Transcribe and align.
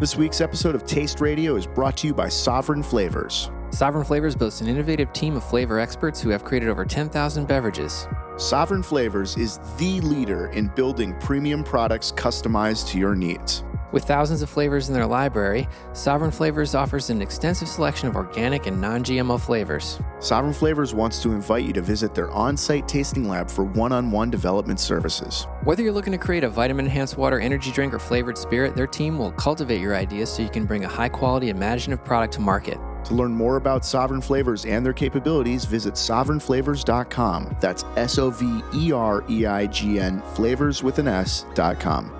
This 0.00 0.16
week's 0.16 0.40
episode 0.40 0.74
of 0.74 0.86
Taste 0.86 1.20
Radio 1.20 1.56
is 1.56 1.66
brought 1.66 1.94
to 1.98 2.06
you 2.06 2.14
by 2.14 2.26
Sovereign 2.26 2.82
Flavors. 2.82 3.50
Sovereign 3.68 4.02
Flavors 4.02 4.34
boasts 4.34 4.62
an 4.62 4.66
innovative 4.66 5.12
team 5.12 5.36
of 5.36 5.44
flavor 5.44 5.78
experts 5.78 6.22
who 6.22 6.30
have 6.30 6.42
created 6.42 6.70
over 6.70 6.86
10,000 6.86 7.46
beverages. 7.46 8.08
Sovereign 8.38 8.82
Flavors 8.82 9.36
is 9.36 9.60
the 9.76 10.00
leader 10.00 10.46
in 10.52 10.68
building 10.68 11.14
premium 11.20 11.62
products 11.62 12.12
customized 12.12 12.88
to 12.88 12.98
your 12.98 13.14
needs. 13.14 13.62
With 13.92 14.04
thousands 14.04 14.40
of 14.42 14.48
flavors 14.48 14.88
in 14.88 14.94
their 14.94 15.06
library, 15.06 15.68
Sovereign 15.94 16.30
Flavors 16.30 16.76
offers 16.76 17.10
an 17.10 17.20
extensive 17.20 17.66
selection 17.66 18.08
of 18.08 18.14
organic 18.14 18.66
and 18.66 18.80
non 18.80 19.02
GMO 19.02 19.40
flavors. 19.40 20.00
Sovereign 20.20 20.52
Flavors 20.52 20.94
wants 20.94 21.20
to 21.22 21.32
invite 21.32 21.64
you 21.64 21.72
to 21.72 21.82
visit 21.82 22.14
their 22.14 22.30
on 22.30 22.56
site 22.56 22.86
tasting 22.86 23.28
lab 23.28 23.50
for 23.50 23.64
one 23.64 23.90
on 23.90 24.12
one 24.12 24.30
development 24.30 24.78
services. 24.78 25.46
Whether 25.64 25.82
you're 25.82 25.92
looking 25.92 26.12
to 26.12 26.18
create 26.18 26.44
a 26.44 26.48
vitamin 26.48 26.84
enhanced 26.84 27.16
water, 27.16 27.40
energy 27.40 27.72
drink, 27.72 27.92
or 27.92 27.98
flavored 27.98 28.38
spirit, 28.38 28.76
their 28.76 28.86
team 28.86 29.18
will 29.18 29.32
cultivate 29.32 29.80
your 29.80 29.96
ideas 29.96 30.32
so 30.32 30.42
you 30.42 30.50
can 30.50 30.66
bring 30.66 30.84
a 30.84 30.88
high 30.88 31.08
quality, 31.08 31.48
imaginative 31.48 32.04
product 32.04 32.34
to 32.34 32.40
market. 32.40 32.78
To 33.04 33.14
learn 33.14 33.32
more 33.32 33.56
about 33.56 33.84
Sovereign 33.84 34.20
Flavors 34.20 34.66
and 34.66 34.84
their 34.86 34.92
capabilities, 34.92 35.64
visit 35.64 35.94
sovereignflavors.com. 35.94 37.56
That's 37.60 37.84
S 37.96 38.18
O 38.18 38.30
V 38.30 38.62
E 38.74 38.92
R 38.92 39.24
E 39.28 39.46
I 39.46 39.66
G 39.66 39.98
N, 39.98 40.22
flavors 40.34 40.82
with 40.82 40.98
an 41.00 41.08
S.com. 41.08 42.12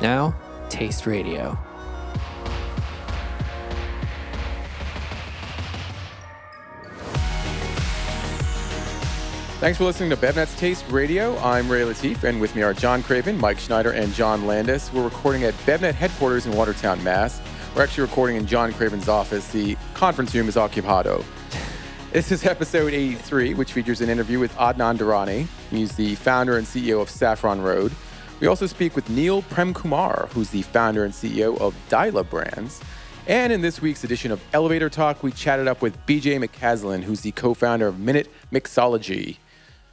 Now, 0.00 0.34
Taste 0.68 1.06
Radio. 1.06 1.58
Thanks 9.60 9.78
for 9.78 9.84
listening 9.84 10.10
to 10.10 10.16
BevNet's 10.16 10.54
Taste 10.56 10.84
Radio. 10.90 11.38
I'm 11.38 11.70
Ray 11.70 11.82
Latif, 11.82 12.24
and 12.24 12.38
with 12.38 12.54
me 12.54 12.60
are 12.60 12.74
John 12.74 13.02
Craven, 13.02 13.38
Mike 13.40 13.58
Schneider, 13.58 13.92
and 13.92 14.12
John 14.12 14.46
Landis. 14.46 14.92
We're 14.92 15.04
recording 15.04 15.44
at 15.44 15.54
BevNet 15.64 15.94
headquarters 15.94 16.44
in 16.44 16.52
Watertown, 16.52 17.02
Mass. 17.02 17.40
We're 17.74 17.82
actually 17.82 18.02
recording 18.02 18.36
in 18.36 18.46
John 18.46 18.74
Craven's 18.74 19.08
office. 19.08 19.48
The 19.52 19.76
conference 19.94 20.34
room 20.34 20.48
is 20.48 20.56
occupado. 20.56 21.24
This 22.12 22.30
is 22.30 22.44
episode 22.44 22.92
83, 22.92 23.54
which 23.54 23.72
features 23.72 24.00
an 24.00 24.10
interview 24.10 24.38
with 24.38 24.54
Adnan 24.56 24.98
Durrani. 24.98 25.46
He's 25.70 25.96
the 25.96 26.14
founder 26.16 26.58
and 26.58 26.66
CEO 26.66 27.00
of 27.00 27.08
Saffron 27.08 27.62
Road. 27.62 27.90
We 28.44 28.48
also 28.48 28.66
speak 28.66 28.94
with 28.94 29.08
Neil 29.08 29.40
Premkumar, 29.40 30.28
who's 30.32 30.50
the 30.50 30.60
founder 30.60 31.02
and 31.02 31.14
CEO 31.14 31.58
of 31.62 31.74
Dyla 31.88 32.28
Brands. 32.28 32.78
And 33.26 33.50
in 33.50 33.62
this 33.62 33.80
week's 33.80 34.04
edition 34.04 34.30
of 34.30 34.38
Elevator 34.52 34.90
Talk, 34.90 35.22
we 35.22 35.32
chatted 35.32 35.66
up 35.66 35.80
with 35.80 35.96
BJ 36.04 36.38
McCaslin, 36.46 37.04
who's 37.04 37.22
the 37.22 37.32
co-founder 37.32 37.86
of 37.86 37.98
Minute 37.98 38.30
Mixology, 38.52 39.38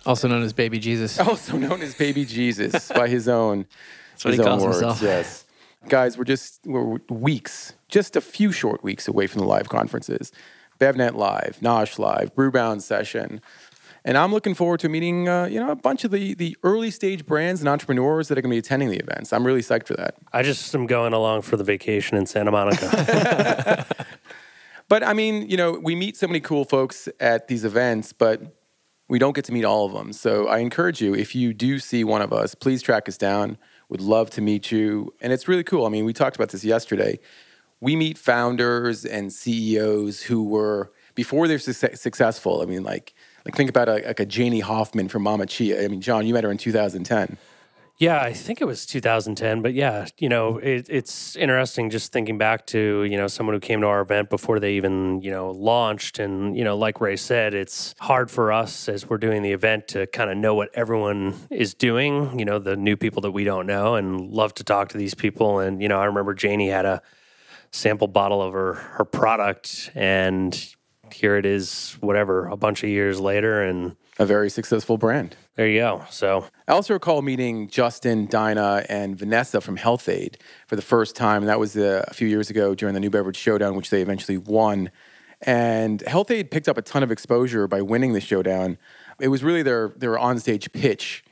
Also 0.05 0.27
known 0.27 0.43
as 0.43 0.51
Baby 0.51 0.79
Jesus. 0.79 1.17
also 1.21 1.55
known 1.55 1.81
as 1.81 1.95
Baby 1.95 2.25
Jesus 2.25 2.89
by 2.89 3.07
his 3.07 3.29
own, 3.29 3.67
That's 4.11 4.25
what 4.25 4.33
his 4.33 4.41
he 4.41 4.45
own 4.45 4.59
words. 4.59 4.79
himself. 4.81 5.01
Yes, 5.01 5.45
guys, 5.87 6.17
we're 6.17 6.25
just 6.25 6.59
we're 6.65 6.97
weeks, 7.07 7.71
just 7.87 8.17
a 8.17 8.21
few 8.21 8.51
short 8.51 8.83
weeks 8.83 9.07
away 9.07 9.27
from 9.27 9.39
the 9.39 9.47
live 9.47 9.69
conferences, 9.69 10.29
BevNet 10.77 11.15
Live, 11.15 11.59
Nosh 11.61 11.97
Live, 11.97 12.35
Brewbound 12.35 12.81
Session. 12.81 13.39
And 14.03 14.17
I'm 14.17 14.31
looking 14.31 14.55
forward 14.55 14.79
to 14.79 14.89
meeting, 14.89 15.29
uh, 15.29 15.45
you 15.45 15.59
know, 15.59 15.69
a 15.69 15.75
bunch 15.75 16.03
of 16.03 16.11
the, 16.11 16.33
the 16.33 16.57
early 16.63 16.89
stage 16.89 17.25
brands 17.25 17.61
and 17.61 17.69
entrepreneurs 17.69 18.29
that 18.29 18.37
are 18.37 18.41
going 18.41 18.49
to 18.49 18.55
be 18.55 18.59
attending 18.59 18.89
the 18.89 18.97
events. 18.97 19.31
I'm 19.31 19.45
really 19.45 19.61
psyched 19.61 19.85
for 19.85 19.93
that. 19.95 20.15
I 20.33 20.41
just 20.41 20.73
am 20.73 20.87
going 20.87 21.13
along 21.13 21.43
for 21.43 21.55
the 21.55 21.63
vacation 21.63 22.17
in 22.17 22.25
Santa 22.25 22.51
Monica. 22.51 23.85
But 24.91 25.05
I 25.05 25.13
mean, 25.13 25.49
you 25.49 25.55
know, 25.55 25.79
we 25.81 25.95
meet 25.95 26.17
so 26.17 26.27
many 26.27 26.41
cool 26.41 26.65
folks 26.65 27.07
at 27.21 27.47
these 27.47 27.63
events, 27.63 28.11
but 28.11 28.41
we 29.07 29.19
don't 29.19 29.33
get 29.33 29.45
to 29.45 29.53
meet 29.53 29.63
all 29.63 29.85
of 29.85 29.93
them. 29.93 30.11
So 30.11 30.49
I 30.49 30.57
encourage 30.57 30.99
you, 30.99 31.15
if 31.15 31.33
you 31.33 31.53
do 31.53 31.79
see 31.79 32.03
one 32.03 32.21
of 32.21 32.33
us, 32.33 32.55
please 32.55 32.81
track 32.81 33.07
us 33.07 33.17
down. 33.17 33.57
Would 33.87 34.01
love 34.01 34.31
to 34.31 34.41
meet 34.41 34.69
you. 34.69 35.13
And 35.21 35.31
it's 35.31 35.47
really 35.47 35.63
cool. 35.63 35.85
I 35.85 35.89
mean, 35.89 36.03
we 36.03 36.11
talked 36.11 36.35
about 36.35 36.49
this 36.49 36.65
yesterday. 36.65 37.19
We 37.79 37.95
meet 37.95 38.17
founders 38.17 39.05
and 39.05 39.31
CEOs 39.31 40.23
who 40.23 40.43
were 40.43 40.91
before 41.15 41.47
they're 41.47 41.57
suc 41.57 41.95
successful. 41.95 42.61
I 42.61 42.65
mean, 42.65 42.83
like, 42.83 43.13
like 43.45 43.55
think 43.55 43.69
about 43.69 43.89
a, 43.89 43.93
like 44.05 44.19
a 44.19 44.25
Janie 44.25 44.59
Hoffman 44.59 45.07
from 45.07 45.23
Mamma 45.23 45.45
Chia. 45.45 45.83
I 45.83 45.87
mean, 45.87 46.01
John, 46.01 46.25
you 46.25 46.33
met 46.33 46.43
her 46.43 46.51
in 46.51 46.57
2010. 46.57 47.37
yeah, 48.01 48.19
I 48.19 48.33
think 48.33 48.61
it 48.61 48.65
was 48.65 48.87
2010, 48.87 49.61
but 49.61 49.75
yeah, 49.75 50.07
you 50.17 50.27
know, 50.27 50.57
it, 50.57 50.87
it's 50.89 51.35
interesting 51.35 51.91
just 51.91 52.11
thinking 52.11 52.39
back 52.39 52.65
to, 52.67 53.03
you 53.03 53.15
know, 53.15 53.27
someone 53.27 53.53
who 53.53 53.59
came 53.59 53.81
to 53.81 53.87
our 53.87 54.01
event 54.01 54.31
before 54.31 54.59
they 54.59 54.73
even, 54.73 55.21
you 55.21 55.29
know, 55.29 55.51
launched. 55.51 56.17
And, 56.17 56.57
you 56.57 56.63
know, 56.63 56.75
like 56.75 56.99
Ray 56.99 57.15
said, 57.15 57.53
it's 57.53 57.93
hard 57.99 58.31
for 58.31 58.51
us 58.51 58.89
as 58.89 59.07
we're 59.07 59.19
doing 59.19 59.43
the 59.43 59.51
event 59.51 59.87
to 59.89 60.07
kind 60.07 60.31
of 60.31 60.37
know 60.37 60.55
what 60.55 60.69
everyone 60.73 61.35
is 61.51 61.75
doing, 61.75 62.39
you 62.39 62.45
know, 62.45 62.57
the 62.57 62.75
new 62.75 62.97
people 62.97 63.21
that 63.21 63.31
we 63.31 63.43
don't 63.43 63.67
know 63.67 63.93
and 63.93 64.31
love 64.31 64.55
to 64.55 64.63
talk 64.63 64.89
to 64.89 64.97
these 64.97 65.13
people. 65.13 65.59
And, 65.59 65.79
you 65.79 65.87
know, 65.87 65.99
I 65.99 66.05
remember 66.05 66.33
Janie 66.33 66.69
had 66.69 66.85
a 66.85 67.03
sample 67.69 68.07
bottle 68.07 68.41
of 68.41 68.53
her, 68.53 68.73
her 68.73 69.05
product 69.05 69.91
and 69.93 70.75
here 71.13 71.35
it 71.37 71.45
is, 71.45 71.97
whatever, 71.99 72.47
a 72.47 72.57
bunch 72.57 72.83
of 72.83 72.89
years 72.89 73.19
later. 73.19 73.61
And 73.61 73.95
A 74.19 74.25
very 74.25 74.49
successful 74.49 74.97
brand. 74.97 75.35
there 75.55 75.67
you 75.67 75.79
go. 75.79 76.05
So, 76.09 76.45
I 76.67 76.73
also 76.73 76.93
recall 76.93 77.21
meeting 77.21 77.67
Justin, 77.69 78.27
Daina, 78.27 78.85
and 78.89 79.17
Vanessa 79.17 79.61
from 79.61 79.77
Health-Ade 79.77 80.37
for 80.67 80.75
the 80.75 80.81
first 80.81 81.15
time. 81.15 81.41
And 81.41 81.49
that 81.49 81.59
was 81.59 81.75
uh, 81.75 82.03
a 82.07 82.13
few 82.13 82.27
years 82.27 82.49
ago 82.49 82.75
during 82.75 82.93
the 82.93 82.99
New 82.99 83.09
Beverage 83.09 83.37
Showdown, 83.37 83.75
which 83.75 83.89
they 83.89 84.01
eventually 84.01 84.37
won. 84.37 84.91
And 85.41 86.01
Health-Ade 86.01 86.51
picked 86.51 86.69
up 86.69 86.77
a 86.77 86.81
ton 86.83 87.01
of 87.03 87.11
exposure 87.11 87.67
by 87.67 87.81
winning 87.81 88.13
the 88.13 88.21
showdown. 88.21 88.77
It 89.19 89.29
was 89.29 89.43
really 89.43 89.63
their, 89.63 89.89
their 89.97 90.15
onstage 90.15 90.71
pitch 90.71 91.23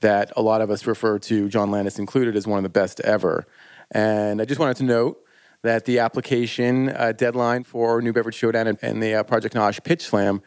that 0.00 0.32
a 0.36 0.42
lot 0.42 0.60
of 0.60 0.70
us 0.70 0.84
refer 0.86 1.18
to, 1.20 1.48
John 1.48 1.70
Landis 1.70 1.98
included, 1.98 2.34
as 2.34 2.44
one 2.44 2.58
of 2.58 2.64
the 2.64 2.68
best 2.68 2.98
ever. 3.00 3.46
And 3.92 4.42
I 4.42 4.44
just 4.44 4.58
wanted 4.58 4.76
to 4.78 4.84
note 4.84 5.24
that 5.62 5.84
the 5.84 5.98
application 5.98 6.88
uh, 6.90 7.12
deadline 7.12 7.64
for 7.64 8.02
New 8.02 8.12
Beverage 8.12 8.34
Showdown 8.34 8.66
and, 8.66 8.78
and 8.82 9.02
the 9.02 9.14
uh, 9.14 9.22
Project 9.22 9.54
Nosh 9.54 9.82
Pitch 9.82 10.02
Slam 10.02 10.42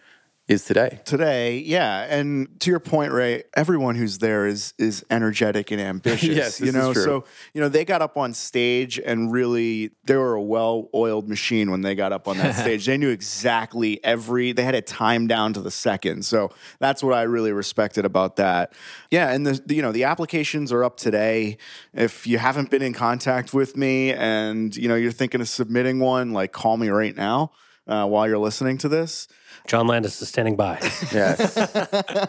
is 0.48 0.64
today. 0.64 1.00
Today, 1.06 1.58
yeah, 1.58 2.02
and 2.04 2.60
to 2.60 2.70
your 2.70 2.80
point, 2.80 3.12
Ray, 3.12 3.44
everyone 3.56 3.96
who's 3.96 4.20
there 4.20 4.46
is 4.46 4.76
is 4.78 5.04
energetic 5.10 5.72
and 5.72 5.82
ambitious. 5.82 6.26
Yes, 6.36 6.60
you 6.60 6.72
know, 6.72 6.94
true. 6.94 7.04
so 7.04 7.26
you 7.54 7.62
know 7.62 7.70
they 7.70 7.86
got 7.86 8.02
up 8.02 8.18
on 8.18 8.34
stage 8.34 9.00
and 9.00 9.32
really 9.32 9.92
they 10.04 10.16
were 10.16 10.36
a 10.36 10.42
well-oiled 10.42 11.30
machine 11.30 11.72
when 11.72 11.82
they 11.82 11.96
got 11.96 12.12
up 12.12 12.28
on 12.28 12.38
that 12.38 12.56
stage. 12.62 12.86
They 12.86 12.98
knew 12.98 13.10
exactly 13.10 14.04
every. 14.04 14.52
They 14.52 14.64
had 14.64 14.76
it 14.76 14.86
timed 14.86 15.30
down 15.30 15.54
to 15.54 15.62
the 15.62 15.72
second. 15.72 16.26
So 16.26 16.52
that's 16.80 17.02
what 17.02 17.14
I 17.14 17.24
really 17.24 17.52
respected 17.52 18.06
about 18.06 18.36
that. 18.36 18.74
Yeah, 19.10 19.32
and 19.32 19.48
the, 19.48 19.62
the 19.66 19.76
you 19.76 19.82
know 19.82 19.92
the 19.92 20.04
applications 20.04 20.72
are 20.72 20.84
up 20.84 20.98
today. 20.98 21.58
If 21.94 22.28
you 22.28 22.38
haven't 22.38 22.70
been 22.70 22.82
in 22.82 22.94
contact 22.94 23.54
with 23.54 23.78
me 23.78 24.14
and 24.14 24.76
you 24.76 24.88
know 24.88 24.96
you're 24.96 25.12
thinking 25.12 25.42
of 25.42 25.50
submitting 25.50 26.00
one, 26.00 26.34
like 26.34 26.52
call 26.52 26.78
me 26.78 26.90
right 26.90 27.16
now 27.16 27.52
uh, 27.88 28.06
while 28.08 28.28
you're 28.28 28.38
listening 28.38 28.78
to 28.80 28.90
this. 28.90 29.28
John 29.68 29.88
Landis 29.88 30.22
is 30.22 30.30
standing 30.30 30.56
by. 30.56 30.80
Yes. 31.12 31.58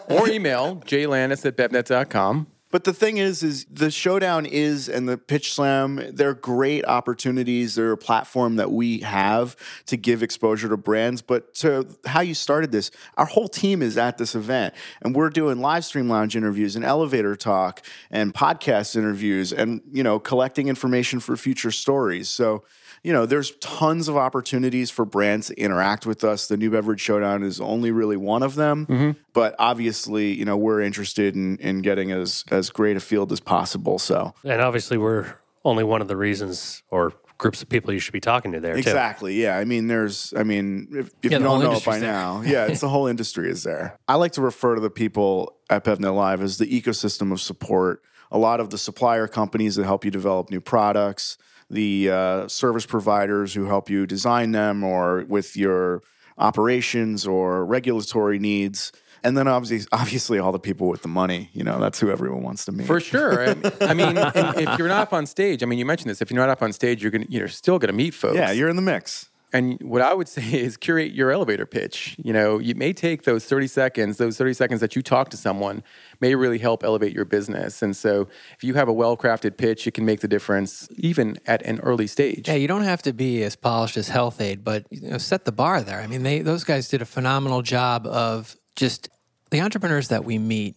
or 0.08 0.28
email 0.28 0.76
jlandis 0.86 1.44
at 1.44 1.56
bevnet.com. 1.56 2.46
But 2.72 2.82
the 2.84 2.92
thing 2.92 3.18
is, 3.18 3.42
is 3.42 3.64
the 3.70 3.90
showdown 3.90 4.44
is 4.44 4.88
and 4.88 5.08
the 5.08 5.16
pitch 5.16 5.54
slam. 5.54 6.10
They're 6.12 6.34
great 6.34 6.84
opportunities. 6.84 7.76
They're 7.76 7.92
a 7.92 7.96
platform 7.96 8.56
that 8.56 8.72
we 8.72 8.98
have 9.00 9.56
to 9.86 9.96
give 9.96 10.22
exposure 10.22 10.68
to 10.68 10.76
brands. 10.76 11.22
But 11.22 11.54
to 11.56 11.86
how 12.04 12.20
you 12.20 12.34
started 12.34 12.72
this, 12.72 12.90
our 13.16 13.24
whole 13.24 13.48
team 13.48 13.82
is 13.82 13.96
at 13.96 14.18
this 14.18 14.34
event, 14.34 14.74
and 15.00 15.14
we're 15.14 15.30
doing 15.30 15.60
live 15.60 15.84
stream 15.84 16.08
lounge 16.08 16.36
interviews 16.36 16.74
and 16.74 16.84
elevator 16.84 17.36
talk 17.36 17.82
and 18.10 18.34
podcast 18.34 18.96
interviews, 18.96 19.52
and 19.52 19.80
you 19.92 20.02
know, 20.02 20.18
collecting 20.18 20.66
information 20.68 21.20
for 21.20 21.36
future 21.36 21.70
stories. 21.70 22.28
So 22.28 22.64
you 23.02 23.12
know, 23.12 23.26
there's 23.26 23.52
tons 23.56 24.08
of 24.08 24.16
opportunities 24.16 24.90
for 24.90 25.04
brands 25.04 25.48
to 25.48 25.60
interact 25.60 26.06
with 26.06 26.24
us. 26.24 26.48
The 26.48 26.56
New 26.56 26.70
Beverage 26.70 27.00
Showdown 27.00 27.42
is 27.42 27.60
only 27.60 27.90
really 27.90 28.16
one 28.16 28.42
of 28.42 28.54
them, 28.54 28.86
mm-hmm. 28.86 29.10
but 29.32 29.54
obviously, 29.58 30.32
you 30.32 30.44
know, 30.44 30.56
we're 30.56 30.80
interested 30.80 31.34
in, 31.34 31.58
in 31.58 31.82
getting 31.82 32.12
as 32.12 32.44
as 32.50 32.70
great 32.70 32.96
a 32.96 33.00
field 33.00 33.32
as 33.32 33.40
possible. 33.40 33.98
So 33.98 34.34
and 34.44 34.60
obviously, 34.60 34.98
we're 34.98 35.34
only 35.64 35.84
one 35.84 36.00
of 36.00 36.08
the 36.08 36.16
reasons 36.16 36.82
or 36.90 37.12
groups 37.38 37.60
of 37.60 37.68
people 37.68 37.92
you 37.92 38.00
should 38.00 38.12
be 38.12 38.20
talking 38.20 38.52
to 38.52 38.60
there, 38.60 38.74
too. 38.74 38.78
exactly, 38.78 39.42
yeah. 39.42 39.58
I 39.58 39.64
mean, 39.64 39.88
there's, 39.88 40.32
I 40.34 40.42
mean, 40.42 40.88
if, 40.92 41.08
if 41.22 41.30
Yeah, 41.30 41.38
you 41.38 41.44
don't 41.44 41.60
know 41.60 41.72
it 41.72 41.84
by 41.84 41.98
there. 41.98 42.10
now, 42.10 42.42
yeah, 42.42 42.66
it's 42.66 42.80
the 42.80 42.88
whole 42.88 43.06
industry 43.06 43.50
is 43.50 43.62
there. 43.62 43.98
I 44.08 44.14
like 44.14 44.32
to 44.32 44.42
refer 44.42 44.74
to 44.74 44.80
the 44.80 44.90
people 44.90 45.58
at 45.68 45.84
BevNet 45.84 46.14
Live 46.14 46.40
as 46.40 46.58
the 46.58 46.66
ecosystem 46.66 47.32
of 47.32 47.40
support. 47.40 48.02
A 48.30 48.38
lot 48.38 48.58
of 48.58 48.70
the 48.70 48.78
supplier 48.78 49.28
companies 49.28 49.76
that 49.76 49.84
help 49.84 50.04
you 50.04 50.10
develop 50.10 50.50
new 50.50 50.60
products, 50.60 51.36
the 51.70 52.10
uh, 52.10 52.48
service 52.48 52.86
providers 52.86 53.54
who 53.54 53.66
help 53.66 53.90
you 53.90 54.06
design 54.06 54.52
them, 54.52 54.84
or 54.84 55.24
with 55.28 55.56
your 55.56 56.02
operations 56.38 57.26
or 57.26 57.64
regulatory 57.64 58.38
needs. 58.38 58.92
And 59.24 59.36
then 59.36 59.48
obviously, 59.48 59.88
obviously, 59.92 60.38
all 60.38 60.52
the 60.52 60.58
people 60.58 60.88
with 60.88 61.02
the 61.02 61.08
money. 61.08 61.50
You 61.52 61.64
know, 61.64 61.80
that's 61.80 61.98
who 61.98 62.10
everyone 62.10 62.42
wants 62.42 62.64
to 62.66 62.72
meet. 62.72 62.86
For 62.86 63.00
sure. 63.00 63.48
I, 63.48 63.56
I 63.80 63.94
mean, 63.94 64.16
if 64.16 64.78
you're 64.78 64.88
not 64.88 65.02
up 65.02 65.12
on 65.12 65.26
stage, 65.26 65.62
I 65.62 65.66
mean, 65.66 65.78
you 65.78 65.86
mentioned 65.86 66.10
this. 66.10 66.22
If 66.22 66.30
you're 66.30 66.38
not 66.38 66.50
up 66.50 66.62
on 66.62 66.72
stage, 66.72 67.02
you're 67.02 67.10
gonna, 67.10 67.26
you're 67.28 67.48
still 67.48 67.78
gonna 67.78 67.92
meet 67.92 68.14
folks. 68.14 68.36
yeah, 68.36 68.52
you're 68.52 68.68
in 68.68 68.76
the 68.76 68.82
mix. 68.82 69.30
And 69.52 69.80
what 69.80 70.02
I 70.02 70.14
would 70.14 70.28
say 70.36 70.42
is 70.42 70.76
curate 70.76 71.12
your 71.12 71.30
elevator 71.30 71.66
pitch. 71.66 72.16
You 72.22 72.32
know, 72.32 72.58
you 72.58 72.74
may 72.74 72.92
take 72.92 73.22
those 73.22 73.44
30 73.44 73.66
seconds, 73.66 74.16
those 74.16 74.36
30 74.36 74.54
seconds 74.54 74.80
that 74.80 74.96
you 74.96 75.02
talk 75.02 75.30
to 75.30 75.36
someone 75.36 75.82
may 76.20 76.34
really 76.34 76.58
help 76.58 76.82
elevate 76.82 77.12
your 77.12 77.24
business. 77.24 77.82
And 77.82 77.96
so 77.96 78.28
if 78.56 78.64
you 78.64 78.74
have 78.74 78.88
a 78.88 78.92
well 78.92 79.16
crafted 79.16 79.56
pitch, 79.56 79.86
it 79.86 79.92
can 79.92 80.04
make 80.04 80.20
the 80.20 80.28
difference 80.28 80.88
even 80.96 81.38
at 81.46 81.62
an 81.62 81.80
early 81.80 82.06
stage. 82.06 82.48
Yeah, 82.48 82.54
you 82.54 82.68
don't 82.68 82.84
have 82.84 83.02
to 83.02 83.12
be 83.12 83.42
as 83.42 83.56
polished 83.56 83.96
as 83.96 84.08
Health-Ade, 84.08 84.64
but 84.64 84.86
you 84.90 85.10
know, 85.10 85.18
set 85.18 85.44
the 85.44 85.52
bar 85.52 85.82
there. 85.82 86.00
I 86.00 86.06
mean, 86.06 86.22
they 86.22 86.40
those 86.40 86.64
guys 86.64 86.88
did 86.88 87.02
a 87.02 87.06
phenomenal 87.06 87.62
job 87.62 88.06
of 88.06 88.56
just 88.74 89.08
the 89.50 89.60
entrepreneurs 89.60 90.08
that 90.08 90.24
we 90.24 90.38
meet 90.38 90.76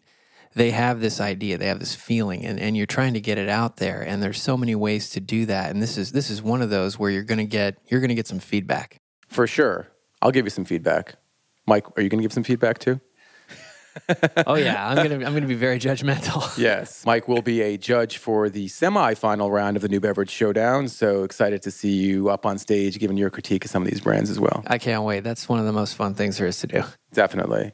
they 0.55 0.71
have 0.71 0.99
this 0.99 1.21
idea, 1.21 1.57
they 1.57 1.67
have 1.67 1.79
this 1.79 1.95
feeling, 1.95 2.45
and, 2.45 2.59
and 2.59 2.75
you're 2.75 2.85
trying 2.85 3.13
to 3.13 3.19
get 3.19 3.37
it 3.37 3.49
out 3.49 3.77
there. 3.77 4.01
And 4.01 4.21
there's 4.21 4.41
so 4.41 4.57
many 4.57 4.75
ways 4.75 5.09
to 5.11 5.19
do 5.19 5.45
that. 5.45 5.71
And 5.71 5.81
this 5.81 5.97
is 5.97 6.11
this 6.11 6.29
is 6.29 6.41
one 6.41 6.61
of 6.61 6.69
those 6.69 6.97
where 6.97 7.11
you're 7.11 7.23
gonna 7.23 7.45
get 7.45 7.77
you're 7.87 8.01
gonna 8.01 8.15
get 8.15 8.27
some 8.27 8.39
feedback. 8.39 8.97
For 9.27 9.45
sure. 9.47 9.87
I'll 10.21 10.31
give 10.31 10.45
you 10.45 10.49
some 10.49 10.65
feedback. 10.65 11.15
Mike, 11.65 11.85
are 11.97 12.01
you 12.01 12.09
gonna 12.09 12.23
give 12.23 12.33
some 12.33 12.43
feedback 12.43 12.79
too? 12.79 12.99
oh 14.47 14.55
yeah, 14.55 14.87
I'm 14.87 14.95
gonna 14.95 15.25
I'm 15.25 15.33
gonna 15.33 15.47
be 15.47 15.55
very 15.55 15.79
judgmental. 15.79 16.57
yes, 16.57 17.05
Mike 17.05 17.27
will 17.27 17.41
be 17.41 17.61
a 17.61 17.77
judge 17.77 18.17
for 18.17 18.49
the 18.49 18.67
semi-final 18.67 19.51
round 19.51 19.75
of 19.75 19.81
the 19.81 19.89
New 19.89 19.99
Beverage 19.99 20.29
Showdown. 20.29 20.87
So 20.87 21.23
excited 21.23 21.61
to 21.63 21.71
see 21.71 21.91
you 21.91 22.29
up 22.29 22.45
on 22.45 22.57
stage 22.57 22.99
giving 22.99 23.17
your 23.17 23.29
critique 23.29 23.65
of 23.65 23.71
some 23.71 23.83
of 23.83 23.89
these 23.89 24.01
brands 24.01 24.29
as 24.29 24.39
well. 24.39 24.63
I 24.67 24.77
can't 24.77 25.03
wait. 25.03 25.21
That's 25.21 25.49
one 25.49 25.59
of 25.59 25.65
the 25.65 25.73
most 25.73 25.95
fun 25.95 26.13
things 26.13 26.37
there 26.37 26.47
is 26.47 26.59
to 26.59 26.67
do. 26.67 26.83
Definitely. 27.13 27.73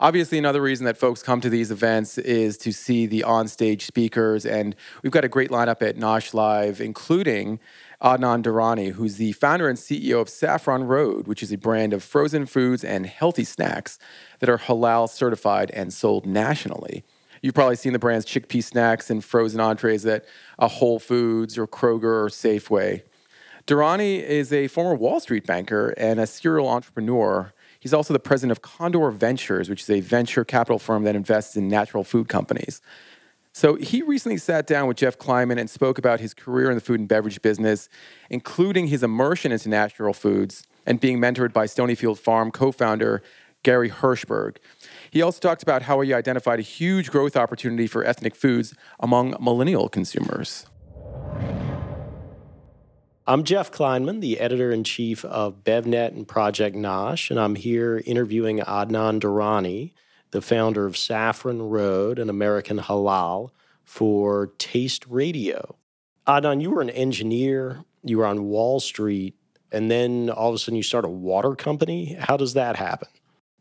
Obviously, 0.00 0.38
another 0.38 0.62
reason 0.62 0.86
that 0.86 0.96
folks 0.96 1.22
come 1.22 1.42
to 1.42 1.50
these 1.50 1.70
events 1.70 2.16
is 2.16 2.56
to 2.56 2.72
see 2.72 3.04
the 3.04 3.22
onstage 3.26 3.82
speakers. 3.82 4.46
And 4.46 4.74
we've 5.02 5.12
got 5.12 5.26
a 5.26 5.28
great 5.28 5.50
lineup 5.50 5.86
at 5.86 5.98
Nosh 5.98 6.32
Live, 6.32 6.80
including 6.80 7.60
Adnan 8.02 8.42
Durrani, 8.42 8.92
who's 8.92 9.16
the 9.16 9.32
founder 9.32 9.68
and 9.68 9.76
CEO 9.76 10.18
of 10.18 10.30
Saffron 10.30 10.84
Road, 10.84 11.26
which 11.26 11.42
is 11.42 11.52
a 11.52 11.58
brand 11.58 11.92
of 11.92 12.02
frozen 12.02 12.46
foods 12.46 12.82
and 12.82 13.04
healthy 13.04 13.44
snacks 13.44 13.98
that 14.38 14.48
are 14.48 14.56
halal 14.56 15.06
certified 15.06 15.70
and 15.72 15.92
sold 15.92 16.24
nationally. 16.24 17.04
You've 17.42 17.54
probably 17.54 17.76
seen 17.76 17.92
the 17.92 17.98
brand's 17.98 18.24
chickpea 18.24 18.64
snacks 18.64 19.10
and 19.10 19.22
frozen 19.22 19.60
entrees 19.60 20.06
at 20.06 20.24
a 20.58 20.68
Whole 20.68 20.98
Foods 20.98 21.58
or 21.58 21.66
Kroger 21.66 22.04
or 22.04 22.28
Safeway. 22.30 23.02
Durrani 23.66 24.22
is 24.22 24.50
a 24.50 24.68
former 24.68 24.94
Wall 24.94 25.20
Street 25.20 25.46
banker 25.46 25.90
and 25.98 26.18
a 26.18 26.26
serial 26.26 26.68
entrepreneur 26.68 27.52
He's 27.80 27.94
also 27.94 28.12
the 28.12 28.20
president 28.20 28.52
of 28.52 28.62
Condor 28.62 29.10
Ventures, 29.10 29.68
which 29.68 29.82
is 29.82 29.90
a 29.90 30.00
venture 30.00 30.44
capital 30.44 30.78
firm 30.78 31.04
that 31.04 31.16
invests 31.16 31.56
in 31.56 31.66
natural 31.66 32.04
food 32.04 32.28
companies. 32.28 32.80
So 33.52 33.74
he 33.74 34.02
recently 34.02 34.36
sat 34.38 34.66
down 34.66 34.86
with 34.86 34.98
Jeff 34.98 35.18
Kleinman 35.18 35.58
and 35.58 35.68
spoke 35.68 35.98
about 35.98 36.20
his 36.20 36.34
career 36.34 36.70
in 36.70 36.76
the 36.76 36.80
food 36.80 37.00
and 37.00 37.08
beverage 37.08 37.42
business, 37.42 37.88
including 38.28 38.86
his 38.86 39.02
immersion 39.02 39.50
into 39.50 39.68
natural 39.68 40.12
foods 40.12 40.62
and 40.86 41.00
being 41.00 41.18
mentored 41.18 41.52
by 41.52 41.66
Stonyfield 41.66 42.18
Farm 42.18 42.50
co 42.50 42.70
founder 42.70 43.22
Gary 43.62 43.90
Hirshberg. 43.90 44.56
He 45.10 45.20
also 45.20 45.40
talked 45.40 45.62
about 45.62 45.82
how 45.82 46.00
he 46.00 46.14
identified 46.14 46.58
a 46.58 46.62
huge 46.62 47.10
growth 47.10 47.36
opportunity 47.36 47.86
for 47.86 48.04
ethnic 48.04 48.34
foods 48.34 48.74
among 49.00 49.36
millennial 49.40 49.88
consumers. 49.88 50.66
I'm 53.30 53.44
Jeff 53.44 53.70
Kleinman, 53.70 54.20
the 54.20 54.40
editor 54.40 54.72
in 54.72 54.82
chief 54.82 55.24
of 55.24 55.62
BevNet 55.62 56.08
and 56.08 56.26
Project 56.26 56.74
Nosh, 56.74 57.30
and 57.30 57.38
I'm 57.38 57.54
here 57.54 58.02
interviewing 58.04 58.58
Adnan 58.58 59.20
Durrani, 59.20 59.92
the 60.32 60.42
founder 60.42 60.84
of 60.84 60.96
Saffron 60.96 61.62
Road 61.62 62.18
and 62.18 62.28
American 62.28 62.80
Halal, 62.80 63.50
for 63.84 64.48
Taste 64.58 65.06
Radio. 65.06 65.76
Adnan, 66.26 66.60
you 66.60 66.72
were 66.72 66.82
an 66.82 66.90
engineer, 66.90 67.84
you 68.02 68.18
were 68.18 68.26
on 68.26 68.46
Wall 68.46 68.80
Street, 68.80 69.36
and 69.70 69.88
then 69.88 70.28
all 70.28 70.48
of 70.48 70.56
a 70.56 70.58
sudden 70.58 70.74
you 70.74 70.82
start 70.82 71.04
a 71.04 71.08
water 71.08 71.54
company. 71.54 72.14
How 72.14 72.36
does 72.36 72.54
that 72.54 72.74
happen? 72.74 73.06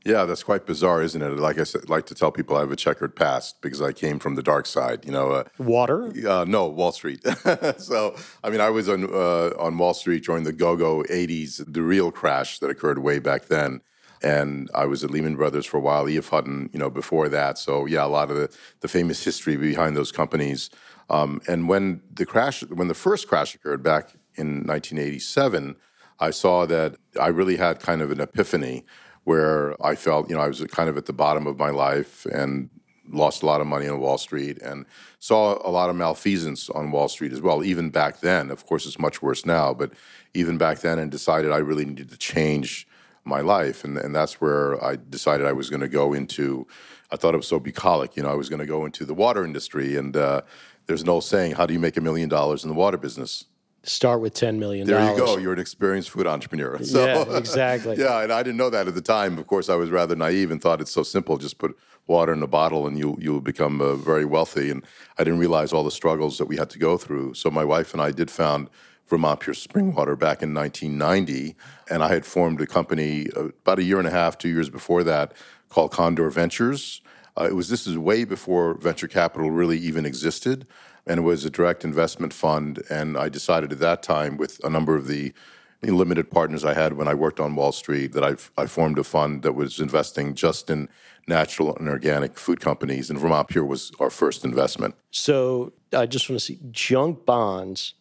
Yeah, 0.06 0.24
that's 0.24 0.44
quite 0.44 0.66
bizarre, 0.66 1.02
isn't 1.02 1.22
it? 1.22 1.30
Like 1.38 1.60
I 1.60 1.64
said, 1.64 1.90
like 1.90 2.06
to 2.06 2.16
tell 2.16 2.32
people 2.32 2.56
I 2.56 2.62
have 2.62 2.72
a 2.72 2.76
checkered 2.76 3.16
past 3.16 3.62
because 3.62 3.82
I 3.82 3.92
came 3.92 4.18
from 4.18 4.36
the 4.36 4.44
dark 4.44 4.66
side. 4.66 5.06
You 5.06 5.12
know, 5.12 5.32
uh, 5.32 5.44
water? 5.58 6.12
Uh, 6.28 6.46
no, 6.48 6.68
Wall 6.68 6.94
Street. 6.94 7.22
so, 7.78 8.16
I 8.44 8.50
mean, 8.50 8.62
I 8.62 8.70
was 8.70 8.88
on 8.88 9.04
uh, 9.04 9.52
on 9.60 9.78
Wall 9.78 9.94
Street 9.94 10.24
during 10.24 10.46
the 10.46 10.54
go-go 10.54 11.04
'80s, 11.04 11.64
the 11.68 11.82
real 11.82 12.12
crash 12.12 12.60
that 12.60 12.70
occurred 12.70 13.00
way 13.00 13.20
back 13.20 13.46
then. 13.46 13.82
And 14.22 14.70
I 14.74 14.86
was 14.86 15.04
at 15.04 15.12
Lehman 15.12 15.36
Brothers 15.36 15.66
for 15.66 15.78
a 15.78 15.82
while, 15.82 16.10
E.F. 16.10 16.30
Hutton, 16.30 16.70
you 16.74 16.80
know, 16.80 16.90
before 16.90 17.30
that. 17.30 17.58
So, 17.58 17.86
yeah, 17.86 18.04
a 18.04 18.08
lot 18.08 18.30
of 18.30 18.36
the, 18.36 18.54
the 18.82 18.90
famous 18.90 19.24
history 19.24 19.56
behind 19.56 19.96
those 19.96 20.12
companies. 20.12 20.70
Um, 21.10 21.42
and 21.48 21.70
when 21.70 22.02
the 22.14 22.26
crash, 22.26 22.62
when 22.66 22.90
the 22.90 22.94
first 22.94 23.30
crash 23.30 23.56
occurred 23.56 23.82
back 23.82 24.12
in 24.36 24.66
1987, 24.68 25.78
I 26.20 26.32
saw 26.32 26.66
that 26.66 26.98
I 27.20 27.28
really 27.28 27.56
had 27.56 27.80
kind 27.80 28.02
of 28.02 28.12
an 28.12 28.20
epiphany 28.20 28.86
where 29.30 29.76
I 29.86 29.94
felt, 29.94 30.28
you 30.28 30.36
know, 30.36 30.42
I 30.42 30.48
was 30.48 30.60
kind 30.72 30.90
of 30.90 30.98
at 30.98 31.06
the 31.06 31.14
bottom 31.14 31.46
of 31.46 31.60
my 31.60 31.70
life 31.70 32.26
and 32.26 32.68
lost 33.12 33.44
a 33.44 33.46
lot 33.46 33.62
of 33.62 33.68
money 33.68 33.88
on 33.88 34.00
Wall 34.00 34.18
Street 34.18 34.58
and 34.60 34.88
saw 35.20 35.56
a 35.64 35.70
lot 35.70 35.92
of 35.92 35.96
malfeasance 35.96 36.68
on 36.72 36.90
Wall 36.90 37.08
Street 37.08 37.32
as 37.32 37.40
well. 37.40 37.64
Even 37.64 37.92
back 37.92 38.22
then, 38.22 38.50
of 38.50 38.66
course, 38.66 38.88
it's 38.88 38.98
much 38.98 39.22
worse 39.22 39.46
now, 39.46 39.72
but 39.72 39.92
even 40.34 40.58
back 40.58 40.80
then, 40.80 40.98
and 40.98 41.12
decided 41.12 41.52
I 41.52 41.58
really 41.58 41.86
needed 41.86 42.10
to 42.10 42.18
change 42.18 42.88
my 43.24 43.42
life, 43.42 43.84
and 43.84 44.00
and 44.00 44.16
that's 44.16 44.42
where 44.42 44.84
I 44.84 44.98
decided 45.18 45.46
I 45.46 45.54
was 45.54 45.70
going 45.70 45.86
to 45.90 45.94
go 46.02 46.14
into. 46.14 46.66
I 47.12 47.16
thought 47.16 47.36
it 47.36 47.38
was 47.38 47.48
so 47.48 47.60
bucolic, 47.60 48.18
you 48.18 48.24
know, 48.24 48.32
I 48.32 48.40
was 48.44 48.50
going 48.50 48.66
to 48.66 48.72
go 48.76 48.84
into 48.84 49.06
the 49.06 49.14
water 49.14 49.46
industry, 49.46 49.96
and 49.96 50.18
uh, 50.18 50.42
there's 50.88 51.04
an 51.04 51.10
old 51.10 51.24
saying, 51.24 51.52
"How 51.52 51.68
do 51.68 51.74
you 51.74 51.80
make 51.80 51.98
a 51.98 52.02
million 52.02 52.30
dollars 52.30 52.64
in 52.64 52.70
the 52.70 52.80
water 52.84 52.98
business?" 52.98 53.46
Start 53.84 54.22
with 54.22 54.34
$10 54.34 54.58
million. 54.58 54.88
There 54.88 55.12
you 55.12 55.18
go. 55.18 55.38
You're 55.38 55.54
an 55.54 55.60
experienced 55.60 56.10
food 56.10 56.28
entrepreneur. 56.28 56.82
So, 56.84 57.06
yeah, 57.06 57.24
exactly. 57.38 57.98
yeah, 57.98 58.22
and 58.22 58.32
I 58.32 58.44
didn't 58.44 58.58
know 58.58 58.70
that 58.70 58.88
at 58.88 58.96
the 58.96 59.02
time. 59.02 59.38
Of 59.38 59.48
course, 59.48 59.70
I 59.70 59.76
was 59.76 59.90
rather 59.90 60.16
naive 60.16 60.52
and 60.52 60.62
thought 60.62 60.82
it's 60.82 60.92
so 60.92 61.04
simple. 61.04 61.38
Just 61.38 61.58
put 61.58 61.78
water 62.08 62.34
in 62.34 62.42
a 62.42 62.48
bottle 62.48 62.88
and 62.88 62.98
you'll, 62.98 63.18
you'll 63.22 63.42
become 63.42 63.82
uh, 63.82 63.96
very 63.96 64.26
wealthy. 64.26 64.70
And 64.72 64.84
I 65.18 65.24
didn't 65.24 65.40
realize 65.40 65.72
all 65.72 65.84
the 65.84 65.92
struggles 65.92 66.38
that 66.40 66.46
we 66.46 66.58
had 66.58 66.70
to 66.72 66.80
go 66.80 66.98
through. 66.98 67.36
So 67.36 67.50
my 67.50 67.64
wife 67.64 67.94
and 67.94 68.02
I 68.02 68.12
did 68.12 68.32
found 68.32 68.70
Vermont 69.08 69.40
Pure 69.40 69.56
Spring 69.56 69.94
Water 69.94 70.16
back 70.16 70.42
in 70.42 70.54
1990. 70.54 71.56
And 71.90 72.04
I 72.04 72.10
had 72.10 72.26
formed 72.26 72.62
a 72.62 72.68
company 72.68 73.28
uh, 73.36 73.46
about 73.46 73.80
a 73.80 73.84
year 73.84 74.00
and 74.00 74.08
a 74.08 74.12
half, 74.12 74.38
two 74.38 74.50
years 74.50 74.70
before 74.70 75.04
that, 75.04 75.34
called 75.70 75.92
Condor 75.92 76.30
Ventures. 76.30 77.02
Uh, 77.40 77.46
it 77.46 77.56
was 77.56 77.70
this 77.70 77.88
is 77.88 77.98
way 77.98 78.24
before 78.24 78.74
venture 78.76 79.08
capital 79.08 79.50
really 79.50 79.78
even 79.78 80.06
existed 80.06 80.68
and 81.10 81.20
it 81.20 81.24
was 81.24 81.44
a 81.44 81.50
direct 81.50 81.84
investment 81.84 82.32
fund. 82.32 82.84
And 82.90 83.18
I 83.18 83.30
decided 83.30 83.74
at 83.74 83.80
that 83.80 84.04
time, 84.04 84.38
with 84.38 84.64
a 84.64 84.70
number 84.70 84.96
of 84.96 85.08
the 85.08 85.34
limited 85.82 86.30
partners 86.30 86.64
I 86.64 86.76
had 86.76 86.94
when 86.94 87.08
I 87.08 87.16
worked 87.16 87.40
on 87.40 87.56
Wall 87.56 87.72
Street, 87.72 88.14
that 88.14 88.24
I, 88.24 88.36
I 88.62 88.68
formed 88.68 89.00
a 89.00 89.04
fund 89.04 89.42
that 89.42 89.54
was 89.54 89.80
investing 89.80 90.36
just 90.36 90.70
in 90.70 90.88
natural 91.28 91.76
and 91.78 91.90
organic 91.90 92.38
food 92.38 92.60
companies. 92.60 93.10
And 93.10 93.18
Vermont 93.18 93.48
Pure 93.48 93.66
was 93.66 93.92
our 94.00 94.12
first 94.12 94.46
investment. 94.46 94.96
So 95.10 95.74
I 95.92 96.06
just 96.06 96.30
want 96.30 96.40
to 96.40 96.46
see 96.46 96.60
junk 96.70 97.26
bonds 97.26 97.96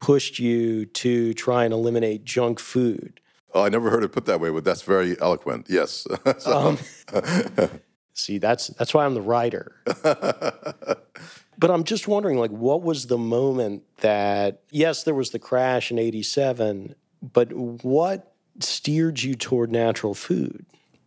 pushed 0.00 0.38
you 0.38 0.84
to 0.84 1.32
try 1.32 1.64
and 1.64 1.72
eliminate 1.72 2.24
junk 2.24 2.60
food. 2.60 3.20
Oh, 3.54 3.62
I 3.62 3.70
never 3.70 3.88
heard 3.88 4.04
it 4.04 4.12
put 4.12 4.26
that 4.26 4.38
way, 4.38 4.50
but 4.50 4.64
that's 4.64 4.82
very 4.82 5.18
eloquent. 5.18 5.66
Yes. 5.70 6.06
so. 6.38 6.52
um, 6.52 6.78
see, 8.12 8.36
that's 8.36 8.66
that's 8.68 8.92
why 8.92 9.06
I'm 9.06 9.14
the 9.14 9.22
writer. 9.22 9.76
But 11.58 11.70
I'm 11.70 11.84
just 11.84 12.08
wondering, 12.08 12.38
like, 12.38 12.50
what 12.50 12.82
was 12.82 13.06
the 13.06 13.18
moment 13.18 13.82
that, 13.98 14.62
yes, 14.70 15.04
there 15.04 15.14
was 15.14 15.30
the 15.30 15.38
crash 15.38 15.90
in 15.90 15.98
87, 15.98 16.94
but 17.22 17.52
what 17.52 18.34
steered 18.60 19.22
you 19.22 19.34
toward 19.34 19.70
natural 19.70 20.14
food? 20.14 20.66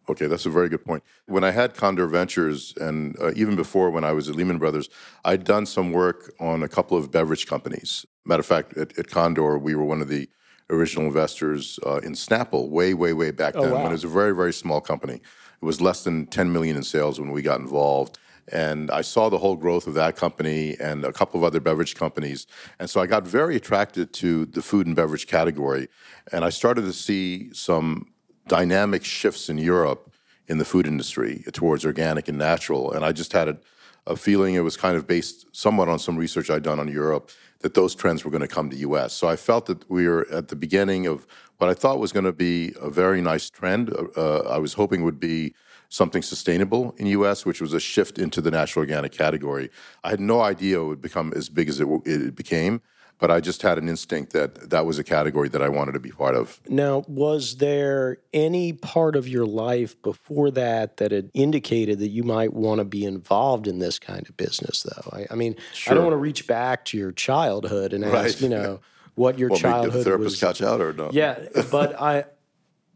Okay, 0.10 0.28
that's 0.28 0.46
a 0.46 0.50
very 0.50 0.70
good 0.70 0.86
point. 0.86 1.04
When 1.26 1.44
I 1.44 1.52
had 1.52 1.76
Condor 1.76 2.08
Ventures, 2.08 2.74
and 2.80 3.20
uh, 3.20 3.34
even 3.36 3.56
before 3.58 3.90
when 3.90 4.06
I 4.06 4.14
was 4.14 4.30
at 4.30 4.36
Lehman 4.36 4.58
Brothers, 4.58 4.90
I'd 5.26 5.44
done 5.44 5.66
some 5.66 5.92
work 5.92 6.34
on 6.40 6.64
a 6.64 6.70
couple 6.70 6.98
of 6.98 7.12
beverage 7.12 7.46
companies. 7.46 8.06
Matter 8.26 8.40
of 8.40 8.46
fact, 8.46 8.78
at, 8.78 8.98
at 8.98 9.08
Condor, 9.08 9.58
we 9.58 9.76
were 9.76 9.84
one 9.84 10.02
of 10.02 10.08
the 10.08 10.30
original 10.70 11.08
investors 11.08 11.80
uh, 11.86 11.98
in 11.98 12.14
Snapple 12.14 12.70
way, 12.70 12.94
way, 12.94 13.14
way 13.14 13.32
back 13.32 13.56
oh, 13.56 13.64
then 13.64 13.72
wow. 13.72 13.84
when 13.84 13.88
it 13.88 13.96
was 13.96 14.04
a 14.04 14.10
very, 14.10 14.34
very 14.34 14.54
small 14.54 14.80
company. 14.80 15.16
It 15.16 15.66
was 15.66 15.82
less 15.82 16.04
than 16.04 16.28
10 16.28 16.54
million 16.54 16.78
in 16.78 16.84
sales 16.84 17.20
when 17.20 17.32
we 17.32 17.42
got 17.42 17.60
involved. 17.60 18.18
And 18.52 18.90
I 18.92 19.02
saw 19.02 19.30
the 19.30 19.38
whole 19.38 19.56
growth 19.56 19.88
of 19.88 19.94
that 19.96 20.16
company 20.16 20.78
and 20.80 21.04
a 21.04 21.12
couple 21.12 21.40
of 21.40 21.44
other 21.44 21.60
beverage 21.60 21.96
companies. 21.96 22.48
And 22.80 22.90
so 22.90 23.02
I 23.02 23.06
got 23.06 23.28
very 23.28 23.56
attracted 23.56 24.14
to 24.14 24.46
the 24.46 24.62
food 24.62 24.88
and 24.88 24.96
beverage 24.96 25.28
category. 25.28 25.90
And 26.32 26.46
I 26.46 26.50
started 26.50 26.84
to 26.84 26.94
see 26.94 27.54
some 27.54 28.14
dynamic 28.48 29.04
shifts 29.04 29.50
in 29.50 29.58
Europe 29.58 30.14
in 30.48 30.58
the 30.58 30.66
food 30.66 30.88
industry 30.88 31.44
towards 31.52 31.86
organic 31.86 32.28
and 32.30 32.38
natural. 32.38 32.94
And 32.94 33.04
I 33.04 33.12
just 33.12 33.34
had 33.34 33.50
a, 33.50 33.58
a 34.06 34.16
feeling 34.16 34.56
it 34.56 34.62
was 34.62 34.78
kind 34.78 34.96
of 34.96 35.06
based 35.06 35.46
somewhat 35.52 35.90
on 35.90 36.00
some 36.00 36.16
research 36.16 36.50
I'd 36.50 36.64
done 36.64 36.80
on 36.80 36.88
Europe 36.88 37.32
that 37.60 37.74
those 37.74 37.96
trends 37.96 38.24
were 38.24 38.32
going 38.32 38.42
to 38.42 38.48
come 38.48 38.70
to 38.70 38.78
US. 38.78 39.14
So 39.14 39.28
I 39.28 39.36
felt 39.36 39.66
that 39.66 39.90
we 39.90 40.08
were 40.08 40.28
at 40.32 40.48
the 40.48 40.56
beginning 40.56 41.06
of 41.08 41.28
what 41.58 41.70
I 41.70 41.74
thought 41.74 42.00
was 42.00 42.12
going 42.12 42.26
to 42.26 42.32
be 42.32 42.74
a 42.80 42.90
very 42.90 43.22
nice 43.22 43.50
trend. 43.50 43.94
Uh, 44.16 44.40
I 44.42 44.58
was 44.60 44.74
hoping 44.74 45.04
would 45.04 45.20
be 45.20 45.54
something 45.90 46.22
sustainable 46.22 46.94
in 46.98 47.08
U.S., 47.08 47.46
which 47.46 47.62
was 47.62 47.74
a 47.74 47.80
shift 47.80 48.20
into 48.20 48.42
the 48.42 48.52
natural 48.52 48.82
organic 48.84 49.12
category. 49.12 49.70
I 50.04 50.10
had 50.10 50.20
no 50.20 50.42
idea 50.42 50.82
it 50.82 50.86
would 50.86 51.02
become 51.02 51.32
as 51.36 51.50
big 51.50 51.70
as 51.70 51.80
it, 51.80 51.88
it 52.06 52.36
became, 52.36 52.82
but 53.20 53.32
I 53.32 53.40
just 53.40 53.62
had 53.64 53.78
an 53.78 53.88
instinct 53.90 54.34
that 54.34 54.70
that 54.70 54.86
was 54.86 55.00
a 55.00 55.04
category 55.04 55.50
that 55.50 55.62
I 55.62 55.70
wanted 55.70 55.94
to 55.94 56.00
be 56.00 56.12
part 56.12 56.36
of. 56.36 56.60
Now, 56.68 57.04
was 57.08 57.58
there 57.58 58.18
any 58.34 58.74
part 58.74 59.16
of 59.16 59.28
your 59.28 59.46
life 59.46 60.00
before 60.02 60.52
that 60.52 60.98
that 60.98 61.12
had 61.12 61.32
indicated 61.34 62.00
that 62.00 62.10
you 62.10 62.24
might 62.24 62.54
want 62.54 62.80
to 62.80 62.86
be 62.86 63.06
involved 63.06 63.66
in 63.66 63.80
this 63.80 63.98
kind 63.98 64.28
of 64.30 64.38
business, 64.38 64.84
though? 64.84 65.10
I, 65.18 65.26
I 65.32 65.36
mean, 65.36 65.56
I 65.88 65.94
don't 65.96 66.04
want 66.04 66.14
to 66.14 66.18
reach 66.18 66.46
back 66.48 66.86
to 66.86 66.98
your 66.98 67.12
childhood 67.12 67.94
and 67.94 68.04
ask, 68.04 68.14
Right. 68.14 68.42
you 68.42 68.50
know, 68.50 68.82
what 69.16 69.40
your 69.40 69.50
What, 69.50 69.56
make 69.56 69.62
the 69.64 69.70
childhood 69.70 70.04
therapist 70.04 70.34
was. 70.34 70.40
catch 70.40 70.62
out 70.62 70.80
or 70.82 70.94
no? 70.94 71.10
Yeah, 71.12 71.40
but 71.72 72.00
I, 72.00 72.26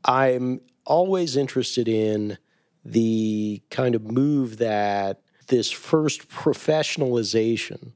I'm 0.05 0.61
always 0.85 1.35
interested 1.37 1.87
in 1.87 2.37
the 2.83 3.61
kind 3.69 3.95
of 3.95 4.11
move 4.11 4.57
that 4.57 5.21
this 5.47 5.69
first 5.69 6.29
professionalization 6.29 7.91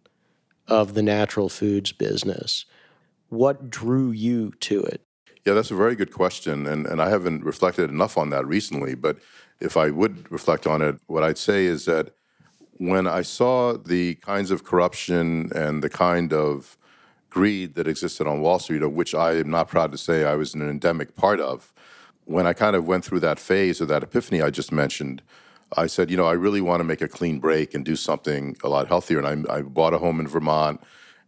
of 0.68 0.94
the 0.94 1.02
natural 1.02 1.50
foods 1.50 1.92
business. 1.92 2.66
What 3.30 3.70
drew 3.70 4.12
you 4.12 4.52
to 4.62 4.82
it? 4.84 5.02
Yeah, 5.46 5.54
that's 5.54 5.72
a 5.72 5.76
very 5.76 5.96
good 5.96 6.12
question, 6.12 6.66
and 6.66 6.88
and 6.88 7.02
I 7.02 7.10
haven't 7.10 7.44
reflected 7.44 7.90
enough 7.90 8.18
on 8.18 8.30
that 8.32 8.48
recently. 8.48 8.96
But 8.96 9.18
if 9.60 9.78
I 9.78 9.90
would 9.92 10.32
reflect 10.32 10.66
on 10.66 10.82
it, 10.82 11.00
what 11.08 11.24
I'd 11.24 11.38
say 11.38 11.66
is 11.66 11.86
that 11.86 12.14
when 12.78 13.08
I 13.08 13.22
saw 13.22 13.78
the 13.78 14.16
kinds 14.16 14.52
of 14.52 14.64
corruption 14.64 15.52
and 15.56 15.84
the 15.84 15.90
kind 15.90 16.34
of 16.34 16.78
greed 17.30 17.76
that 17.76 17.88
existed 17.88 18.28
on 18.28 18.42
Wall 18.42 18.60
Street, 18.60 18.82
of 18.82 18.94
which 18.94 19.14
I 19.14 19.34
am 19.34 19.50
not 19.50 19.68
proud 19.68 19.92
to 19.92 19.98
say 19.98 20.24
I 20.24 20.36
was 20.36 20.54
an 20.54 20.68
endemic 20.68 21.16
part 21.16 21.40
of, 21.40 21.74
when 22.26 22.46
I 22.46 22.54
kind 22.54 22.76
of 22.76 22.86
went 22.86 23.06
through 23.06 23.22
that 23.22 23.40
phase 23.40 23.82
or 23.82 23.86
that 23.86 24.04
epiphany 24.04 24.42
I 24.42 24.50
just 24.50 24.72
mentioned, 24.72 25.22
I 25.78 25.88
said, 25.88 26.12
you 26.12 26.18
know, 26.18 26.26
I 26.26 26.34
really 26.34 26.62
want 26.62 26.80
to 26.80 26.84
make 26.84 27.02
a 27.02 27.08
clean 27.08 27.40
break 27.40 27.74
and 27.74 27.84
do 27.84 27.96
something 27.96 28.56
a 28.64 28.70
lot 28.70 28.88
healthier. 28.88 29.20
And 29.20 29.48
I, 29.48 29.58
I 29.58 29.62
bought 29.62 29.94
a 29.94 29.98
home 29.98 30.20
in 30.20 30.28
Vermont, 30.28 30.82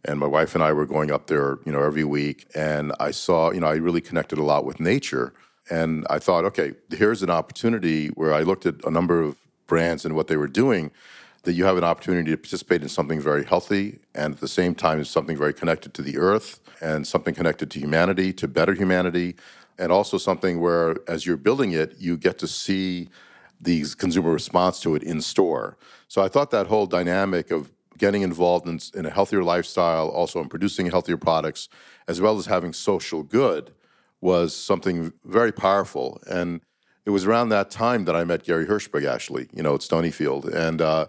and 0.04 0.18
my 0.20 0.26
wife 0.26 0.54
and 0.54 0.62
I 0.62 0.72
were 0.72 0.86
going 0.86 1.10
up 1.10 1.26
there, 1.26 1.58
you 1.66 1.72
know, 1.72 1.82
every 1.82 2.04
week. 2.04 2.46
And 2.54 2.92
I 3.00 3.10
saw, 3.10 3.50
you 3.50 3.60
know, 3.60 3.66
I 3.66 3.74
really 3.74 4.00
connected 4.00 4.38
a 4.38 4.44
lot 4.44 4.64
with 4.64 4.80
nature. 4.80 5.34
And 5.70 6.06
I 6.08 6.18
thought, 6.18 6.44
okay, 6.46 6.72
here's 6.90 7.22
an 7.22 7.30
opportunity 7.30 8.08
where 8.08 8.32
I 8.32 8.42
looked 8.42 8.64
at 8.64 8.76
a 8.84 8.90
number 8.90 9.20
of 9.20 9.36
brands 9.66 10.04
and 10.04 10.14
what 10.14 10.28
they 10.28 10.36
were 10.36 10.48
doing 10.48 10.90
that 11.42 11.52
you 11.52 11.64
have 11.64 11.76
an 11.76 11.84
opportunity 11.84 12.30
to 12.30 12.36
participate 12.36 12.82
in 12.82 12.88
something 12.88 13.20
very 13.20 13.44
healthy 13.44 13.98
and 14.14 14.34
at 14.34 14.40
the 14.40 14.48
same 14.48 14.74
time 14.74 15.04
something 15.04 15.36
very 15.36 15.54
connected 15.54 15.94
to 15.94 16.02
the 16.02 16.18
earth 16.18 16.60
and 16.80 17.06
something 17.06 17.34
connected 17.34 17.70
to 17.70 17.78
humanity, 17.78 18.32
to 18.32 18.48
better 18.48 18.74
humanity, 18.74 19.36
and 19.78 19.92
also 19.92 20.18
something 20.18 20.60
where 20.60 20.96
as 21.06 21.26
you're 21.26 21.36
building 21.36 21.72
it, 21.72 21.94
you 21.98 22.16
get 22.16 22.38
to 22.38 22.48
see 22.48 23.08
the 23.60 23.84
consumer 23.96 24.32
response 24.32 24.80
to 24.80 24.94
it 24.94 25.02
in 25.02 25.20
store. 25.20 25.76
So 26.08 26.22
I 26.22 26.28
thought 26.28 26.50
that 26.50 26.66
whole 26.66 26.86
dynamic 26.86 27.50
of 27.50 27.70
getting 27.96 28.22
involved 28.22 28.66
in, 28.68 28.80
in 28.94 29.06
a 29.06 29.10
healthier 29.10 29.42
lifestyle, 29.42 30.08
also 30.08 30.40
in 30.40 30.48
producing 30.48 30.90
healthier 30.90 31.16
products, 31.16 31.68
as 32.06 32.20
well 32.20 32.38
as 32.38 32.46
having 32.46 32.72
social 32.72 33.22
good, 33.22 33.72
was 34.20 34.54
something 34.54 35.12
very 35.24 35.52
powerful. 35.52 36.20
And 36.28 36.60
it 37.04 37.10
was 37.10 37.26
around 37.26 37.48
that 37.50 37.70
time 37.70 38.04
that 38.04 38.14
I 38.14 38.24
met 38.24 38.44
Gary 38.44 38.66
Hirshberg, 38.66 39.06
actually, 39.06 39.48
you 39.52 39.62
know, 39.62 39.74
at 39.74 39.80
Stonyfield. 39.80 40.52
And 40.52 40.80
uh, 40.80 41.06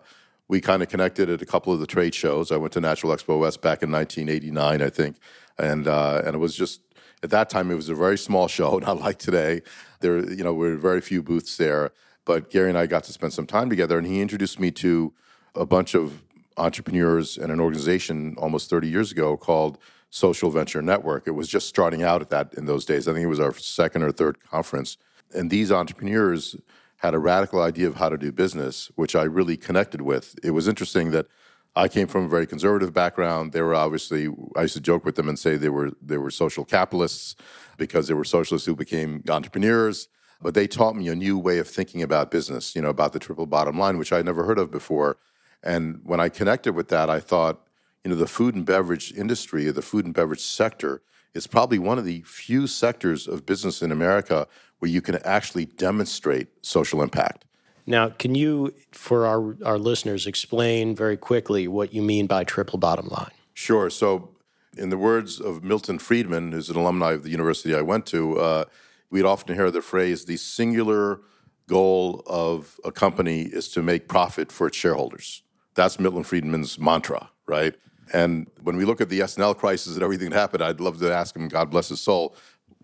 we 0.48 0.62
kind 0.62 0.82
of 0.82 0.90
connected 0.90 1.30
at 1.30 1.42
a 1.42 1.46
couple 1.46 1.74
of 1.74 1.80
the 1.80 1.88
trade 1.88 2.16
shows. 2.16 2.52
I 2.52 2.58
went 2.58 2.74
to 2.74 2.82
Natural 2.82 3.16
Expo 3.16 3.40
West 3.40 3.62
back 3.62 3.84
in 3.84 3.92
1989, 3.92 4.82
I 4.82 4.90
think. 4.90 5.18
And, 5.58 5.88
uh, 5.88 6.22
and 6.26 6.36
it 6.36 6.40
was 6.40 6.56
just, 6.56 6.82
at 7.24 7.30
that 7.32 7.50
time, 7.50 7.72
it 7.72 7.76
was 7.76 7.90
a 7.90 7.96
very 7.96 8.18
small 8.18 8.48
show, 8.48 8.78
not 8.84 9.00
like 9.00 9.20
today. 9.20 9.62
There, 10.00 10.20
you 10.32 10.44
know, 10.44 10.54
were 10.54 10.76
very 10.76 11.02
few 11.02 11.22
booths 11.22 11.58
there. 11.58 11.92
But 12.26 12.50
Gary 12.50 12.70
and 12.70 12.78
I 12.78 12.86
got 12.86 13.04
to 13.06 13.14
spend 13.14 13.34
some 13.34 13.48
time 13.48 13.70
together, 13.70 13.98
and 13.98 14.06
he 14.06 14.22
introduced 14.22 14.60
me 14.60 14.72
to 14.72 15.14
a 15.56 15.66
bunch 15.66 15.96
of 15.96 16.22
entrepreneurs 16.58 17.38
and 17.38 17.52
an 17.52 17.60
organization 17.60 18.36
almost 18.38 18.70
30 18.70 18.88
years 18.88 19.12
ago 19.12 19.38
called 19.38 19.78
Social 20.10 20.52
Venture 20.52 20.82
Network. 20.82 21.28
It 21.28 21.32
was 21.32 21.48
just 21.48 21.68
starting 21.68 22.04
out 22.04 22.22
at 22.22 22.30
that 22.30 22.54
in 22.56 22.66
those 22.66 22.86
days. 22.86 23.08
I 23.08 23.14
think 23.14 23.24
it 23.24 23.30
was 23.30 23.40
our 23.40 23.54
second 23.54 24.04
or 24.04 24.12
third 24.12 24.40
conference. 24.44 24.98
And 25.34 25.50
these 25.50 25.72
entrepreneurs 25.72 26.56
had 26.98 27.14
a 27.14 27.20
radical 27.20 27.62
idea 27.62 27.88
of 27.88 27.96
how 27.96 28.10
to 28.10 28.18
do 28.18 28.32
business, 28.32 28.92
which 28.96 29.16
I 29.16 29.24
really 29.24 29.56
connected 29.56 30.02
with. 30.02 30.38
It 30.44 30.52
was 30.52 30.68
interesting 30.68 31.12
that 31.12 31.28
I 31.76 31.88
came 31.88 32.08
from 32.08 32.26
a 32.26 32.30
very 32.30 32.48
conservative 32.48 32.94
background. 32.94 33.54
They 33.54 33.62
were 33.62 33.76
obviously 33.76 34.28
I 34.56 34.64
used 34.64 34.74
to 34.74 34.82
joke 34.82 35.06
with 35.06 35.16
them 35.16 35.30
and 35.30 35.38
say 35.38 35.56
they 35.56 35.70
were 35.70 35.92
they 36.02 36.18
were 36.18 36.32
social 36.32 36.66
capitalists 36.66 37.36
because 37.78 38.08
they 38.08 38.14
were 38.14 38.26
socialists 38.26 38.66
who 38.66 38.76
became 38.76 39.24
entrepreneurs. 39.30 40.08
But 40.42 40.54
they 40.54 40.68
taught 40.68 40.96
me 40.96 41.10
a 41.10 41.16
new 41.16 41.38
way 41.38 41.58
of 41.58 41.68
thinking 41.68 42.02
about 42.02 42.32
business, 42.32 42.74
you 42.76 42.82
know, 42.82 42.90
about 42.90 43.12
the 43.12 43.20
triple 43.20 43.46
bottom 43.46 43.78
line, 43.78 43.98
which 43.98 44.14
I'd 44.14 44.26
never 44.26 44.46
heard 44.46 44.58
of 44.58 44.72
before. 44.72 45.18
And 45.64 46.00
when 46.04 46.22
I 46.22 46.30
connected 46.30 46.74
with 46.74 46.88
that, 46.90 47.10
I 47.10 47.20
thought, 47.20 47.68
you 48.04 48.10
know, 48.10 48.16
the 48.16 48.28
food 48.28 48.56
and 48.56 48.66
beverage 48.66 49.12
industry, 49.12 49.70
the 49.70 49.82
food 49.82 50.06
and 50.06 50.14
beverage 50.14 50.42
sector, 50.42 51.02
is 51.34 51.46
probably 51.46 51.78
one 51.78 51.98
of 51.98 52.06
the 52.06 52.22
few 52.22 52.68
sectors 52.68 53.28
of 53.28 53.46
business 53.46 53.82
in 53.82 53.92
America 53.92 54.48
where 54.80 54.90
you 54.90 55.02
can 55.02 55.18
actually 55.26 55.66
demonstrate 55.66 56.48
social 56.66 57.02
impact. 57.02 57.46
Now, 57.90 58.10
can 58.10 58.36
you, 58.36 58.76
for 58.92 59.26
our, 59.26 59.58
our 59.66 59.80
listeners, 59.80 60.28
explain 60.28 60.96
very 60.96 61.18
quickly 61.18 61.68
what 61.68 61.92
you 61.92 62.04
mean 62.04 62.28
by 62.28 62.44
triple 62.44 62.78
bottom 62.78 63.08
line? 63.08 63.32
Sure. 63.56 63.90
So, 63.90 64.30
in 64.78 64.92
the 64.92 64.98
words 64.98 65.42
of 65.42 65.64
Milton 65.64 65.98
Friedman, 65.98 66.52
who's 66.52 66.70
an 66.70 66.76
alumni 66.76 67.14
of 67.14 67.24
the 67.24 67.32
university 67.32 67.74
I 67.74 67.82
went 67.82 68.06
to, 68.08 68.40
uh, 68.40 68.66
we'd 69.10 69.26
often 69.26 69.56
hear 69.56 69.72
the 69.72 69.82
phrase 69.82 70.26
the 70.26 70.38
singular 70.38 71.22
goal 71.68 72.22
of 72.28 72.80
a 72.86 72.92
company 72.92 73.42
is 73.42 73.70
to 73.70 73.82
make 73.82 74.08
profit 74.08 74.52
for 74.52 74.68
its 74.68 74.78
shareholders. 74.78 75.42
That's 75.74 76.00
Milton 76.00 76.24
Friedman's 76.24 76.78
mantra, 76.78 77.32
right? 77.48 77.74
And 78.14 78.52
when 78.62 78.78
we 78.78 78.86
look 78.86 79.02
at 79.02 79.10
the 79.10 79.22
S&L 79.22 79.56
crisis 79.56 79.96
and 79.96 80.04
everything 80.04 80.30
that 80.30 80.38
happened, 80.38 80.62
I'd 80.62 80.80
love 80.80 81.00
to 81.00 81.12
ask 81.12 81.36
him, 81.36 81.48
God 81.48 81.72
bless 81.72 81.90
his 81.90 82.02
soul, 82.02 82.36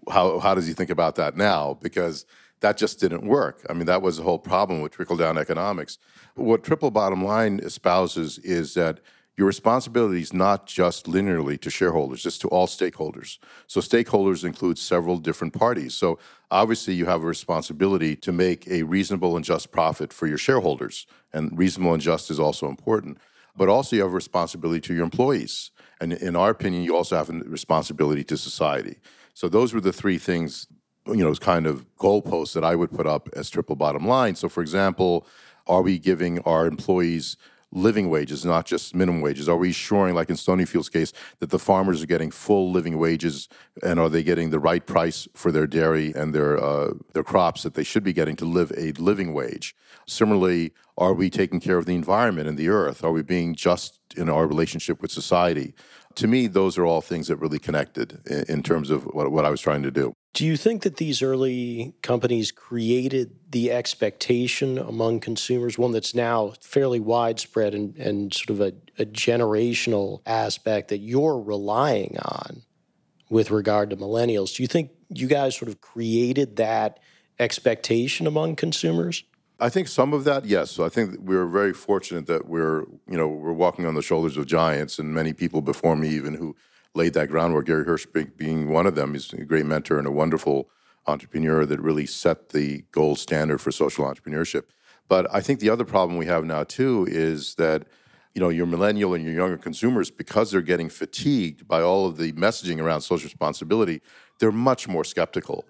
how, 0.10 0.40
how 0.40 0.56
does 0.56 0.66
he 0.66 0.74
think 0.74 0.90
about 0.90 1.16
that 1.18 1.38
now? 1.38 1.78
Because 1.80 2.26
that 2.62 2.78
just 2.78 3.00
didn't 3.00 3.26
work. 3.26 3.66
I 3.70 3.74
mean, 3.74 3.86
that 3.86 4.02
was 4.02 4.18
the 4.18 4.24
whole 4.24 4.40
problem 4.40 4.82
with 4.82 4.94
trickle 4.94 5.18
down 5.18 5.38
economics. 5.38 5.98
What 6.36 6.64
triple 6.64 6.92
bottom 6.92 7.24
line 7.24 7.60
espouses 7.64 8.38
is 8.40 8.74
that 8.74 9.00
your 9.38 9.48
responsibility 9.48 10.22
is 10.22 10.34
not 10.34 10.66
just 10.66 11.08
linearly 11.08 11.60
to 11.60 11.70
shareholders, 11.70 12.26
it's 12.26 12.38
to 12.40 12.48
all 12.48 12.68
stakeholders. 12.68 13.38
So, 13.68 13.82
stakeholders 13.82 14.46
include 14.46 14.78
several 14.78 15.18
different 15.18 15.54
parties. 15.54 15.94
So, 15.94 16.20
obviously, 16.50 16.94
you 16.94 17.06
have 17.06 17.22
a 17.22 17.28
responsibility 17.28 18.16
to 18.18 18.32
make 18.32 18.66
a 18.68 18.84
reasonable 18.84 19.36
and 19.36 19.44
just 19.44 19.72
profit 19.72 20.14
for 20.14 20.26
your 20.28 20.38
shareholders. 20.38 21.06
And 21.34 21.58
reasonable 21.58 21.94
and 21.94 22.02
just 22.02 22.32
is 22.32 22.40
also 22.40 22.70
important. 22.70 23.18
But 23.58 23.68
also, 23.68 23.98
you 23.98 24.04
have 24.04 24.12
a 24.12 24.16
responsibility 24.16 24.80
to 24.82 24.94
your 24.94 25.04
employees. 25.04 25.72
And 26.00 26.14
in 26.14 26.38
our 26.38 26.50
opinion, 26.50 26.84
you 26.84 26.96
also 26.96 27.18
have 27.18 27.30
a 27.30 27.34
responsibility 27.34 28.24
to 28.26 28.38
society. 28.38 29.00
So, 29.34 29.50
those 29.50 29.74
were 29.74 29.82
the 29.82 29.94
three 29.94 30.18
things 30.18 30.68
you 31.08 31.24
know, 31.24 31.34
kind 31.36 31.68
of 31.68 31.86
goalposts 31.98 32.54
that 32.54 32.64
I 32.64 32.76
would 32.76 32.92
put 32.92 33.08
up 33.08 33.30
as 33.34 33.50
triple 33.50 33.76
bottom 33.76 34.08
line. 34.08 34.36
So, 34.36 34.50
for 34.50 34.62
example, 34.62 35.28
are 35.68 35.82
we 35.82 36.00
giving 36.00 36.40
our 36.40 36.66
employees 36.68 37.38
living 37.72 38.10
wages, 38.10 38.46
not 38.46 38.66
just 38.66 38.96
minimum 38.96 39.22
wages? 39.22 39.50
Are 39.50 39.58
we 39.58 39.68
ensuring, 39.68 40.16
like 40.16 40.30
in 40.30 40.36
Stonyfield's 40.36 40.90
case, 40.90 41.12
that 41.40 41.50
the 41.50 41.60
farmers 41.60 42.02
are 42.02 42.08
getting 42.08 42.32
full 42.32 42.72
living 42.72 42.98
wages, 42.98 43.50
and 43.84 44.00
are 44.00 44.10
they 44.10 44.24
getting 44.24 44.50
the 44.50 44.60
right 44.60 44.86
price 44.86 45.28
for 45.34 45.52
their 45.52 45.68
dairy 45.68 46.14
and 46.16 46.34
their 46.34 46.58
uh, 46.64 46.94
their 47.14 47.24
crops 47.24 47.64
that 47.64 47.74
they 47.74 47.84
should 47.84 48.04
be 48.04 48.14
getting 48.14 48.36
to 48.38 48.46
live 48.46 48.72
a 48.78 48.92
living 48.94 49.34
wage? 49.34 49.76
Similarly, 50.08 50.72
are 50.98 51.14
we 51.14 51.30
taking 51.30 51.60
care 51.60 51.78
of 51.78 51.86
the 51.86 51.96
environment 51.96 52.48
and 52.48 52.58
the 52.58 52.70
earth? 52.70 53.04
Are 53.04 53.12
we 53.12 53.22
being 53.22 53.56
just 53.56 54.00
in 54.16 54.30
our 54.30 54.48
relationship 54.48 55.02
with 55.02 55.12
society? 55.12 55.74
To 56.16 56.28
me, 56.28 56.48
those 56.48 56.78
are 56.78 56.86
all 56.86 57.02
things 57.02 57.28
that 57.28 57.38
really 57.38 57.60
connected 57.60 58.22
in, 58.28 58.46
in 58.48 58.64
terms 58.64 58.90
of 58.90 59.04
what, 59.06 59.32
what 59.32 59.46
I 59.46 59.50
was 59.50 59.60
trying 59.60 59.84
to 59.84 59.92
do. 59.92 60.16
Do 60.36 60.46
you 60.46 60.58
think 60.58 60.84
that 60.84 60.98
these 60.98 61.22
early 61.22 61.94
companies 62.02 62.52
created 62.52 63.38
the 63.52 63.72
expectation 63.72 64.78
among 64.78 65.22
consumers, 65.22 65.78
one 65.78 65.94
that's 65.94 66.14
now 66.14 66.56
fairly 66.60 67.00
widespread 67.00 67.74
and, 67.74 67.96
and 67.96 68.34
sort 68.34 68.50
of 68.50 68.60
a, 68.60 68.74
a 69.02 69.06
generational 69.06 70.20
aspect 70.26 70.90
that 70.90 70.98
you're 70.98 71.40
relying 71.40 72.18
on 72.20 72.64
with 73.30 73.50
regard 73.50 73.92
to 73.92 73.96
millennials? 73.96 74.54
Do 74.54 74.64
you 74.64 74.68
think 74.68 74.92
you 75.08 75.28
guys 75.28 75.56
sort 75.56 75.70
of 75.70 75.80
created 75.80 76.58
that 76.58 77.00
expectation 77.40 78.28
among 78.28 78.58
consumers? 78.58 79.24
I 79.58 79.70
think 79.70 79.88
some 79.88 80.12
of 80.12 80.26
that, 80.26 80.44
yes. 80.44 80.80
I 80.80 80.90
think 80.90 81.18
we're 81.22 81.48
very 81.48 81.72
fortunate 81.72 82.28
that 82.28 82.46
we're, 82.46 82.82
you 83.10 83.18
know, 83.18 83.30
we're 83.30 83.54
walking 83.54 83.86
on 83.86 83.96
the 83.96 84.02
shoulders 84.02 84.36
of 84.36 84.48
giants, 84.48 85.00
and 85.00 85.14
many 85.14 85.32
people 85.32 85.62
before 85.62 85.96
me, 85.96 86.10
even 86.10 86.34
who 86.34 86.58
laid 86.96 87.14
that 87.14 87.30
groundwork. 87.30 87.66
Gary 87.66 87.86
Hirsch 87.86 88.08
being 88.38 88.70
one 88.70 88.88
of 88.88 88.96
them, 88.96 89.14
he's 89.14 89.32
a 89.34 89.46
great 89.46 89.66
mentor 89.66 90.00
and 90.00 90.08
a 90.08 90.12
wonderful 90.12 90.70
entrepreneur 91.08 91.66
that 91.66 91.80
really 91.80 92.06
set 92.06 92.50
the 92.50 92.84
gold 92.92 93.20
standard 93.20 93.60
for 93.60 93.72
social 93.72 94.06
entrepreneurship. 94.06 94.64
But 95.08 95.28
I 95.32 95.42
think 95.42 95.60
the 95.60 95.70
other 95.70 95.86
problem 95.86 96.18
we 96.18 96.26
have 96.26 96.46
now 96.46 96.64
too 96.64 97.06
is 97.10 97.56
that 97.56 97.84
you 98.34 98.42
know 98.42 98.50
your 98.50 98.66
millennial 98.66 99.14
and 99.14 99.24
your 99.24 99.34
younger 99.34 99.58
consumers, 99.58 100.10
because 100.10 100.52
they're 100.52 100.62
getting 100.62 100.90
fatigued 100.90 101.68
by 101.68 101.82
all 101.82 102.08
of 102.08 102.18
the 102.18 102.32
messaging 102.34 102.82
around 102.82 103.02
social 103.02 103.28
responsibility, 103.28 104.02
they're 104.40 104.52
much 104.52 104.88
more 104.88 105.04
skeptical. 105.04 105.64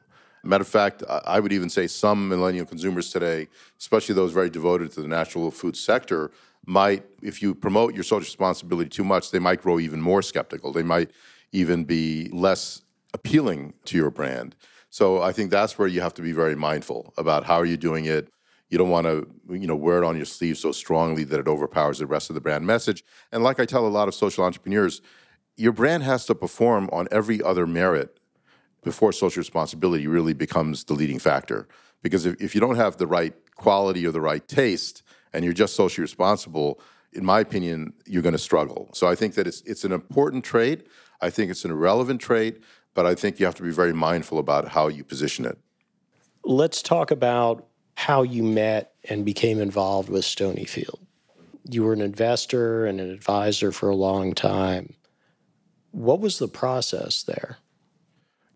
Matter 0.44 0.62
of 0.62 0.68
fact, 0.68 1.04
I 1.10 1.40
would 1.40 1.52
even 1.52 1.70
say 1.70 1.88
some 1.88 2.30
millennial 2.30 2.68
consumers 2.68 3.12
today, 3.12 3.48
especially 3.80 4.14
those 4.14 4.32
very 4.32 4.50
devoted 4.50 4.92
to 4.92 5.02
the 5.02 5.08
natural 5.08 5.50
food 5.50 5.76
sector, 5.76 6.32
might, 6.66 7.06
if 7.22 7.42
you 7.42 7.56
promote 7.56 7.94
your 7.94 8.04
social 8.04 8.20
responsibility 8.20 8.90
too 8.90 9.04
much, 9.04 9.32
they 9.32 9.40
might 9.40 9.62
grow 9.62 9.80
even 9.80 10.02
more 10.02 10.22
skeptical. 10.22 10.72
They 10.72 10.84
might 10.84 11.12
even 11.52 11.84
be 11.84 12.30
less 12.32 12.82
appealing 13.14 13.74
to 13.86 13.98
your 13.98 14.10
brand. 14.10 14.56
So 14.90 15.22
I 15.22 15.32
think 15.32 15.52
that's 15.52 15.78
where 15.78 15.88
you 15.88 16.02
have 16.02 16.14
to 16.16 16.22
be 16.22 16.32
very 16.32 16.56
mindful 16.56 17.14
about 17.18 17.44
how 17.44 17.56
are 17.56 17.66
you 17.66 17.78
doing 17.78 18.06
it. 18.06 18.30
You 18.70 18.78
don't 18.78 18.90
want 18.90 19.06
to, 19.08 19.28
you 19.50 19.68
know, 19.68 19.76
wear 19.76 20.02
it 20.02 20.06
on 20.06 20.16
your 20.16 20.26
sleeve 20.26 20.58
so 20.58 20.72
strongly 20.72 21.24
that 21.26 21.40
it 21.40 21.48
overpowers 21.48 22.00
the 22.00 22.08
rest 22.08 22.30
of 22.30 22.34
the 22.34 22.42
brand 22.42 22.66
message. 22.66 23.04
And 23.32 23.44
like 23.44 23.60
I 23.60 23.66
tell 23.66 23.86
a 23.86 23.90
lot 23.90 24.08
of 24.08 24.16
social 24.16 24.44
entrepreneurs, 24.44 25.02
your 25.56 25.72
brand 25.72 26.04
has 26.04 26.26
to 26.26 26.36
perform 26.36 26.90
on 26.92 27.08
every 27.12 27.42
other 27.42 27.68
merit 27.68 28.20
before 28.84 29.12
social 29.12 29.40
responsibility 29.40 30.08
really 30.08 30.34
becomes 30.34 30.84
the 30.86 30.94
leading 30.94 31.20
factor. 31.20 31.68
Because 32.02 32.26
if, 32.26 32.40
if 32.42 32.56
you 32.56 32.62
don't 32.62 32.76
have 32.76 32.98
the 32.98 33.08
right 33.08 33.34
quality 33.56 34.06
or 34.06 34.12
the 34.12 34.22
right 34.22 34.48
taste 34.48 35.04
and 35.36 35.44
you're 35.44 35.54
just 35.54 35.76
socially 35.76 36.02
responsible, 36.02 36.80
in 37.12 37.26
my 37.26 37.42
opinion, 37.42 37.94
you're 38.06 38.22
going 38.22 38.34
to 38.34 38.40
struggle. 38.40 38.90
So 38.94 39.08
I 39.08 39.16
think 39.16 39.36
that 39.36 39.46
it's 39.46 39.62
it's 39.62 39.84
an 39.84 39.92
important 39.92 40.46
trait. 40.46 40.88
I 41.22 41.30
think 41.30 41.52
it's 41.52 41.66
an 41.66 41.72
irrelevant 41.72 42.22
trait, 42.22 42.64
but 42.94 43.06
I 43.06 43.16
think 43.16 43.40
you 43.40 43.46
have 43.46 43.56
to 43.56 43.64
be 43.64 43.72
very 43.72 43.94
mindful 43.94 44.40
about 44.40 44.70
how 44.70 44.88
you 44.88 45.04
position 45.04 45.46
it. 45.46 45.58
Let's 46.46 46.82
talk 46.82 47.12
about 47.12 47.68
how 47.96 48.24
you 48.24 48.44
met 48.44 48.94
and 49.10 49.26
became 49.26 49.60
involved 49.60 50.10
with 50.10 50.24
Stonyfield. 50.24 51.00
You 51.70 51.84
were 51.84 51.94
an 51.94 52.02
investor 52.02 52.86
and 52.86 53.02
an 53.02 53.10
advisor 53.10 53.72
for 53.72 53.90
a 53.90 53.96
long 53.96 54.34
time. 54.34 54.94
What 55.92 56.22
was 56.22 56.40
the 56.40 56.48
process 56.48 57.24
there? 57.24 57.58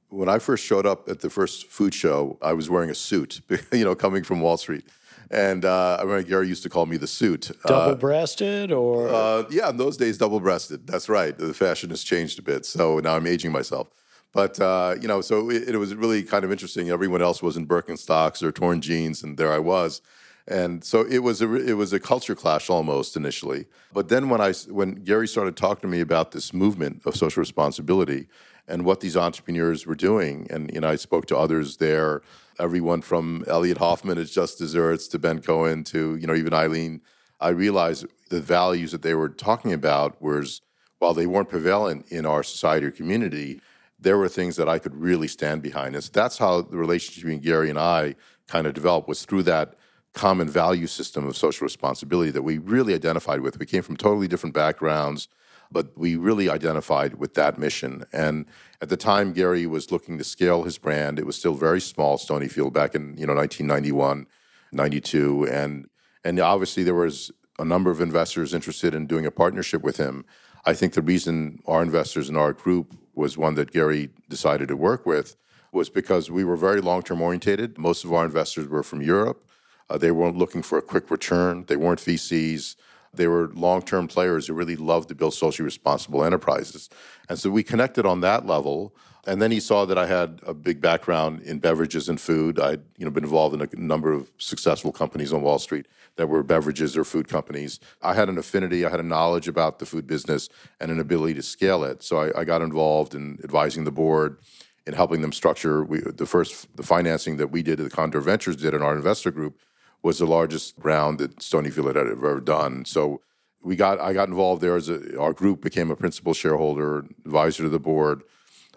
When 0.10 0.30
I 0.30 0.40
first 0.40 0.66
showed 0.66 0.86
up 0.86 1.10
at 1.10 1.20
the 1.20 1.30
first 1.30 1.68
food 1.68 1.94
show, 1.94 2.38
I 2.42 2.54
was 2.54 2.70
wearing 2.70 2.90
a 2.90 2.96
suit, 2.96 3.42
you 3.74 3.84
know, 3.84 3.96
coming 3.96 4.24
from 4.24 4.40
Wall 4.40 4.58
Street. 4.58 4.86
And 5.32 5.64
uh, 5.64 5.98
I 6.00 6.04
remember 6.04 6.24
Gary 6.24 6.48
used 6.48 6.64
to 6.64 6.70
call 6.70 6.86
me 6.86 6.98
the 6.98 7.08
suit. 7.08 7.52
Double 7.66 7.96
breasted 7.96 8.72
or? 8.72 9.10
Uh, 9.10 9.44
yeah, 9.52 9.70
in 9.70 9.78
those 9.78 9.96
days, 9.96 10.18
double 10.18 10.40
breasted. 10.40 10.88
That's 10.88 11.08
right. 11.08 11.38
The 11.38 11.54
fashion 11.54 11.92
has 11.92 12.04
changed 12.04 12.40
a 12.40 12.42
bit. 12.42 12.66
So 12.66 13.00
now 13.00 13.16
I'm 13.16 13.28
aging 13.28 13.52
myself. 13.52 13.90
But, 14.32 14.60
uh, 14.60 14.96
you 15.00 15.08
know, 15.08 15.22
so 15.22 15.50
it, 15.50 15.70
it, 15.70 15.78
was 15.78 15.96
really 15.96 16.24
kind 16.24 16.44
of 16.46 16.52
interesting. 16.52 16.90
Everyone 16.90 17.22
else 17.22 17.42
was 17.42 17.58
in 17.58 17.68
Birkenstocks 17.68 18.44
or 18.44 18.52
torn 18.52 18.82
jeans, 18.82 19.24
and 19.24 19.38
there 19.38 19.52
I 19.52 19.60
was. 19.60 20.02
And 20.48 20.84
so 20.84 21.06
it 21.06 21.20
was 21.20 21.44
a 21.44 21.56
it 21.56 21.74
was 21.74 21.94
a 21.94 22.00
culture 22.00 22.34
clash 22.34 22.72
almost 22.72 23.16
initially. 23.16 23.68
But 23.94 24.10
then 24.10 24.30
when 24.30 24.42
I 24.42 24.54
when 24.68 24.96
Gary 24.96 25.28
started 25.28 25.56
talking 25.56 25.82
to 25.82 25.88
me 25.88 26.02
about 26.02 26.32
this 26.32 26.54
movement 26.54 27.04
of 27.06 27.16
social 27.16 27.40
responsibility 27.40 28.28
and 28.68 28.84
what 28.84 29.00
these 29.00 29.16
entrepreneurs 29.16 29.86
were 29.86 29.96
doing, 29.96 30.48
and 30.50 30.72
you 30.74 30.82
know 30.82 30.90
I 30.90 30.96
spoke 30.96 31.28
to 31.28 31.38
others 31.38 31.78
there, 31.78 32.24
everyone 32.60 33.02
from 33.02 33.44
Elliot 33.48 33.78
Hoffman 33.78 34.18
at 34.18 34.28
Just 34.28 34.58
Desserts 34.58 35.08
to 35.10 35.20
Ben 35.20 35.42
Cohen 35.42 35.84
to 35.86 36.16
you 36.18 36.28
know 36.28 36.36
even 36.36 36.54
Eileen. 36.54 37.02
I 37.40 37.50
realized 37.50 38.06
the 38.30 38.42
values 38.42 38.92
that 38.92 39.02
they 39.02 39.16
were 39.16 39.30
talking 39.30 39.72
about 39.72 40.22
was 40.22 40.62
while 41.00 41.14
they 41.14 41.26
weren't 41.26 41.50
prevalent 41.50 42.06
in 42.10 42.26
our 42.26 42.44
society 42.44 42.86
or 42.86 42.92
community, 42.92 43.62
there 44.00 44.18
were 44.18 44.30
things 44.30 44.58
that 44.58 44.70
I 44.70 44.80
could 44.80 44.96
really 44.96 45.28
stand 45.28 45.62
behind. 45.62 45.96
And 45.96 46.04
so 46.04 46.12
that's 46.14 46.38
how 46.38 46.62
the 46.62 46.78
relationship 46.78 47.24
between 47.24 47.40
Gary 47.40 47.70
and 47.70 47.80
I 47.80 48.16
kind 48.48 48.68
of 48.68 48.74
developed 48.74 49.08
was 49.08 49.24
through 49.24 49.44
that 49.44 49.76
common 50.14 50.50
value 50.50 50.88
system 50.88 51.28
of 51.28 51.38
social 51.38 51.66
responsibility 51.66 52.32
that 52.32 52.42
we 52.42 52.58
really 52.58 52.94
identified 52.94 53.42
with. 53.42 53.60
We 53.60 53.66
came 53.66 53.84
from 53.84 53.96
totally 53.96 54.28
different 54.28 54.56
backgrounds, 54.56 55.28
but 55.72 55.98
we 55.98 56.16
really 56.16 56.50
identified 56.50 57.16
with 57.16 57.36
that 57.36 57.58
mission. 57.58 58.04
And 58.12 58.46
at 58.82 58.90
the 58.90 58.98
time, 58.98 59.34
Gary 59.34 59.66
was 59.68 59.92
looking 59.92 60.18
to 60.18 60.24
scale 60.24 60.64
his 60.64 60.78
brand. 60.78 61.20
It 61.20 61.26
was 61.26 61.38
still 61.38 61.54
very 61.54 61.82
small, 61.82 62.18
Stonyfield, 62.18 62.74
back 62.74 62.96
in 62.96 63.18
you 63.18 63.26
know 63.28 63.36
1991, 63.36 64.28
92, 64.72 65.48
and 65.48 65.88
and 66.24 66.40
obviously 66.40 66.84
there 66.84 66.96
was 66.96 67.32
a 67.60 67.66
number 67.66 67.92
of 67.92 68.02
investors 68.02 68.54
interested 68.54 68.94
in 68.96 69.06
doing 69.06 69.26
a 69.26 69.32
partnership 69.32 69.84
with 69.84 69.98
him. 69.98 70.26
I 70.66 70.74
think 70.74 70.94
the 70.94 71.02
reason 71.02 71.60
our 71.66 71.82
investors 71.82 72.30
in 72.30 72.36
our 72.36 72.54
group 72.54 72.96
was 73.16 73.38
one 73.38 73.56
that 73.56 73.72
Gary 73.72 74.10
decided 74.30 74.70
to 74.70 74.78
work 74.78 75.06
with 75.06 75.36
was 75.72 75.90
because 75.90 76.32
we 76.32 76.44
were 76.44 76.56
very 76.56 76.82
long 76.82 77.04
term 77.04 77.22
orientated. 77.22 77.78
Most 77.78 78.04
of 78.04 78.14
our 78.14 78.26
investors 78.26 78.68
were 78.68 78.84
from 78.84 79.02
Europe. 79.02 79.46
Uh, 79.90 79.98
they 79.98 80.12
weren't 80.12 80.38
looking 80.38 80.62
for 80.62 80.78
a 80.78 80.82
quick 80.82 81.10
return. 81.10 81.66
They 81.68 81.76
weren't 81.76 82.00
VCs. 82.00 82.76
They 83.14 83.28
were 83.28 83.50
long 83.54 83.82
term 83.82 84.08
players 84.08 84.48
who 84.48 84.54
really 84.54 84.76
loved 84.76 85.10
to 85.10 85.16
build 85.16 85.34
socially 85.34 85.66
responsible 85.66 86.24
enterprises. 86.24 86.90
And 87.28 87.38
so 87.38 87.50
we 87.50 87.64
connected 87.64 88.06
on 88.06 88.22
that 88.22 88.46
level. 88.46 88.96
And 89.28 89.42
then 89.42 89.52
he 89.52 89.60
saw 89.60 89.86
that 89.86 89.98
I 89.98 90.08
had 90.08 90.40
a 90.46 90.54
big 90.54 90.82
background 90.82 91.42
in 91.42 91.60
beverages 91.60 92.10
and 92.10 92.20
food. 92.20 92.60
I'd 92.60 92.82
you 92.98 93.06
know, 93.06 93.12
been 93.12 93.24
involved 93.24 93.54
in 93.54 93.62
a 93.62 93.68
number 93.76 94.12
of 94.12 94.32
successful 94.38 94.92
companies 94.92 95.34
on 95.34 95.42
Wall 95.42 95.60
Street 95.60 95.88
that 96.16 96.28
were 96.28 96.42
beverages 96.42 96.98
or 96.98 97.04
food 97.04 97.28
companies. 97.28 97.80
I 98.02 98.14
had 98.14 98.30
an 98.30 98.38
affinity, 98.38 98.86
I 98.86 98.90
had 98.90 99.00
a 99.00 99.04
knowledge 99.04 99.48
about 99.48 99.80
the 99.80 99.86
food 99.86 100.08
business 100.08 100.50
and 100.80 100.90
an 100.90 101.00
ability 101.00 101.34
to 101.36 101.44
scale 101.44 101.84
it. 101.84 102.02
So 102.02 102.18
I, 102.18 102.42
I 102.42 102.44
got 102.44 102.62
involved 102.62 103.14
in 103.14 103.40
advising 103.44 103.84
the 103.84 103.92
board 103.92 104.40
in 104.88 104.94
helping 104.94 105.22
them 105.22 105.32
structure 105.32 105.84
we, 105.84 106.00
the 106.00 106.26
first 106.26 106.76
the 106.76 106.84
financing 106.84 107.38
that 107.38 107.52
we 107.52 107.62
did, 107.62 107.78
the 107.78 107.90
Condor 107.90 108.22
Ventures 108.22 108.56
did 108.56 108.74
in 108.74 108.82
our 108.82 108.96
investor 108.96 109.30
group 109.30 109.60
was 110.02 110.20
the 110.20 110.26
largest 110.26 110.76
round 110.80 111.20
that 111.20 111.40
Stonyfield 111.40 111.96
had 111.96 111.98
ever 111.98 112.40
done. 112.40 112.86
So 112.86 113.22
we 113.62 113.76
got 113.76 114.00
I 114.00 114.14
got 114.14 114.30
involved 114.30 114.62
there 114.62 114.76
as 114.76 114.90
a, 114.90 115.20
our 115.20 115.34
group 115.34 115.62
became 115.62 115.92
a 115.92 115.96
principal 115.96 116.34
shareholder, 116.34 117.00
advisor 117.26 117.64
to 117.64 117.70
the 117.70 117.80
board. 117.80 118.24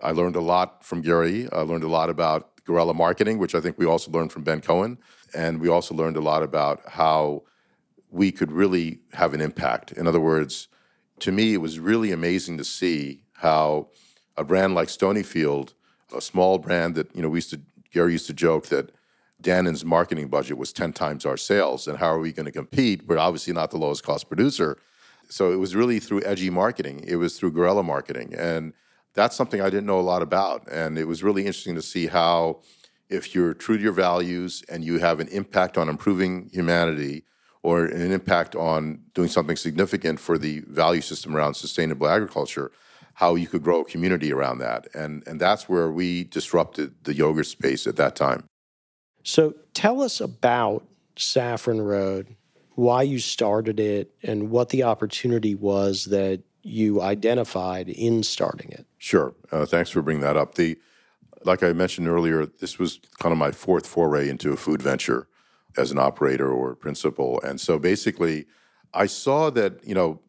I 0.03 0.11
learned 0.11 0.37
a 0.37 0.41
lot 0.41 0.85
from 0.85 1.01
Gary. 1.01 1.49
I 1.53 1.61
learned 1.61 1.85
a 1.85 1.89
lot 1.89 2.11
about 2.11 2.65
guerrilla 2.65 2.95
marketing, 2.95 3.39
which 3.39 3.55
I 3.55 3.61
think 3.61 3.79
we 3.79 3.87
also 3.87 4.11
learned 4.11 4.33
from 4.33 4.43
Ben 4.43 4.61
Cohen, 4.61 4.99
and 5.35 5.61
we 5.61 5.69
also 5.69 5.95
learned 5.95 6.17
a 6.17 6.21
lot 6.21 6.43
about 6.43 6.81
how 6.89 7.43
we 8.11 8.33
could 8.33 8.53
really 8.53 9.01
have 9.13 9.35
an 9.35 9.41
impact. 9.41 9.93
In 9.93 10.07
other 10.07 10.21
words, 10.21 10.69
to 11.21 11.33
me, 11.33 11.55
it 11.55 11.59
was 11.59 11.79
really 11.79 12.13
amazing 12.13 12.59
to 12.59 12.65
see 12.65 13.23
how 13.35 13.89
a 14.37 14.45
brand 14.45 14.75
like 14.75 14.89
Stonyfield, 14.89 15.73
a 16.15 16.21
small 16.21 16.59
brand 16.59 16.95
that 16.97 17.15
you 17.15 17.23
know 17.23 17.29
we 17.29 17.39
used 17.39 17.51
to 17.51 17.61
Gary 17.93 18.13
used 18.13 18.27
to 18.27 18.35
joke 18.35 18.67
that 18.67 18.91
Dannon's 19.43 19.85
marketing 19.85 20.29
budget 20.29 20.57
was 20.57 20.73
10 20.73 20.93
times 20.93 21.27
our 21.27 21.37
sales. 21.37 21.89
And 21.89 21.99
how 21.99 22.09
are 22.09 22.19
we 22.19 22.33
going 22.33 22.47
to 22.47 22.53
compete? 22.53 23.07
We're 23.07 23.19
obviously 23.19 23.53
not 23.53 23.71
the 23.71 23.79
lowest 23.79 24.05
cost 24.05 24.29
producer. 24.29 24.79
So 25.29 25.53
it 25.53 25.57
was 25.57 25.75
really 25.75 25.99
through 25.99 26.23
edgy 26.25 26.51
marketing, 26.51 27.05
it 27.07 27.17
was 27.17 27.39
through 27.39 27.53
guerrilla 27.53 27.83
marketing. 27.83 28.35
And 28.37 28.75
that's 29.15 29.37
something 29.37 29.61
I 29.61 29.71
didn't 29.71 29.87
know 29.87 30.01
a 30.01 30.03
lot 30.03 30.23
about. 30.23 30.71
And 30.71 30.99
it 30.99 31.05
was 31.05 31.23
really 31.23 31.43
interesting 31.43 31.75
to 31.75 31.83
see 31.83 32.07
how, 32.07 32.61
if 33.09 33.35
you're 33.35 33.55
true 33.55 33.77
to 33.77 33.83
your 33.83 33.93
values 33.93 34.63
and 34.69 34.85
you 34.85 34.99
have 34.99 35.21
an 35.21 35.29
impact 35.29 35.77
on 35.79 35.89
improving 35.89 36.51
humanity 36.53 37.25
or 37.63 37.85
an 37.85 38.13
impact 38.13 38.57
on 38.57 39.01
doing 39.15 39.29
something 39.29 39.57
significant 39.57 40.19
for 40.19 40.37
the 40.37 40.61
value 40.61 41.01
system 41.01 41.37
around 41.37 41.55
sustainable 41.55 42.09
agriculture, 42.09 42.73
how 43.15 43.35
you 43.35 43.47
could 43.47 43.63
grow 43.63 43.83
a 43.83 43.85
community 43.85 44.33
around 44.33 44.59
that. 44.59 44.89
And, 44.95 45.23
and 45.27 45.41
that's 45.41 45.69
where 45.69 45.91
we 45.91 46.25
disrupted 46.25 47.05
the 47.05 47.15
yogurt 47.15 47.47
space 47.47 47.87
at 47.87 47.97
that 47.97 48.17
time. 48.17 48.49
So 49.23 49.55
tell 49.75 50.03
us 50.03 50.21
about 50.21 50.85
Saffron 51.17 51.81
Road, 51.81 52.35
why 52.75 53.03
you 53.03 53.19
started 53.19 53.79
it, 53.79 54.13
and 54.23 54.51
what 54.51 54.71
the 54.71 54.83
opportunity 54.83 55.55
was 55.55 56.07
that 56.07 56.41
you 56.63 57.03
identified 57.03 57.89
in 57.89 58.23
starting 58.23 58.71
it. 58.71 58.87
Sure. 58.99 59.35
Uh, 59.51 59.67
thanks 59.67 59.91
for 59.91 60.03
bringing 60.03 60.23
that 60.23 60.37
up. 60.37 60.55
The 60.55 60.79
like 61.45 61.65
I 61.65 61.73
mentioned 61.73 62.07
earlier, 62.07 62.47
this 62.47 62.79
was 62.79 63.01
kind 63.19 63.33
of 63.33 63.39
my 63.39 63.51
fourth 63.51 63.85
foray 63.85 64.29
into 64.29 64.53
a 64.53 64.57
food 64.57 64.81
venture 64.81 65.27
as 65.77 65.91
an 65.91 65.99
operator 65.99 66.51
or 66.51 66.77
principal, 66.77 67.41
and 67.43 67.61
so 67.61 67.79
basically, 67.79 68.47
I 68.95 69.07
saw 69.07 69.51
that 69.51 69.85
you 69.85 69.95
know 69.95 70.21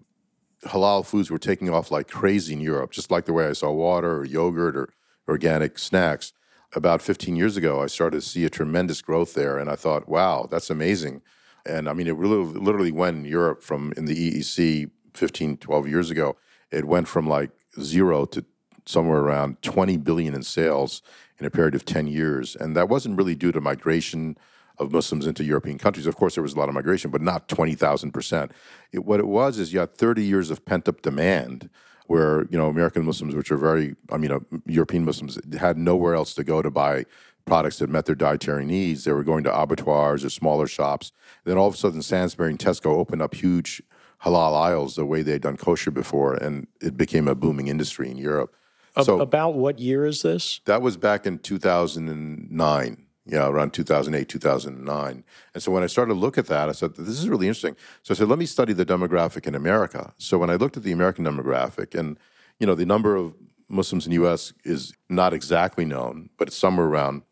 halal 0.66 1.06
foods 1.06 1.30
were 1.30 1.38
taking 1.38 1.70
off 1.70 1.92
like 1.92 2.08
crazy 2.08 2.54
in 2.54 2.62
Europe, 2.62 2.92
just 2.92 3.12
like 3.12 3.26
the 3.26 3.34
way 3.34 3.48
I 3.48 3.54
saw 3.54 3.72
water 3.72 4.18
or 4.18 4.26
yogurt 4.26 4.76
or 4.76 4.90
organic 5.28 5.78
snacks 5.78 6.34
about 6.76 7.02
15 7.02 7.36
years 7.36 7.58
ago, 7.58 7.82
I 7.82 7.88
started 7.88 8.22
to 8.22 8.28
see 8.28 8.46
a 8.46 8.50
tremendous 8.50 9.02
growth 9.02 9.34
there, 9.34 9.58
and 9.58 9.70
I 9.70 9.76
thought, 9.76 10.08
wow, 10.08 10.48
that's 10.50 10.70
amazing. 10.70 11.22
And 11.66 11.88
I 11.88 11.94
mean, 11.94 12.08
it 12.08 12.16
really, 12.16 12.44
literally 12.44 12.92
went 12.92 13.18
in 13.18 13.26
Europe 13.26 13.62
from 13.62 13.94
in 13.96 14.06
the 14.06 14.32
EEC 14.32 14.90
15, 15.14 15.58
12 15.58 15.88
years 15.88 16.12
ago, 16.12 16.36
it 16.72 16.86
went 16.86 17.08
from 17.08 17.28
like 17.28 17.52
zero 17.80 18.26
to 18.26 18.44
somewhere 18.86 19.20
around 19.20 19.62
20 19.62 19.98
billion 19.98 20.34
in 20.34 20.44
sales 20.44 21.02
in 21.40 21.46
a 21.46 21.50
period 21.50 21.76
of 21.76 21.86
10 21.86 22.08
years. 22.08 22.56
And 22.56 22.76
that 22.76 22.90
wasn't 22.90 23.18
really 23.18 23.36
due 23.36 23.52
to 23.52 23.62
migration 23.62 24.38
of 24.78 24.92
Muslims 24.92 25.28
into 25.28 25.44
European 25.44 25.78
countries. 25.78 26.08
Of 26.08 26.16
course, 26.16 26.36
there 26.36 26.44
was 26.44 26.54
a 26.54 26.60
lot 26.60 26.68
of 26.68 26.76
migration, 26.76 27.12
but 27.12 27.22
not 27.22 27.48
20,000%. 27.48 28.52
It, 28.92 29.06
what 29.06 29.20
it 29.20 29.28
was 29.28 29.60
is 29.60 29.72
you 29.72 29.80
had 29.80 29.96
30 29.96 30.24
years 30.24 30.50
of 30.50 30.66
pent 30.66 30.90
up 30.90 31.02
demand 31.02 31.70
where 32.14 32.46
you 32.52 32.58
know 32.60 32.68
American 32.68 33.04
Muslims, 33.04 33.34
which 33.34 33.52
are 33.52 33.58
very, 33.58 33.96
I 34.12 34.18
mean, 34.18 34.32
uh, 34.32 34.40
European 34.68 35.04
Muslims, 35.04 35.40
had 35.60 35.78
nowhere 35.80 36.14
else 36.14 36.36
to 36.36 36.44
go 36.44 36.62
to 36.62 36.70
buy 36.70 37.06
products 37.46 37.80
that 37.80 37.90
met 37.90 38.06
their 38.06 38.16
dietary 38.16 38.66
needs. 38.66 39.04
They 39.04 39.14
were 39.14 39.24
going 39.24 39.44
to 39.46 39.62
abattoirs 39.62 40.24
or 40.24 40.30
smaller 40.30 40.68
shops. 40.68 41.12
Then 41.44 41.58
all 41.58 41.68
of 41.68 41.74
a 41.74 41.78
sudden, 41.78 42.04
Sainsbury 42.04 42.52
and 42.52 42.60
Tesco 42.60 42.86
opened 42.86 43.24
up 43.24 43.34
huge 43.34 43.82
halal 44.24 44.56
aisles 44.56 44.96
the 44.96 45.06
way 45.06 45.24
they'd 45.24 45.42
done 45.42 45.58
kosher 45.58 45.90
before, 45.90 46.36
and 46.36 46.68
it 46.82 46.96
became 46.96 47.28
a 47.28 47.34
booming 47.34 47.68
industry 47.68 48.12
in 48.12 48.18
Europe. 48.18 48.54
So 49.02 49.20
about 49.20 49.56
what 49.56 49.80
year 49.80 50.06
is 50.06 50.22
this? 50.22 50.62
That 50.66 50.84
was 50.84 50.98
back 50.98 51.26
in 51.26 51.40
2009. 51.40 53.03
Know, 53.26 53.50
around 53.50 53.74
2008, 53.74 54.28
2009. 54.28 55.24
And 55.54 55.64
so 55.64 55.72
when 55.72 55.84
I 55.84 55.88
started 55.88 56.14
to 56.14 56.20
look 56.20 56.38
at 56.38 56.48
that, 56.48 56.70
I 56.70 56.74
said, 56.74 56.96
this 56.96 57.20
is 57.20 57.30
really 57.30 57.48
interesting. 57.48 57.76
So 58.04 58.14
I 58.14 58.18
said, 58.18 58.28
let 58.28 58.40
me 58.40 58.46
study 58.46 58.74
the 58.74 58.86
demographic 58.86 59.48
in 59.48 59.56
America. 59.56 60.14
So 60.18 60.38
when 60.38 60.50
I 60.50 60.56
looked 60.56 60.78
at 60.78 60.84
the 60.84 60.92
American 60.92 61.26
demographic, 61.26 61.98
and, 61.98 62.18
you 62.60 62.68
know, 62.68 62.76
the 62.76 62.86
number 62.86 63.16
of 63.16 63.34
Muslims 63.70 64.06
in 64.06 64.12
the 64.12 64.16
U.S. 64.16 64.54
is 64.66 64.94
not 65.10 65.34
exactly 65.34 65.86
known, 65.86 66.30
but 66.38 66.50
it's 66.50 66.58
somewhere 66.58 66.88
around 66.88 67.24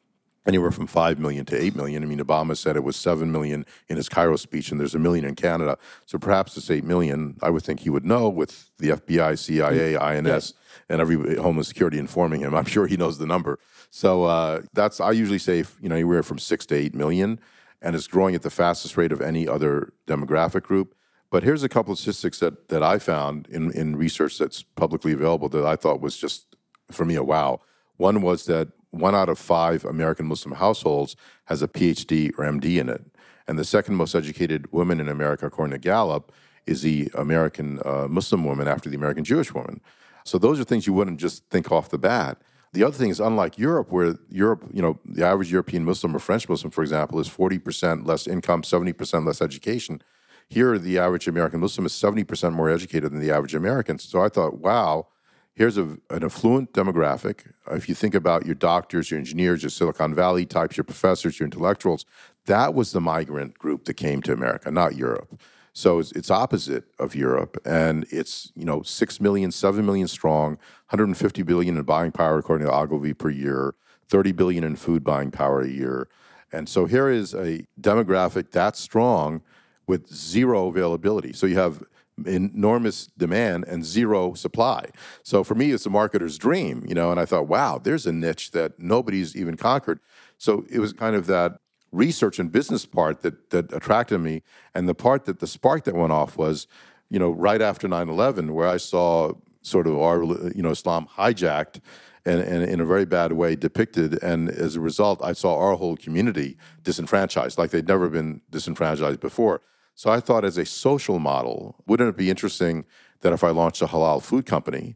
anywhere 0.45 0.71
from 0.71 0.87
5 0.87 1.19
million 1.19 1.45
to 1.45 1.61
8 1.61 1.75
million. 1.75 2.03
I 2.03 2.05
mean, 2.05 2.19
Obama 2.19 2.57
said 2.57 2.75
it 2.75 2.83
was 2.83 2.95
7 2.95 3.31
million 3.31 3.65
in 3.89 3.97
his 3.97 4.09
Cairo 4.09 4.35
speech, 4.35 4.71
and 4.71 4.79
there's 4.79 4.95
a 4.95 4.99
million 4.99 5.25
in 5.25 5.35
Canada. 5.35 5.77
So 6.05 6.17
perhaps 6.17 6.57
it's 6.57 6.69
8 6.69 6.83
million. 6.83 7.37
I 7.41 7.49
would 7.49 7.63
think 7.63 7.81
he 7.81 7.89
would 7.89 8.05
know 8.05 8.27
with 8.27 8.71
the 8.77 8.89
FBI, 8.89 9.37
CIA, 9.37 9.97
INS, 9.97 10.53
and 10.89 10.99
every 11.01 11.37
Homeland 11.37 11.67
Security 11.67 11.99
informing 11.99 12.41
him. 12.41 12.55
I'm 12.55 12.65
sure 12.65 12.87
he 12.87 12.97
knows 12.97 13.17
the 13.17 13.27
number. 13.27 13.59
So 13.91 14.23
uh, 14.23 14.61
that's, 14.73 14.99
I 14.99 15.11
usually 15.11 15.39
say, 15.39 15.63
you 15.79 15.89
know, 15.89 15.95
anywhere 15.95 16.23
from 16.23 16.39
6 16.39 16.65
to 16.67 16.75
8 16.75 16.95
million, 16.95 17.39
and 17.81 17.95
it's 17.95 18.07
growing 18.07 18.35
at 18.35 18.41
the 18.41 18.49
fastest 18.49 18.97
rate 18.97 19.11
of 19.11 19.21
any 19.21 19.47
other 19.47 19.93
demographic 20.07 20.63
group. 20.63 20.95
But 21.29 21.43
here's 21.43 21.63
a 21.63 21.69
couple 21.69 21.93
of 21.93 21.99
statistics 21.99 22.39
that, 22.39 22.67
that 22.69 22.83
I 22.83 22.99
found 22.99 23.47
in, 23.47 23.71
in 23.71 23.95
research 23.95 24.37
that's 24.37 24.63
publicly 24.63 25.13
available 25.13 25.49
that 25.49 25.65
I 25.65 25.75
thought 25.77 26.01
was 26.01 26.17
just, 26.17 26.55
for 26.91 27.05
me, 27.05 27.15
a 27.15 27.23
wow. 27.23 27.61
One 27.95 28.21
was 28.21 28.45
that 28.45 28.69
one 28.91 29.15
out 29.15 29.29
of 29.29 29.39
five 29.39 29.83
American 29.85 30.27
Muslim 30.27 30.55
households 30.55 31.15
has 31.45 31.61
a 31.61 31.67
PhD 31.67 32.31
or 32.37 32.45
MD 32.45 32.79
in 32.79 32.89
it. 32.89 33.03
And 33.47 33.57
the 33.57 33.65
second 33.65 33.95
most 33.95 34.15
educated 34.15 34.71
woman 34.71 34.99
in 34.99 35.09
America, 35.09 35.45
according 35.45 35.71
to 35.71 35.79
Gallup, 35.79 36.31
is 36.65 36.83
the 36.83 37.09
American 37.15 37.79
uh, 37.83 38.07
Muslim 38.09 38.45
woman 38.45 38.67
after 38.67 38.89
the 38.89 38.95
American 38.95 39.23
Jewish 39.23 39.53
woman. 39.53 39.81
So 40.23 40.37
those 40.37 40.59
are 40.59 40.63
things 40.63 40.85
you 40.85 40.93
wouldn't 40.93 41.19
just 41.19 41.45
think 41.49 41.71
off 41.71 41.89
the 41.89 41.97
bat. 41.97 42.41
The 42.73 42.83
other 42.83 42.95
thing 42.95 43.09
is, 43.09 43.19
unlike 43.19 43.57
Europe, 43.57 43.91
where 43.91 44.15
Europe, 44.29 44.69
you 44.71 44.81
know, 44.81 44.99
the 45.03 45.25
average 45.25 45.51
European 45.51 45.83
Muslim 45.83 46.15
or 46.15 46.19
French 46.19 46.47
Muslim, 46.47 46.71
for 46.71 46.81
example, 46.81 47.19
is 47.19 47.27
40% 47.27 48.05
less 48.05 48.27
income, 48.27 48.61
70% 48.61 49.25
less 49.25 49.41
education. 49.41 50.01
Here, 50.47 50.77
the 50.77 50.97
average 50.97 51.27
American 51.27 51.59
Muslim 51.59 51.85
is 51.85 51.93
70% 51.93 52.53
more 52.53 52.69
educated 52.69 53.11
than 53.11 53.19
the 53.19 53.31
average 53.31 53.55
American. 53.55 53.99
So 53.99 54.21
I 54.21 54.29
thought, 54.29 54.59
wow, 54.59 55.07
here's 55.53 55.77
a, 55.77 55.97
an 56.09 56.23
affluent 56.23 56.73
demographic. 56.73 57.51
If 57.69 57.89
you 57.89 57.95
think 57.95 58.15
about 58.15 58.45
your 58.45 58.55
doctors, 58.55 59.11
your 59.11 59.19
engineers, 59.19 59.63
your 59.63 59.69
Silicon 59.69 60.13
Valley 60.13 60.45
types, 60.45 60.77
your 60.77 60.83
professors, 60.83 61.39
your 61.39 61.45
intellectuals, 61.45 62.05
that 62.45 62.73
was 62.73 62.91
the 62.91 63.01
migrant 63.01 63.57
group 63.57 63.85
that 63.85 63.95
came 63.95 64.21
to 64.23 64.33
America, 64.33 64.71
not 64.71 64.95
Europe. 64.95 65.39
So 65.73 65.99
it's, 65.99 66.11
it's 66.11 66.29
opposite 66.29 66.85
of 66.99 67.15
Europe, 67.15 67.57
and 67.65 68.05
it's 68.09 68.51
you 68.55 68.65
know 68.65 68.81
six 68.81 69.21
million, 69.21 69.51
seven 69.51 69.85
million 69.85 70.07
strong, 70.07 70.57
150 70.89 71.43
billion 71.43 71.77
in 71.77 71.83
buying 71.83 72.11
power 72.11 72.37
according 72.37 72.67
to 72.67 72.73
Ogilvy 72.73 73.13
per 73.13 73.29
year, 73.29 73.75
30 74.09 74.33
billion 74.33 74.63
in 74.65 74.75
food 74.75 75.03
buying 75.03 75.31
power 75.31 75.61
a 75.61 75.69
year, 75.69 76.09
and 76.51 76.67
so 76.67 76.85
here 76.85 77.09
is 77.09 77.33
a 77.33 77.65
demographic 77.79 78.51
that 78.51 78.75
strong 78.75 79.41
with 79.87 80.13
zero 80.13 80.67
availability. 80.67 81.31
So 81.33 81.45
you 81.45 81.57
have 81.57 81.83
enormous 82.27 83.07
demand 83.17 83.65
and 83.67 83.85
zero 83.85 84.33
supply. 84.33 84.85
So 85.23 85.43
for 85.43 85.55
me, 85.55 85.71
it's 85.71 85.85
a 85.85 85.89
marketer's 85.89 86.37
dream, 86.37 86.85
you 86.87 86.95
know. 86.95 87.11
And 87.11 87.19
I 87.19 87.25
thought, 87.25 87.47
wow, 87.47 87.79
there's 87.81 88.05
a 88.05 88.11
niche 88.11 88.51
that 88.51 88.79
nobody's 88.79 89.35
even 89.35 89.57
conquered. 89.57 89.99
So 90.37 90.65
it 90.69 90.79
was 90.79 90.93
kind 90.93 91.15
of 91.15 91.27
that 91.27 91.59
research 91.91 92.39
and 92.39 92.51
business 92.51 92.85
part 92.85 93.21
that 93.21 93.49
that 93.51 93.71
attracted 93.73 94.19
me, 94.19 94.43
and 94.73 94.87
the 94.87 94.95
part 94.95 95.25
that 95.25 95.39
the 95.39 95.47
spark 95.47 95.83
that 95.85 95.95
went 95.95 96.11
off 96.11 96.37
was, 96.37 96.67
you 97.09 97.19
know, 97.19 97.31
right 97.31 97.61
after 97.61 97.87
9/11, 97.87 98.51
where 98.51 98.67
I 98.67 98.77
saw 98.77 99.33
sort 99.61 99.87
of 99.87 99.97
our 99.99 100.23
you 100.23 100.61
know 100.61 100.71
Islam 100.71 101.07
hijacked. 101.17 101.81
And, 102.23 102.39
and, 102.39 102.63
in 102.63 102.79
a 102.79 102.85
very 102.85 103.05
bad 103.05 103.33
way 103.33 103.55
depicted. 103.55 104.21
And 104.21 104.47
as 104.47 104.75
a 104.75 104.79
result, 104.79 105.23
I 105.23 105.33
saw 105.33 105.57
our 105.57 105.73
whole 105.73 105.97
community 105.97 106.55
disenfranchised, 106.83 107.57
like 107.57 107.71
they'd 107.71 107.87
never 107.87 108.09
been 108.09 108.41
disenfranchised 108.51 109.19
before. 109.19 109.63
So 109.95 110.09
I 110.09 110.19
thought, 110.19 110.45
as 110.45 110.57
a 110.57 110.65
social 110.65 111.19
model, 111.19 111.75
wouldn't 111.85 112.09
it 112.09 112.17
be 112.17 112.29
interesting 112.29 112.85
that 113.21 113.33
if 113.33 113.43
I 113.43 113.49
launched 113.49 113.81
a 113.81 113.87
halal 113.87 114.21
food 114.21 114.45
company 114.45 114.95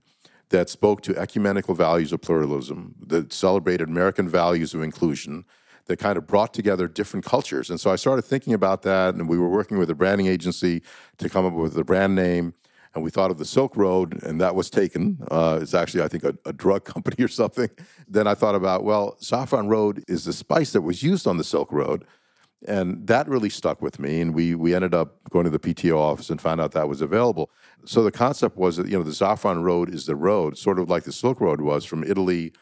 that 0.50 0.70
spoke 0.70 1.02
to 1.02 1.18
ecumenical 1.18 1.76
values 1.76 2.12
of 2.12 2.22
pluralism, 2.22 2.96
that 3.08 3.34
celebrated 3.34 3.88
American 3.88 4.28
values 4.28 4.74
of 4.74 4.82
inclusion, 4.82 5.46
that 5.86 5.98
kind 5.98 6.18
of 6.18 6.26
brought 6.26 6.54
together 6.54 6.88
different 6.88 7.26
cultures? 7.26 7.70
And 7.70 7.80
so 7.80 7.92
I 7.92 7.96
started 7.96 8.24
thinking 8.24 8.54
about 8.54 8.82
that, 8.84 9.16
and 9.16 9.30
we 9.30 9.38
were 9.38 9.50
working 9.50 9.78
with 9.78 9.90
a 9.90 9.96
branding 9.96 10.28
agency 10.28 10.82
to 11.18 11.30
come 11.30 11.46
up 11.46 11.54
with 11.54 11.78
a 11.78 11.84
brand 11.84 12.16
name. 12.16 12.54
And 12.96 13.04
we 13.04 13.12
thought 13.12 13.30
of 13.30 13.38
the 13.38 13.46
Silk 13.46 13.76
Road, 13.76 14.24
and 14.24 14.40
that 14.40 14.56
was 14.56 14.70
taken. 14.70 15.20
Uh, 15.30 15.60
it's 15.62 15.74
actually, 15.74 16.02
I 16.02 16.08
think, 16.08 16.24
a, 16.24 16.34
a 16.46 16.54
drug 16.54 16.86
company 16.94 17.22
or 17.24 17.28
something. 17.28 17.70
Then 18.08 18.26
I 18.26 18.36
thought 18.36 18.56
about, 18.56 18.86
well, 18.86 19.18
saffron 19.20 19.68
road 19.68 20.04
is 20.08 20.24
the 20.24 20.34
spice 20.34 20.72
that 20.72 20.82
was 20.82 21.04
used 21.04 21.28
on 21.28 21.38
the 21.38 21.44
Silk 21.44 21.74
Road 21.74 22.06
and 22.68 23.06
that 23.08 23.28
really 23.28 23.50
stuck 23.50 23.82
with 23.82 24.00
me. 24.00 24.22
And 24.22 24.34
we 24.34 24.56
we 24.56 24.74
ended 24.74 24.94
up 24.94 25.18
going 25.30 25.46
to 25.46 25.50
the 25.50 25.60
PTO 25.60 25.98
office 25.98 26.30
and 26.30 26.42
found 26.42 26.62
out 26.62 26.72
that 26.74 26.90
was 26.90 27.02
available. 27.02 27.50
So 27.86 28.04
the 28.04 28.12
concept 28.12 28.58
was 28.58 28.78
that 28.78 28.88
you 28.88 28.98
know 28.98 29.04
the 29.04 29.14
Saffron 29.14 29.64
Road 29.64 29.94
is 29.94 30.06
the 30.06 30.16
road, 30.16 30.58
sort 30.58 30.80
of 30.80 30.90
like 30.90 31.04
the 31.04 31.12
Silk 31.12 31.42
Road 31.42 31.62
was 31.62 31.86
from 31.86 32.04
Italy 32.04 32.54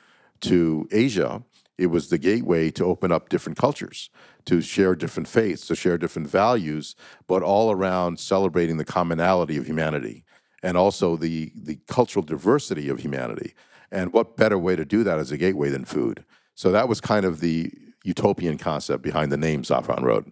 to 0.42 0.88
Asia. 0.92 1.44
It 1.78 1.88
was 1.88 2.10
the 2.10 2.20
gateway 2.20 2.70
to 2.72 2.86
open 2.86 3.12
up 3.12 3.30
different 3.30 3.58
cultures, 3.58 4.10
to 4.46 4.62
share 4.62 4.96
different 4.96 5.28
faiths, 5.28 5.66
to 5.68 5.76
share 5.76 5.98
different 5.98 6.28
values, 6.28 6.96
but 7.28 7.42
all 7.42 7.72
around 7.72 8.20
celebrating 8.20 8.78
the 8.78 8.86
commonality 8.86 9.58
of 9.58 9.66
humanity 9.66 10.24
and 10.64 10.78
also 10.78 11.18
the 11.18 11.52
the 11.56 11.80
cultural 11.88 12.24
diversity 12.24 12.90
of 12.90 13.00
humanity. 13.00 13.54
And 13.92 14.12
what 14.12 14.38
better 14.38 14.58
way 14.58 14.76
to 14.76 14.86
do 14.86 15.04
that 15.04 15.20
as 15.20 15.32
a 15.32 15.38
gateway 15.38 15.70
than 15.70 15.86
food? 15.86 16.26
So 16.56 16.72
that 16.72 16.88
was 16.88 17.00
kind 17.02 17.26
of 17.26 17.42
the 17.42 17.72
utopian 18.04 18.58
concept 18.58 19.02
behind 19.02 19.32
the 19.32 19.38
name 19.38 19.64
Saffron 19.64 20.04
Road. 20.04 20.32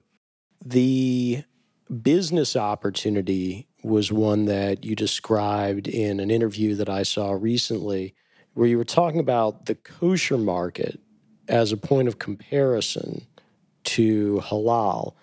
The 0.64 1.44
business 2.02 2.56
opportunity 2.56 3.68
was 3.84 4.12
one 4.12 4.46
that 4.46 4.86
you 4.86 4.96
described 4.96 5.88
in 5.88 6.20
an 6.20 6.30
interview 6.30 6.76
that 6.76 6.90
I 6.90 7.04
saw 7.04 7.32
recently, 7.32 8.14
where 8.54 8.68
you 8.68 8.78
were 8.78 8.84
talking 8.84 9.20
about 9.20 9.66
the 9.66 9.76
kosher 9.76 10.38
market 10.38 11.00
as 11.48 11.72
a 11.72 11.78
point 11.78 12.08
of 12.08 12.20
comparison 12.20 13.26
to 13.84 14.42
halal. 14.46 15.14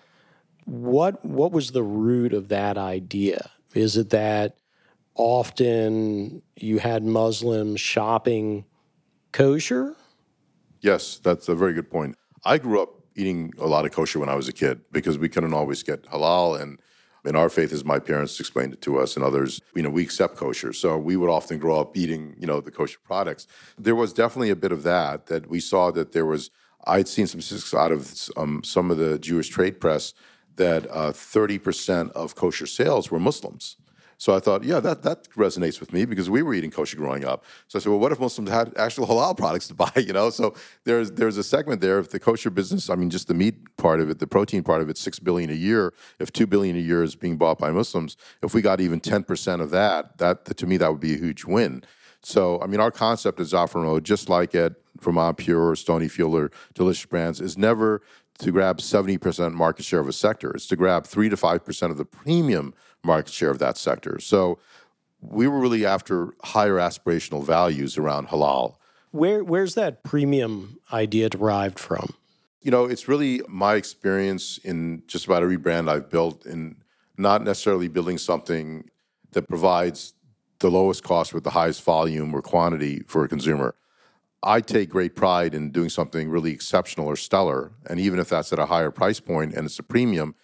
What 0.65 1.23
what 1.23 1.51
was 1.51 1.71
the 1.71 1.83
root 1.83 2.33
of 2.33 2.49
that 2.49 2.77
idea? 2.77 3.49
Is 3.73 3.97
it 3.97 4.09
that 4.09 4.57
often 5.15 6.41
you 6.55 6.79
had 6.79 7.03
Muslims 7.03 7.79
shopping 7.79 8.65
kosher? 9.31 9.95
Yes, 10.81 11.19
that's 11.21 11.49
a 11.49 11.55
very 11.55 11.73
good 11.73 11.89
point. 11.89 12.17
I 12.45 12.57
grew 12.57 12.81
up 12.81 12.89
eating 13.15 13.53
a 13.57 13.67
lot 13.67 13.85
of 13.85 13.91
kosher 13.91 14.19
when 14.19 14.29
I 14.29 14.35
was 14.35 14.47
a 14.47 14.53
kid 14.53 14.81
because 14.91 15.17
we 15.17 15.29
couldn't 15.29 15.53
always 15.53 15.83
get 15.83 16.03
halal 16.03 16.59
and 16.59 16.79
in 17.25 17.35
our 17.35 17.49
faith 17.49 17.73
as 17.73 17.83
my 17.83 17.99
parents 17.99 18.39
explained 18.39 18.73
it 18.73 18.81
to 18.81 18.97
us 18.97 19.17
and 19.17 19.25
others 19.25 19.61
you 19.75 19.81
know 19.83 19.89
we 19.89 20.03
accept 20.03 20.37
kosher. 20.37 20.71
So 20.73 20.97
we 20.97 21.17
would 21.17 21.29
often 21.29 21.59
grow 21.59 21.79
up 21.79 21.97
eating 21.97 22.35
you 22.39 22.47
know 22.47 22.61
the 22.61 22.71
kosher 22.71 22.99
products. 23.03 23.47
There 23.77 23.95
was 23.95 24.13
definitely 24.13 24.51
a 24.51 24.55
bit 24.55 24.71
of 24.71 24.83
that 24.83 25.25
that 25.27 25.49
we 25.49 25.59
saw 25.59 25.91
that 25.91 26.13
there 26.13 26.25
was 26.25 26.49
i'd 26.85 27.07
seen 27.07 27.27
some 27.27 27.41
statistics 27.41 27.73
out 27.73 27.91
of 27.91 28.29
um, 28.37 28.63
some 28.63 28.91
of 28.91 28.97
the 28.97 29.19
jewish 29.19 29.49
trade 29.49 29.79
press 29.79 30.13
that 30.55 30.85
uh, 30.91 31.11
30% 31.11 32.11
of 32.11 32.35
kosher 32.35 32.65
sales 32.65 33.09
were 33.11 33.19
muslims 33.19 33.77
so 34.19 34.35
I 34.35 34.41
thought, 34.41 34.65
yeah, 34.65 34.81
that, 34.81 35.01
that 35.03 35.29
resonates 35.29 35.79
with 35.79 35.93
me 35.93 36.03
because 36.03 36.29
we 36.29 36.43
were 36.43 36.53
eating 36.53 36.71
kosher 36.71 36.97
growing 36.97 37.23
up. 37.23 37.45
So 37.69 37.79
I 37.79 37.81
said, 37.81 37.89
well, 37.89 37.99
what 37.99 38.11
if 38.11 38.19
Muslims 38.19 38.49
had 38.49 38.77
actual 38.77 39.07
halal 39.07 39.35
products 39.35 39.69
to 39.69 39.73
buy? 39.85 39.91
You 39.95 40.11
know, 40.11 40.29
so 40.29 40.55
there's 40.83 41.11
there's 41.11 41.37
a 41.37 41.43
segment 41.43 41.79
there. 41.79 41.99
If 41.99 42.09
the 42.09 42.19
kosher 42.19 42.49
business, 42.49 42.89
I 42.89 42.95
mean, 42.95 43.09
just 43.09 43.29
the 43.29 43.33
meat 43.33 43.55
part 43.77 44.01
of 44.01 44.09
it, 44.09 44.19
the 44.19 44.27
protein 44.27 44.61
part 44.61 44.81
of 44.81 44.89
it, 44.89 44.97
six 44.97 45.19
billion 45.19 45.49
a 45.49 45.53
year. 45.53 45.93
If 46.19 46.33
two 46.33 46.45
billion 46.45 46.75
a 46.75 46.79
year 46.79 47.01
is 47.01 47.15
being 47.15 47.37
bought 47.37 47.59
by 47.59 47.71
Muslims, 47.71 48.17
if 48.43 48.53
we 48.53 48.61
got 48.61 48.81
even 48.81 48.99
ten 48.99 49.23
percent 49.23 49.61
of 49.61 49.71
that, 49.71 50.17
that 50.17 50.45
to 50.57 50.67
me 50.67 50.75
that 50.75 50.91
would 50.91 50.99
be 50.99 51.13
a 51.13 51.17
huge 51.17 51.45
win. 51.45 51.83
So 52.21 52.61
I 52.61 52.67
mean, 52.67 52.81
our 52.81 52.91
concept 52.91 53.39
at 53.39 53.73
Road, 53.73 54.03
just 54.03 54.27
like 54.27 54.53
at 54.53 54.73
Vermont 54.99 55.37
Pure 55.37 55.69
or 55.69 55.75
Stonyfield 55.75 56.33
or 56.33 56.51
Delicious 56.73 57.05
Brands, 57.05 57.39
is 57.39 57.57
never 57.57 58.01
to 58.39 58.51
grab 58.51 58.77
70% 58.79 59.53
market 59.53 59.85
share 59.85 59.99
of 59.99 60.07
a 60.07 60.13
sector. 60.13 60.51
It's 60.51 60.65
to 60.67 60.77
grab 60.77 61.05
3 61.05 61.29
to 61.29 61.35
5% 61.35 61.91
of 61.91 61.97
the 61.97 62.05
premium 62.05 62.73
market 63.03 63.33
share 63.33 63.49
of 63.49 63.59
that 63.59 63.77
sector. 63.77 64.19
So 64.19 64.59
we 65.21 65.47
were 65.47 65.59
really 65.59 65.85
after 65.85 66.33
higher 66.43 66.75
aspirational 66.75 67.43
values 67.43 67.97
around 67.97 68.29
halal. 68.29 68.75
Where 69.11 69.43
where's 69.43 69.75
that 69.75 70.03
premium 70.03 70.77
idea 70.93 71.29
derived 71.29 71.79
from? 71.79 72.13
You 72.61 72.71
know, 72.71 72.85
it's 72.85 73.07
really 73.07 73.41
my 73.47 73.75
experience 73.75 74.59
in 74.59 75.03
just 75.07 75.25
about 75.25 75.43
every 75.43 75.57
brand 75.57 75.89
I've 75.89 76.09
built 76.09 76.45
in 76.45 76.75
not 77.17 77.43
necessarily 77.43 77.87
building 77.87 78.17
something 78.17 78.89
that 79.31 79.47
provides 79.47 80.13
the 80.59 80.69
lowest 80.69 81.03
cost 81.03 81.33
with 81.33 81.43
the 81.43 81.51
highest 81.51 81.83
volume 81.83 82.33
or 82.33 82.41
quantity 82.41 83.01
for 83.07 83.23
a 83.23 83.27
consumer. 83.27 83.75
I 84.41 84.61
take 84.61 84.89
great 84.89 85.15
pride 85.15 85.53
in 85.53 85.71
doing 85.71 85.89
something 85.89 86.29
really 86.29 86.51
exceptional 86.51 87.07
or 87.07 87.15
stellar. 87.15 87.71
And 87.89 87.99
even 87.99 88.19
if 88.19 88.29
that's 88.29 88.53
at 88.53 88.59
a 88.59 88.65
higher 88.67 88.91
price 88.91 89.19
point 89.19 89.53
and 89.53 89.65
it's 89.65 89.79
a 89.79 89.83
premium, 89.83 90.35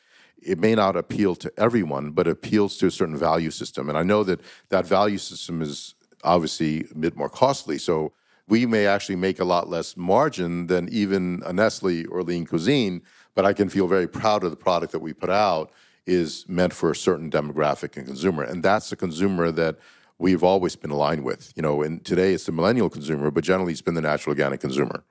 it 0.45 0.59
may 0.59 0.75
not 0.75 0.95
appeal 0.95 1.35
to 1.35 1.51
everyone, 1.57 2.11
but 2.11 2.27
appeals 2.27 2.77
to 2.77 2.87
a 2.87 2.91
certain 2.91 3.17
value 3.17 3.51
system. 3.51 3.89
And 3.89 3.97
I 3.97 4.03
know 4.03 4.23
that 4.23 4.41
that 4.69 4.85
value 4.85 5.17
system 5.17 5.61
is 5.61 5.95
obviously 6.23 6.85
a 6.91 6.95
bit 6.95 7.15
more 7.15 7.29
costly. 7.29 7.77
So 7.77 8.13
we 8.47 8.65
may 8.65 8.85
actually 8.85 9.15
make 9.15 9.39
a 9.39 9.45
lot 9.45 9.69
less 9.69 9.97
margin 9.97 10.67
than 10.67 10.87
even 10.89 11.41
a 11.45 11.53
Nestle 11.53 12.05
or 12.05 12.21
Lean 12.23 12.45
Cuisine, 12.45 13.01
but 13.33 13.45
I 13.45 13.53
can 13.53 13.69
feel 13.69 13.87
very 13.87 14.07
proud 14.07 14.43
of 14.43 14.51
the 14.51 14.57
product 14.57 14.91
that 14.91 14.99
we 14.99 15.13
put 15.13 15.29
out 15.29 15.71
is 16.05 16.45
meant 16.47 16.73
for 16.73 16.91
a 16.91 16.95
certain 16.95 17.31
demographic 17.31 17.97
and 17.97 18.05
consumer. 18.05 18.43
And 18.43 18.61
that's 18.61 18.91
the 18.91 18.95
consumer 18.95 19.51
that 19.51 19.77
we've 20.19 20.43
always 20.43 20.75
been 20.75 20.91
aligned 20.91 21.23
with. 21.23 21.51
You 21.55 21.63
know, 21.63 21.81
and 21.81 22.05
today 22.05 22.33
it's 22.33 22.45
the 22.45 22.51
millennial 22.51 22.89
consumer, 22.89 23.31
but 23.31 23.43
generally 23.43 23.73
it's 23.73 23.81
been 23.81 23.95
the 23.95 24.01
natural 24.01 24.31
organic 24.31 24.59
consumer. 24.59 25.03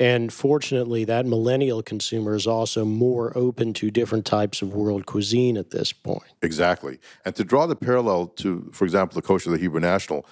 And 0.00 0.32
fortunately, 0.32 1.04
that 1.04 1.26
millennial 1.26 1.82
consumer 1.82 2.34
is 2.34 2.46
also 2.46 2.86
more 2.86 3.36
open 3.36 3.74
to 3.74 3.90
different 3.90 4.24
types 4.24 4.62
of 4.62 4.72
world 4.72 5.04
cuisine 5.04 5.58
at 5.58 5.70
this 5.70 5.92
point. 5.92 6.24
Exactly. 6.40 6.98
And 7.26 7.36
to 7.36 7.44
draw 7.44 7.66
the 7.66 7.76
parallel 7.76 8.28
to, 8.38 8.70
for 8.72 8.86
example, 8.86 9.14
the 9.14 9.22
kosher, 9.22 9.50
the 9.50 9.58
Hebrew 9.58 9.78
National, 9.78 10.24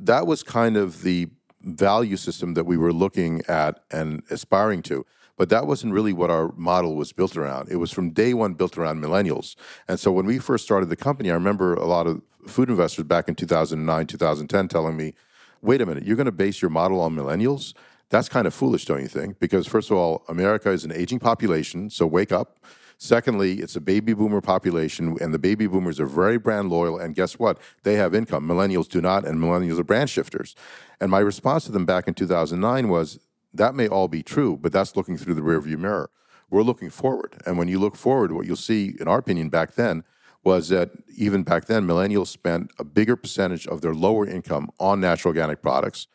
that 0.00 0.26
was 0.26 0.42
kind 0.42 0.76
of 0.76 1.02
the 1.02 1.28
value 1.62 2.16
system 2.16 2.54
that 2.54 2.64
we 2.64 2.76
were 2.76 2.92
looking 2.92 3.42
at 3.46 3.84
and 3.92 4.24
aspiring 4.28 4.82
to. 4.82 5.06
But 5.36 5.50
that 5.50 5.68
wasn't 5.68 5.92
really 5.92 6.12
what 6.12 6.30
our 6.30 6.50
model 6.56 6.96
was 6.96 7.12
built 7.12 7.36
around. 7.36 7.68
It 7.70 7.76
was 7.76 7.92
from 7.92 8.10
day 8.10 8.34
one 8.34 8.54
built 8.54 8.76
around 8.76 9.00
millennials. 9.00 9.54
And 9.86 10.00
so 10.00 10.10
when 10.10 10.26
we 10.26 10.38
first 10.38 10.64
started 10.64 10.88
the 10.88 10.96
company, 10.96 11.30
I 11.30 11.34
remember 11.34 11.74
a 11.74 11.86
lot 11.86 12.08
of 12.08 12.22
food 12.46 12.70
investors 12.70 13.04
back 13.04 13.28
in 13.28 13.36
2009, 13.36 14.06
2010 14.06 14.68
telling 14.68 14.96
me, 14.96 15.14
wait 15.62 15.80
a 15.80 15.86
minute, 15.86 16.04
you're 16.04 16.16
going 16.16 16.26
to 16.26 16.32
base 16.32 16.60
your 16.60 16.70
model 16.70 17.00
on 17.00 17.14
millennials? 17.14 17.72
That's 18.08 18.28
kind 18.28 18.46
of 18.46 18.54
foolish, 18.54 18.84
don't 18.84 19.02
you 19.02 19.08
think? 19.08 19.38
Because, 19.40 19.66
first 19.66 19.90
of 19.90 19.96
all, 19.96 20.24
America 20.28 20.70
is 20.70 20.84
an 20.84 20.92
aging 20.92 21.18
population, 21.18 21.90
so 21.90 22.06
wake 22.06 22.30
up. 22.30 22.60
Secondly, 22.98 23.54
it's 23.54 23.76
a 23.76 23.80
baby 23.80 24.14
boomer 24.14 24.40
population, 24.40 25.16
and 25.20 25.34
the 25.34 25.38
baby 25.38 25.66
boomers 25.66 26.00
are 26.00 26.06
very 26.06 26.38
brand 26.38 26.70
loyal. 26.70 26.98
And 26.98 27.14
guess 27.14 27.38
what? 27.38 27.58
They 27.82 27.94
have 27.94 28.14
income. 28.14 28.48
Millennials 28.48 28.88
do 28.88 29.00
not, 29.00 29.26
and 29.26 29.38
millennials 29.38 29.78
are 29.78 29.84
brand 29.84 30.08
shifters. 30.08 30.54
And 31.00 31.10
my 31.10 31.18
response 31.18 31.64
to 31.64 31.72
them 31.72 31.84
back 31.84 32.08
in 32.08 32.14
2009 32.14 32.88
was 32.88 33.18
that 33.52 33.74
may 33.74 33.88
all 33.88 34.08
be 34.08 34.22
true, 34.22 34.56
but 34.56 34.72
that's 34.72 34.96
looking 34.96 35.16
through 35.16 35.34
the 35.34 35.42
rearview 35.42 35.76
mirror. 35.76 36.10
We're 36.48 36.62
looking 36.62 36.90
forward. 36.90 37.42
And 37.44 37.58
when 37.58 37.68
you 37.68 37.78
look 37.78 37.96
forward, 37.96 38.32
what 38.32 38.46
you'll 38.46 38.56
see, 38.56 38.94
in 39.00 39.08
our 39.08 39.18
opinion, 39.18 39.48
back 39.48 39.74
then, 39.74 40.04
was 40.44 40.68
that 40.68 40.90
even 41.16 41.42
back 41.42 41.64
then, 41.64 41.86
millennials 41.86 42.28
spent 42.28 42.70
a 42.78 42.84
bigger 42.84 43.16
percentage 43.16 43.66
of 43.66 43.80
their 43.80 43.94
lower 43.94 44.26
income 44.26 44.70
on 44.78 45.00
natural 45.00 45.30
organic 45.30 45.60
products 45.60 46.06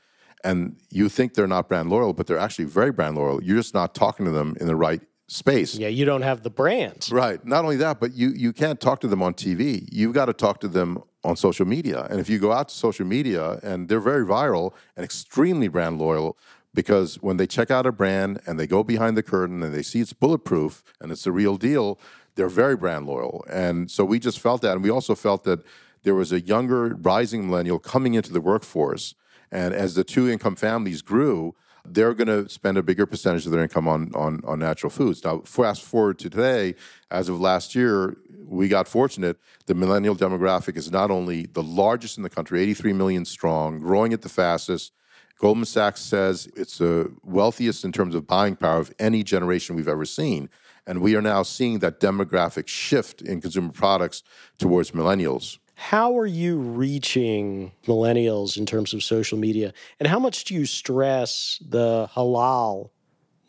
and 0.44 0.76
you 0.90 1.10
think 1.10 1.34
they're 1.34 1.48
not 1.48 1.68
brand 1.68 1.90
loyal, 1.90 2.14
but 2.14 2.28
they're 2.28 2.38
actually 2.38 2.66
very 2.66 2.92
brand 2.92 3.16
loyal. 3.16 3.44
You're 3.44 3.58
just 3.58 3.74
not 3.74 3.94
talking 3.94 4.26
to 4.26 4.32
them 4.32 4.56
in 4.60 4.68
the 4.68 4.76
right 4.76 5.02
space. 5.28 5.76
Yeah, 5.76 5.88
you 5.88 6.06
don't 6.06 6.24
have 6.24 6.44
the 6.44 6.50
brands. 6.50 7.12
Right. 7.12 7.44
Not 7.46 7.64
only 7.64 7.78
that, 7.78 8.00
but 8.00 8.14
you 8.14 8.30
you 8.30 8.54
can't 8.54 8.80
talk 8.80 9.00
to 9.02 9.08
them 9.08 9.22
on 9.24 9.34
TV. 9.34 9.88
You've 9.92 10.14
got 10.14 10.26
to 10.26 10.34
talk 10.34 10.60
to 10.62 10.68
them 10.68 11.02
on 11.24 11.36
social 11.36 11.66
media. 11.66 12.08
And 12.10 12.20
if 12.20 12.30
you 12.30 12.40
go 12.40 12.52
out 12.52 12.70
to 12.70 12.76
social 12.76 13.06
media 13.06 13.60
and 13.64 13.88
they're 13.88 14.00
very 14.00 14.26
viral 14.26 14.74
and 14.96 15.04
extremely 15.04 15.68
brand 15.68 16.00
loyal 16.00 16.38
because 16.74 17.16
when 17.22 17.38
they 17.38 17.46
check 17.46 17.70
out 17.70 17.86
a 17.86 17.92
brand 17.92 18.42
and 18.48 18.60
they 18.60 18.66
go 18.66 18.84
behind 18.84 19.16
the 19.18 19.24
curtain 19.24 19.62
and 19.62 19.74
they 19.74 19.84
see 19.84 20.00
it's 20.00 20.14
bulletproof 20.14 20.84
and 21.00 21.12
it's 21.12 21.24
the 21.24 21.32
real 21.32 21.58
deal, 21.58 22.00
they're 22.36 22.50
very 22.50 22.76
brand 22.76 23.06
loyal. 23.06 23.46
And 23.50 23.92
so 23.92 24.04
we 24.04 24.20
just 24.20 24.40
felt 24.40 24.62
that 24.64 24.74
and 24.74 24.84
we 24.84 24.90
also 24.90 25.16
felt 25.16 25.44
that 25.44 25.60
there 26.04 26.16
was 26.16 26.32
a 26.32 26.42
younger 26.42 26.96
rising 26.96 27.48
millennial 27.48 27.78
coming 27.78 28.16
into 28.16 28.34
the 28.34 28.42
workforce 28.42 29.14
and 29.52 29.74
as 29.74 29.96
the 29.96 30.04
two 30.04 30.30
income 30.30 30.56
families 30.56 31.02
grew, 31.02 31.56
they're 31.86 32.14
going 32.14 32.28
to 32.28 32.48
spend 32.50 32.78
a 32.78 32.84
bigger 32.84 33.06
percentage 33.06 33.46
of 33.46 33.52
their 33.52 33.64
income 33.64 33.88
on, 33.88 34.12
on, 34.14 34.42
on 34.46 34.60
natural 34.60 34.90
foods. 34.90 35.24
Now, 35.24 35.40
fast 35.40 35.82
forward 35.82 36.20
to 36.20 36.30
today, 36.30 36.76
as 37.10 37.28
of 37.28 37.40
last 37.40 37.74
year, 37.76 38.18
we 38.46 38.68
got 38.68 38.88
fortunate. 38.88 39.38
The 39.66 39.74
millennial 39.74 40.16
demographic 40.16 40.78
is 40.78 40.92
not 40.92 41.10
only 41.10 41.48
the 41.48 41.64
largest 41.64 42.18
in 42.18 42.24
the 42.24 42.30
country, 42.30 42.62
83 42.62 42.94
million 42.94 43.26
strong, 43.26 43.80
growing 43.80 44.14
at 44.14 44.22
the 44.22 44.30
fastest. 44.30 44.94
Goldman 45.40 45.66
Sachs 45.66 46.02
says 46.02 46.48
it's 46.56 46.78
the 46.78 47.12
wealthiest 47.24 47.84
in 47.84 47.92
terms 47.92 48.14
of 48.14 48.28
buying 48.28 48.56
power 48.56 48.80
of 48.80 48.94
any 49.00 49.24
generation 49.24 49.76
we've 49.76 49.88
ever 49.88 50.06
seen. 50.06 50.50
And 50.86 51.02
we 51.02 51.16
are 51.16 51.22
now 51.22 51.44
seeing 51.44 51.80
that 51.80 52.00
demographic 52.00 52.68
shift 52.68 53.22
in 53.22 53.42
consumer 53.42 53.72
products 53.72 54.24
towards 54.60 54.92
millennials. 54.92 55.58
How 55.82 56.15
are 56.20 56.28
you 56.28 56.60
reaching 56.60 57.72
millennials 57.88 58.56
in 58.56 58.67
terms 58.67 58.94
of 58.94 59.04
social 59.04 59.39
media? 59.39 59.74
And 60.00 60.08
how 60.08 60.20
much 60.20 60.44
do 60.44 60.54
you 60.54 60.67
stress 60.67 61.60
the 61.67 62.08
halal 62.13 62.91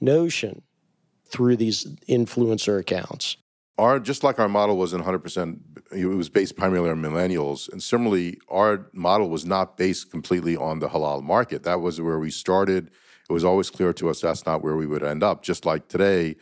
notion 0.00 0.62
through 1.26 1.56
these 1.56 1.84
influencer 2.08 2.80
accounts? 2.80 3.36
Our 3.76 4.00
just 4.00 4.24
like 4.24 4.38
our 4.38 4.48
model 4.48 4.78
wasn't 4.78 5.04
100%, 5.04 5.58
it 5.94 6.06
was 6.06 6.30
based 6.30 6.56
primarily 6.56 6.88
on 6.88 7.02
millennials. 7.02 7.70
And 7.70 7.82
similarly, 7.82 8.38
our 8.48 8.86
model 8.94 9.28
was 9.28 9.44
not 9.44 9.76
based 9.76 10.10
completely 10.10 10.56
on 10.56 10.78
the 10.78 10.88
halal 10.88 11.22
market. 11.22 11.64
That 11.64 11.82
was 11.82 12.00
where 12.00 12.18
we 12.18 12.30
started. 12.30 12.90
It 13.28 13.32
was 13.32 13.44
always 13.44 13.68
clear 13.68 13.92
to 13.92 14.08
us 14.08 14.22
that's 14.22 14.46
not 14.46 14.62
where 14.64 14.74
we 14.74 14.86
would 14.86 15.04
end 15.04 15.22
up. 15.22 15.42
Just 15.42 15.66
like 15.66 15.86
today, 15.88 16.36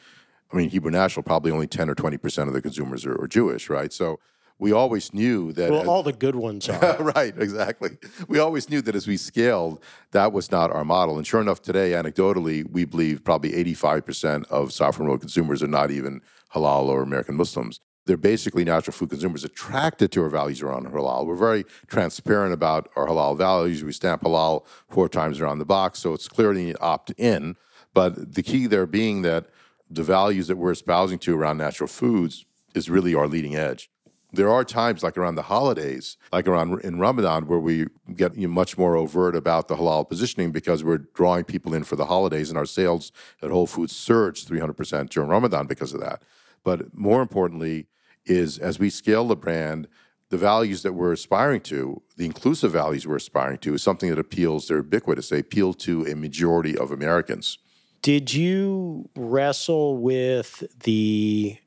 I 0.52 0.56
mean, 0.56 0.70
Hebrew 0.70 0.92
National, 0.92 1.24
probably 1.24 1.50
only 1.50 1.66
10 1.66 1.90
or 1.90 1.96
20% 1.96 2.46
of 2.46 2.52
the 2.52 2.62
consumers 2.62 3.04
are, 3.04 3.20
are 3.20 3.26
Jewish, 3.26 3.68
right? 3.68 3.92
So 3.92 4.20
we 4.60 4.72
always 4.72 5.12
knew 5.14 5.52
that. 5.54 5.70
Well, 5.70 5.80
as, 5.80 5.88
all 5.88 6.02
the 6.02 6.12
good 6.12 6.36
ones 6.36 6.68
are. 6.68 7.02
right, 7.02 7.34
exactly. 7.36 7.96
We 8.28 8.38
always 8.38 8.68
knew 8.68 8.82
that 8.82 8.94
as 8.94 9.08
we 9.08 9.16
scaled, 9.16 9.82
that 10.12 10.32
was 10.32 10.50
not 10.52 10.70
our 10.70 10.84
model. 10.84 11.16
And 11.16 11.26
sure 11.26 11.40
enough, 11.40 11.62
today, 11.62 11.92
anecdotally, 11.92 12.70
we 12.70 12.84
believe 12.84 13.24
probably 13.24 13.52
85% 13.52 14.44
of 14.48 14.72
Saffron 14.72 15.08
Road 15.08 15.20
consumers 15.20 15.62
are 15.62 15.68
not 15.68 15.90
even 15.90 16.20
halal 16.54 16.84
or 16.84 17.02
American 17.02 17.36
Muslims. 17.36 17.80
They're 18.06 18.16
basically 18.16 18.64
natural 18.64 18.92
food 18.92 19.10
consumers 19.10 19.44
attracted 19.44 20.12
to 20.12 20.22
our 20.22 20.28
values 20.28 20.62
around 20.62 20.86
halal. 20.86 21.26
We're 21.26 21.36
very 21.36 21.64
transparent 21.86 22.52
about 22.52 22.90
our 22.96 23.06
halal 23.06 23.38
values. 23.38 23.82
We 23.82 23.92
stamp 23.92 24.22
halal 24.22 24.66
four 24.88 25.08
times 25.08 25.40
around 25.40 25.58
the 25.58 25.64
box, 25.64 26.00
so 26.00 26.12
it's 26.12 26.28
clearly 26.28 26.74
opt 26.76 27.10
in. 27.12 27.56
But 27.94 28.34
the 28.34 28.42
key 28.42 28.66
there 28.66 28.86
being 28.86 29.22
that 29.22 29.46
the 29.88 30.02
values 30.02 30.48
that 30.48 30.56
we're 30.56 30.72
espousing 30.72 31.18
to 31.20 31.36
around 31.36 31.58
natural 31.58 31.88
foods 31.88 32.44
is 32.74 32.90
really 32.90 33.14
our 33.14 33.26
leading 33.26 33.56
edge 33.56 33.90
there 34.32 34.50
are 34.50 34.64
times 34.64 35.02
like 35.02 35.16
around 35.16 35.34
the 35.34 35.42
holidays, 35.42 36.16
like 36.32 36.46
around 36.46 36.80
in 36.82 36.98
Ramadan, 36.98 37.46
where 37.46 37.58
we 37.58 37.86
get 38.14 38.36
much 38.36 38.78
more 38.78 38.96
overt 38.96 39.34
about 39.34 39.68
the 39.68 39.76
halal 39.76 40.08
positioning 40.08 40.52
because 40.52 40.84
we're 40.84 40.98
drawing 40.98 41.44
people 41.44 41.74
in 41.74 41.84
for 41.84 41.96
the 41.96 42.06
holidays, 42.06 42.48
and 42.48 42.58
our 42.58 42.66
sales 42.66 43.12
at 43.42 43.50
Whole 43.50 43.66
Foods 43.66 43.94
surged 43.94 44.48
300% 44.48 45.10
during 45.10 45.28
Ramadan 45.28 45.66
because 45.66 45.92
of 45.92 46.00
that. 46.00 46.22
But 46.62 46.94
more 46.96 47.22
importantly, 47.22 47.86
is 48.26 48.58
as 48.58 48.78
we 48.78 48.90
scale 48.90 49.26
the 49.26 49.36
brand, 49.36 49.88
the 50.28 50.38
values 50.38 50.82
that 50.82 50.92
we're 50.92 51.12
aspiring 51.12 51.60
to, 51.62 52.02
the 52.16 52.24
inclusive 52.24 52.72
values 52.72 53.06
we're 53.06 53.16
aspiring 53.16 53.58
to, 53.58 53.74
is 53.74 53.82
something 53.82 54.10
that 54.10 54.18
appeals, 54.18 54.68
they're 54.68 54.78
ubiquitous. 54.78 55.28
They 55.28 55.40
appeal 55.40 55.74
to 55.74 56.06
a 56.06 56.14
majority 56.14 56.78
of 56.78 56.92
Americans. 56.92 57.58
Did 58.02 58.32
you 58.32 59.10
wrestle 59.16 59.98
with 59.98 60.62
the 60.84 61.58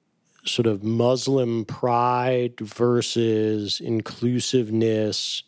sort 0.46 0.68
of 0.68 0.84
Muslim 0.84 1.66
pride 1.66 2.60
versus 2.60 3.80
inclusiveness 3.80 5.44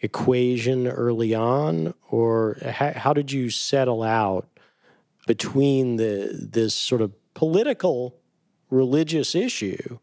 equation 0.00 0.86
early 0.86 1.34
on, 1.34 1.94
or 2.10 2.58
how, 2.62 2.92
how 2.92 3.12
did 3.12 3.32
you 3.32 3.48
settle 3.48 4.02
out 4.02 4.46
between 5.26 5.96
the 5.96 6.28
this 6.32 6.74
sort 6.74 7.00
of 7.00 7.12
political 7.32 8.14
religious 8.70 9.34
issue 9.34 9.98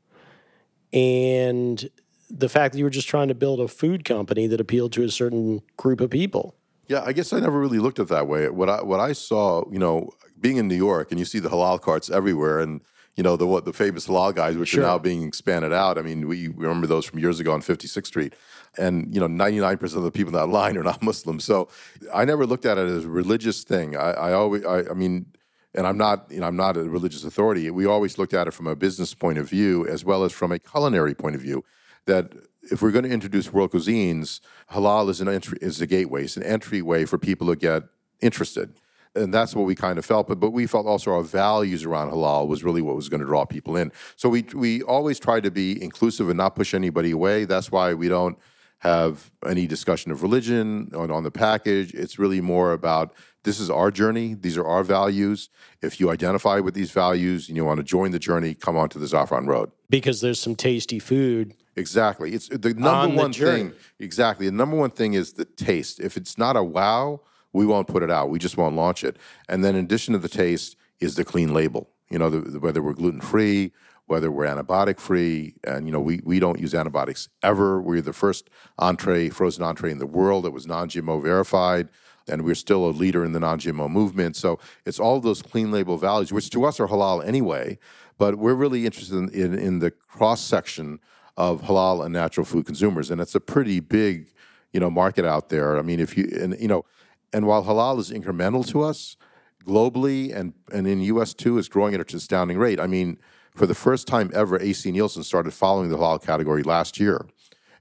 and 0.91 1.89
the 2.29 2.49
fact 2.49 2.73
that 2.73 2.79
you 2.79 2.83
were 2.85 2.89
just 2.89 3.07
trying 3.07 3.27
to 3.27 3.35
build 3.35 3.59
a 3.59 3.67
food 3.67 4.05
company 4.05 4.47
that 4.47 4.59
appealed 4.59 4.93
to 4.93 5.03
a 5.03 5.09
certain 5.09 5.61
group 5.77 6.01
of 6.01 6.09
people? 6.09 6.55
Yeah, 6.87 7.03
I 7.05 7.13
guess 7.13 7.31
I 7.31 7.39
never 7.39 7.59
really 7.59 7.79
looked 7.79 7.99
at 7.99 8.07
that 8.07 8.27
way. 8.27 8.49
What 8.49 8.69
I 8.69 8.81
what 8.81 8.99
I 8.99 9.13
saw, 9.13 9.63
you 9.71 9.79
know, 9.79 10.09
being 10.39 10.57
in 10.57 10.67
New 10.67 10.75
York 10.75 11.11
and 11.11 11.19
you 11.19 11.25
see 11.25 11.39
the 11.39 11.49
halal 11.49 11.79
carts 11.79 12.09
everywhere 12.09 12.59
and 12.59 12.81
you 13.15 13.23
know 13.23 13.35
the 13.35 13.45
what 13.45 13.65
the 13.65 13.73
famous 13.73 14.07
Halal 14.07 14.33
Guys, 14.33 14.57
which 14.57 14.69
sure. 14.69 14.83
are 14.83 14.87
now 14.87 14.97
being 14.97 15.27
expanded 15.27 15.73
out. 15.73 15.97
I 15.97 16.01
mean, 16.01 16.27
we 16.27 16.47
remember 16.47 16.87
those 16.87 17.05
from 17.05 17.19
years 17.19 17.39
ago 17.39 17.51
on 17.51 17.61
56th 17.61 18.07
Street, 18.07 18.35
and 18.77 19.13
you 19.13 19.19
know, 19.19 19.27
99% 19.27 19.83
of 19.95 20.03
the 20.03 20.11
people 20.11 20.29
in 20.29 20.39
that 20.39 20.47
line 20.47 20.77
are 20.77 20.83
not 20.83 21.01
Muslim. 21.03 21.39
So 21.39 21.67
I 22.13 22.25
never 22.25 22.45
looked 22.45 22.65
at 22.65 22.77
it 22.77 22.87
as 22.87 23.05
a 23.05 23.09
religious 23.09 23.63
thing. 23.63 23.95
I, 23.95 24.11
I 24.11 24.33
always, 24.33 24.65
I, 24.65 24.89
I 24.89 24.93
mean, 24.93 25.25
and 25.73 25.87
I'm 25.87 25.97
not, 25.97 26.29
you 26.29 26.39
know, 26.39 26.47
I'm 26.47 26.55
not 26.55 26.77
a 26.77 26.83
religious 26.83 27.23
authority. 27.23 27.69
We 27.69 27.85
always 27.85 28.17
looked 28.17 28.33
at 28.33 28.47
it 28.47 28.51
from 28.51 28.67
a 28.67 28.75
business 28.75 29.13
point 29.13 29.37
of 29.37 29.49
view 29.49 29.87
as 29.87 30.03
well 30.03 30.23
as 30.23 30.31
from 30.31 30.51
a 30.51 30.59
culinary 30.59 31.13
point 31.13 31.35
of 31.35 31.41
view. 31.41 31.63
That 32.05 32.33
if 32.63 32.81
we're 32.81 32.91
going 32.91 33.05
to 33.05 33.11
introduce 33.11 33.53
world 33.53 33.71
cuisines, 33.71 34.39
halal 34.71 35.09
is 35.09 35.21
an 35.21 35.27
entry, 35.27 35.57
is 35.61 35.81
a 35.81 35.87
gateway. 35.87 36.23
It's 36.23 36.37
an 36.37 36.43
entryway 36.43 37.05
for 37.05 37.17
people 37.17 37.47
to 37.47 37.55
get 37.55 37.83
interested 38.21 38.73
and 39.15 39.33
that's 39.33 39.55
what 39.55 39.65
we 39.65 39.75
kind 39.75 39.99
of 39.99 40.05
felt. 40.05 40.27
But 40.27 40.39
but 40.39 40.51
we 40.51 40.67
felt 40.67 40.85
also 40.85 41.11
our 41.11 41.23
values 41.23 41.83
around 41.83 42.11
halal 42.11 42.47
was 42.47 42.63
really 42.63 42.81
what 42.81 42.95
was 42.95 43.09
going 43.09 43.21
to 43.21 43.25
draw 43.25 43.45
people 43.45 43.75
in. 43.75 43.91
So 44.15 44.29
we 44.29 44.45
we 44.53 44.81
always 44.83 45.19
try 45.19 45.39
to 45.39 45.51
be 45.51 45.81
inclusive 45.81 46.29
and 46.29 46.37
not 46.37 46.55
push 46.55 46.73
anybody 46.73 47.11
away. 47.11 47.45
That's 47.45 47.71
why 47.71 47.93
we 47.93 48.07
don't 48.07 48.37
have 48.79 49.31
any 49.45 49.67
discussion 49.67 50.11
of 50.11 50.23
religion 50.23 50.91
on, 50.95 51.11
on 51.11 51.23
the 51.23 51.29
package. 51.29 51.93
It's 51.93 52.17
really 52.17 52.41
more 52.41 52.73
about 52.73 53.13
this 53.43 53.59
is 53.59 53.69
our 53.69 53.91
journey. 53.91 54.33
These 54.33 54.57
are 54.57 54.65
our 54.65 54.83
values. 54.83 55.49
If 55.81 55.99
you 55.99 56.09
identify 56.09 56.59
with 56.59 56.73
these 56.73 56.91
values 56.91 57.47
and 57.47 57.55
you 57.55 57.63
want 57.63 57.77
to 57.77 57.83
join 57.83 58.11
the 58.11 58.19
journey, 58.19 58.55
come 58.55 58.77
onto 58.77 58.99
the 58.99 59.07
Saffron 59.07 59.45
Road. 59.45 59.71
Because 59.89 60.21
there's 60.21 60.39
some 60.39 60.55
tasty 60.55 60.97
food. 60.97 61.53
Exactly. 61.75 62.33
It's 62.33 62.49
the 62.49 62.73
number 62.73 62.87
on 62.89 63.15
one 63.15 63.31
the 63.31 63.37
thing. 63.37 63.73
Exactly. 63.99 64.47
The 64.47 64.51
number 64.51 64.75
one 64.75 64.89
thing 64.89 65.13
is 65.13 65.33
the 65.33 65.45
taste. 65.45 65.99
If 65.99 66.17
it's 66.17 66.37
not 66.37 66.55
a 66.55 66.63
wow, 66.63 67.21
we 67.53 67.65
won't 67.65 67.87
put 67.87 68.03
it 68.03 68.11
out. 68.11 68.29
We 68.29 68.39
just 68.39 68.57
won't 68.57 68.75
launch 68.75 69.03
it. 69.03 69.17
And 69.49 69.63
then 69.63 69.75
in 69.75 69.85
addition 69.85 70.13
to 70.13 70.19
the 70.19 70.29
taste 70.29 70.75
is 70.99 71.15
the 71.15 71.25
clean 71.25 71.53
label. 71.53 71.89
You 72.09 72.19
know, 72.19 72.29
the, 72.29 72.39
the, 72.41 72.59
whether 72.59 72.81
we're 72.81 72.93
gluten 72.93 73.21
free, 73.21 73.71
whether 74.07 74.29
we're 74.31 74.45
antibiotic 74.45 74.99
free, 74.99 75.55
and 75.63 75.85
you 75.85 75.91
know, 75.91 76.01
we 76.01 76.19
we 76.23 76.39
don't 76.39 76.59
use 76.59 76.75
antibiotics 76.75 77.29
ever. 77.41 77.81
We're 77.81 78.01
the 78.01 78.13
first 78.13 78.49
entree, 78.77 79.29
frozen 79.29 79.63
entree 79.63 79.91
in 79.91 79.99
the 79.99 80.05
world 80.05 80.45
that 80.45 80.51
was 80.51 80.67
non-GMO 80.67 81.21
verified. 81.21 81.89
And 82.27 82.43
we're 82.43 82.55
still 82.55 82.85
a 82.85 82.91
leader 82.91 83.25
in 83.25 83.31
the 83.31 83.39
non-GMO 83.39 83.89
movement. 83.89 84.35
So 84.35 84.59
it's 84.85 84.99
all 84.99 85.19
those 85.19 85.41
clean 85.41 85.71
label 85.71 85.97
values, 85.97 86.31
which 86.31 86.51
to 86.51 86.65
us 86.65 86.79
are 86.79 86.87
halal 86.87 87.25
anyway. 87.25 87.79
But 88.19 88.35
we're 88.35 88.53
really 88.53 88.85
interested 88.85 89.15
in, 89.15 89.29
in, 89.29 89.57
in 89.57 89.79
the 89.79 89.89
cross 89.89 90.39
section 90.39 90.99
of 91.37 91.61
halal 91.63 92.05
and 92.05 92.13
natural 92.13 92.45
food 92.45 92.65
consumers, 92.65 93.09
and 93.09 93.19
it's 93.19 93.33
a 93.33 93.39
pretty 93.39 93.79
big, 93.79 94.27
you 94.73 94.79
know, 94.79 94.91
market 94.91 95.25
out 95.25 95.49
there. 95.49 95.77
I 95.77 95.81
mean, 95.81 95.99
if 95.99 96.15
you 96.17 96.29
and 96.39 96.55
you 96.59 96.67
know, 96.67 96.85
and 97.33 97.45
while 97.45 97.63
halal 97.63 97.99
is 97.99 98.11
incremental 98.11 98.67
to 98.67 98.81
us 98.81 99.17
globally 99.65 100.35
and 100.35 100.53
and 100.71 100.87
in 100.87 101.01
U.S. 101.01 101.33
too, 101.33 101.57
is 101.57 101.69
growing 101.69 101.93
at 101.93 101.99
an 101.99 102.17
astounding 102.17 102.57
rate. 102.57 102.79
I 102.79 102.87
mean, 102.87 103.17
for 103.55 103.65
the 103.65 103.75
first 103.75 104.07
time 104.07 104.31
ever, 104.33 104.59
AC 104.59 104.91
Nielsen 104.91 105.23
started 105.23 105.53
following 105.53 105.89
the 105.89 105.97
halal 105.97 106.23
category 106.23 106.63
last 106.63 106.99
year. 106.99 107.25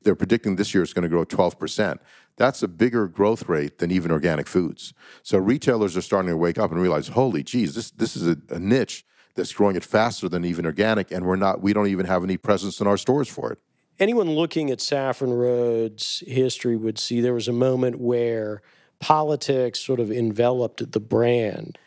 They're 0.03 0.15
predicting 0.15 0.57
this 0.57 0.75
year 0.75 0.83
it's 0.83 0.93
going 0.93 1.03
to 1.03 1.09
grow 1.09 1.25
12 1.25 1.59
percent. 1.59 2.01
That's 2.37 2.63
a 2.63 2.69
bigger 2.69 3.07
growth 3.07 3.49
rate 3.49 3.79
than 3.79 3.91
even 3.91 4.11
organic 4.11 4.47
foods. 4.47 4.95
So 5.23 5.39
retailers 5.39 5.97
are 5.97 6.03
starting 6.03 6.31
to 6.31 6.37
wake 6.37 6.59
up 6.59 6.71
and 6.71 6.81
realize, 6.81 7.09
holy 7.09 7.43
geez, 7.43 7.75
this 7.75 7.91
this 7.91 8.17
is 8.17 8.27
a, 8.27 8.37
a 8.51 8.59
niche 8.59 9.05
that's 9.35 9.53
growing 9.53 9.77
it 9.77 9.85
faster 9.85 10.29
than 10.29 10.45
even 10.45 10.67
organic, 10.67 11.11
and 11.11 11.27
we're 11.27 11.37
not 11.37 11.61
we 11.61 11.73
don't 11.73 11.89
even 11.89 12.07
have 12.07 12.25
any 12.25 12.37
presence 12.37 12.81
in 12.81 12.87
our 12.87 12.97
stores 12.97 13.29
for 13.29 13.53
it. 13.53 13.59
Anyone 13.99 14.31
looking 14.31 14.71
at 14.71 14.81
Saffron 14.81 15.33
Road's 15.35 16.23
history 16.27 16.75
would 16.75 16.99
see 16.99 17.21
there 17.21 17.35
was 17.35 17.49
a 17.49 17.53
moment 17.53 18.01
where 18.01 18.63
politics 19.01 19.81
sort 19.81 20.01
of 20.01 20.11
enveloped 20.11 20.93
the 20.93 21.01
brand. 21.01 21.79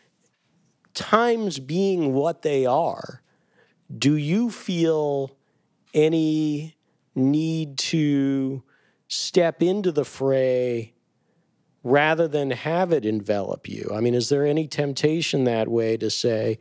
Times 0.92 1.58
being 1.58 2.12
what 2.12 2.42
they 2.42 2.66
are, 2.66 3.22
do 3.96 4.16
you 4.16 4.50
feel 4.50 5.36
any 5.92 6.76
need 7.14 7.78
to 7.78 8.62
step 9.08 9.62
into 9.62 9.92
the 9.92 10.04
fray 10.04 10.94
rather 11.82 12.26
than 12.26 12.50
have 12.50 12.92
it 12.92 13.04
envelop 13.04 13.68
you? 13.68 13.90
I 13.94 14.00
mean, 14.00 14.14
is 14.14 14.28
there 14.28 14.46
any 14.46 14.66
temptation 14.66 15.44
that 15.44 15.68
way 15.68 15.96
to 15.96 16.10
say, 16.10 16.58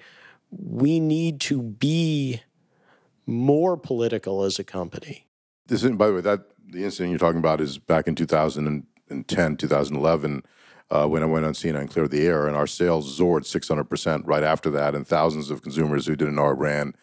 we 0.52 1.00
need 1.00 1.39
to 1.42 1.62
be 1.62 2.42
more 3.26 3.78
political 3.78 4.44
as 4.44 4.60
a 4.60 4.63
company. 4.63 5.28
This, 5.68 5.84
is, 5.84 5.92
by 5.92 6.08
the 6.08 6.13
way, 6.16 6.22
that 6.22 6.42
the 6.66 6.84
incident 6.84 7.12
you're 7.12 7.20
talking 7.20 7.39
about 7.39 7.62
is 7.62 7.78
back 7.78 8.08
in 8.08 8.16
2010, 9.21 9.58
2011, 9.58 10.43
uh, 10.89 11.08
when 11.08 11.23
I 11.23 11.26
went 11.26 11.45
on 11.45 11.54
CNN 11.54 11.82
and 11.82 11.89
cleared 11.89 12.12
the 12.12 12.26
air, 12.26 12.47
and 12.47 12.56
our 12.56 12.67
sales 12.67 13.15
soared 13.17 13.43
600% 13.43 14.23
right 14.26 14.43
after 14.43 14.69
that, 14.71 14.95
and 14.95 15.08
thousands 15.08 15.49
of 15.49 15.62
consumers 15.62 16.06
who 16.06 16.15
didn't 16.15 16.36
know 16.36 16.43
our 16.43 16.56
brand 16.56 16.95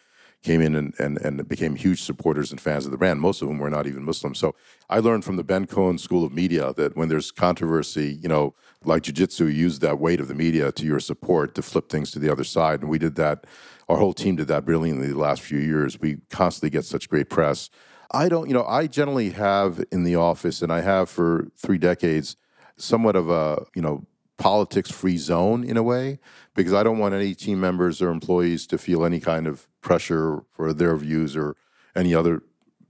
came 0.43 0.61
in 0.61 0.75
and, 0.75 0.93
and, 0.97 1.19
and 1.19 1.47
became 1.47 1.75
huge 1.75 2.01
supporters 2.01 2.51
and 2.51 2.59
fans 2.59 2.85
of 2.85 2.91
the 2.91 2.97
brand. 2.97 3.21
Most 3.21 3.41
of 3.41 3.47
whom 3.47 3.59
were 3.59 3.69
not 3.69 3.85
even 3.85 4.03
Muslim. 4.03 4.33
So 4.33 4.55
I 4.89 4.99
learned 4.99 5.23
from 5.23 5.35
the 5.35 5.43
Ben 5.43 5.67
Cohen 5.67 5.97
School 5.97 6.25
of 6.25 6.33
Media 6.33 6.73
that 6.73 6.97
when 6.97 7.09
there's 7.09 7.31
controversy, 7.31 8.17
you 8.21 8.27
know, 8.27 8.55
like 8.83 9.03
jiu-jitsu, 9.03 9.45
use 9.45 9.79
that 9.79 9.99
weight 9.99 10.19
of 10.19 10.27
the 10.27 10.33
media 10.33 10.71
to 10.71 10.85
your 10.85 10.99
support 10.99 11.53
to 11.55 11.61
flip 11.61 11.89
things 11.89 12.09
to 12.11 12.19
the 12.19 12.31
other 12.31 12.43
side. 12.43 12.81
And 12.81 12.89
we 12.89 12.97
did 12.97 13.15
that. 13.15 13.45
Our 13.87 13.97
whole 13.97 14.13
team 14.13 14.35
did 14.35 14.47
that 14.47 14.65
brilliantly 14.65 15.09
the 15.09 15.17
last 15.17 15.41
few 15.41 15.59
years. 15.59 15.99
We 15.99 16.17
constantly 16.31 16.71
get 16.71 16.85
such 16.85 17.07
great 17.07 17.29
press. 17.29 17.69
I 18.11 18.29
don't, 18.29 18.47
you 18.47 18.53
know, 18.53 18.65
I 18.65 18.87
generally 18.87 19.31
have 19.31 19.83
in 19.91 20.03
the 20.03 20.15
office, 20.15 20.61
and 20.61 20.71
I 20.71 20.81
have 20.81 21.09
for 21.09 21.47
three 21.55 21.77
decades, 21.77 22.35
somewhat 22.77 23.15
of 23.15 23.29
a, 23.29 23.65
you 23.75 23.81
know, 23.81 24.05
politics 24.37 24.91
free 24.91 25.17
zone 25.17 25.63
in 25.63 25.77
a 25.77 25.83
way 25.83 26.19
because 26.55 26.73
I 26.73 26.81
don't 26.81 26.97
want 26.97 27.13
any 27.13 27.35
team 27.35 27.59
members 27.61 28.01
or 28.01 28.09
employees 28.09 28.65
to 28.67 28.77
feel 28.77 29.05
any 29.05 29.19
kind 29.19 29.45
of 29.45 29.67
pressure 29.81 30.43
for 30.51 30.73
their 30.73 30.95
views 30.97 31.37
or 31.37 31.55
any 31.95 32.15
other 32.15 32.41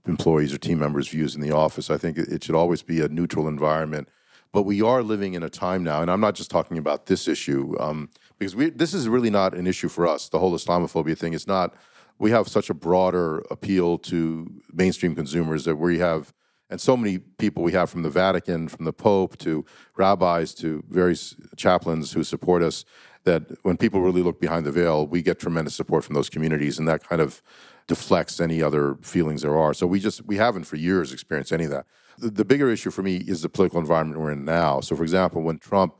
employees 0.06 0.54
or 0.54 0.58
team 0.58 0.78
members' 0.78 1.08
views 1.08 1.34
in 1.34 1.42
the 1.42 1.52
office. 1.52 1.90
I 1.90 1.98
think 1.98 2.16
it 2.16 2.42
should 2.42 2.54
always 2.54 2.82
be 2.82 3.00
a 3.00 3.08
neutral 3.08 3.48
environment. 3.48 4.08
But 4.50 4.62
we 4.62 4.82
are 4.82 5.02
living 5.02 5.34
in 5.34 5.42
a 5.42 5.48
time 5.48 5.82
now, 5.82 6.02
and 6.02 6.10
I'm 6.10 6.20
not 6.20 6.34
just 6.34 6.50
talking 6.50 6.76
about 6.76 7.06
this 7.06 7.26
issue 7.26 7.74
um, 7.80 8.10
because 8.38 8.54
we, 8.54 8.68
this 8.70 8.92
is 8.92 9.08
really 9.08 9.30
not 9.30 9.54
an 9.54 9.66
issue 9.66 9.88
for 9.88 10.06
us. 10.06 10.28
The 10.28 10.38
whole 10.38 10.52
Islamophobia 10.52 11.16
thing 11.16 11.32
is 11.32 11.46
not. 11.46 11.74
We 12.22 12.30
have 12.30 12.46
such 12.46 12.70
a 12.70 12.74
broader 12.74 13.40
appeal 13.50 13.98
to 13.98 14.48
mainstream 14.72 15.16
consumers 15.16 15.64
that 15.64 15.74
we 15.74 15.98
have 15.98 16.32
and 16.70 16.80
so 16.80 16.96
many 16.96 17.18
people 17.18 17.64
we 17.64 17.72
have 17.72 17.90
from 17.90 18.04
the 18.04 18.10
Vatican, 18.10 18.68
from 18.68 18.84
the 18.84 18.92
Pope 18.92 19.36
to 19.38 19.64
rabbis 19.96 20.54
to 20.54 20.84
various 20.88 21.34
chaplains 21.56 22.12
who 22.12 22.22
support 22.22 22.62
us. 22.62 22.84
That 23.24 23.42
when 23.64 23.76
people 23.76 24.02
really 24.02 24.22
look 24.22 24.40
behind 24.40 24.64
the 24.64 24.70
veil, 24.70 25.04
we 25.04 25.20
get 25.20 25.40
tremendous 25.40 25.74
support 25.74 26.04
from 26.04 26.14
those 26.14 26.30
communities, 26.30 26.78
and 26.78 26.86
that 26.86 27.02
kind 27.02 27.20
of 27.20 27.42
deflects 27.88 28.38
any 28.38 28.62
other 28.62 28.96
feelings 29.02 29.42
there 29.42 29.58
are. 29.58 29.74
So 29.74 29.88
we 29.88 29.98
just 29.98 30.24
we 30.24 30.36
haven't 30.36 30.64
for 30.64 30.76
years 30.76 31.12
experienced 31.12 31.52
any 31.52 31.64
of 31.64 31.70
that. 31.70 31.86
The, 32.18 32.30
the 32.30 32.44
bigger 32.44 32.70
issue 32.70 32.92
for 32.92 33.02
me 33.02 33.16
is 33.16 33.42
the 33.42 33.48
political 33.48 33.80
environment 33.80 34.20
we're 34.20 34.30
in 34.30 34.44
now. 34.44 34.80
So, 34.80 34.94
for 34.94 35.02
example, 35.02 35.42
when 35.42 35.58
Trump 35.58 35.96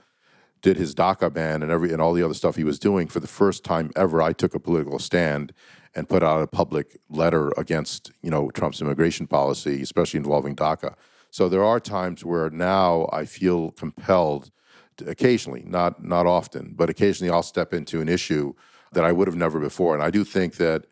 did 0.62 0.76
his 0.76 0.94
DACA 0.94 1.32
ban 1.32 1.62
and 1.62 1.70
every 1.70 1.92
and 1.92 2.00
all 2.00 2.12
the 2.12 2.22
other 2.22 2.34
stuff 2.34 2.56
he 2.56 2.64
was 2.64 2.78
doing, 2.78 3.08
for 3.08 3.20
the 3.20 3.26
first 3.26 3.64
time 3.64 3.90
ever, 3.96 4.22
I 4.22 4.32
took 4.32 4.54
a 4.54 4.60
political 4.60 4.98
stand 4.98 5.52
and 5.94 6.08
put 6.08 6.22
out 6.22 6.40
a 6.40 6.46
public 6.46 6.98
letter 7.10 7.52
against 7.56 8.12
you 8.22 8.30
know 8.30 8.50
Trump's 8.50 8.80
immigration 8.80 9.26
policy, 9.26 9.82
especially 9.82 10.18
involving 10.18 10.56
DACA. 10.56 10.94
So 11.30 11.48
there 11.48 11.64
are 11.64 11.80
times 11.80 12.24
where 12.24 12.50
now 12.50 13.08
I 13.12 13.24
feel 13.24 13.72
compelled, 13.72 14.50
to, 14.98 15.10
occasionally, 15.10 15.64
not 15.66 16.02
not 16.04 16.26
often, 16.26 16.74
but 16.76 16.88
occasionally 16.88 17.30
I'll 17.30 17.42
step 17.42 17.74
into 17.74 18.00
an 18.00 18.08
issue 18.08 18.54
that 18.92 19.04
I 19.04 19.12
would 19.12 19.26
have 19.26 19.36
never 19.36 19.58
before, 19.58 19.94
and 19.94 20.02
I 20.02 20.10
do 20.10 20.24
think 20.24 20.56
that 20.56 20.86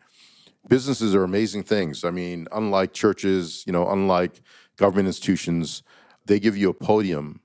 businesses 0.67 1.15
are 1.15 1.23
amazing 1.23 1.63
things. 1.63 2.03
I 2.03 2.11
mean, 2.11 2.47
unlike 2.51 2.93
churches, 2.93 3.63
you 3.65 3.73
know, 3.73 3.89
unlike 3.89 4.41
government 4.77 5.07
institutions, 5.07 5.83
they 6.25 6.39
give 6.39 6.57
you 6.57 6.69
a 6.69 6.73
podium 6.73 7.40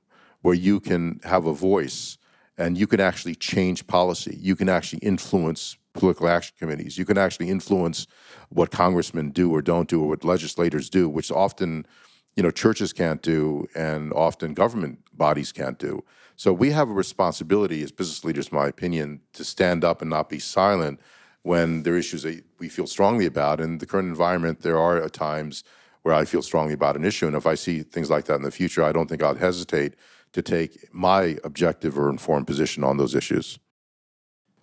where 0.46 0.54
you 0.54 0.78
can 0.78 1.18
have 1.24 1.44
a 1.44 1.52
voice 1.52 2.18
and 2.56 2.78
you 2.78 2.86
can 2.86 3.00
actually 3.00 3.34
change 3.34 3.84
policy. 3.88 4.38
You 4.40 4.54
can 4.54 4.68
actually 4.68 5.00
influence 5.00 5.76
political 5.92 6.28
action 6.28 6.54
committees. 6.56 6.96
You 6.96 7.04
can 7.04 7.18
actually 7.18 7.50
influence 7.50 8.06
what 8.50 8.70
congressmen 8.70 9.32
do 9.32 9.50
or 9.50 9.60
don't 9.60 9.88
do, 9.88 10.00
or 10.04 10.08
what 10.10 10.22
legislators 10.22 10.88
do, 10.88 11.08
which 11.08 11.32
often, 11.32 11.84
you 12.36 12.44
know, 12.44 12.52
churches 12.52 12.92
can't 12.92 13.22
do, 13.22 13.66
and 13.74 14.12
often 14.12 14.54
government 14.54 15.00
bodies 15.12 15.50
can't 15.50 15.80
do. 15.80 16.04
So 16.36 16.52
we 16.52 16.70
have 16.70 16.88
a 16.88 16.92
responsibility 16.92 17.82
as 17.82 17.90
business 17.90 18.24
leaders, 18.24 18.50
in 18.50 18.56
my 18.56 18.68
opinion, 18.68 19.22
to 19.32 19.42
stand 19.42 19.82
up 19.82 20.00
and 20.00 20.08
not 20.08 20.28
be 20.28 20.38
silent 20.38 21.00
when 21.42 21.82
there 21.82 21.94
are 21.94 21.98
issues 21.98 22.22
that 22.22 22.44
we 22.60 22.68
feel 22.68 22.86
strongly 22.86 23.26
about. 23.26 23.60
In 23.60 23.78
the 23.78 23.86
current 23.86 24.06
environment, 24.06 24.60
there 24.60 24.78
are 24.78 25.08
times 25.08 25.64
where 26.02 26.14
I 26.14 26.24
feel 26.24 26.40
strongly 26.40 26.74
about 26.74 26.94
an 26.94 27.04
issue, 27.04 27.26
and 27.26 27.34
if 27.34 27.48
I 27.48 27.56
see 27.56 27.82
things 27.82 28.10
like 28.10 28.26
that 28.26 28.36
in 28.36 28.42
the 28.42 28.52
future, 28.52 28.84
I 28.84 28.92
don't 28.92 29.08
think 29.08 29.24
I'd 29.24 29.38
hesitate 29.38 29.94
to 30.36 30.42
take 30.42 30.92
my 30.92 31.38
objective 31.44 31.98
or 31.98 32.10
informed 32.10 32.46
position 32.46 32.84
on 32.84 32.98
those 32.98 33.14
issues. 33.14 33.58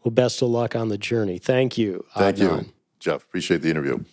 Well, 0.03 0.11
best 0.11 0.39
of 0.43 0.49
luck 0.49 0.75
on 0.75 0.89
the 0.89 0.99
journey. 0.99 1.39
Thank 1.39 1.79
you. 1.79 2.05
Thank 2.15 2.37
Adnan. 2.37 2.65
you, 2.65 2.73
Jeff. 2.99 3.23
Appreciate 3.23 3.63
the 3.63 3.71
interview. 3.71 4.03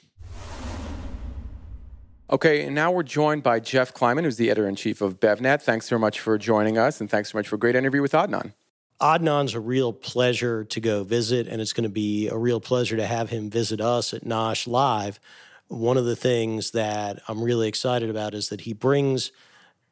Okay, 2.30 2.64
and 2.64 2.74
now 2.74 2.90
we're 2.92 3.02
joined 3.02 3.42
by 3.42 3.60
Jeff 3.60 3.92
Klineman, 3.92 4.24
who's 4.24 4.38
the 4.38 4.50
editor 4.50 4.66
in 4.66 4.74
chief 4.74 5.02
of 5.02 5.20
BevNet. 5.20 5.60
Thanks 5.60 5.86
so 5.86 5.98
much 5.98 6.18
for 6.18 6.38
joining 6.38 6.78
us, 6.78 6.98
and 6.98 7.10
thanks 7.10 7.32
so 7.32 7.36
much 7.36 7.46
for 7.46 7.56
a 7.56 7.58
great 7.58 7.76
interview 7.76 8.00
with 8.00 8.12
Adnan. 8.12 8.54
Adnan's 9.02 9.52
a 9.52 9.60
real 9.60 9.92
pleasure 9.92 10.64
to 10.64 10.80
go 10.80 11.04
visit, 11.04 11.46
and 11.46 11.60
it's 11.60 11.74
going 11.74 11.84
to 11.84 11.90
be 11.90 12.28
a 12.28 12.38
real 12.38 12.60
pleasure 12.60 12.96
to 12.96 13.06
have 13.06 13.28
him 13.28 13.50
visit 13.50 13.82
us 13.82 14.14
at 14.14 14.24
Nosh 14.24 14.66
Live. 14.66 15.20
One 15.68 15.98
of 15.98 16.06
the 16.06 16.16
things 16.16 16.70
that 16.70 17.20
I'm 17.28 17.42
really 17.42 17.68
excited 17.68 18.08
about 18.08 18.32
is 18.32 18.48
that 18.48 18.62
he 18.62 18.72
brings 18.72 19.30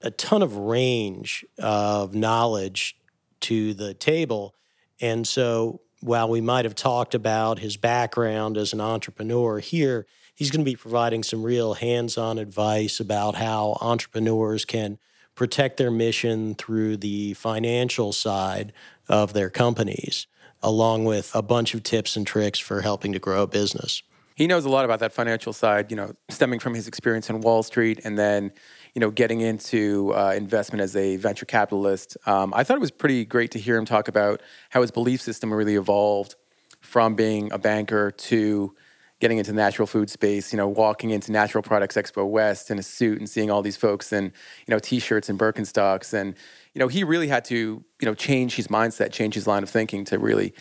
a 0.01 0.11
ton 0.11 0.43
of 0.43 0.57
range 0.57 1.45
of 1.59 2.15
knowledge 2.15 2.97
to 3.41 3.75
the 3.75 3.95
table. 3.95 4.55
And 5.01 5.27
so 5.27 5.81
while 6.01 6.29
we 6.29 6.41
might 6.41 6.65
have 6.65 6.75
talked 6.75 7.15
about 7.15 7.59
his 7.59 7.77
background 7.77 8.57
as 8.57 8.73
an 8.73 8.81
entrepreneur 8.81 9.59
here, 9.59 10.07
he's 10.35 10.51
going 10.51 10.65
to 10.65 10.71
be 10.71 10.77
providing 10.77 11.23
some 11.23 11.43
real 11.43 11.75
hands 11.75 12.17
on 12.17 12.39
advice 12.39 13.01
about 13.01 13.35
how 13.35 13.77
entrepreneurs 13.81 14.65
can 14.65 14.99
protect 15.35 15.77
their 15.77 15.91
mission 15.91 16.55
through 16.55 16.97
the 16.97 17.35
financial 17.35 18.13
side 18.13 18.73
of 19.09 19.33
their 19.33 19.51
companies, 19.51 20.27
along 20.63 21.05
with 21.05 21.35
a 21.35 21.43
bunch 21.43 21.75
of 21.75 21.83
tips 21.83 22.17
and 22.17 22.27
tricks 22.27 22.59
for 22.59 22.83
helping 22.83 23.13
to 23.13 23.19
grow 23.19 23.43
a 23.43 23.47
business. 23.47 24.03
He 24.35 24.47
knows 24.47 24.65
a 24.65 24.69
lot 24.69 24.85
about 24.85 25.01
that 25.01 25.13
financial 25.13 25.53
side, 25.53 25.91
you 25.91 25.97
know, 25.97 26.13
stemming 26.29 26.61
from 26.61 26.75
his 26.75 26.87
experience 26.87 27.29
in 27.29 27.41
Wall 27.41 27.65
Street 27.65 28.01
and 28.05 28.17
then 28.17 28.53
you 28.99 29.01
know, 29.01 29.13
getting 29.13 29.43
into 29.43 30.13
uh, 30.13 30.35
investment 30.37 30.83
as 30.83 30.97
a 30.97 31.15
venture 31.19 31.47
capitalist. 31.47 32.17
Um, 32.27 32.53
I 32.53 32.65
thought 32.65 32.77
it 32.77 32.81
was 32.81 32.91
pretty 32.91 33.25
great 33.25 33.53
to 33.53 33.59
hear 33.61 33.77
him 33.77 33.85
talk 33.85 34.09
about 34.09 34.43
how 34.71 34.81
his 34.81 34.91
belief 34.91 35.21
system 35.21 35.55
really 35.55 35.77
evolved 35.77 36.35
from 36.81 37.15
being 37.15 37.53
a 37.53 37.59
banker 37.59 38.11
to, 38.11 38.75
getting 39.21 39.39
into 39.39 39.53
the 39.53 39.57
natural 39.57 39.87
food 39.87 40.11
space, 40.11 40.53
you 40.53 40.57
know, 40.57 40.67
walking 40.67 41.11
into 41.11 41.31
Natural 41.31 41.63
Products 41.63 41.95
Expo 41.95 42.29
West 42.29 42.73
in 42.73 42.79
a 42.81 42.83
suit 42.83 43.21
and 43.21 43.31
seeing 43.31 43.53
all 43.53 43.63
these 43.63 43.77
folks 43.77 44.13
in, 44.13 44.25
you 44.25 44.75
know, 44.75 44.81
t-shirts 44.81 45.29
and 45.29 45.39
Birkenstocks. 45.39 46.13
And, 46.13 46.35
you 46.75 46.81
know, 46.81 46.89
he 46.89 47.05
really 47.05 47.29
had 47.29 47.45
to, 47.45 47.55
you 47.55 48.05
know, 48.05 48.15
change 48.15 48.57
his 48.57 48.67
mindset, 48.67 49.13
change 49.13 49.35
his 49.35 49.47
line 49.47 49.63
of 49.63 49.71
thinking 49.71 50.05
to 50.07 50.19
really 50.19 50.53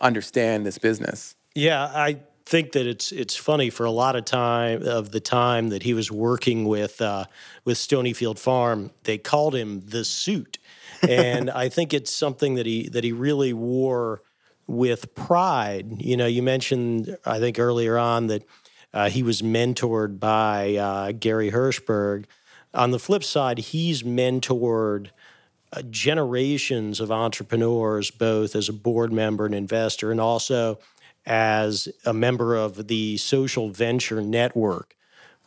understand 0.00 0.64
this 0.64 0.78
business. 0.78 1.36
Yeah, 1.54 1.84
I 1.84 2.20
think 2.44 2.72
that 2.72 2.86
it's 2.86 3.12
it's 3.12 3.36
funny 3.36 3.70
for 3.70 3.84
a 3.84 3.90
lot 3.90 4.16
of 4.16 4.24
time 4.24 4.82
of 4.86 5.10
the 5.12 5.20
time 5.20 5.68
that 5.68 5.82
he 5.82 5.94
was 5.94 6.10
working 6.10 6.66
with 6.66 7.00
uh, 7.00 7.24
with 7.64 7.76
Stonyfield 7.78 8.38
Farm, 8.38 8.90
they 9.04 9.18
called 9.18 9.54
him 9.54 9.80
the 9.80 10.04
suit, 10.04 10.58
and 11.08 11.50
I 11.54 11.68
think 11.68 11.94
it's 11.94 12.10
something 12.10 12.54
that 12.56 12.66
he 12.66 12.88
that 12.88 13.04
he 13.04 13.12
really 13.12 13.52
wore 13.52 14.22
with 14.66 15.14
pride. 15.14 16.00
You 16.00 16.16
know, 16.16 16.26
you 16.26 16.42
mentioned 16.42 17.16
I 17.24 17.38
think 17.38 17.58
earlier 17.58 17.96
on 17.96 18.26
that 18.28 18.44
uh, 18.92 19.08
he 19.08 19.22
was 19.22 19.42
mentored 19.42 20.18
by 20.18 20.76
uh, 20.76 21.12
Gary 21.12 21.50
Hirshberg. 21.50 22.24
On 22.74 22.90
the 22.90 22.98
flip 22.98 23.24
side, 23.24 23.58
he's 23.58 24.02
mentored. 24.02 25.08
Uh, 25.74 25.80
generations 25.88 27.00
of 27.00 27.10
entrepreneurs, 27.10 28.10
both 28.10 28.54
as 28.54 28.68
a 28.68 28.74
board 28.74 29.10
member 29.10 29.46
and 29.46 29.54
investor, 29.54 30.10
and 30.10 30.20
also 30.20 30.78
as 31.26 31.88
a 32.04 32.12
member 32.12 32.56
of 32.56 32.88
the 32.88 33.16
Social 33.16 33.70
Venture 33.70 34.20
Network, 34.20 34.96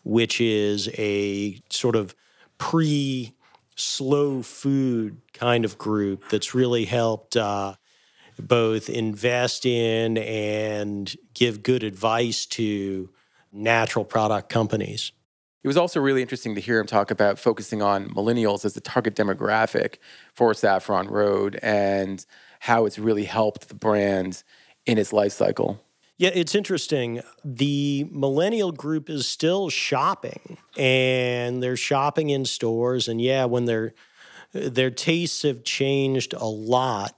which 0.04 0.40
is 0.40 0.90
a 0.98 1.62
sort 1.70 1.96
of 1.96 2.16
pre 2.58 3.34
slow 3.76 4.42
food 4.42 5.18
kind 5.34 5.66
of 5.66 5.78
group 5.78 6.30
that's 6.30 6.56
really 6.56 6.86
helped 6.86 7.36
uh, 7.36 7.76
both 8.40 8.90
invest 8.90 9.66
in 9.66 10.18
and 10.18 11.16
give 11.34 11.64
good 11.64 11.84
advice 11.84 12.46
to 12.46 13.10
natural 13.52 14.06
product 14.06 14.50
companies. 14.50 15.12
It 15.64 15.68
was 15.68 15.78
also 15.78 16.00
really 16.00 16.22
interesting 16.22 16.54
to 16.56 16.62
hear 16.62 16.80
him 16.80 16.86
talk 16.86 17.10
about 17.10 17.40
focusing 17.40 17.82
on 17.82 18.10
millennials 18.10 18.66
as 18.66 18.74
the 18.74 18.82
target 18.82 19.16
demographic 19.16 19.96
for 20.34 20.54
Saffron 20.54 21.08
Road 21.08 21.60
and 21.64 22.24
how 22.60 22.86
it's 22.86 23.00
really 23.00 23.24
helped 23.24 23.68
the 23.68 23.74
brand 23.74 24.44
in 24.86 24.98
its 24.98 25.14
life 25.14 25.34
cycle. 25.34 25.82
Yeah, 26.18 26.32
it's 26.34 26.56
interesting. 26.56 27.22
The 27.44 28.08
millennial 28.10 28.72
group 28.72 29.10
is 29.10 29.28
still 29.28 29.70
shopping 29.70 30.58
and 30.78 31.62
they're 31.62 31.76
shopping 31.76 32.30
in 32.30 32.46
stores. 32.46 33.08
And 33.10 33.20
yeah, 33.20 33.46
when 33.46 33.66
their 33.66 33.94
their 34.54 34.90
tastes 34.90 35.42
have 35.42 35.66
changed 35.66 36.34
a 36.34 36.46
lot, 36.46 37.18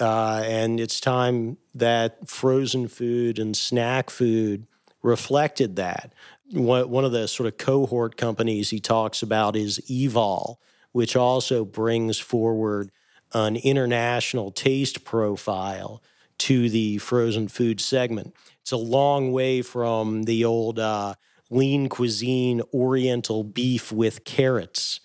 uh, 0.00 0.42
and 0.44 0.78
it's 0.78 1.00
time 1.00 1.56
that 1.74 2.28
frozen 2.28 2.86
food 2.86 3.40
and 3.40 3.56
snack 3.56 4.10
food 4.10 4.68
reflected 5.02 5.76
that. 5.76 6.12
One 6.52 7.04
of 7.04 7.10
the 7.10 7.26
sort 7.26 7.48
of 7.48 7.58
cohort 7.58 8.16
companies 8.16 8.70
he 8.70 8.78
talks 8.78 9.22
about 9.22 9.56
is 9.56 9.80
Evol, 9.90 10.56
which 10.92 11.16
also 11.16 11.64
brings 11.64 12.18
forward 12.18 12.92
an 13.32 13.56
international 13.56 14.52
taste 14.52 15.04
profile 15.04 16.02
to 16.38 16.68
the 16.68 16.98
frozen 16.98 17.48
food 17.48 17.80
segment. 17.80 18.34
It's 18.60 18.72
a 18.72 18.76
long 18.76 19.32
way 19.32 19.62
from 19.62 20.24
the 20.24 20.44
old 20.44 20.78
uh, 20.78 21.14
lean 21.50 21.88
cuisine 21.88 22.62
oriental 22.74 23.44
beef 23.44 23.92
with 23.92 24.24
carrots 24.24 25.00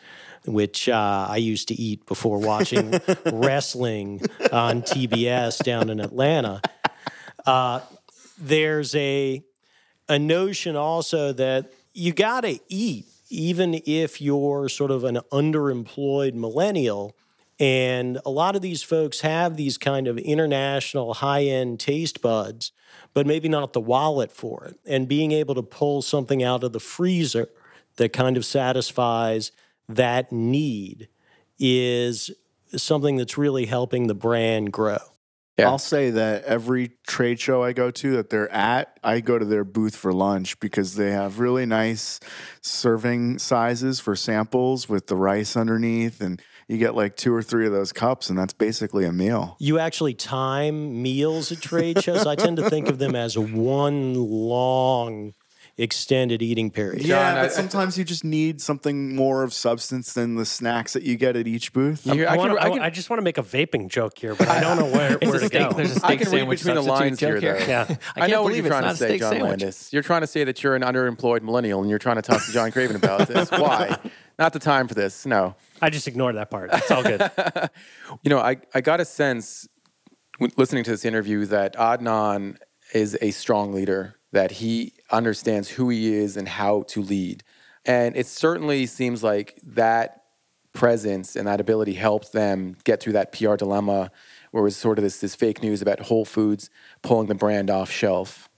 which 0.45 0.89
uh, 0.89 1.27
I 1.29 1.37
used 1.37 1.67
to 1.67 1.75
eat 1.75 2.05
before 2.05 2.39
watching 2.39 2.91
wrestling 3.31 4.21
on 4.51 4.81
TBS 4.81 5.63
down 5.63 5.89
in 5.89 5.99
Atlanta. 5.99 6.61
Uh, 7.45 7.81
there's 8.37 8.95
a 8.95 9.43
a 10.09 10.19
notion 10.19 10.75
also 10.75 11.31
that 11.31 11.71
you 11.93 12.11
got 12.11 12.41
to 12.41 12.59
eat, 12.67 13.05
even 13.29 13.81
if 13.85 14.19
you're 14.19 14.67
sort 14.67 14.91
of 14.91 15.03
an 15.03 15.19
underemployed 15.31 16.33
millennial. 16.33 17.15
And 17.61 18.17
a 18.25 18.31
lot 18.31 18.55
of 18.55 18.63
these 18.63 18.81
folks 18.81 19.21
have 19.21 19.55
these 19.55 19.77
kind 19.77 20.07
of 20.07 20.17
international 20.17 21.13
high 21.13 21.43
end 21.43 21.79
taste 21.79 22.19
buds, 22.19 22.71
but 23.13 23.27
maybe 23.27 23.47
not 23.47 23.73
the 23.73 23.79
wallet 23.79 24.31
for 24.31 24.65
it. 24.65 24.79
And 24.83 25.07
being 25.07 25.31
able 25.31 25.53
to 25.53 25.61
pull 25.61 26.01
something 26.01 26.41
out 26.41 26.63
of 26.63 26.73
the 26.73 26.79
freezer 26.79 27.49
that 27.97 28.13
kind 28.13 28.35
of 28.35 28.45
satisfies 28.45 29.51
that 29.87 30.31
need 30.31 31.07
is 31.59 32.31
something 32.75 33.17
that's 33.17 33.37
really 33.37 33.67
helping 33.67 34.07
the 34.07 34.15
brand 34.15 34.73
grow. 34.73 34.97
Yeah. 35.59 35.69
I'll 35.69 35.77
say 35.77 36.09
that 36.09 36.43
every 36.45 36.93
trade 37.05 37.39
show 37.39 37.61
I 37.61 37.73
go 37.73 37.91
to 37.91 38.15
that 38.15 38.31
they're 38.31 38.51
at, 38.51 38.97
I 39.03 39.19
go 39.19 39.37
to 39.37 39.45
their 39.45 39.65
booth 39.65 39.95
for 39.95 40.11
lunch 40.11 40.59
because 40.59 40.95
they 40.95 41.11
have 41.11 41.39
really 41.39 41.67
nice 41.67 42.19
serving 42.61 43.37
sizes 43.37 43.99
for 43.99 44.15
samples 44.15 44.89
with 44.89 45.05
the 45.05 45.15
rice 45.15 45.55
underneath 45.55 46.21
and 46.21 46.41
you 46.71 46.77
get 46.77 46.95
like 46.95 47.17
two 47.17 47.33
or 47.33 47.43
three 47.43 47.65
of 47.65 47.73
those 47.73 47.91
cups 47.91 48.29
and 48.29 48.39
that's 48.39 48.53
basically 48.53 49.03
a 49.03 49.11
meal. 49.11 49.57
You 49.59 49.77
actually 49.77 50.13
time 50.13 51.01
meals 51.01 51.51
at 51.51 51.59
trade 51.59 52.01
shows. 52.01 52.25
I 52.25 52.35
tend 52.35 52.57
to 52.57 52.69
think 52.69 52.87
of 52.87 52.97
them 52.97 53.13
as 53.13 53.37
one 53.37 54.13
long 54.15 55.33
extended 55.77 56.41
eating 56.41 56.69
period. 56.69 57.03
Yeah, 57.03 57.33
John, 57.33 57.43
but 57.43 57.45
I, 57.45 57.47
sometimes 57.49 57.97
you 57.97 58.03
just 58.03 58.23
need 58.23 58.61
something 58.61 59.15
more 59.15 59.43
of 59.43 59.53
substance 59.53 60.13
than 60.13 60.35
the 60.35 60.45
snacks 60.45 60.93
that 60.93 61.03
you 61.03 61.17
get 61.17 61.35
at 61.35 61.47
each 61.47 61.73
booth. 61.73 62.07
I, 62.07 62.23
I, 62.23 62.37
wanna, 62.37 62.55
I, 62.55 62.89
just 62.89 63.09
want 63.09 63.19
to 63.19 63.23
make 63.23 63.37
a 63.37 63.43
vaping 63.43 63.87
joke 63.87 64.17
here, 64.17 64.35
but 64.35 64.47
I 64.47 64.59
don't 64.59 64.77
know 64.77 64.85
where, 64.85 65.17
where 65.21 65.39
to 65.39 65.49
go. 65.49 65.73
There's 65.73 65.95
a 65.95 65.99
steak 65.99 66.23
sandwich 66.23 66.59
between 66.59 66.75
the 66.75 66.81
lines 66.81 67.19
here, 67.19 67.39
though. 67.39 67.57
Yeah, 67.57 67.95
I, 68.15 68.27
know 68.27 68.43
what 68.43 68.55
you're 68.55 68.67
trying 68.67 68.83
to 68.83 68.95
say, 68.95 69.17
John 69.17 69.33
sandwich. 69.33 69.49
Landis. 69.49 69.91
You're 69.91 70.03
trying 70.03 70.21
to 70.21 70.27
say 70.27 70.43
that 70.43 70.61
you're 70.63 70.75
an 70.75 70.83
underemployed 70.83 71.41
millennial, 71.41 71.81
and 71.81 71.89
you're 71.89 71.99
trying 71.99 72.17
to 72.17 72.21
talk 72.21 72.45
to 72.45 72.51
John 72.51 72.71
Craven 72.71 72.95
about 72.95 73.27
this. 73.27 73.49
Why? 73.51 73.97
Not 74.41 74.53
the 74.53 74.59
time 74.59 74.87
for 74.87 74.95
this. 74.95 75.27
No. 75.27 75.53
I 75.83 75.91
just 75.91 76.07
ignored 76.07 76.33
that 76.33 76.49
part. 76.49 76.71
It's 76.73 76.89
all 76.89 77.03
good. 77.03 77.21
you 78.23 78.29
know, 78.31 78.39
I, 78.39 78.57
I 78.73 78.81
got 78.81 78.99
a 78.99 79.05
sense 79.05 79.67
listening 80.57 80.83
to 80.85 80.89
this 80.89 81.05
interview 81.05 81.45
that 81.45 81.75
Adnan 81.75 82.57
is 82.91 83.15
a 83.21 83.29
strong 83.29 83.71
leader, 83.71 84.15
that 84.31 84.49
he 84.49 84.93
understands 85.11 85.69
who 85.69 85.89
he 85.89 86.15
is 86.15 86.37
and 86.37 86.47
how 86.47 86.81
to 86.87 87.03
lead. 87.03 87.43
And 87.85 88.15
it 88.15 88.25
certainly 88.25 88.87
seems 88.87 89.23
like 89.23 89.59
that 89.61 90.23
presence 90.73 91.35
and 91.35 91.45
that 91.45 91.61
ability 91.61 91.93
helped 91.93 92.31
them 92.31 92.77
get 92.83 92.99
through 92.99 93.13
that 93.13 93.31
PR 93.33 93.57
dilemma 93.57 94.09
where 94.49 94.61
it 94.61 94.63
was 94.63 94.75
sort 94.75 94.97
of 94.97 95.03
this, 95.03 95.19
this 95.19 95.35
fake 95.35 95.61
news 95.61 95.83
about 95.83 95.99
Whole 95.99 96.25
Foods 96.25 96.71
pulling 97.03 97.27
the 97.27 97.35
brand 97.35 97.69
off 97.69 97.91
shelf. 97.91 98.49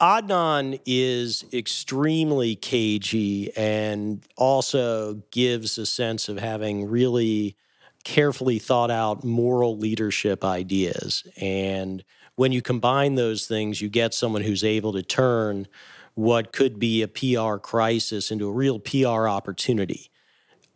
Adnan 0.00 0.80
is 0.86 1.44
extremely 1.52 2.56
cagey 2.56 3.52
and 3.56 4.24
also 4.36 5.22
gives 5.30 5.78
a 5.78 5.86
sense 5.86 6.28
of 6.28 6.38
having 6.38 6.88
really 6.88 7.56
carefully 8.02 8.58
thought 8.58 8.90
out 8.90 9.24
moral 9.24 9.78
leadership 9.78 10.44
ideas. 10.44 11.24
And 11.40 12.04
when 12.34 12.52
you 12.52 12.60
combine 12.60 13.14
those 13.14 13.46
things, 13.46 13.80
you 13.80 13.88
get 13.88 14.12
someone 14.14 14.42
who's 14.42 14.64
able 14.64 14.92
to 14.92 15.02
turn 15.02 15.68
what 16.14 16.52
could 16.52 16.78
be 16.78 17.02
a 17.02 17.08
PR 17.08 17.56
crisis 17.56 18.30
into 18.30 18.48
a 18.48 18.52
real 18.52 18.78
PR 18.78 19.28
opportunity. 19.28 20.10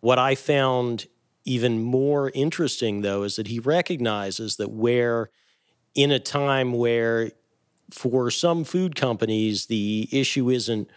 What 0.01 0.19
I 0.19 0.35
found 0.35 1.07
even 1.45 1.83
more 1.83 2.31
interesting, 2.35 3.03
though, 3.03 3.25
is 3.25 3.37
that 3.37 3.49
he 3.49 3.59
recognizes 3.59 4.57
that 4.57 4.71
where 4.71 5.31
in 5.95 6.11
a 6.11 6.21
time 6.21 6.73
where 6.73 7.33
for 7.91 8.31
some 8.31 8.65
food 8.65 8.95
companies, 8.95 9.67
the 9.67 10.09
issue 10.13 10.51
isn't, 10.51 10.89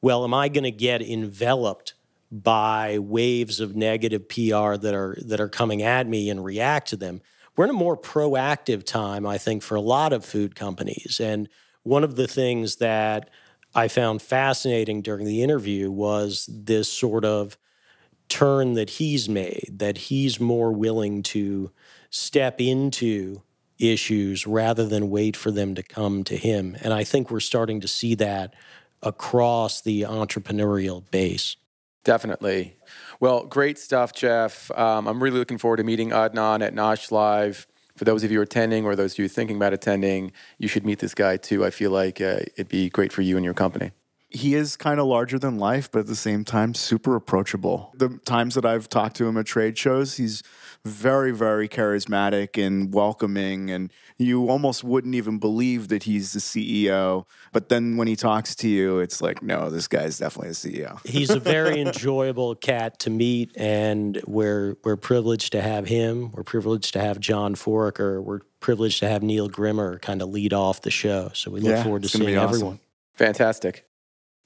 well, 0.00 0.24
am 0.24 0.34
I 0.34 0.48
going 0.48 0.64
to 0.64 0.70
get 0.70 1.02
enveloped 1.02 1.94
by 2.32 2.98
waves 2.98 3.60
of 3.60 3.74
negative 3.74 4.28
PR 4.28 4.76
that 4.76 4.94
are 4.94 5.16
that 5.26 5.40
are 5.40 5.48
coming 5.48 5.82
at 5.82 6.06
me 6.06 6.30
and 6.30 6.44
react 6.44 6.88
to 6.88 6.96
them? 6.96 7.20
We're 7.56 7.64
in 7.64 7.70
a 7.70 7.74
more 7.74 7.96
proactive 7.96 8.84
time, 8.84 9.26
I 9.26 9.38
think, 9.38 9.62
for 9.62 9.74
a 9.74 9.80
lot 9.80 10.12
of 10.12 10.24
food 10.24 10.54
companies. 10.54 11.20
And 11.20 11.48
one 11.82 12.04
of 12.04 12.16
the 12.16 12.28
things 12.28 12.76
that 12.76 13.30
I 13.74 13.88
found 13.88 14.22
fascinating 14.22 15.02
during 15.02 15.26
the 15.26 15.42
interview 15.42 15.90
was 15.90 16.48
this 16.50 16.90
sort 16.90 17.24
of 17.24 17.56
turn 18.28 18.74
that 18.74 18.90
he's 18.90 19.28
made, 19.28 19.68
that 19.72 19.98
he's 19.98 20.40
more 20.40 20.72
willing 20.72 21.22
to 21.24 21.70
step 22.10 22.60
into 22.60 23.42
issues 23.80 24.46
rather 24.46 24.86
than 24.86 25.10
wait 25.10 25.36
for 25.36 25.50
them 25.50 25.74
to 25.74 25.82
come 25.82 26.24
to 26.24 26.36
him. 26.36 26.76
And 26.82 26.92
I 26.92 27.04
think 27.04 27.30
we're 27.30 27.40
starting 27.40 27.80
to 27.80 27.88
see 27.88 28.14
that 28.16 28.54
across 29.02 29.80
the 29.80 30.02
entrepreneurial 30.02 31.02
base. 31.10 31.56
Definitely. 32.04 32.76
Well, 33.18 33.44
great 33.46 33.78
stuff, 33.78 34.14
Jeff. 34.14 34.70
Um, 34.72 35.06
I'm 35.06 35.22
really 35.22 35.38
looking 35.38 35.58
forward 35.58 35.78
to 35.78 35.84
meeting 35.84 36.10
Adnan 36.10 36.62
at 36.62 36.74
Nosh 36.74 37.10
Live. 37.10 37.66
For 37.96 38.04
those 38.04 38.24
of 38.24 38.30
you 38.30 38.40
attending 38.40 38.86
or 38.86 38.96
those 38.96 39.12
of 39.12 39.18
you 39.18 39.28
thinking 39.28 39.56
about 39.56 39.74
attending, 39.74 40.32
you 40.58 40.68
should 40.68 40.86
meet 40.86 41.00
this 41.00 41.14
guy 41.14 41.36
too. 41.36 41.64
I 41.64 41.70
feel 41.70 41.90
like 41.90 42.20
uh, 42.20 42.40
it'd 42.54 42.68
be 42.68 42.88
great 42.88 43.12
for 43.12 43.20
you 43.20 43.36
and 43.36 43.44
your 43.44 43.54
company 43.54 43.92
he 44.30 44.54
is 44.54 44.76
kind 44.76 45.00
of 45.00 45.06
larger 45.06 45.38
than 45.38 45.58
life, 45.58 45.90
but 45.90 46.00
at 46.00 46.06
the 46.06 46.16
same 46.16 46.44
time, 46.44 46.72
super 46.74 47.16
approachable. 47.16 47.92
The 47.96 48.20
times 48.24 48.54
that 48.54 48.64
I've 48.64 48.88
talked 48.88 49.16
to 49.16 49.26
him 49.26 49.36
at 49.36 49.46
trade 49.46 49.76
shows, 49.76 50.16
he's 50.16 50.42
very, 50.84 51.30
very 51.32 51.68
charismatic 51.68 52.56
and 52.62 52.92
welcoming. 52.94 53.70
And 53.70 53.92
you 54.18 54.48
almost 54.48 54.82
wouldn't 54.82 55.14
even 55.14 55.38
believe 55.38 55.88
that 55.88 56.04
he's 56.04 56.32
the 56.32 56.40
CEO. 56.40 57.26
But 57.52 57.68
then 57.68 57.96
when 57.96 58.08
he 58.08 58.16
talks 58.16 58.54
to 58.56 58.68
you, 58.68 58.98
it's 58.98 59.20
like, 59.20 59.42
no, 59.42 59.68
this 59.70 59.88
guy's 59.88 60.18
definitely 60.18 60.50
a 60.50 60.52
CEO. 60.52 61.06
He's 61.06 61.30
a 61.30 61.40
very 61.40 61.80
enjoyable 61.86 62.54
cat 62.54 62.98
to 63.00 63.10
meet, 63.10 63.52
and 63.56 64.20
we're 64.26 64.76
we're 64.84 64.96
privileged 64.96 65.52
to 65.52 65.60
have 65.62 65.86
him. 65.86 66.32
We're 66.32 66.44
privileged 66.44 66.92
to 66.94 67.00
have 67.00 67.20
John 67.20 67.54
Foraker. 67.54 68.22
We're 68.22 68.40
privileged 68.60 69.00
to 69.00 69.08
have 69.08 69.22
Neil 69.22 69.48
Grimmer 69.48 69.98
kind 69.98 70.22
of 70.22 70.28
lead 70.30 70.52
off 70.52 70.82
the 70.82 70.90
show. 70.90 71.30
So 71.34 71.50
we 71.50 71.60
look 71.60 71.70
Yeah, 71.72 71.82
forward 71.82 72.02
to 72.02 72.06
it's 72.06 72.14
gonna 72.14 72.24
be 72.24 72.32
seeing 72.32 72.38
awesome. 72.38 72.54
everyone. 72.54 72.80
Fantastic. 73.14 73.86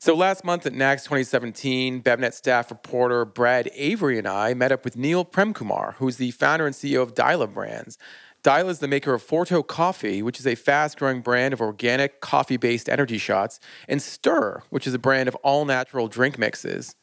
So 0.05 0.15
last 0.15 0.45
month 0.45 0.67
at 0.67 0.75
NACS 0.75 1.05
2017, 1.05 2.03
BevNet 2.03 2.35
staff 2.35 2.71
reporter 2.71 3.25
Brad 3.25 3.71
Avery 3.73 4.19
and 4.19 4.29
I 4.29 4.53
met 4.53 4.71
up 4.71 4.85
with 4.85 4.99
Neil 4.99 5.25
Premkumar, 5.25 5.95
who's 5.95 6.19
the 6.19 6.31
founder 6.33 6.67
and 6.67 6.75
CEO 6.75 7.01
of 7.01 7.15
Dyla 7.15 7.51
Brands. 7.51 7.97
Dyla 8.43 8.69
is 8.69 8.81
the 8.81 8.87
maker 8.87 9.15
of 9.15 9.27
Forto 9.27 9.67
Coffee, 9.67 10.21
which 10.21 10.39
is 10.39 10.47
a 10.47 10.57
fast-growing 10.57 11.23
brand 11.23 11.55
of 11.55 11.63
organic 11.63 12.21
coffee-based 12.21 12.91
energy 12.91 13.17
shots, 13.17 13.61
and 13.89 14.03
Stir, 14.03 14.63
which 14.69 14.87
is 14.87 14.93
a 14.93 14.99
brand 14.99 15.27
of 15.27 15.37
all-natural 15.37 16.09
drink 16.09 16.39
mixes. 16.39 16.97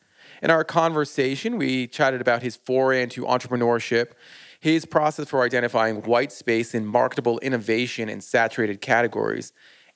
In 0.43 0.51
our 0.51 0.63
conversation, 0.63 1.57
we 1.57 1.87
chatted 1.87 2.21
about 2.21 2.43
his 2.43 2.55
foray 2.55 3.01
into 3.01 3.23
entrepreneurship, 3.23 4.11
his 4.59 4.85
process 4.85 5.27
for 5.27 5.41
identifying 5.41 6.03
white 6.03 6.31
space 6.31 6.75
in 6.75 6.85
marketable 6.85 7.39
innovation 7.39 8.09
in 8.09 8.21
saturated 8.21 8.79
categories, 8.79 9.53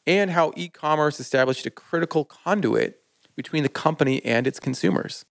and 0.08 0.32
how 0.32 0.54
e 0.56 0.70
commerce 0.70 1.20
established 1.20 1.66
a 1.66 1.70
critical 1.72 2.26
conduit 2.26 3.02
between 3.36 3.64
the 3.64 3.70
company 3.70 4.24
and 4.24 4.48
its 4.48 4.60
consumers. 4.60 5.26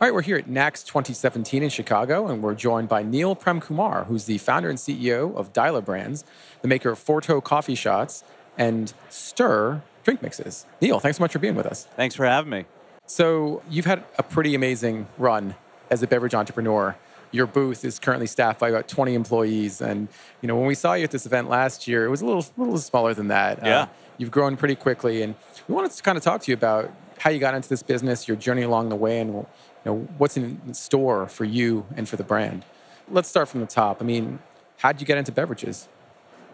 All 0.00 0.08
right, 0.08 0.12
we're 0.12 0.22
here 0.22 0.36
at 0.36 0.48
NACS 0.48 0.84
2017 0.84 1.62
in 1.62 1.70
Chicago, 1.70 2.26
and 2.26 2.42
we're 2.42 2.54
joined 2.54 2.88
by 2.88 3.02
Neil 3.02 3.36
Premkumar, 3.36 4.06
who's 4.06 4.24
the 4.24 4.38
founder 4.38 4.68
and 4.68 4.78
CEO 4.78 5.34
of 5.36 5.52
Dyla 5.52 5.84
Brands, 5.84 6.24
the 6.62 6.68
maker 6.68 6.90
of 6.90 6.98
Forto 6.98 7.42
coffee 7.42 7.76
shots 7.76 8.24
and 8.58 8.92
Stir 9.08 9.82
drink 10.02 10.20
mixes. 10.20 10.66
Neil, 10.80 11.00
thanks 11.00 11.18
so 11.18 11.22
much 11.22 11.32
for 11.32 11.38
being 11.38 11.54
with 11.54 11.66
us. 11.66 11.84
Thanks 11.96 12.14
for 12.14 12.26
having 12.26 12.50
me. 12.50 12.64
So, 13.06 13.62
you've 13.70 13.84
had 13.84 14.02
a 14.18 14.22
pretty 14.22 14.54
amazing 14.54 15.06
run 15.16 15.54
as 15.90 16.02
a 16.02 16.06
beverage 16.06 16.34
entrepreneur. 16.34 16.96
Your 17.34 17.48
booth 17.48 17.84
is 17.84 17.98
currently 17.98 18.28
staffed 18.28 18.60
by 18.60 18.68
about 18.68 18.86
20 18.86 19.14
employees, 19.14 19.80
and 19.80 20.06
you 20.40 20.46
know 20.46 20.54
when 20.56 20.66
we 20.66 20.76
saw 20.76 20.94
you 20.94 21.02
at 21.02 21.10
this 21.10 21.26
event 21.26 21.48
last 21.48 21.88
year, 21.88 22.04
it 22.04 22.08
was 22.08 22.22
a 22.22 22.26
little, 22.26 22.46
little 22.56 22.78
smaller 22.78 23.12
than 23.12 23.26
that. 23.28 23.58
Yeah. 23.60 23.80
Um, 23.80 23.88
you've 24.18 24.30
grown 24.30 24.56
pretty 24.56 24.76
quickly, 24.76 25.22
and 25.22 25.34
we 25.66 25.74
wanted 25.74 25.90
to 25.90 26.00
kind 26.00 26.16
of 26.16 26.22
talk 26.22 26.42
to 26.42 26.50
you 26.52 26.54
about 26.54 26.92
how 27.18 27.30
you 27.30 27.40
got 27.40 27.54
into 27.54 27.68
this 27.68 27.82
business, 27.82 28.28
your 28.28 28.36
journey 28.36 28.62
along 28.62 28.88
the 28.88 28.94
way, 28.94 29.18
and 29.18 29.32
you 29.34 29.46
know 29.84 29.96
what's 30.16 30.36
in 30.36 30.74
store 30.74 31.26
for 31.26 31.44
you 31.44 31.84
and 31.96 32.08
for 32.08 32.14
the 32.14 32.22
brand. 32.22 32.64
Let's 33.10 33.28
start 33.28 33.48
from 33.48 33.62
the 33.62 33.66
top. 33.66 34.00
I 34.00 34.04
mean, 34.04 34.38
how 34.78 34.92
did 34.92 35.00
you 35.00 35.06
get 35.06 35.18
into 35.18 35.32
beverages? 35.32 35.88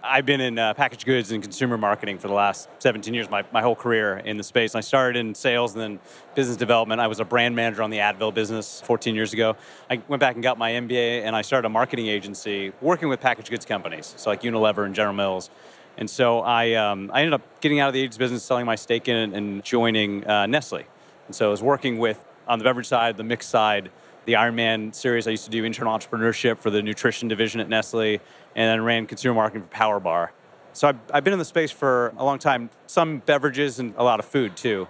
I've 0.03 0.25
been 0.25 0.41
in 0.41 0.59
uh, 0.59 0.73
packaged 0.75 1.05
goods 1.05 1.31
and 1.31 1.43
consumer 1.43 1.77
marketing 1.77 2.19
for 2.19 2.29
the 2.29 2.35
last 2.35 2.69
17 2.79 3.13
years, 3.13 3.29
my, 3.29 3.45
my 3.53 3.61
whole 3.61 3.75
career 3.75 4.19
in 4.19 4.37
the 4.37 4.43
space. 4.43 4.75
I 4.75 4.81
started 4.81 5.19
in 5.19 5.35
sales 5.35 5.75
and 5.75 5.83
then 5.83 6.01
business 6.35 6.57
development. 6.57 7.01
I 7.01 7.07
was 7.07 7.21
a 7.21 7.25
brand 7.25 7.55
manager 7.55 7.83
on 7.83 7.91
the 7.91 7.99
Advil 7.99 8.33
business 8.33 8.81
14 8.83 9.15
years 9.15 9.33
ago. 9.33 9.57
I 9.91 10.01
went 10.09 10.21
back 10.21 10.37
and 10.37 10.43
got 10.43 10.59
my 10.59 10.73
MBA 10.73 11.23
and 11.23 11.37
I 11.37 11.43
started 11.43 11.67
a 11.67 11.71
marketing 11.71 12.07
agency 12.07 12.73
working 12.81 13.09
with 13.09 13.21
packaged 13.21 13.51
goods 13.51 13.67
companies, 13.67 14.15
so 14.17 14.31
like 14.31 14.43
Unilever 14.43 14.87
and 14.87 14.95
General 14.95 15.15
Mills. 15.15 15.51
And 15.99 16.09
so 16.09 16.41
I, 16.41 16.75
um, 16.75 17.11
I 17.13 17.21
ended 17.21 17.35
up 17.35 17.61
getting 17.61 17.81
out 17.81 17.89
of 17.89 17.95
the 17.95 18.01
agency 18.01 18.19
business, 18.19 18.43
selling 18.43 18.65
my 18.65 18.77
stake 18.77 19.09
in 19.09 19.17
it, 19.17 19.37
and 19.37 19.63
joining 19.63 20.27
uh, 20.27 20.47
Nestle. 20.47 20.85
And 21.27 21.35
so 21.35 21.49
I 21.49 21.51
was 21.51 21.63
working 21.63 21.99
with, 21.99 22.25
on 22.49 22.59
the 22.59 22.65
beverage 22.65 22.87
side, 22.87 23.17
the 23.17 23.25
mix 23.25 23.47
side, 23.47 23.91
the 24.25 24.35
Ironman 24.35 24.95
series. 24.95 25.27
I 25.27 25.31
used 25.31 25.45
to 25.45 25.51
do 25.51 25.65
internal 25.65 25.97
entrepreneurship 25.97 26.59
for 26.59 26.71
the 26.71 26.83
nutrition 26.83 27.29
division 27.29 27.61
at 27.61 27.69
Nestle, 27.69 28.21
and 28.55 28.69
then 28.69 28.83
ran 28.83 29.07
consumer 29.07 29.35
marketing 29.35 29.63
for 29.63 29.69
Power 29.69 30.01
Bar. 30.01 30.33
So 30.73 30.89
I've, 30.89 30.99
I've 31.13 31.25
been 31.25 31.33
in 31.33 31.39
the 31.39 31.45
space 31.45 31.71
for 31.71 32.13
a 32.17 32.25
long 32.25 32.39
time. 32.39 32.71
Some 32.87 33.19
beverages 33.19 33.79
and 33.79 33.95
a 33.97 34.05
lot 34.05 34.21
of 34.21 34.27
food 34.27 34.57
too. 34.57 34.87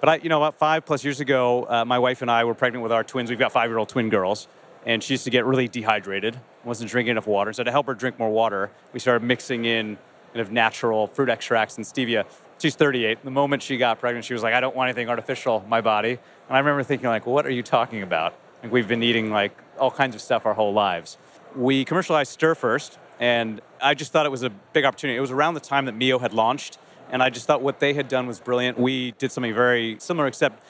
But 0.00 0.08
I, 0.08 0.14
you 0.16 0.28
know, 0.28 0.38
about 0.38 0.56
five 0.56 0.84
plus 0.84 1.04
years 1.04 1.20
ago, 1.20 1.66
uh, 1.68 1.84
my 1.84 1.98
wife 1.98 2.22
and 2.22 2.30
I 2.30 2.44
were 2.44 2.54
pregnant 2.54 2.82
with 2.82 2.92
our 2.92 3.04
twins. 3.04 3.30
We've 3.30 3.38
got 3.38 3.52
five-year-old 3.52 3.88
twin 3.88 4.08
girls, 4.08 4.48
and 4.84 5.02
she 5.02 5.14
used 5.14 5.24
to 5.24 5.30
get 5.30 5.44
really 5.46 5.68
dehydrated, 5.68 6.38
wasn't 6.64 6.90
drinking 6.90 7.12
enough 7.12 7.28
water. 7.28 7.52
So 7.52 7.62
to 7.62 7.70
help 7.70 7.86
her 7.86 7.94
drink 7.94 8.18
more 8.18 8.30
water, 8.30 8.72
we 8.92 8.98
started 8.98 9.24
mixing 9.24 9.64
in 9.64 9.96
kind 10.32 10.40
of 10.40 10.50
natural 10.50 11.06
fruit 11.06 11.28
extracts 11.28 11.76
and 11.76 11.86
stevia. 11.86 12.24
She's 12.58 12.74
38. 12.74 13.24
The 13.24 13.30
moment 13.30 13.62
she 13.62 13.76
got 13.76 14.00
pregnant, 14.00 14.24
she 14.24 14.34
was 14.34 14.42
like, 14.42 14.54
"I 14.54 14.60
don't 14.60 14.74
want 14.74 14.88
anything 14.88 15.08
artificial 15.08 15.62
in 15.62 15.68
my 15.68 15.80
body." 15.80 16.10
And 16.12 16.56
I 16.56 16.58
remember 16.58 16.82
thinking, 16.82 17.08
like, 17.08 17.26
"What 17.26 17.46
are 17.46 17.50
you 17.50 17.62
talking 17.62 18.02
about?" 18.02 18.34
Like 18.62 18.72
we've 18.72 18.88
been 18.88 19.02
eating 19.02 19.30
like 19.30 19.56
all 19.78 19.90
kinds 19.90 20.14
of 20.14 20.20
stuff 20.20 20.46
our 20.46 20.54
whole 20.54 20.72
lives. 20.72 21.16
We 21.54 21.84
commercialized 21.84 22.32
Stir 22.32 22.54
first, 22.54 22.98
and 23.22 23.60
I 23.80 23.94
just 23.94 24.10
thought 24.10 24.26
it 24.26 24.30
was 24.30 24.42
a 24.42 24.50
big 24.50 24.84
opportunity. 24.84 25.16
It 25.16 25.20
was 25.20 25.30
around 25.30 25.54
the 25.54 25.60
time 25.60 25.84
that 25.84 25.94
Mio 25.94 26.18
had 26.18 26.34
launched, 26.34 26.78
and 27.08 27.22
I 27.22 27.30
just 27.30 27.46
thought 27.46 27.62
what 27.62 27.78
they 27.78 27.94
had 27.94 28.08
done 28.08 28.26
was 28.26 28.40
brilliant. 28.40 28.80
We 28.80 29.12
did 29.12 29.30
something 29.30 29.54
very 29.54 29.96
similar, 30.00 30.26
except 30.26 30.60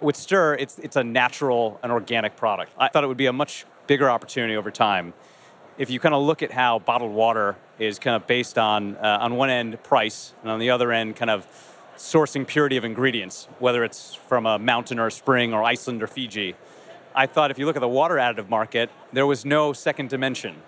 with 0.00 0.16
Stir, 0.16 0.54
it's 0.54 0.78
it's 0.78 0.96
a 0.96 1.04
natural 1.04 1.78
and 1.82 1.92
organic 1.92 2.34
product. 2.34 2.72
I 2.78 2.88
thought 2.88 3.04
it 3.04 3.08
would 3.08 3.18
be 3.18 3.26
a 3.26 3.32
much 3.32 3.66
bigger 3.86 4.08
opportunity 4.08 4.56
over 4.56 4.70
time. 4.70 5.12
If 5.76 5.90
you 5.90 6.00
kind 6.00 6.14
of 6.14 6.22
look 6.22 6.42
at 6.42 6.50
how 6.50 6.78
bottled 6.78 7.12
water 7.12 7.56
is 7.78 7.98
kind 7.98 8.16
of 8.16 8.26
based 8.26 8.56
on 8.56 8.96
uh, 8.96 9.18
on 9.20 9.36
one 9.36 9.50
end 9.50 9.82
price, 9.82 10.32
and 10.40 10.50
on 10.50 10.60
the 10.60 10.70
other 10.70 10.90
end 10.90 11.14
kind 11.14 11.30
of 11.30 11.46
sourcing 11.98 12.46
purity 12.46 12.78
of 12.78 12.86
ingredients, 12.86 13.48
whether 13.58 13.84
it's 13.84 14.14
from 14.14 14.46
a 14.46 14.58
mountain 14.58 14.98
or 14.98 15.08
a 15.08 15.12
spring 15.12 15.52
or 15.52 15.62
Iceland 15.62 16.02
or 16.02 16.06
Fiji. 16.06 16.54
I 17.14 17.26
thought 17.26 17.50
if 17.50 17.58
you 17.58 17.66
look 17.66 17.76
at 17.76 17.80
the 17.80 17.88
water 17.88 18.14
additive 18.14 18.48
market, 18.48 18.88
there 19.12 19.26
was 19.26 19.44
no 19.44 19.74
second 19.74 20.08
dimension. 20.08 20.62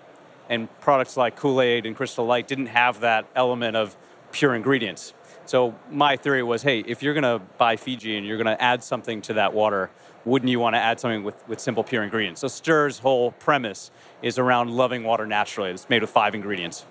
And 0.51 0.67
products 0.81 1.15
like 1.15 1.37
Kool 1.37 1.61
Aid 1.61 1.85
and 1.85 1.95
Crystal 1.95 2.25
Light 2.25 2.45
didn't 2.45 2.67
have 2.67 2.99
that 2.99 3.25
element 3.35 3.77
of 3.77 3.95
pure 4.33 4.53
ingredients. 4.53 5.13
So 5.45 5.73
my 5.89 6.17
theory 6.17 6.43
was 6.43 6.61
hey, 6.61 6.81
if 6.81 7.01
you're 7.01 7.13
going 7.13 7.23
to 7.23 7.39
buy 7.57 7.77
Fiji 7.77 8.17
and 8.17 8.27
you're 8.27 8.37
going 8.37 8.53
to 8.57 8.61
add 8.61 8.83
something 8.83 9.21
to 9.23 9.33
that 9.33 9.53
water, 9.53 9.89
wouldn't 10.25 10.51
you 10.51 10.59
want 10.59 10.75
to 10.75 10.79
add 10.79 10.99
something 10.99 11.23
with, 11.23 11.47
with 11.47 11.61
simple, 11.61 11.83
pure 11.85 12.03
ingredients? 12.03 12.41
So 12.41 12.49
Stir's 12.49 12.99
whole 12.99 13.31
premise 13.31 13.91
is 14.21 14.37
around 14.37 14.71
loving 14.71 15.03
water 15.03 15.25
naturally. 15.25 15.71
It's 15.71 15.89
made 15.89 16.01
with 16.01 16.11
five 16.11 16.35
ingredients. 16.35 16.85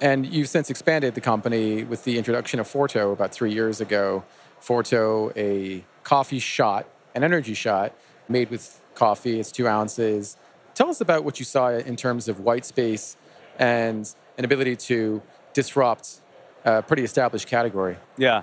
And 0.00 0.26
you've 0.26 0.48
since 0.48 0.70
expanded 0.70 1.14
the 1.14 1.20
company 1.20 1.84
with 1.84 2.04
the 2.04 2.16
introduction 2.16 2.58
of 2.58 2.66
Forto 2.66 3.12
about 3.12 3.32
three 3.32 3.52
years 3.52 3.80
ago. 3.82 4.24
Forto, 4.62 5.30
a 5.36 5.84
coffee 6.02 6.38
shot, 6.38 6.88
an 7.14 7.22
energy 7.22 7.54
shot 7.54 7.94
made 8.30 8.50
with 8.50 8.80
coffee. 8.94 9.38
It's 9.38 9.52
two 9.52 9.68
ounces. 9.68 10.36
Tell 10.74 10.90
us 10.90 11.00
about 11.00 11.24
what 11.24 11.38
you 11.38 11.44
saw 11.44 11.68
in 11.68 11.94
terms 11.96 12.28
of 12.28 12.40
white 12.40 12.64
space 12.64 13.16
and 13.58 14.12
an 14.36 14.44
ability 14.44 14.74
to 14.74 15.22
disrupt 15.52 16.20
a 16.64 16.82
pretty 16.82 17.04
established 17.04 17.46
category. 17.46 17.96
Yeah. 18.16 18.42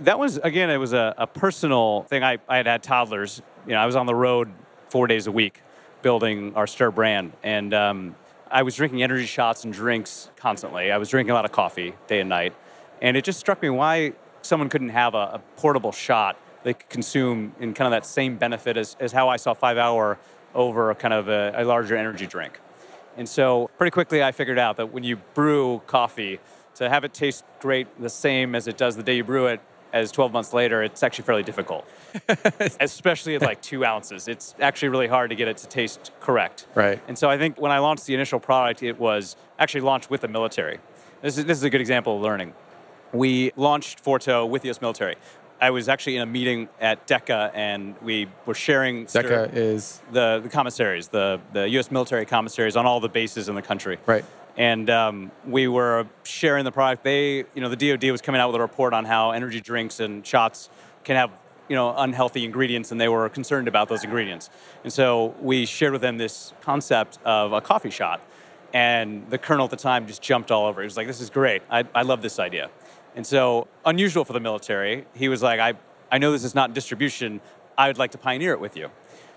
That 0.00 0.18
was, 0.18 0.36
again, 0.38 0.68
it 0.68 0.76
was 0.76 0.92
a, 0.92 1.14
a 1.16 1.26
personal 1.26 2.02
thing. 2.02 2.22
I, 2.22 2.38
I 2.46 2.58
had 2.58 2.66
had 2.66 2.82
toddlers. 2.82 3.40
You 3.66 3.72
know, 3.72 3.78
I 3.78 3.86
was 3.86 3.96
on 3.96 4.04
the 4.04 4.14
road 4.14 4.52
four 4.90 5.06
days 5.06 5.26
a 5.26 5.32
week 5.32 5.62
building 6.02 6.54
our 6.56 6.66
Stir 6.66 6.90
brand. 6.90 7.32
And 7.42 7.72
um, 7.72 8.16
I 8.50 8.62
was 8.62 8.74
drinking 8.74 9.02
energy 9.02 9.24
shots 9.24 9.64
and 9.64 9.72
drinks 9.72 10.30
constantly. 10.36 10.92
I 10.92 10.98
was 10.98 11.08
drinking 11.08 11.30
a 11.30 11.34
lot 11.34 11.46
of 11.46 11.52
coffee 11.52 11.94
day 12.06 12.20
and 12.20 12.28
night. 12.28 12.54
And 13.00 13.16
it 13.16 13.24
just 13.24 13.40
struck 13.40 13.62
me 13.62 13.70
why 13.70 14.12
someone 14.42 14.68
couldn't 14.68 14.90
have 14.90 15.14
a, 15.14 15.18
a 15.34 15.42
portable 15.56 15.92
shot 15.92 16.36
they 16.62 16.74
could 16.74 16.88
consume 16.88 17.54
in 17.58 17.74
kind 17.74 17.86
of 17.86 17.90
that 17.92 18.06
same 18.06 18.36
benefit 18.36 18.76
as, 18.76 18.96
as 19.00 19.12
how 19.12 19.28
I 19.28 19.36
saw 19.36 19.54
five 19.54 19.78
hour 19.78 20.18
over 20.54 20.90
a 20.90 20.94
kind 20.94 21.14
of 21.14 21.28
a, 21.28 21.52
a 21.56 21.64
larger 21.64 21.96
energy 21.96 22.26
drink. 22.26 22.60
And 23.16 23.28
so 23.28 23.70
pretty 23.76 23.90
quickly 23.90 24.22
I 24.22 24.32
figured 24.32 24.58
out 24.58 24.76
that 24.78 24.92
when 24.92 25.04
you 25.04 25.16
brew 25.34 25.82
coffee, 25.86 26.40
to 26.76 26.88
have 26.88 27.04
it 27.04 27.12
taste 27.12 27.44
great 27.60 27.86
the 28.00 28.08
same 28.08 28.54
as 28.54 28.66
it 28.66 28.76
does 28.76 28.96
the 28.96 29.02
day 29.02 29.16
you 29.16 29.24
brew 29.24 29.46
it 29.46 29.60
as 29.92 30.10
12 30.10 30.32
months 30.32 30.54
later, 30.54 30.82
it's 30.82 31.02
actually 31.02 31.24
fairly 31.24 31.42
difficult. 31.42 31.86
Especially 32.80 33.34
at 33.34 33.42
like 33.42 33.60
two 33.60 33.84
ounces. 33.84 34.26
It's 34.26 34.54
actually 34.58 34.88
really 34.88 35.06
hard 35.06 35.30
to 35.30 35.36
get 35.36 35.48
it 35.48 35.58
to 35.58 35.68
taste 35.68 36.12
correct. 36.20 36.66
Right. 36.74 37.00
And 37.08 37.18
so 37.18 37.28
I 37.28 37.36
think 37.36 37.60
when 37.60 37.70
I 37.70 37.78
launched 37.78 38.06
the 38.06 38.14
initial 38.14 38.40
product, 38.40 38.82
it 38.82 38.98
was 38.98 39.36
actually 39.58 39.82
launched 39.82 40.08
with 40.08 40.22
the 40.22 40.28
military. 40.28 40.78
This 41.20 41.36
is, 41.36 41.44
this 41.44 41.58
is 41.58 41.64
a 41.64 41.70
good 41.70 41.82
example 41.82 42.16
of 42.16 42.22
learning. 42.22 42.54
We 43.12 43.52
launched 43.56 44.02
Forto 44.02 44.48
with 44.48 44.62
the 44.62 44.70
US 44.70 44.80
military. 44.80 45.16
I 45.62 45.70
was 45.70 45.88
actually 45.88 46.16
in 46.16 46.22
a 46.22 46.26
meeting 46.26 46.68
at 46.80 47.06
DECA 47.06 47.52
and 47.54 47.94
we 48.02 48.26
were 48.46 48.54
sharing 48.54 49.06
DECA 49.06 49.54
is 49.54 50.02
the, 50.10 50.40
the 50.42 50.48
commissaries, 50.48 51.06
the, 51.06 51.40
the 51.52 51.68
US 51.78 51.92
military 51.92 52.26
commissaries 52.26 52.74
on 52.74 52.84
all 52.84 52.98
the 52.98 53.08
bases 53.08 53.48
in 53.48 53.54
the 53.54 53.62
country. 53.62 53.98
right. 54.06 54.24
And 54.56 54.90
um, 54.90 55.30
we 55.46 55.68
were 55.68 56.06
sharing 56.24 56.64
the 56.64 56.72
product. 56.72 57.04
They, 57.04 57.36
you 57.54 57.60
know, 57.60 57.68
the 57.68 57.76
DoD 57.76 58.10
was 58.10 58.20
coming 58.20 58.40
out 58.40 58.48
with 58.48 58.56
a 58.56 58.60
report 58.60 58.92
on 58.92 59.04
how 59.04 59.30
energy 59.30 59.60
drinks 59.60 60.00
and 60.00 60.26
shots 60.26 60.68
can 61.04 61.14
have, 61.16 61.30
you 61.68 61.76
know, 61.76 61.94
unhealthy 61.96 62.44
ingredients, 62.44 62.92
and 62.92 63.00
they 63.00 63.08
were 63.08 63.26
concerned 63.30 63.66
about 63.66 63.88
those 63.88 64.04
ingredients. 64.04 64.50
And 64.84 64.92
so 64.92 65.34
we 65.40 65.64
shared 65.64 65.92
with 65.92 66.02
them 66.02 66.18
this 66.18 66.52
concept 66.60 67.18
of 67.24 67.54
a 67.54 67.62
coffee 67.62 67.88
shot. 67.88 68.20
And 68.74 69.30
the 69.30 69.38
colonel 69.38 69.64
at 69.64 69.70
the 69.70 69.76
time 69.76 70.06
just 70.06 70.20
jumped 70.20 70.50
all 70.50 70.66
over. 70.66 70.82
it. 70.82 70.84
He 70.84 70.86
was 70.86 70.96
like, 70.98 71.06
"This 71.06 71.20
is 71.20 71.30
great. 71.30 71.62
I, 71.70 71.84
I 71.94 72.02
love 72.02 72.20
this 72.20 72.38
idea." 72.38 72.68
And 73.14 73.26
so, 73.26 73.68
unusual 73.84 74.24
for 74.24 74.32
the 74.32 74.40
military, 74.40 75.06
he 75.14 75.28
was 75.28 75.42
like, 75.42 75.60
"I, 75.60 75.74
I 76.10 76.18
know 76.18 76.32
this 76.32 76.44
is 76.44 76.54
not 76.54 76.74
distribution. 76.74 77.40
I 77.76 77.88
would 77.88 77.98
like 77.98 78.12
to 78.12 78.18
pioneer 78.18 78.52
it 78.52 78.60
with 78.60 78.76
you." 78.76 78.90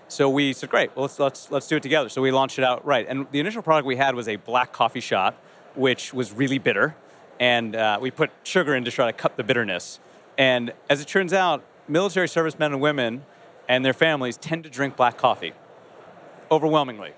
So 0.08 0.30
we 0.30 0.52
said, 0.52 0.70
great, 0.70 0.94
well, 0.94 1.02
let's, 1.02 1.18
let's, 1.18 1.50
let's 1.50 1.66
do 1.66 1.76
it 1.76 1.82
together. 1.82 2.08
So 2.08 2.22
we 2.22 2.30
launched 2.30 2.60
it 2.60 2.64
out 2.64 2.86
right. 2.86 3.04
And 3.08 3.26
the 3.32 3.40
initial 3.40 3.60
product 3.60 3.86
we 3.86 3.96
had 3.96 4.14
was 4.14 4.28
a 4.28 4.36
black 4.36 4.72
coffee 4.72 5.00
shot, 5.00 5.34
which 5.74 6.14
was 6.14 6.32
really 6.32 6.58
bitter. 6.58 6.94
And 7.40 7.74
uh, 7.74 7.98
we 8.00 8.12
put 8.12 8.30
sugar 8.44 8.76
in 8.76 8.84
to 8.84 8.90
try 8.92 9.06
to 9.06 9.12
cut 9.12 9.36
the 9.36 9.42
bitterness. 9.42 9.98
And 10.38 10.72
as 10.88 11.00
it 11.00 11.08
turns 11.08 11.32
out, 11.32 11.64
military 11.88 12.28
servicemen 12.28 12.72
and 12.72 12.80
women 12.80 13.24
and 13.68 13.84
their 13.84 13.92
families 13.92 14.36
tend 14.36 14.62
to 14.62 14.70
drink 14.70 14.96
black 14.96 15.16
coffee 15.16 15.54
overwhelmingly. 16.52 17.12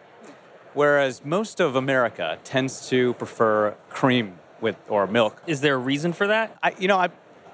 Whereas 0.73 1.23
most 1.25 1.61
of 1.61 1.77
America 1.77 2.39
tends 2.43 2.89
to 2.89 3.13
prefer 3.15 3.77
cream 3.91 4.39
with 4.61 4.77
or 4.89 5.07
milk. 5.07 5.43
Is 5.47 5.61
there 5.61 5.75
a 5.75 5.79
reason 5.79 6.13
for 6.13 6.27
that? 6.27 6.57
I, 6.63 6.75
you 6.79 6.89
know, 6.89 6.99
I, 6.99 7.09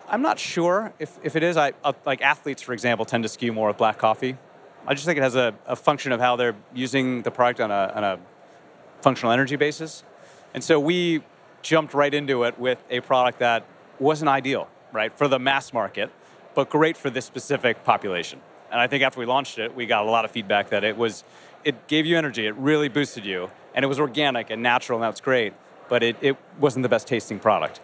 I'm 0.09 0.23
not 0.23 0.39
sure 0.39 0.93
if, 0.99 1.19
if 1.23 1.37
it 1.37 1.43
is. 1.43 1.57
I, 1.57 1.73
uh, 1.83 1.93
like 2.05 2.23
athletes, 2.23 2.63
for 2.63 2.73
example, 2.73 3.05
tend 3.05 3.25
to 3.25 3.29
skew 3.29 3.53
more 3.53 3.69
with 3.69 3.79
black 3.79 3.99
coffee. 3.99 4.37
I 4.87 4.95
just 4.95 5.07
think 5.07 5.19
it 5.19 5.23
has 5.23 5.35
a, 5.35 5.55
a 5.67 5.77
function 5.77 6.13
of 6.13 6.21
how 6.21 6.37
they're 6.37 6.57
using 6.75 7.23
the 7.23 7.31
product 7.31 7.61
on 7.61 7.71
a, 7.71 7.93
on 7.95 8.05
a 8.05 8.19
functional 9.01 9.33
energy 9.33 9.57
basis. 9.57 10.05
And 10.53 10.63
so 10.63 10.79
we 10.79 11.23
jumped 11.63 11.95
right 11.95 12.13
into 12.13 12.45
it 12.45 12.59
with 12.59 12.83
a 12.91 13.01
product 13.01 13.39
that 13.39 13.65
wasn't 13.99 14.29
ideal, 14.29 14.69
right, 14.93 15.17
for 15.17 15.27
the 15.27 15.39
mass 15.39 15.73
market, 15.73 16.11
but 16.55 16.69
great 16.69 16.97
for 16.97 17.11
this 17.11 17.25
specific 17.25 17.83
population. 17.85 18.41
And 18.71 18.81
I 18.81 18.87
think 18.87 19.03
after 19.03 19.21
we 19.21 19.27
launched 19.27 19.59
it, 19.59 19.75
we 19.75 19.87
got 19.87 20.05
a 20.05 20.11
lot 20.11 20.25
of 20.25 20.31
feedback 20.31 20.71
that 20.71 20.85
it 20.85 20.97
was, 20.97 21.25
it 21.65 21.87
gave 21.87 22.07
you 22.07 22.19
energy, 22.19 22.47
it 22.47 22.55
really 22.57 22.89
boosted 22.89 23.25
you, 23.25 23.51
and 23.75 23.85
it 23.85 23.89
was 23.89 23.99
organic 23.99 24.51
and 24.51 24.63
natural, 24.63 24.99
and 24.99 25.05
that's 25.05 25.21
great, 25.21 25.55
but 25.95 26.03
it, 26.03 26.17
it 26.21 26.37
wasn't 26.59 26.83
the 26.83 26.89
best 26.89 27.07
tasting 27.07 27.39
product. 27.39 27.79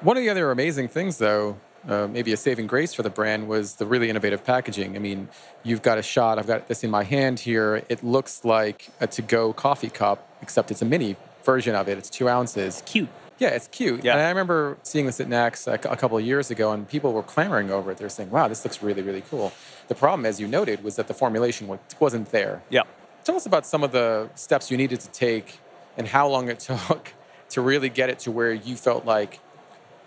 One 0.00 0.16
of 0.16 0.22
the 0.22 0.30
other 0.30 0.52
amazing 0.52 0.86
things, 0.86 1.18
though, 1.18 1.58
uh, 1.88 2.06
maybe 2.06 2.32
a 2.32 2.36
saving 2.36 2.68
grace 2.68 2.94
for 2.94 3.02
the 3.02 3.10
brand 3.10 3.48
was 3.48 3.74
the 3.74 3.86
really 3.86 4.08
innovative 4.08 4.44
packaging. 4.44 4.94
I 4.94 5.00
mean, 5.00 5.28
you've 5.64 5.82
got 5.82 5.98
a 5.98 6.02
shot, 6.02 6.38
I've 6.38 6.46
got 6.46 6.68
this 6.68 6.84
in 6.84 6.92
my 6.92 7.02
hand 7.02 7.40
here. 7.40 7.82
It 7.88 8.04
looks 8.04 8.44
like 8.44 8.88
a 9.00 9.08
to 9.08 9.20
go 9.20 9.52
coffee 9.52 9.90
cup, 9.90 10.30
except 10.42 10.70
it's 10.70 10.80
a 10.80 10.84
mini 10.84 11.16
version 11.42 11.74
of 11.74 11.88
it. 11.88 11.98
It's 11.98 12.08
two 12.08 12.28
ounces. 12.28 12.84
Cute. 12.86 13.08
Yeah, 13.40 13.48
it's 13.48 13.66
cute. 13.66 14.04
Yeah. 14.04 14.12
And 14.12 14.20
I 14.20 14.28
remember 14.28 14.78
seeing 14.84 15.06
this 15.06 15.18
at 15.18 15.26
NACS 15.26 15.66
a, 15.66 15.72
a 15.90 15.96
couple 15.96 16.16
of 16.16 16.24
years 16.24 16.52
ago, 16.52 16.70
and 16.70 16.88
people 16.88 17.12
were 17.12 17.24
clamoring 17.24 17.72
over 17.72 17.90
it. 17.90 17.98
They're 17.98 18.08
saying, 18.08 18.30
wow, 18.30 18.46
this 18.46 18.64
looks 18.64 18.80
really, 18.80 19.02
really 19.02 19.22
cool. 19.22 19.52
The 19.88 19.96
problem, 19.96 20.24
as 20.24 20.38
you 20.38 20.46
noted, 20.46 20.84
was 20.84 20.94
that 20.94 21.08
the 21.08 21.14
formulation 21.14 21.80
wasn't 21.98 22.30
there. 22.30 22.62
Yeah. 22.70 22.82
Tell 23.24 23.34
us 23.34 23.44
about 23.44 23.66
some 23.66 23.82
of 23.82 23.90
the 23.90 24.30
steps 24.36 24.70
you 24.70 24.76
needed 24.76 25.00
to 25.00 25.10
take 25.10 25.58
and 25.96 26.06
how 26.06 26.28
long 26.28 26.48
it 26.48 26.60
took 26.70 27.12
to 27.50 27.60
really 27.60 27.88
get 27.88 28.10
it 28.10 28.18
to 28.20 28.30
where 28.30 28.52
you 28.52 28.76
felt 28.76 29.04
like 29.04 29.40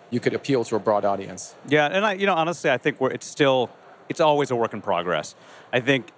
you 0.09 0.19
could 0.19 0.33
appeal 0.33 0.63
to 0.65 0.75
a 0.75 0.79
broad 0.79 1.05
audience. 1.05 1.55
Yeah, 1.67 1.87
and 1.87 2.05
I, 2.05 2.13
you 2.13 2.25
know, 2.25 2.33
honestly, 2.33 2.69
I 2.69 2.77
think 2.77 2.99
we're, 2.99 3.11
it's 3.11 3.27
still, 3.27 3.69
it's 4.07 4.19
always 4.19 4.51
a 4.51 4.55
work 4.55 4.73
in 4.73 4.81
progress. 4.81 5.35
I 5.71 5.79
think 5.79 6.11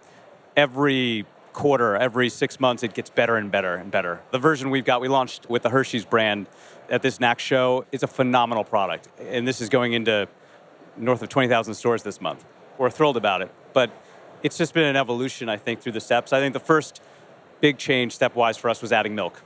every 0.55 1.26
quarter, 1.53 1.95
every 1.95 2.30
six 2.30 2.59
months, 2.59 2.84
it 2.84 2.93
gets 2.93 3.09
better 3.09 3.36
and 3.36 3.51
better 3.51 3.76
and 3.76 3.91
better. 3.91 4.22
The 4.32 4.39
version 4.39 4.69
we've 4.69 4.86
got, 4.86 5.01
we 5.01 5.09
launched 5.09 5.49
with 5.49 5.63
the 5.63 5.69
Hershey's 5.69 6.05
brand 6.05 6.47
at 6.89 7.01
this 7.01 7.19
NAC 7.19 7.39
show, 7.39 7.86
is 7.91 8.03
a 8.03 8.07
phenomenal 8.07 8.63
product, 8.63 9.07
and 9.19 9.47
this 9.47 9.61
is 9.61 9.69
going 9.69 9.93
into 9.93 10.28
north 10.97 11.22
of 11.22 11.30
20,000 11.30 11.74
stores 11.74 12.03
this 12.03 12.19
month. 12.19 12.43
We're 12.78 12.89
thrilled 12.89 13.17
about 13.17 13.41
it, 13.41 13.51
but 13.74 13.91
it's 14.43 14.57
just 14.57 14.74
been 14.74 14.84
an 14.84 14.95
evolution, 14.95 15.49
I 15.49 15.57
think, 15.57 15.82
through 15.82 15.93
the 15.93 16.01
steps. 16.01 16.34
I 16.34 16.39
think 16.39 16.53
the 16.53 16.59
first 16.59 17.01
big 17.59 17.78
change 17.78 18.17
stepwise 18.17 18.57
for 18.57 18.69
us 18.69 18.82
was 18.82 18.91
adding 18.91 19.15
milk, 19.15 19.41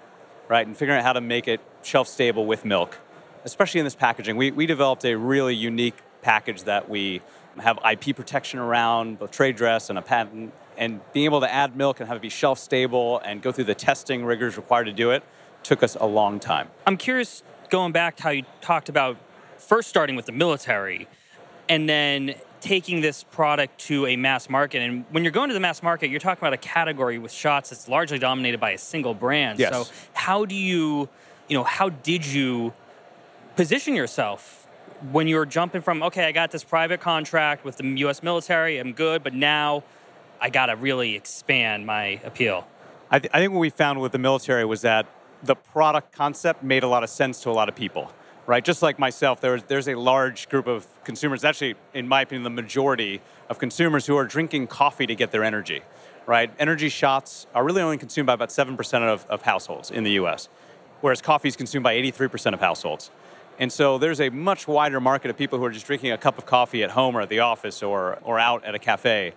right, 0.47 0.65
and 0.65 0.75
figuring 0.75 0.99
out 0.99 1.05
how 1.05 1.13
to 1.13 1.21
make 1.21 1.47
it 1.47 1.61
shelf 1.83 2.07
stable 2.07 2.45
with 2.45 2.65
milk 2.65 2.99
especially 3.45 3.79
in 3.79 3.85
this 3.85 3.95
packaging. 3.95 4.35
We, 4.35 4.51
we 4.51 4.65
developed 4.65 5.05
a 5.05 5.15
really 5.15 5.55
unique 5.55 5.95
package 6.21 6.63
that 6.63 6.89
we 6.89 7.21
have 7.59 7.79
IP 7.89 8.15
protection 8.15 8.59
around, 8.59 9.19
both 9.19 9.31
trade 9.31 9.55
dress 9.55 9.89
and 9.89 9.97
a 9.97 10.01
patent. 10.01 10.51
And 10.77 10.99
being 11.13 11.25
able 11.25 11.39
to 11.39 11.53
add 11.53 11.77
milk 11.77 12.01
and 12.01 12.09
have 12.09 12.17
it 12.17 12.21
be 12.21 12.29
shelf 12.29 12.59
stable 12.59 13.19
and 13.19 13.41
go 13.41 13.51
through 13.53 13.63
the 13.65 13.75
testing 13.75 14.25
rigors 14.25 14.57
required 14.57 14.85
to 14.85 14.91
do 14.91 15.11
it 15.11 15.23
took 15.63 15.81
us 15.81 15.95
a 15.99 16.05
long 16.05 16.39
time. 16.39 16.67
I'm 16.85 16.97
curious, 16.97 17.43
going 17.69 17.91
back 17.91 18.17
to 18.17 18.23
how 18.23 18.29
you 18.31 18.43
talked 18.61 18.89
about 18.89 19.17
first 19.57 19.87
starting 19.87 20.15
with 20.15 20.25
the 20.25 20.31
military 20.31 21.07
and 21.69 21.87
then 21.87 22.35
taking 22.65 22.99
this 22.99 23.23
product 23.23 23.79
to 23.79 24.07
a 24.07 24.15
mass 24.15 24.49
market. 24.49 24.79
And 24.79 25.05
when 25.11 25.23
you're 25.23 25.31
going 25.31 25.49
to 25.49 25.53
the 25.53 25.59
mass 25.59 25.83
market, 25.83 26.09
you're 26.09 26.19
talking 26.19 26.41
about 26.41 26.53
a 26.53 26.57
category 26.57 27.19
with 27.19 27.31
shots 27.31 27.69
that's 27.69 27.87
largely 27.87 28.17
dominated 28.17 28.59
by 28.59 28.71
a 28.71 28.77
single 28.79 29.13
brand. 29.13 29.59
Yes. 29.59 29.71
So 29.71 29.93
how 30.13 30.45
do 30.45 30.55
you, 30.55 31.07
you 31.47 31.55
know, 31.55 31.63
how 31.63 31.89
did 31.89 32.25
you 32.25 32.73
position 33.55 33.93
yourself 33.93 34.67
when 35.11 35.27
you're 35.27 35.45
jumping 35.45 35.81
from, 35.81 36.01
okay, 36.01 36.25
I 36.25 36.31
got 36.31 36.49
this 36.49 36.63
private 36.63 37.01
contract 37.01 37.63
with 37.63 37.77
the 37.77 37.85
US 37.99 38.23
military, 38.23 38.79
I'm 38.79 38.93
good, 38.93 39.21
but 39.23 39.35
now 39.35 39.83
I 40.41 40.49
got 40.49 40.65
to 40.65 40.75
really 40.75 41.13
expand 41.13 41.85
my 41.85 42.19
appeal? 42.23 42.67
I, 43.11 43.19
th- 43.19 43.29
I 43.31 43.39
think 43.39 43.53
what 43.53 43.59
we 43.59 43.69
found 43.69 44.01
with 44.01 44.11
the 44.11 44.17
military 44.17 44.65
was 44.65 44.81
that 44.81 45.05
the 45.43 45.55
product 45.55 46.13
concept 46.13 46.63
made 46.63 46.81
a 46.81 46.87
lot 46.87 47.03
of 47.03 47.11
sense 47.11 47.43
to 47.43 47.51
a 47.51 47.53
lot 47.53 47.69
of 47.69 47.75
people, 47.75 48.11
right? 48.47 48.63
Just 48.63 48.81
like 48.81 48.99
myself, 48.99 49.41
there's, 49.41 49.63
there's 49.63 49.87
a 49.87 49.95
large 49.95 50.49
group 50.49 50.67
of 50.67 50.87
consumers, 51.03 51.43
actually, 51.43 51.75
in 51.93 52.07
my 52.07 52.21
opinion, 52.21 52.43
the 52.43 52.49
majority 52.49 53.21
of 53.49 53.59
consumers 53.59 54.05
who 54.05 54.15
are 54.17 54.25
drinking 54.25 54.67
coffee 54.67 55.05
to 55.07 55.15
get 55.15 55.31
their 55.31 55.43
energy, 55.43 55.81
right? 56.25 56.51
Energy 56.59 56.89
shots 56.89 57.47
are 57.55 57.63
really 57.63 57.81
only 57.81 57.97
consumed 57.97 58.27
by 58.27 58.33
about 58.33 58.49
7% 58.49 59.01
of, 59.01 59.25
of 59.27 59.41
households 59.41 59.91
in 59.91 60.03
the 60.03 60.11
US, 60.11 60.49
whereas 61.01 61.21
coffee 61.21 61.47
is 61.47 61.55
consumed 61.55 61.83
by 61.83 61.95
83% 61.95 62.53
of 62.53 62.59
households. 62.59 63.11
And 63.57 63.71
so 63.71 63.97
there's 63.97 64.19
a 64.19 64.29
much 64.29 64.67
wider 64.67 64.99
market 64.99 65.31
of 65.31 65.37
people 65.37 65.57
who 65.57 65.65
are 65.65 65.71
just 65.71 65.85
drinking 65.85 66.11
a 66.11 66.17
cup 66.17 66.37
of 66.37 66.45
coffee 66.45 66.83
at 66.83 66.91
home 66.91 67.15
or 67.15 67.21
at 67.21 67.29
the 67.29 67.39
office 67.39 67.81
or, 67.81 68.19
or 68.23 68.37
out 68.37 68.65
at 68.65 68.75
a 68.75 68.79
cafe 68.79 69.33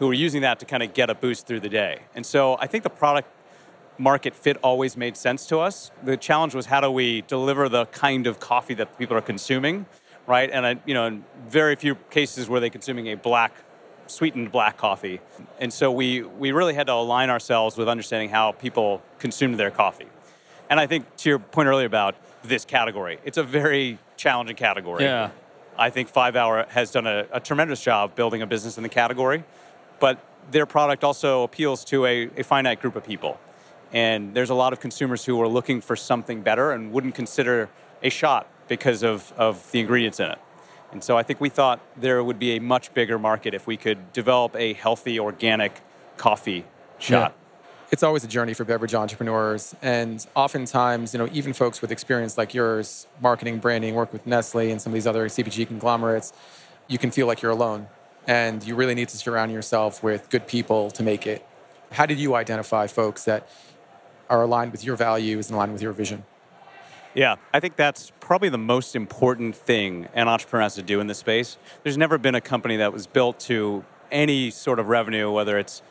who 0.00 0.10
are 0.10 0.14
using 0.14 0.42
that 0.42 0.58
to 0.58 0.66
kind 0.66 0.82
of 0.82 0.92
get 0.92 1.08
a 1.08 1.14
boost 1.14 1.46
through 1.46 1.60
the 1.60 1.68
day. 1.68 2.00
And 2.14 2.26
so 2.26 2.56
I 2.58 2.66
think 2.66 2.82
the 2.82 2.90
product 2.90 3.28
market 4.00 4.34
fit 4.34 4.56
always 4.62 4.96
made 4.96 5.16
sense 5.16 5.46
to 5.46 5.58
us. 5.58 5.90
The 6.02 6.16
challenge 6.16 6.54
was 6.54 6.66
how 6.66 6.80
do 6.80 6.90
we 6.90 7.20
deliver 7.22 7.68
the 7.68 7.84
kind 7.86 8.26
of 8.26 8.40
coffee 8.40 8.74
that 8.74 8.98
people 8.98 9.16
are 9.16 9.20
consuming, 9.20 9.86
right? 10.26 10.50
And 10.50 10.66
I, 10.66 10.80
you 10.86 10.94
know, 10.94 11.06
in 11.06 11.24
very 11.46 11.76
few 11.76 11.96
cases 12.10 12.48
were 12.48 12.60
they 12.60 12.70
consuming 12.70 13.08
a 13.08 13.14
black, 13.14 13.52
sweetened 14.06 14.50
black 14.50 14.78
coffee. 14.78 15.20
And 15.58 15.70
so 15.72 15.92
we, 15.92 16.22
we 16.22 16.50
really 16.52 16.74
had 16.74 16.86
to 16.86 16.94
align 16.94 17.28
ourselves 17.28 17.76
with 17.76 17.88
understanding 17.88 18.30
how 18.30 18.52
people 18.52 19.02
consumed 19.18 19.56
their 19.56 19.70
coffee. 19.70 20.08
And 20.70 20.80
I 20.80 20.86
think 20.86 21.04
to 21.18 21.28
your 21.28 21.38
point 21.38 21.68
earlier 21.68 21.86
about 21.86 22.16
this 22.42 22.64
category, 22.64 23.18
it's 23.24 23.36
a 23.36 23.42
very 23.42 23.98
challenging 24.16 24.56
category. 24.56 25.04
Yeah. 25.04 25.30
I 25.76 25.90
think 25.90 26.08
Five 26.08 26.36
Hour 26.36 26.66
has 26.70 26.90
done 26.90 27.06
a, 27.06 27.26
a 27.32 27.40
tremendous 27.40 27.82
job 27.82 28.14
building 28.14 28.40
a 28.40 28.46
business 28.46 28.76
in 28.78 28.82
the 28.82 28.88
category, 28.88 29.44
but 29.98 30.24
their 30.50 30.66
product 30.66 31.04
also 31.04 31.42
appeals 31.42 31.84
to 31.86 32.06
a, 32.06 32.30
a 32.36 32.42
finite 32.44 32.80
group 32.80 32.96
of 32.96 33.04
people. 33.04 33.38
And 33.92 34.34
there's 34.34 34.50
a 34.50 34.54
lot 34.54 34.72
of 34.72 34.80
consumers 34.80 35.24
who 35.24 35.40
are 35.42 35.48
looking 35.48 35.80
for 35.80 35.96
something 35.96 36.42
better 36.42 36.70
and 36.70 36.92
wouldn't 36.92 37.14
consider 37.14 37.68
a 38.02 38.10
shot 38.10 38.46
because 38.68 39.02
of, 39.02 39.32
of 39.36 39.70
the 39.72 39.80
ingredients 39.80 40.20
in 40.20 40.30
it. 40.30 40.38
And 40.92 41.02
so 41.02 41.16
I 41.16 41.22
think 41.22 41.40
we 41.40 41.48
thought 41.48 41.80
there 41.96 42.22
would 42.22 42.38
be 42.38 42.56
a 42.56 42.60
much 42.60 42.92
bigger 42.94 43.18
market 43.18 43.54
if 43.54 43.66
we 43.66 43.76
could 43.76 44.12
develop 44.12 44.56
a 44.56 44.72
healthy, 44.74 45.20
organic 45.20 45.80
coffee 46.16 46.64
shot. 46.98 47.34
It's 47.92 48.04
always 48.04 48.22
a 48.22 48.28
journey 48.28 48.54
for 48.54 48.64
beverage 48.64 48.94
entrepreneurs, 48.94 49.74
and 49.82 50.24
oftentimes, 50.36 51.12
you 51.12 51.18
know, 51.18 51.28
even 51.32 51.52
folks 51.52 51.82
with 51.82 51.90
experience 51.90 52.38
like 52.38 52.54
yours, 52.54 53.08
marketing, 53.20 53.58
branding, 53.58 53.94
work 53.96 54.12
with 54.12 54.24
Nestle 54.28 54.70
and 54.70 54.80
some 54.80 54.92
of 54.92 54.94
these 54.94 55.08
other 55.08 55.26
CPG 55.26 55.66
conglomerates, 55.66 56.32
you 56.86 56.98
can 56.98 57.10
feel 57.10 57.26
like 57.26 57.42
you're 57.42 57.50
alone, 57.50 57.88
and 58.28 58.62
you 58.62 58.76
really 58.76 58.94
need 58.94 59.08
to 59.08 59.16
surround 59.16 59.50
yourself 59.50 60.04
with 60.04 60.30
good 60.30 60.46
people 60.46 60.92
to 60.92 61.02
make 61.02 61.26
it. 61.26 61.44
How 61.90 62.06
did 62.06 62.20
you 62.20 62.36
identify 62.36 62.86
folks 62.86 63.24
that 63.24 63.48
are 64.30 64.42
aligned 64.42 64.72
with 64.72 64.84
your 64.84 64.96
values 64.96 65.48
and 65.48 65.56
aligned 65.56 65.72
with 65.72 65.82
your 65.82 65.92
vision? 65.92 66.24
Yeah, 67.12 67.36
I 67.52 67.58
think 67.58 67.74
that's 67.74 68.12
probably 68.20 68.48
the 68.48 68.58
most 68.58 68.94
important 68.94 69.56
thing 69.56 70.06
an 70.14 70.28
entrepreneur 70.28 70.62
has 70.62 70.76
to 70.76 70.82
do 70.82 71.00
in 71.00 71.08
this 71.08 71.18
space. 71.18 71.58
There's 71.82 71.98
never 71.98 72.16
been 72.18 72.36
a 72.36 72.40
company 72.40 72.76
that 72.76 72.92
was 72.92 73.08
built 73.08 73.40
to 73.40 73.84
any 74.12 74.50
sort 74.50 74.78
of 74.78 74.88
revenue, 74.88 75.30
whether 75.30 75.58
it's 75.58 75.82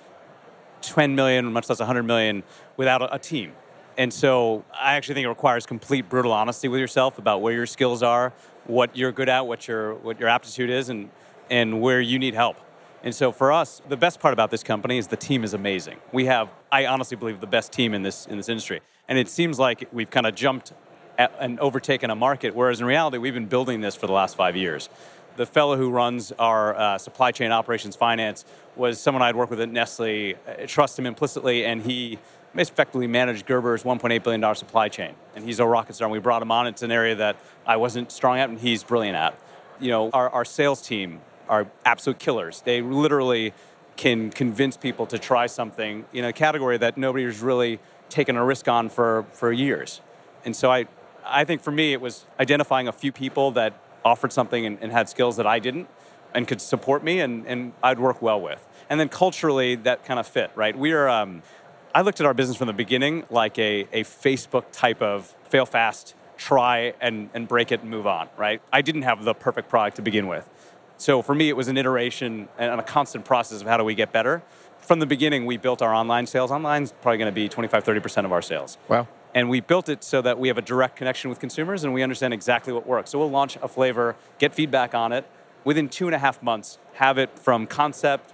10 0.82 1.16
million, 1.16 1.52
much 1.52 1.68
less 1.68 1.80
100 1.80 2.04
million, 2.04 2.44
without 2.78 3.02
a, 3.02 3.16
a 3.16 3.20
team. 3.20 3.52
And 3.98 4.14
so 4.14 4.64
I 4.74 4.96
actually 4.96 5.16
think 5.16 5.26
it 5.26 5.30
requires 5.30 5.66
complete 5.66 6.08
brutal 6.08 6.32
honesty 6.32 6.70
with 6.70 6.80
yourself 6.80 7.18
about 7.18 7.42
where 7.42 7.54
your 7.54 7.66
skills 7.66 8.02
are, 8.02 8.32
what 8.66 8.96
you're 8.96 9.12
good 9.12 9.28
at, 9.28 9.46
what 9.46 9.68
your, 9.68 9.96
what 9.96 10.22
your 10.22 10.30
aptitude 10.30 10.70
is, 10.70 10.88
and, 10.88 11.10
and 11.50 11.82
where 11.82 12.00
you 12.00 12.18
need 12.18 12.34
help. 12.34 12.56
And 13.04 13.16
so 13.16 13.32
for 13.32 13.52
us, 13.52 13.82
the 13.88 13.98
best 13.98 14.20
part 14.20 14.34
about 14.34 14.52
this 14.52 14.64
company 14.64 14.98
is 14.98 15.08
the 15.08 15.16
team 15.16 15.44
is 15.44 15.54
amazing. 15.54 16.00
We 16.12 16.26
have, 16.26 16.50
I 16.72 16.86
honestly 16.86 17.16
believe, 17.16 17.40
the 17.40 17.48
best 17.48 17.72
team 17.72 17.94
in 17.94 18.04
this, 18.04 18.26
in 18.26 18.38
this 18.38 18.50
industry. 18.50 18.82
And 19.08 19.18
it 19.18 19.30
seems 19.30 19.58
like 19.58 19.88
we've 19.92 20.10
kind 20.10 20.26
of 20.26 20.36
jumped 20.36 20.74
and 21.18 21.60
overtaken 21.60 22.10
a 22.10 22.16
market, 22.16 22.56
whereas 22.56 22.80
in 22.80 22.86
reality, 22.86 23.18
we've 23.18 23.34
been 23.34 23.48
building 23.48 23.82
this 23.82 23.96
for 23.96 24.08
the 24.08 24.14
last 24.14 24.36
five 24.36 24.56
years. 24.56 24.90
The 25.36 25.46
fellow 25.46 25.78
who 25.78 25.90
runs 25.90 26.32
our 26.34 26.76
uh, 26.76 26.98
supply 26.98 27.32
chain 27.32 27.52
operations 27.52 27.96
finance 27.96 28.46
was 28.76 29.00
someone 29.00 29.22
I'd 29.22 29.36
worked 29.36 29.52
with 29.52 29.62
at 29.62 29.70
Nestle. 29.70 30.36
I 30.48 30.66
trust 30.66 30.98
him 31.00 31.06
implicitly, 31.06 31.66
and 31.66 31.82
he 31.82 32.20
effectively 32.56 33.08
managed 33.08 33.46
Gerber's 33.46 33.84
$1.8 33.84 34.24
billion 34.24 34.56
supply 34.56 34.90
chain. 34.90 35.14
And 35.36 35.46
he's 35.46 35.60
a 35.60 35.66
rocket 35.66 35.96
star. 35.96 36.08
And 36.08 36.12
we 36.12 36.20
brought 36.20 36.42
him 36.42 36.52
on. 36.52 36.68
It's 36.68 36.82
an 36.82 36.92
area 36.92 37.16
that 37.16 37.38
I 37.66 37.78
wasn't 37.78 38.12
strong 38.12 38.40
at, 38.40 38.50
and 38.50 38.60
he's 38.60 38.84
brilliant 38.84 39.16
at. 39.16 39.40
You 39.80 39.92
know, 39.92 40.10
our, 40.12 40.30
our 40.30 40.46
sales 40.46 40.82
team 40.82 41.22
are 41.50 41.68
absolute 41.84 42.20
killers. 42.20 42.62
They 42.62 42.82
literally 42.82 43.54
can 43.98 44.30
convince 44.30 44.78
people 44.78 45.06
to 45.08 45.20
try 45.20 45.48
something 45.48 46.06
in 46.14 46.24
a 46.24 46.32
category 46.32 46.78
that 46.78 46.98
nobody's 46.98 47.42
really 47.42 47.80
taken 48.08 48.38
a 48.38 48.46
risk 48.46 48.68
on 48.68 48.88
for, 48.88 49.26
for 49.34 49.52
years. 49.52 50.00
And 50.46 50.56
so 50.56 50.72
I, 50.72 50.86
I 51.26 51.44
think 51.44 51.62
for 51.62 51.72
me, 51.72 51.92
it 51.92 52.00
was 52.00 52.26
identifying 52.40 52.88
a 52.88 52.94
few 52.94 53.12
people 53.12 53.52
that 53.52 53.74
offered 54.06 54.32
something 54.32 54.66
and, 54.66 54.78
and 54.82 54.92
had 54.92 55.10
skills 55.10 55.36
that 55.38 55.46
I 55.46 55.60
didn't 55.60 55.90
and 56.34 56.48
could 56.48 56.62
support 56.62 57.04
me 57.04 57.20
and, 57.20 57.46
and 57.46 57.74
I'd 57.84 58.00
work 58.00 58.22
well 58.22 58.40
with. 58.40 58.66
And 58.90 59.00
then 59.00 59.10
culturally, 59.10 59.76
that 59.76 60.06
kind 60.06 60.20
of 60.20 60.28
fit, 60.28 60.52
right? 60.56 60.78
We 60.78 60.94
are, 60.94 61.10
um, 61.10 61.44
I 61.94 62.02
looked 62.02 62.20
at 62.20 62.26
our 62.26 62.34
business 62.34 62.58
from 62.58 62.68
the 62.68 62.74
beginning 62.74 63.26
like 63.30 63.60
a, 63.60 63.88
a 63.92 64.04
Facebook 64.04 64.66
type 64.72 65.02
of 65.02 65.36
fail 65.50 65.66
fast, 65.66 66.16
try 66.38 66.94
and, 67.02 67.30
and 67.34 67.48
break 67.48 67.72
it 67.72 67.82
and 67.82 67.90
move 67.90 68.08
on, 68.08 68.30
right? 68.38 68.62
I 68.72 68.82
didn't 68.82 69.02
have 69.02 69.26
the 69.26 69.34
perfect 69.34 69.70
product 69.70 69.98
to 69.98 70.02
begin 70.02 70.28
with. 70.28 70.50
So 71.00 71.22
for 71.22 71.34
me, 71.34 71.48
it 71.48 71.56
was 71.56 71.70
an 71.70 71.78
iteration 71.78 72.50
and 72.58 72.80
a 72.80 72.84
constant 72.84 73.24
process 73.24 73.62
of 73.62 73.68
how 73.68 73.78
do 73.78 73.86
we 73.86 73.96
get 73.96 74.12
better. 74.12 74.44
From 74.80 75.00
the 75.00 75.06
beginning, 75.06 75.46
we 75.46 75.56
built 75.56 75.82
our 75.82 75.94
online 75.94 76.28
sales. 76.28 76.52
Online's 76.52 76.92
probably 76.92 77.18
going 77.18 77.32
to 77.32 77.36
be 77.36 77.48
25, 77.48 77.86
30% 77.86 78.26
of 78.26 78.34
our 78.34 78.42
sales. 78.42 78.78
Wow. 78.90 79.08
And 79.34 79.50
we 79.50 79.62
built 79.62 79.88
it 79.88 80.04
so 80.04 80.22
that 80.22 80.38
we 80.38 80.50
have 80.50 80.58
a 80.58 80.62
direct 80.62 80.98
connection 80.98 81.30
with 81.30 81.40
consumers 81.40 81.86
and 81.86 81.94
we 81.94 82.04
understand 82.04 82.34
exactly 82.34 82.74
what 82.74 82.86
works. 82.86 83.12
So 83.12 83.20
we'll 83.20 83.30
launch 83.30 83.58
a 83.62 83.70
flavor, 83.70 84.18
get 84.40 84.54
feedback 84.54 84.94
on 84.94 85.14
it. 85.14 85.26
Within 85.64 85.88
two 85.88 86.08
and 86.08 86.16
a 86.16 86.20
half 86.20 86.44
months, 86.44 86.80
have 86.96 87.18
it 87.18 87.40
from 87.40 87.66
concept 87.66 88.34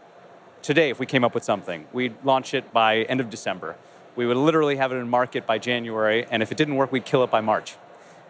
today 0.64 0.90
if 0.90 1.00
we 1.00 1.06
came 1.06 1.24
up 1.24 1.36
with 1.36 1.44
something. 1.44 1.86
We'd 1.94 2.16
launch 2.24 2.56
it 2.56 2.74
by 2.74 3.04
end 3.04 3.20
of 3.20 3.30
December. 3.30 3.76
We 4.16 4.26
would 4.26 4.38
literally 4.38 4.78
have 4.78 4.92
it 4.92 4.96
in 4.96 5.08
market 5.08 5.46
by 5.46 5.60
January, 5.60 6.26
and 6.32 6.42
if 6.42 6.52
it 6.52 6.58
didn't 6.58 6.76
work, 6.76 6.92
we'd 6.92 7.06
kill 7.06 7.24
it 7.24 7.30
by 7.30 7.42
March. 7.42 7.76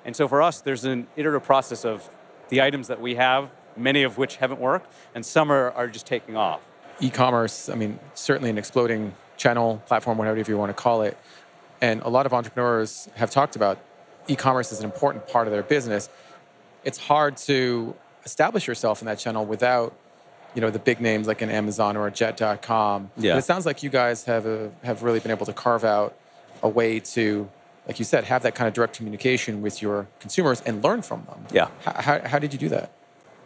And 0.03 0.13
so 0.13 0.27
for 0.27 0.41
us, 0.41 0.59
there's 0.59 0.83
an 0.83 1.07
iterative 1.15 1.43
process 1.43 1.85
of 1.85 2.09
the 2.49 2.61
items 2.61 2.87
that 2.87 2.99
we 2.99 3.15
have, 3.15 3.49
many 3.77 4.03
of 4.03 4.17
which 4.17 4.37
haven't 4.37 4.59
worked, 4.59 4.91
and 5.13 5.25
some 5.25 5.51
are, 5.51 5.71
are 5.71 5.87
just 5.87 6.05
taking 6.05 6.35
off. 6.35 6.61
E-commerce, 6.99 7.69
I 7.69 7.75
mean, 7.75 7.99
certainly 8.13 8.49
an 8.49 8.57
exploding 8.57 9.13
channel, 9.37 9.81
platform, 9.85 10.17
whatever 10.17 10.39
you 10.39 10.57
want 10.57 10.69
to 10.69 10.81
call 10.81 11.01
it. 11.01 11.17
And 11.81 12.01
a 12.01 12.09
lot 12.09 12.25
of 12.25 12.33
entrepreneurs 12.33 13.09
have 13.15 13.31
talked 13.31 13.55
about 13.55 13.79
e-commerce 14.27 14.71
as 14.71 14.79
an 14.79 14.85
important 14.85 15.27
part 15.27 15.47
of 15.47 15.53
their 15.53 15.63
business. 15.63 16.09
It's 16.83 16.97
hard 16.97 17.37
to 17.37 17.95
establish 18.23 18.67
yourself 18.67 19.01
in 19.01 19.07
that 19.07 19.19
channel 19.19 19.45
without, 19.45 19.93
you 20.53 20.61
know, 20.61 20.69
the 20.69 20.79
big 20.79 21.01
names 21.01 21.27
like 21.27 21.41
an 21.41 21.49
Amazon 21.49 21.97
or 21.97 22.07
a 22.07 22.11
Jet.com. 22.11 23.11
Yeah. 23.17 23.33
But 23.33 23.39
it 23.39 23.43
sounds 23.43 23.65
like 23.65 23.83
you 23.83 23.89
guys 23.89 24.23
have 24.23 24.45
a, 24.45 24.71
have 24.83 25.03
really 25.03 25.19
been 25.19 25.31
able 25.31 25.45
to 25.45 25.53
carve 25.53 25.83
out 25.83 26.15
a 26.63 26.69
way 26.69 26.99
to, 26.99 27.49
like 27.87 27.99
you 27.99 28.05
said, 28.05 28.23
have 28.23 28.41
that 28.43 28.55
kind 28.55 28.67
of 28.67 28.73
direct 28.73 28.95
communication 28.95 29.61
with 29.61 29.81
your 29.81 30.07
consumers 30.19 30.61
and 30.61 30.83
learn 30.83 31.01
from 31.01 31.25
them. 31.25 31.45
Yeah. 31.51 31.67
How, 31.83 32.01
how, 32.01 32.27
how 32.27 32.39
did 32.39 32.53
you 32.53 32.59
do 32.59 32.69
that? 32.69 32.91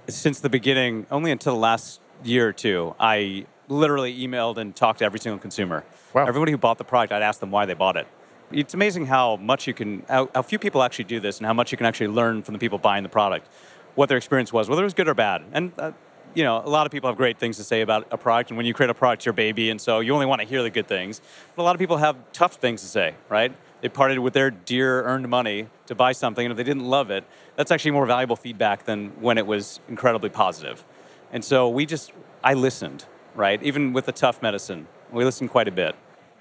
Since 0.10 0.40
the 0.40 0.50
beginning, 0.50 1.06
only 1.12 1.32
until 1.32 1.54
the 1.54 1.60
last 1.60 2.02
year 2.24 2.48
or 2.48 2.54
two, 2.54 2.96
I 3.00 3.46
literally 3.68 4.18
emailed 4.20 4.58
and 4.58 4.76
talked 4.76 5.00
to 5.00 5.06
every 5.06 5.20
single 5.20 5.40
consumer. 5.40 5.86
Wow. 6.14 6.26
Everybody 6.26 6.52
who 6.52 6.58
bought 6.58 6.78
the 6.78 6.84
product, 6.84 7.14
I'd 7.14 7.22
ask 7.22 7.40
them 7.40 7.52
why 7.52 7.66
they 7.66 7.76
bought 7.76 7.96
it. 7.96 8.08
It's 8.52 8.74
amazing 8.74 9.06
how 9.06 9.36
much 9.36 9.68
you 9.68 9.74
can, 9.74 10.04
how, 10.10 10.30
how 10.34 10.42
few 10.42 10.58
people 10.58 10.82
actually 10.82 11.06
do 11.06 11.20
this, 11.20 11.38
and 11.38 11.46
how 11.46 11.54
much 11.54 11.72
you 11.72 11.78
can 11.78 11.86
actually 11.86 12.08
learn 12.08 12.42
from 12.42 12.54
the 12.54 12.60
people 12.60 12.80
buying 12.80 13.04
the 13.04 13.10
product, 13.10 13.48
what 13.96 14.10
their 14.10 14.18
experience 14.18 14.52
was, 14.52 14.68
whether 14.68 14.82
it 14.82 14.86
was 14.86 14.96
good 14.96 15.08
or 15.08 15.14
bad. 15.14 15.44
And 15.52 15.72
uh, 15.78 15.92
you 16.34 16.44
know, 16.44 16.58
a 16.58 16.70
lot 16.70 16.86
of 16.86 16.92
people 16.92 17.10
have 17.10 17.18
great 17.18 17.38
things 17.40 17.58
to 17.58 17.64
say 17.64 17.82
about 17.82 18.08
a 18.12 18.18
product, 18.18 18.50
and 18.50 18.58
when 18.58 18.66
you 18.66 18.74
create 18.74 18.90
a 18.90 18.96
product, 18.96 19.26
your 19.26 19.34
baby, 19.34 19.70
and 19.70 19.80
so 19.80 20.00
you 20.00 20.14
only 20.14 20.26
want 20.26 20.42
to 20.42 20.48
hear 20.48 20.64
the 20.64 20.70
good 20.70 20.88
things. 20.88 21.22
But 21.56 21.62
a 21.62 21.66
lot 21.66 21.76
of 21.76 21.80
people 21.80 21.98
have 21.98 22.16
tough 22.34 22.56
things 22.56 22.82
to 22.82 22.88
say, 22.88 23.16
right? 23.30 23.52
They 23.82 23.90
parted 23.90 24.20
with 24.20 24.34
their 24.34 24.52
dear 24.52 25.04
earned 25.04 25.30
money 25.30 25.68
to 25.86 25.96
buy 25.96 26.12
something, 26.12 26.46
and 26.46 26.52
if 26.52 26.58
they 26.58 26.64
didn't 26.64 26.86
love 26.86 27.12
it, 27.12 27.24
that's 27.56 27.72
actually 27.72 27.92
more 27.92 28.06
valuable 28.06 28.36
feedback 28.36 28.86
than 28.86 29.10
when 29.22 29.38
it 29.38 29.48
was 29.48 29.80
incredibly 29.88 30.30
positive. 30.30 30.84
And 31.32 31.44
so 31.46 31.70
we 31.70 31.86
just, 31.86 32.12
I 32.44 32.54
listened, 32.54 33.06
right? 33.36 33.62
Even 33.64 33.94
with 33.94 34.06
the 34.06 34.12
tough 34.12 34.42
medicine, 34.42 34.88
we 35.12 35.24
listened 35.24 35.50
quite 35.50 35.68
a 35.68 35.72
bit. 35.72 35.96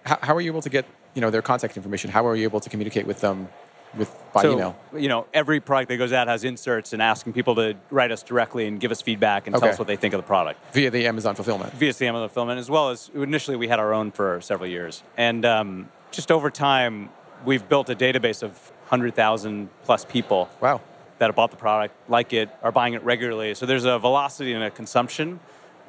How, 0.05 0.18
how 0.22 0.36
are 0.36 0.41
you 0.41 0.51
able 0.51 0.62
to 0.62 0.70
get, 0.70 0.86
you 1.14 1.20
know, 1.20 1.30
their 1.30 1.43
contact 1.43 1.76
information? 1.76 2.11
How 2.11 2.26
are 2.26 2.34
you 2.34 2.45
able 2.45 2.61
to 2.61 2.70
communicate 2.70 3.07
with 3.07 3.20
them 3.20 3.49
with 3.97 4.14
by 4.32 4.43
so, 4.43 4.53
email? 4.53 4.78
You 4.97 5.09
know, 5.09 5.26
every 5.32 5.61
product 5.61 5.91
that 5.91 5.97
goes 5.97 6.12
out 6.12 6.28
has 6.28 6.45
inserts 6.45 6.93
and 6.93 7.03
asking 7.03 7.34
people 7.34 7.55
to 7.57 7.76
write 7.91 8.11
us 8.11 8.22
directly 8.22 8.66
and 8.66 8.80
give 8.80 8.91
us 8.91 9.01
feedback 9.03 9.47
and 9.47 9.55
tell 9.55 9.68
us 9.68 9.78
what 9.78 9.89
they 9.89 9.97
think 9.97 10.14
of 10.14 10.18
the 10.18 10.26
product. 10.26 10.61
Via 10.72 10.91
the 10.91 11.07
Amazon 11.07 11.34
fulfillment. 11.34 11.72
via 11.74 11.93
the 11.93 12.07
Amazon 12.07 12.28
fulfillment, 12.28 12.59
as 12.59 12.70
well 12.70 12.91
as 12.91 13.11
initially 13.14 13.57
we 13.57 13.68
had 13.68 13.78
our 13.78 13.93
own 13.93 14.11
for 14.11 14.41
several 14.41 14.68
years. 14.68 15.03
And 15.16 15.45
um, 15.45 15.89
just 16.11 16.30
over 16.32 16.51
time, 16.51 17.11
we've 17.45 17.68
built 17.68 17.91
a 17.91 17.95
database 17.95 18.43
of 18.43 18.53
100,000 18.89 19.68
plus 19.84 20.05
people 20.05 20.49
Wow. 20.61 20.80
that 21.18 21.26
have 21.26 21.34
bought 21.34 21.51
the 21.51 21.57
product, 21.57 21.95
like 22.09 22.32
it, 22.32 22.49
are 22.62 22.72
buying 22.72 22.95
it 22.95 23.03
regularly. 23.03 23.55
So 23.55 23.66
there's 23.66 23.84
a 23.84 23.99
velocity 23.99 24.53
and 24.53 24.62
a 24.64 24.70
consumption. 24.70 25.41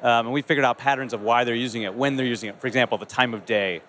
Um, 0.02 0.26
and 0.26 0.32
we 0.32 0.42
figured 0.42 0.64
out 0.64 0.78
patterns 0.78 1.12
of 1.12 1.20
why 1.22 1.44
they're 1.44 1.54
using 1.54 1.82
it, 1.82 1.94
when 1.94 2.16
they're 2.16 2.26
using 2.26 2.48
it. 2.48 2.60
For 2.60 2.66
example, 2.66 2.96
the 2.98 3.06
time 3.06 3.34
of 3.34 3.44
day, 3.44 3.82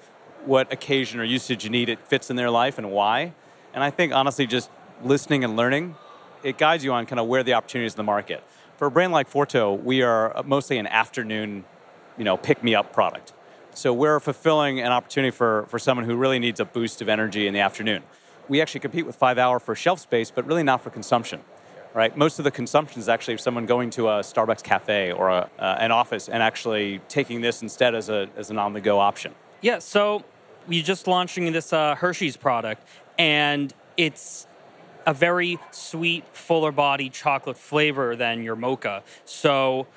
what 0.45 0.71
occasion 0.73 1.19
or 1.19 1.23
usage 1.23 1.63
you 1.63 1.69
need 1.69 1.87
it 1.87 1.99
fits 2.07 2.29
in 2.29 2.35
their 2.35 2.49
life, 2.49 2.77
and 2.77 2.91
why. 2.91 3.33
And 3.73 3.83
I 3.83 3.91
think 3.91 4.11
honestly, 4.13 4.45
just 4.45 4.69
listening 5.03 5.43
and 5.43 5.55
learning, 5.55 5.95
it 6.43 6.57
guides 6.57 6.83
you 6.83 6.91
on 6.91 7.05
kind 7.05 7.19
of 7.19 7.27
where 7.27 7.43
the 7.43 7.53
opportunities 7.53 7.93
in 7.93 7.97
the 7.97 8.03
market. 8.03 8.43
For 8.77 8.87
a 8.87 8.91
brand 8.91 9.13
like 9.13 9.29
Forto, 9.31 9.81
we 9.81 10.01
are 10.01 10.41
mostly 10.45 10.77
an 10.79 10.87
afternoon, 10.87 11.63
you 12.17 12.23
know, 12.23 12.35
pick 12.35 12.63
me 12.63 12.75
up 12.75 12.91
product. 12.91 13.33
So 13.73 13.93
we're 13.93 14.19
fulfilling 14.19 14.79
an 14.81 14.91
opportunity 14.91 15.31
for, 15.31 15.65
for 15.69 15.79
someone 15.79 16.05
who 16.05 16.15
really 16.15 16.39
needs 16.39 16.59
a 16.59 16.65
boost 16.65 17.01
of 17.01 17.07
energy 17.07 17.47
in 17.47 17.53
the 17.53 17.61
afternoon. 17.61 18.03
We 18.49 18.61
actually 18.61 18.81
compete 18.81 19.05
with 19.05 19.15
Five 19.15 19.37
Hour 19.37 19.59
for 19.59 19.75
shelf 19.75 19.99
space, 19.99 20.29
but 20.29 20.45
really 20.45 20.63
not 20.63 20.81
for 20.81 20.89
consumption, 20.89 21.39
right? 21.93 22.15
Most 22.17 22.37
of 22.37 22.43
the 22.43 22.51
consumption 22.51 22.99
is 22.99 23.07
actually 23.07 23.37
someone 23.37 23.65
going 23.65 23.89
to 23.91 24.09
a 24.09 24.19
Starbucks 24.19 24.61
cafe 24.61 25.13
or 25.13 25.29
a, 25.29 25.49
uh, 25.57 25.77
an 25.79 25.91
office 25.91 26.27
and 26.27 26.43
actually 26.43 26.99
taking 27.07 27.39
this 27.39 27.61
instead 27.61 27.95
as, 27.95 28.09
a, 28.09 28.27
as 28.35 28.49
an 28.49 28.57
on 28.57 28.73
the 28.73 28.81
go 28.81 28.99
option. 28.99 29.33
Yeah, 29.61 29.79
so 29.79 30.23
you're 30.67 30.83
just 30.83 31.07
launching 31.07 31.51
this 31.53 31.71
uh, 31.71 31.95
Hershey's 31.95 32.35
product, 32.35 32.85
and 33.17 33.73
it's 33.95 34.47
a 35.05 35.13
very 35.13 35.57
sweet, 35.71 36.25
fuller 36.33 36.71
body 36.71 37.09
chocolate 37.09 37.57
flavor 37.57 38.15
than 38.15 38.43
your 38.43 38.55
mocha. 38.55 39.03
So, 39.25 39.87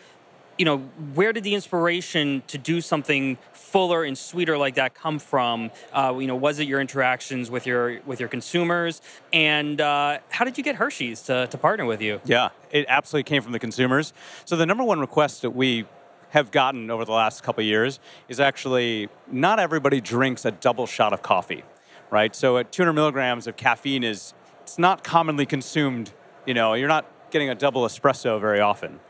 you 0.59 0.65
know, 0.65 0.79
where 1.15 1.33
did 1.33 1.45
the 1.45 1.55
inspiration 1.55 2.43
to 2.47 2.59
do 2.59 2.81
something 2.81 3.39
fuller 3.53 4.05
and 4.05 4.17
sweeter 4.17 4.57
like 4.57 4.77
that 4.77 4.95
come 4.95 5.19
from? 5.19 5.71
Uh, 5.93 6.17
you 6.19 6.27
know, 6.27 6.37
was 6.37 6.61
it 6.61 6.69
your 6.69 6.81
interactions 6.81 7.51
with 7.51 7.67
your 7.67 8.01
with 8.07 8.21
your 8.21 8.29
consumers? 8.29 9.03
And 9.33 9.81
uh, 9.81 10.19
how 10.31 10.45
did 10.45 10.57
you 10.57 10.65
get 10.65 10.77
Hershey's 10.77 11.23
to, 11.23 11.47
to 11.49 11.59
partner 11.59 11.85
with 11.85 12.01
you? 12.01 12.21
Yeah, 12.25 12.51
it 12.71 12.87
absolutely 12.89 13.29
came 13.29 13.43
from 13.43 13.53
the 13.53 13.59
consumers. 13.59 14.13
So 14.45 14.57
the 14.57 14.67
number 14.67 14.85
one 14.85 15.01
request 15.01 15.43
that 15.43 15.51
we 15.51 15.87
have 16.31 16.51
gotten 16.51 16.91
over 16.91 17.05
the 17.05 17.13
last 17.13 17.43
couple 17.43 17.63
years 17.63 18.01
is 18.29 18.41
actually 18.41 19.09
not 19.31 19.61
everybody 19.61 20.01
drinks 20.01 20.45
a 20.45 20.51
double 20.51 20.87
shot 20.87 21.13
of 21.13 21.23
coffee, 21.23 21.63
right? 22.11 22.35
So 22.35 22.59
at 22.59 22.73
200 22.73 22.93
milligrams 22.93 23.47
of 23.47 23.57
caffeine 23.57 24.03
is 24.03 24.35
it's 24.63 24.79
not 24.79 25.05
commonly 25.05 25.47
consumed. 25.47 26.13
You 26.45 26.55
know, 26.55 26.75
you're 26.75 26.89
not 26.89 27.07
getting 27.31 27.51
a 27.51 27.55
double 27.55 27.83
espresso 27.83 28.41
very 28.41 28.61
often. 28.61 29.01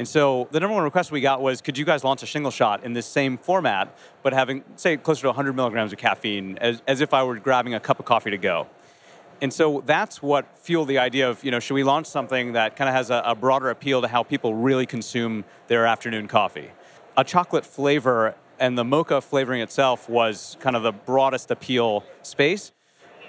And 0.00 0.08
so 0.08 0.48
the 0.50 0.58
number 0.60 0.74
one 0.74 0.82
request 0.82 1.12
we 1.12 1.20
got 1.20 1.42
was, 1.42 1.60
could 1.60 1.76
you 1.76 1.84
guys 1.84 2.04
launch 2.04 2.22
a 2.22 2.26
shingle 2.26 2.50
shot 2.50 2.84
in 2.84 2.94
this 2.94 3.04
same 3.04 3.36
format, 3.36 3.94
but 4.22 4.32
having, 4.32 4.64
say, 4.76 4.96
closer 4.96 5.20
to 5.20 5.28
100 5.28 5.54
milligrams 5.54 5.92
of 5.92 5.98
caffeine, 5.98 6.56
as, 6.56 6.80
as 6.86 7.02
if 7.02 7.12
I 7.12 7.22
were 7.22 7.38
grabbing 7.38 7.74
a 7.74 7.80
cup 7.80 8.00
of 8.00 8.06
coffee 8.06 8.30
to 8.30 8.38
go? 8.38 8.66
And 9.42 9.52
so 9.52 9.82
that's 9.84 10.22
what 10.22 10.56
fueled 10.56 10.88
the 10.88 10.96
idea 10.96 11.28
of, 11.28 11.44
you 11.44 11.50
know, 11.50 11.60
should 11.60 11.74
we 11.74 11.84
launch 11.84 12.06
something 12.06 12.54
that 12.54 12.76
kind 12.76 12.88
of 12.88 12.94
has 12.94 13.10
a, 13.10 13.22
a 13.26 13.34
broader 13.34 13.68
appeal 13.68 14.00
to 14.00 14.08
how 14.08 14.22
people 14.22 14.54
really 14.54 14.86
consume 14.86 15.44
their 15.68 15.84
afternoon 15.84 16.28
coffee? 16.28 16.70
A 17.18 17.22
chocolate 17.22 17.66
flavor 17.66 18.34
and 18.58 18.78
the 18.78 18.84
mocha 18.84 19.20
flavoring 19.20 19.60
itself 19.60 20.08
was 20.08 20.56
kind 20.60 20.76
of 20.76 20.82
the 20.82 20.92
broadest 20.92 21.50
appeal 21.50 22.04
space. 22.22 22.72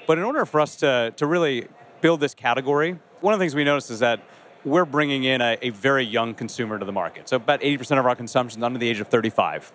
But 0.08 0.18
in 0.18 0.24
order 0.24 0.46
for 0.46 0.62
us 0.62 0.78
to, 0.78 1.14
to 1.18 1.26
really 1.26 1.68
build 2.00 2.22
this 2.22 2.34
category, 2.34 2.98
one 3.20 3.34
of 3.34 3.42
the 3.42 3.44
things 3.44 3.56
we 3.56 3.66
noticed 3.66 3.92
is 3.92 4.00
that 4.00 4.22
we're 4.64 4.86
bringing 4.86 5.24
in 5.24 5.42
a, 5.42 5.58
a 5.62 5.70
very 5.70 6.04
young 6.04 6.34
consumer 6.34 6.78
to 6.78 6.86
the 6.86 6.92
market. 6.92 7.30
So 7.30 7.38
about 7.38 7.62
80% 7.62 8.00
of 8.00 8.06
our 8.06 8.16
consumption 8.16 8.60
is 8.60 8.64
under 8.64 8.80
the 8.80 8.88
age 8.88 9.00
of 9.00 9.08
35. 9.08 9.72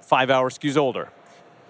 Five 0.00 0.30
hour 0.30 0.50
skews 0.50 0.76
older. 0.76 1.08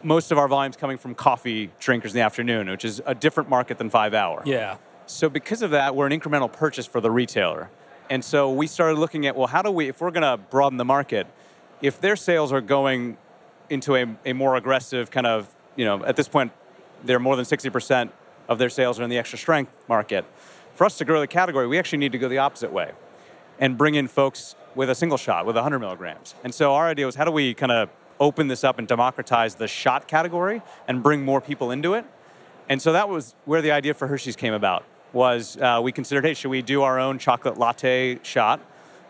Most 0.02 0.30
of 0.30 0.38
our 0.38 0.48
volume's 0.48 0.76
coming 0.76 0.98
from 0.98 1.14
coffee 1.14 1.70
drinkers 1.80 2.12
in 2.12 2.16
the 2.16 2.24
afternoon, 2.24 2.68
which 2.68 2.84
is 2.84 3.00
a 3.06 3.14
different 3.14 3.48
market 3.48 3.78
than 3.78 3.88
five 3.90 4.14
hour. 4.14 4.42
Yeah. 4.44 4.76
So 5.06 5.28
because 5.28 5.62
of 5.62 5.70
that, 5.70 5.94
we're 5.94 6.06
an 6.06 6.18
incremental 6.18 6.52
purchase 6.52 6.86
for 6.86 7.00
the 7.00 7.10
retailer. 7.10 7.70
And 8.10 8.24
so 8.24 8.52
we 8.52 8.66
started 8.66 8.98
looking 8.98 9.26
at, 9.26 9.36
well, 9.36 9.46
how 9.46 9.62
do 9.62 9.70
we, 9.70 9.88
if 9.88 10.00
we're 10.00 10.10
going 10.10 10.22
to 10.22 10.36
broaden 10.36 10.76
the 10.76 10.84
market, 10.84 11.26
if 11.80 12.00
their 12.00 12.16
sales 12.16 12.52
are 12.52 12.60
going 12.60 13.16
into 13.70 13.96
a, 13.96 14.06
a 14.24 14.32
more 14.32 14.56
aggressive 14.56 15.10
kind 15.10 15.26
of, 15.26 15.52
you 15.76 15.84
know, 15.84 16.04
at 16.04 16.16
this 16.16 16.28
point, 16.28 16.52
they're 17.04 17.18
more 17.18 17.36
than 17.36 17.44
60% 17.44 18.10
of 18.48 18.58
their 18.58 18.70
sales 18.70 19.00
are 19.00 19.02
in 19.02 19.10
the 19.10 19.18
extra 19.18 19.38
strength 19.38 19.72
market. 19.88 20.24
For 20.76 20.84
us 20.84 20.98
to 20.98 21.06
grow 21.06 21.20
the 21.20 21.26
category, 21.26 21.66
we 21.66 21.78
actually 21.78 22.00
need 22.00 22.12
to 22.12 22.18
go 22.18 22.28
the 22.28 22.36
opposite 22.36 22.70
way 22.70 22.92
and 23.58 23.78
bring 23.78 23.94
in 23.94 24.08
folks 24.08 24.54
with 24.74 24.90
a 24.90 24.94
single 24.94 25.16
shot, 25.16 25.46
with 25.46 25.56
100 25.56 25.78
milligrams. 25.78 26.34
And 26.44 26.54
so 26.54 26.74
our 26.74 26.86
idea 26.86 27.06
was 27.06 27.14
how 27.14 27.24
do 27.24 27.30
we 27.30 27.54
kind 27.54 27.72
of 27.72 27.88
open 28.20 28.48
this 28.48 28.62
up 28.62 28.78
and 28.78 28.86
democratize 28.86 29.54
the 29.54 29.68
shot 29.68 30.06
category 30.06 30.60
and 30.86 31.02
bring 31.02 31.24
more 31.24 31.40
people 31.40 31.70
into 31.70 31.94
it? 31.94 32.04
And 32.68 32.82
so 32.82 32.92
that 32.92 33.08
was 33.08 33.34
where 33.46 33.62
the 33.62 33.70
idea 33.70 33.94
for 33.94 34.06
Hershey's 34.06 34.36
came 34.36 34.52
about. 34.52 34.84
Was 35.14 35.56
uh, 35.56 35.80
we 35.82 35.92
considered, 35.92 36.26
hey, 36.26 36.34
should 36.34 36.50
we 36.50 36.60
do 36.60 36.82
our 36.82 37.00
own 37.00 37.18
chocolate 37.18 37.56
latte 37.56 38.20
shot? 38.22 38.60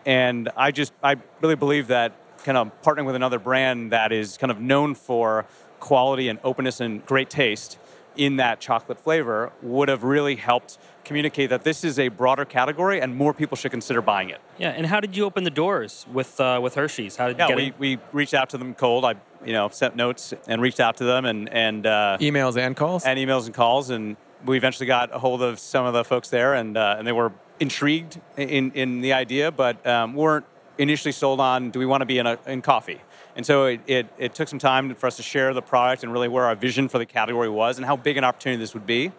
And 0.05 0.47
I 0.55 0.71
just, 0.71 0.93
I 1.03 1.17
really 1.41 1.55
believe 1.55 1.87
that 1.87 2.13
kind 2.45 2.57
of 2.57 2.71
partnering 2.81 3.05
with 3.05 3.15
another 3.15 3.39
brand 3.39 3.91
that 3.91 4.13
is 4.13 4.37
kind 4.37 4.51
of 4.51 4.61
known 4.61 4.95
for 4.95 5.45
quality 5.81 6.29
and 6.29 6.39
openness 6.45 6.79
and 6.79 7.05
great 7.05 7.29
taste 7.29 7.77
in 8.17 8.37
that 8.37 8.59
chocolate 8.59 8.99
flavor 8.99 9.51
would 9.61 9.89
have 9.89 10.03
really 10.03 10.35
helped 10.35 10.77
communicate 11.03 11.49
that 11.49 11.63
this 11.63 11.83
is 11.83 11.97
a 11.99 12.09
broader 12.09 12.43
category 12.43 12.99
and 12.99 13.15
more 13.15 13.33
people 13.33 13.55
should 13.55 13.71
consider 13.71 14.01
buying 14.01 14.29
it. 14.29 14.41
Yeah, 14.57 14.69
and 14.71 14.85
how 14.85 14.99
did 14.99 15.15
you 15.15 15.23
open 15.23 15.43
the 15.45 15.49
doors 15.49 16.05
with 16.11 16.39
uh, 16.41 16.59
with 16.61 16.75
Hershey's? 16.75 17.15
How 17.15 17.27
did 17.27 17.37
you 17.37 17.43
Yeah, 17.43 17.47
get 17.49 17.57
we, 17.57 17.63
in? 17.65 17.73
we 17.79 17.97
reached 18.11 18.33
out 18.33 18.49
to 18.49 18.57
them 18.57 18.73
cold. 18.73 19.05
I 19.05 19.15
you 19.45 19.53
know 19.53 19.69
sent 19.69 19.95
notes 19.95 20.33
and 20.47 20.61
reached 20.61 20.79
out 20.79 20.97
to 20.97 21.03
them 21.05 21.25
and 21.25 21.47
and 21.49 21.85
uh, 21.85 22.17
Emails 22.19 22.57
and 22.57 22.75
calls. 22.75 23.05
and 23.05 23.17
emails 23.19 23.45
and 23.45 23.53
calls, 23.55 23.89
and 23.89 24.17
we 24.45 24.57
eventually 24.57 24.87
got 24.87 25.13
a 25.15 25.19
hold 25.19 25.41
of 25.41 25.59
some 25.59 25.85
of 25.85 25.93
the 25.93 26.03
folks 26.03 26.29
there, 26.29 26.53
and 26.55 26.75
uh, 26.77 26.95
and 26.97 27.07
they 27.07 27.11
were 27.13 27.31
intrigued 27.59 28.19
in 28.35 28.71
in 28.73 29.01
the 29.01 29.13
idea, 29.13 29.51
but 29.51 29.85
um, 29.87 30.13
weren't 30.13 30.45
initially 30.77 31.11
sold 31.11 31.39
on. 31.39 31.71
Do 31.71 31.79
we 31.79 31.85
want 31.85 32.01
to 32.01 32.05
be 32.05 32.17
in 32.19 32.27
a 32.27 32.37
in 32.47 32.61
coffee? 32.61 32.99
And 33.37 33.45
so 33.45 33.65
it, 33.65 33.81
it, 33.85 34.07
it 34.17 34.33
took 34.33 34.47
some 34.47 34.57
time 34.57 34.93
for 34.95 35.05
us 35.05 35.15
to 35.17 35.23
share 35.23 35.53
the 35.53 35.61
product 35.61 36.03
and 36.03 36.11
really 36.11 36.27
where 36.27 36.45
our 36.45 36.55
vision 36.55 36.89
for 36.89 36.97
the 36.97 37.05
category 37.05 37.49
was 37.49 37.77
and 37.77 37.85
how 37.85 37.95
big 37.95 38.17
an 38.17 38.23
opportunity 38.23 38.59
this 38.59 38.73
would 38.73 38.87
be. 38.87 39.11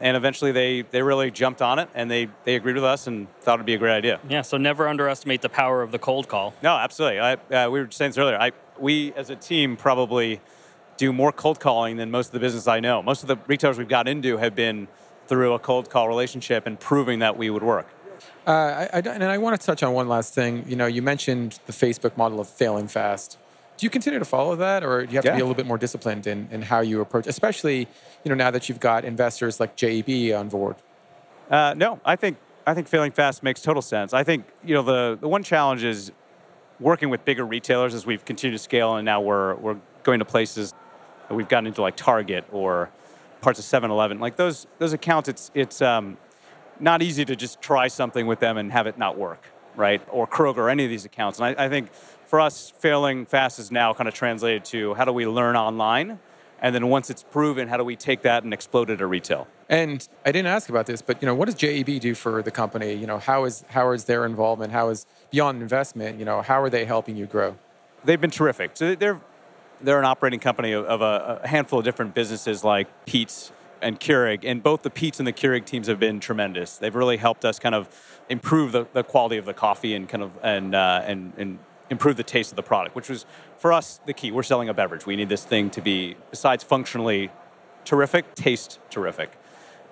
And 0.00 0.16
eventually 0.16 0.52
they, 0.52 0.82
they 0.82 1.02
really 1.02 1.32
jumped 1.32 1.60
on 1.60 1.80
it 1.80 1.88
and 1.92 2.08
they, 2.08 2.28
they 2.44 2.54
agreed 2.54 2.76
with 2.76 2.84
us 2.84 3.08
and 3.08 3.26
thought 3.40 3.54
it'd 3.54 3.66
be 3.66 3.74
a 3.74 3.78
great 3.78 3.94
idea. 3.96 4.20
yeah, 4.28 4.42
so 4.42 4.56
never 4.56 4.88
underestimate 4.88 5.42
the 5.42 5.48
power 5.48 5.82
of 5.82 5.90
the 5.90 5.98
cold 5.98 6.28
call. 6.28 6.54
No, 6.62 6.76
absolutely. 6.76 7.18
I, 7.18 7.32
uh, 7.34 7.68
we 7.68 7.80
were 7.80 7.90
saying 7.90 8.10
this 8.10 8.18
earlier. 8.18 8.38
I, 8.38 8.52
we 8.78 9.12
as 9.14 9.30
a 9.30 9.36
team 9.36 9.76
probably 9.76 10.40
do 10.96 11.12
more 11.12 11.32
cold 11.32 11.58
calling 11.58 11.96
than 11.96 12.12
most 12.12 12.28
of 12.28 12.32
the 12.32 12.40
business 12.40 12.68
I 12.68 12.78
know. 12.78 13.02
Most 13.02 13.22
of 13.22 13.28
the 13.28 13.36
retailers 13.48 13.76
we've 13.76 13.88
got 13.88 14.06
into 14.06 14.36
have 14.36 14.54
been 14.54 14.86
through 15.26 15.52
a 15.52 15.58
cold 15.58 15.90
call 15.90 16.06
relationship 16.06 16.66
and 16.66 16.78
proving 16.78 17.18
that 17.20 17.36
we 17.36 17.50
would 17.50 17.64
work. 17.64 17.88
Uh, 18.46 18.50
I, 18.50 18.88
I, 18.92 18.98
and 19.00 19.24
I 19.24 19.38
want 19.38 19.60
to 19.60 19.66
touch 19.66 19.82
on 19.82 19.94
one 19.94 20.06
last 20.06 20.32
thing. 20.32 20.64
You 20.68 20.76
know, 20.76 20.86
you 20.86 21.02
mentioned 21.02 21.58
the 21.66 21.72
Facebook 21.72 22.16
model 22.16 22.38
of 22.40 22.48
failing 22.48 22.86
fast. 22.86 23.38
Do 23.76 23.86
you 23.86 23.90
continue 23.90 24.18
to 24.18 24.24
follow 24.24 24.54
that, 24.56 24.84
or 24.84 25.04
do 25.04 25.12
you 25.12 25.16
have 25.16 25.24
to 25.24 25.32
be 25.32 25.40
a 25.40 25.44
little 25.44 25.54
bit 25.54 25.66
more 25.66 25.78
disciplined 25.78 26.26
in, 26.26 26.48
in 26.52 26.62
how 26.62 26.80
you 26.80 27.00
approach, 27.00 27.26
especially 27.26 27.88
you 28.24 28.28
know 28.28 28.34
now 28.34 28.50
that 28.50 28.68
you've 28.68 28.80
got 28.80 29.04
investors 29.04 29.58
like 29.58 29.76
JAB 29.76 30.32
on 30.34 30.48
board? 30.48 30.76
Uh, 31.50 31.74
no, 31.76 32.00
I 32.04 32.16
think 32.16 32.38
I 32.66 32.74
think 32.74 32.88
failing 32.88 33.10
fast 33.10 33.42
makes 33.42 33.60
total 33.60 33.82
sense. 33.82 34.14
I 34.14 34.22
think 34.22 34.46
you 34.64 34.74
know 34.74 34.82
the 34.82 35.18
the 35.20 35.28
one 35.28 35.42
challenge 35.42 35.82
is 35.82 36.12
working 36.80 37.10
with 37.10 37.24
bigger 37.24 37.44
retailers 37.44 37.94
as 37.94 38.06
we've 38.06 38.24
continued 38.24 38.56
to 38.56 38.62
scale, 38.62 38.96
and 38.96 39.04
now 39.04 39.20
we're 39.20 39.54
we're 39.56 39.78
going 40.02 40.20
to 40.20 40.24
places 40.24 40.72
that 41.28 41.34
we've 41.34 41.48
gotten 41.48 41.66
into 41.66 41.82
like 41.82 41.96
Target 41.96 42.44
or 42.52 42.90
parts 43.40 43.58
of 43.58 43.64
7-Eleven. 43.64 44.20
Like 44.20 44.36
those 44.36 44.66
those 44.78 44.92
accounts, 44.92 45.28
it's 45.28 45.50
it's 45.54 45.82
um, 45.82 46.16
not 46.80 47.02
easy 47.02 47.24
to 47.24 47.36
just 47.36 47.60
try 47.60 47.88
something 47.88 48.26
with 48.26 48.40
them 48.40 48.56
and 48.56 48.72
have 48.72 48.86
it 48.86 48.98
not 48.98 49.18
work, 49.18 49.46
right? 49.76 50.02
Or 50.10 50.26
Kroger, 50.26 50.58
or 50.58 50.70
any 50.70 50.84
of 50.84 50.90
these 50.90 51.04
accounts. 51.04 51.38
And 51.38 51.58
I, 51.58 51.64
I 51.66 51.68
think 51.68 51.90
for 52.34 52.40
us, 52.40 52.72
failing 52.78 53.26
fast 53.26 53.58
is 53.60 53.70
now 53.70 53.94
kind 53.94 54.08
of 54.08 54.14
translated 54.14 54.64
to 54.64 54.92
how 54.94 55.04
do 55.04 55.12
we 55.12 55.26
learn 55.26 55.54
online, 55.56 56.18
and 56.60 56.74
then 56.74 56.88
once 56.88 57.08
it's 57.08 57.22
proven, 57.22 57.68
how 57.68 57.76
do 57.76 57.84
we 57.84 57.94
take 57.94 58.22
that 58.22 58.42
and 58.42 58.52
explode 58.52 58.90
it 58.90 59.00
at 59.00 59.08
retail? 59.08 59.46
And 59.68 60.06
I 60.26 60.32
didn't 60.32 60.48
ask 60.48 60.68
about 60.68 60.86
this, 60.86 61.00
but 61.00 61.22
you 61.22 61.26
know, 61.26 61.34
what 61.34 61.46
does 61.46 61.54
JAB 61.54 62.00
do 62.00 62.14
for 62.14 62.42
the 62.42 62.50
company? 62.50 62.92
You 62.92 63.06
know, 63.06 63.18
how 63.18 63.44
is 63.44 63.64
how 63.68 63.92
is 63.92 64.04
their 64.04 64.26
involvement? 64.26 64.72
How 64.72 64.88
is 64.88 65.06
beyond 65.30 65.62
investment? 65.62 66.18
You 66.18 66.24
know, 66.24 66.42
how 66.42 66.60
are 66.60 66.68
they 66.68 66.84
helping 66.84 67.16
you 67.16 67.26
grow? 67.26 67.56
they've 68.04 68.20
been 68.20 68.30
terrific. 68.30 68.72
So 68.74 68.94
they're 68.94 69.20
they're 69.80 69.98
an 69.98 70.04
operating 70.04 70.40
company 70.40 70.72
of, 70.72 70.84
of 70.86 71.02
a, 71.02 71.40
a 71.42 71.48
handful 71.48 71.78
of 71.78 71.84
different 71.84 72.14
businesses 72.14 72.64
like 72.64 72.88
Peet's 73.06 73.52
and 73.82 74.00
Keurig, 74.00 74.44
and 74.44 74.62
both 74.62 74.82
the 74.82 74.90
Peet's 74.90 75.18
and 75.18 75.26
the 75.26 75.32
Keurig 75.32 75.66
teams 75.66 75.88
have 75.88 76.00
been 76.00 76.18
tremendous. 76.18 76.78
They've 76.78 76.94
really 76.94 77.18
helped 77.18 77.44
us 77.44 77.58
kind 77.58 77.74
of 77.74 77.88
improve 78.28 78.72
the, 78.72 78.86
the 78.92 79.02
quality 79.02 79.36
of 79.36 79.44
the 79.44 79.52
coffee 79.52 79.94
and 79.94 80.08
kind 80.08 80.22
of 80.22 80.32
and 80.42 80.74
uh, 80.74 81.02
and 81.04 81.32
and 81.36 81.58
improve 81.94 82.16
the 82.16 82.30
taste 82.36 82.52
of 82.52 82.56
the 82.56 82.62
product, 82.62 82.94
which 82.94 83.08
was 83.08 83.24
for 83.56 83.72
us 83.72 84.00
the 84.06 84.12
key. 84.12 84.30
We're 84.30 84.42
selling 84.42 84.68
a 84.68 84.74
beverage. 84.74 85.06
We 85.06 85.16
need 85.16 85.28
this 85.28 85.44
thing 85.44 85.70
to 85.70 85.80
be 85.80 86.16
besides 86.30 86.62
functionally 86.62 87.30
terrific, 87.84 88.34
taste 88.34 88.80
terrific. 88.90 89.30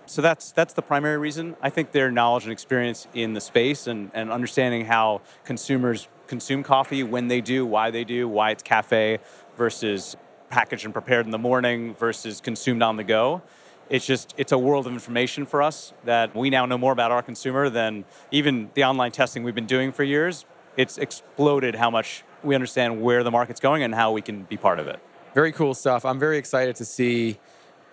So 0.06 0.20
that's 0.20 0.52
that's 0.52 0.74
the 0.74 0.82
primary 0.82 1.16
reason. 1.16 1.56
I 1.62 1.70
think 1.70 1.92
their 1.92 2.10
knowledge 2.10 2.42
and 2.42 2.52
experience 2.52 3.06
in 3.14 3.34
the 3.34 3.40
space 3.40 3.86
and, 3.86 4.10
and 4.14 4.30
understanding 4.30 4.84
how 4.84 5.22
consumers 5.44 6.08
consume 6.26 6.62
coffee, 6.62 7.02
when 7.02 7.28
they 7.28 7.40
do, 7.40 7.64
why 7.64 7.90
they 7.90 8.04
do, 8.04 8.28
why 8.28 8.50
it's 8.50 8.62
cafe 8.62 9.18
versus 9.56 10.16
packaged 10.50 10.84
and 10.84 10.92
prepared 10.92 11.24
in 11.24 11.30
the 11.30 11.38
morning 11.38 11.94
versus 11.94 12.40
consumed 12.40 12.82
on 12.82 12.96
the 12.96 13.04
go. 13.04 13.42
It's 13.88 14.06
just 14.06 14.34
it's 14.36 14.52
a 14.52 14.58
world 14.58 14.86
of 14.86 14.92
information 14.92 15.46
for 15.46 15.62
us 15.62 15.92
that 16.04 16.34
we 16.34 16.50
now 16.50 16.66
know 16.66 16.78
more 16.78 16.92
about 16.92 17.12
our 17.12 17.22
consumer 17.22 17.70
than 17.70 18.04
even 18.30 18.70
the 18.74 18.84
online 18.84 19.12
testing 19.12 19.44
we've 19.44 19.54
been 19.54 19.66
doing 19.66 19.92
for 19.92 20.02
years. 20.02 20.44
It's 20.76 20.98
exploded 20.98 21.74
how 21.74 21.90
much 21.90 22.24
we 22.42 22.54
understand 22.54 23.02
where 23.02 23.22
the 23.22 23.30
market's 23.30 23.60
going 23.60 23.82
and 23.82 23.94
how 23.94 24.12
we 24.12 24.22
can 24.22 24.42
be 24.44 24.56
part 24.56 24.78
of 24.78 24.86
it. 24.86 25.00
Very 25.34 25.52
cool 25.52 25.74
stuff. 25.74 26.04
I'm 26.04 26.18
very 26.18 26.38
excited 26.38 26.76
to 26.76 26.84
see 26.84 27.38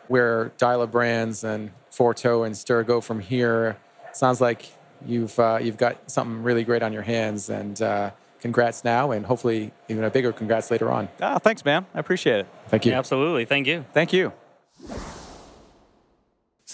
where 0.07 0.51
Dyla 0.57 0.89
Brands 0.89 1.43
and 1.43 1.71
Forto 1.91 2.45
and 2.45 2.57
Stir 2.57 2.83
go 2.83 2.99
from 2.99 3.19
here. 3.19 3.77
Sounds 4.11 4.41
like 4.41 4.71
you've 5.05 5.37
uh, 5.39 5.59
you've 5.61 5.77
got 5.77 6.09
something 6.09 6.43
really 6.43 6.63
great 6.63 6.83
on 6.83 6.91
your 6.91 7.03
hands, 7.03 7.49
and 7.49 7.81
uh, 7.81 8.11
congrats 8.41 8.83
now, 8.83 9.11
and 9.11 9.25
hopefully 9.25 9.71
even 9.87 10.03
a 10.03 10.09
bigger 10.09 10.33
congrats 10.33 10.71
later 10.71 10.91
on. 10.91 11.07
Ah, 11.21 11.37
thanks, 11.37 11.63
man. 11.63 11.85
I 11.93 11.99
appreciate 11.99 12.39
it. 12.39 12.47
Thank 12.67 12.85
you. 12.85 12.93
Absolutely, 12.93 13.45
thank 13.45 13.67
you. 13.67 13.85
Thank 13.93 14.13
you. 14.13 14.33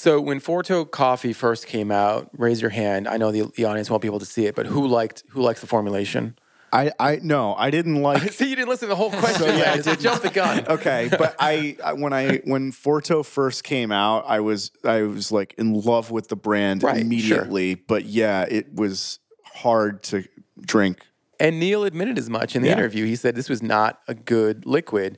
So 0.06 0.22
when 0.22 0.40
Forto 0.40 0.86
Coffee 0.92 1.34
first 1.34 1.66
came 1.66 1.90
out, 1.90 2.30
raise 2.38 2.62
your 2.62 2.70
hand. 2.70 3.08
I 3.08 3.18
know 3.18 3.32
the, 3.32 3.52
the 3.56 3.66
audience 3.66 3.90
won't 3.90 4.04
be 4.04 4.08
able 4.08 4.20
to 4.20 4.26
see 4.28 4.46
it, 4.46 4.54
but 4.54 4.68
who 4.68 4.86
liked 4.86 5.24
who 5.30 5.42
likes 5.42 5.62
the 5.62 5.66
formulation? 5.66 6.38
I, 6.72 6.92
I 7.00 7.20
no, 7.24 7.56
I 7.56 7.72
didn't 7.72 8.02
like. 8.04 8.32
See, 8.32 8.48
you 8.52 8.56
didn't 8.56 8.70
listen 8.70 8.88
to 8.88 8.90
the 8.92 8.96
whole 8.98 9.10
question. 9.10 9.40
so, 9.40 9.46
yeah, 9.48 9.72
I 9.72 9.76
man. 9.78 9.84
So 9.84 9.96
jump 9.96 10.22
the 10.22 10.30
gun. 10.30 10.68
okay, 10.68 11.10
but 11.10 11.36
I, 11.40 11.76
I 11.84 11.94
when 11.94 12.14
I 12.14 12.38
when 12.44 12.72
Forto 12.72 13.26
first 13.26 13.64
came 13.64 13.92
out, 13.92 14.26
I 14.28 14.42
was 14.42 14.70
I 14.84 15.02
was 15.02 15.32
like 15.32 15.56
in 15.58 15.74
love 15.74 16.12
with 16.12 16.28
the 16.28 16.36
brand 16.36 16.84
Right, 16.84 16.98
sure. 16.98 17.02
immediately. 17.02 17.74
But 17.74 18.06
yeah, 18.06 18.46
it 18.48 18.76
was 18.76 19.18
hard 19.56 20.04
to 20.04 20.24
drink. 20.62 21.00
And 21.40 21.60
Neil 21.60 21.84
admitted 21.84 22.20
as 22.20 22.30
much 22.30 22.56
in 22.56 22.62
the 22.62 22.68
Yeah. 22.68 22.76
interview. 22.76 23.06
He 23.08 23.16
said 23.16 23.34
this 23.36 23.50
was 23.50 23.64
not 23.64 24.02
a 24.08 24.14
good 24.14 24.68
liquid. 24.68 25.18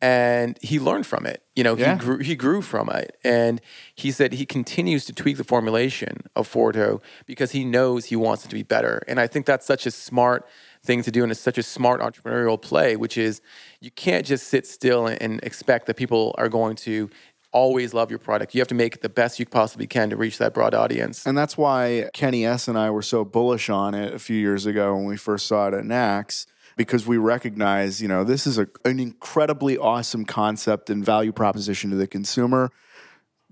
And 0.00 0.56
he 0.62 0.78
learned 0.78 1.06
from 1.06 1.26
it. 1.26 1.42
You 1.56 1.64
know, 1.64 1.76
Yeah. 1.76 1.94
he 1.94 1.98
grew 1.98 2.18
he 2.18 2.36
grew 2.36 2.62
from 2.62 2.88
it. 2.90 3.16
And 3.24 3.60
he 3.94 4.12
said 4.12 4.32
he 4.32 4.46
continues 4.46 5.04
to 5.06 5.12
tweak 5.12 5.36
the 5.36 5.44
formulation 5.44 6.18
of 6.36 6.48
Forto 6.50 7.00
because 7.26 7.50
he 7.50 7.64
knows 7.64 8.06
he 8.06 8.16
wants 8.16 8.44
it 8.44 8.48
to 8.48 8.54
be 8.54 8.62
better. 8.62 9.02
And 9.08 9.18
I 9.18 9.26
think 9.26 9.44
that's 9.44 9.66
such 9.66 9.86
a 9.86 9.90
smart 9.90 10.46
thing 10.84 11.02
to 11.02 11.10
do 11.10 11.24
and 11.24 11.32
it's 11.32 11.40
such 11.40 11.58
a 11.58 11.62
smart 11.64 12.00
entrepreneurial 12.00 12.60
play, 12.62 12.94
which 12.94 13.18
is 13.18 13.40
you 13.80 13.90
can't 13.90 14.24
just 14.24 14.46
sit 14.46 14.66
still 14.66 15.08
and, 15.08 15.20
and 15.20 15.40
expect 15.42 15.86
that 15.86 15.96
people 15.96 16.32
are 16.38 16.48
going 16.48 16.76
to 16.76 17.10
always 17.50 17.92
love 17.94 18.10
your 18.10 18.18
product. 18.20 18.54
You 18.54 18.60
have 18.60 18.68
to 18.68 18.74
make 18.74 18.94
it 18.94 19.00
the 19.02 19.08
best 19.08 19.40
you 19.40 19.46
possibly 19.46 19.86
can 19.86 20.10
to 20.10 20.16
reach 20.16 20.38
that 20.38 20.52
broad 20.54 20.74
audience. 20.74 21.26
And 21.26 21.36
that's 21.36 21.56
why 21.56 22.08
Kenny 22.12 22.44
S 22.46 22.68
and 22.68 22.78
I 22.78 22.90
were 22.90 23.02
so 23.02 23.24
bullish 23.24 23.68
on 23.70 23.94
it 23.94 24.14
a 24.14 24.18
few 24.18 24.36
years 24.36 24.66
ago 24.66 24.94
when 24.94 25.06
we 25.06 25.16
first 25.16 25.46
saw 25.46 25.66
it 25.68 25.74
at 25.74 25.82
NACS, 25.84 26.46
because 26.78 27.06
we 27.08 27.18
recognize, 27.18 28.00
you 28.00 28.06
know, 28.06 28.22
this 28.22 28.46
is 28.46 28.56
a, 28.56 28.68
an 28.84 29.00
incredibly 29.00 29.76
awesome 29.76 30.24
concept 30.24 30.88
and 30.88 31.04
value 31.04 31.32
proposition 31.32 31.90
to 31.90 31.96
the 31.96 32.06
consumer. 32.06 32.70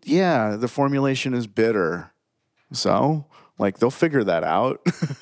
Yeah, 0.05 0.55
the 0.55 0.69
formulation 0.69 1.35
is 1.35 1.49
bitter. 1.49 2.13
So, 2.73 3.27
like 3.59 3.79
they'll 3.79 3.91
figure 3.91 4.23
that 4.23 4.45
out. 4.45 4.81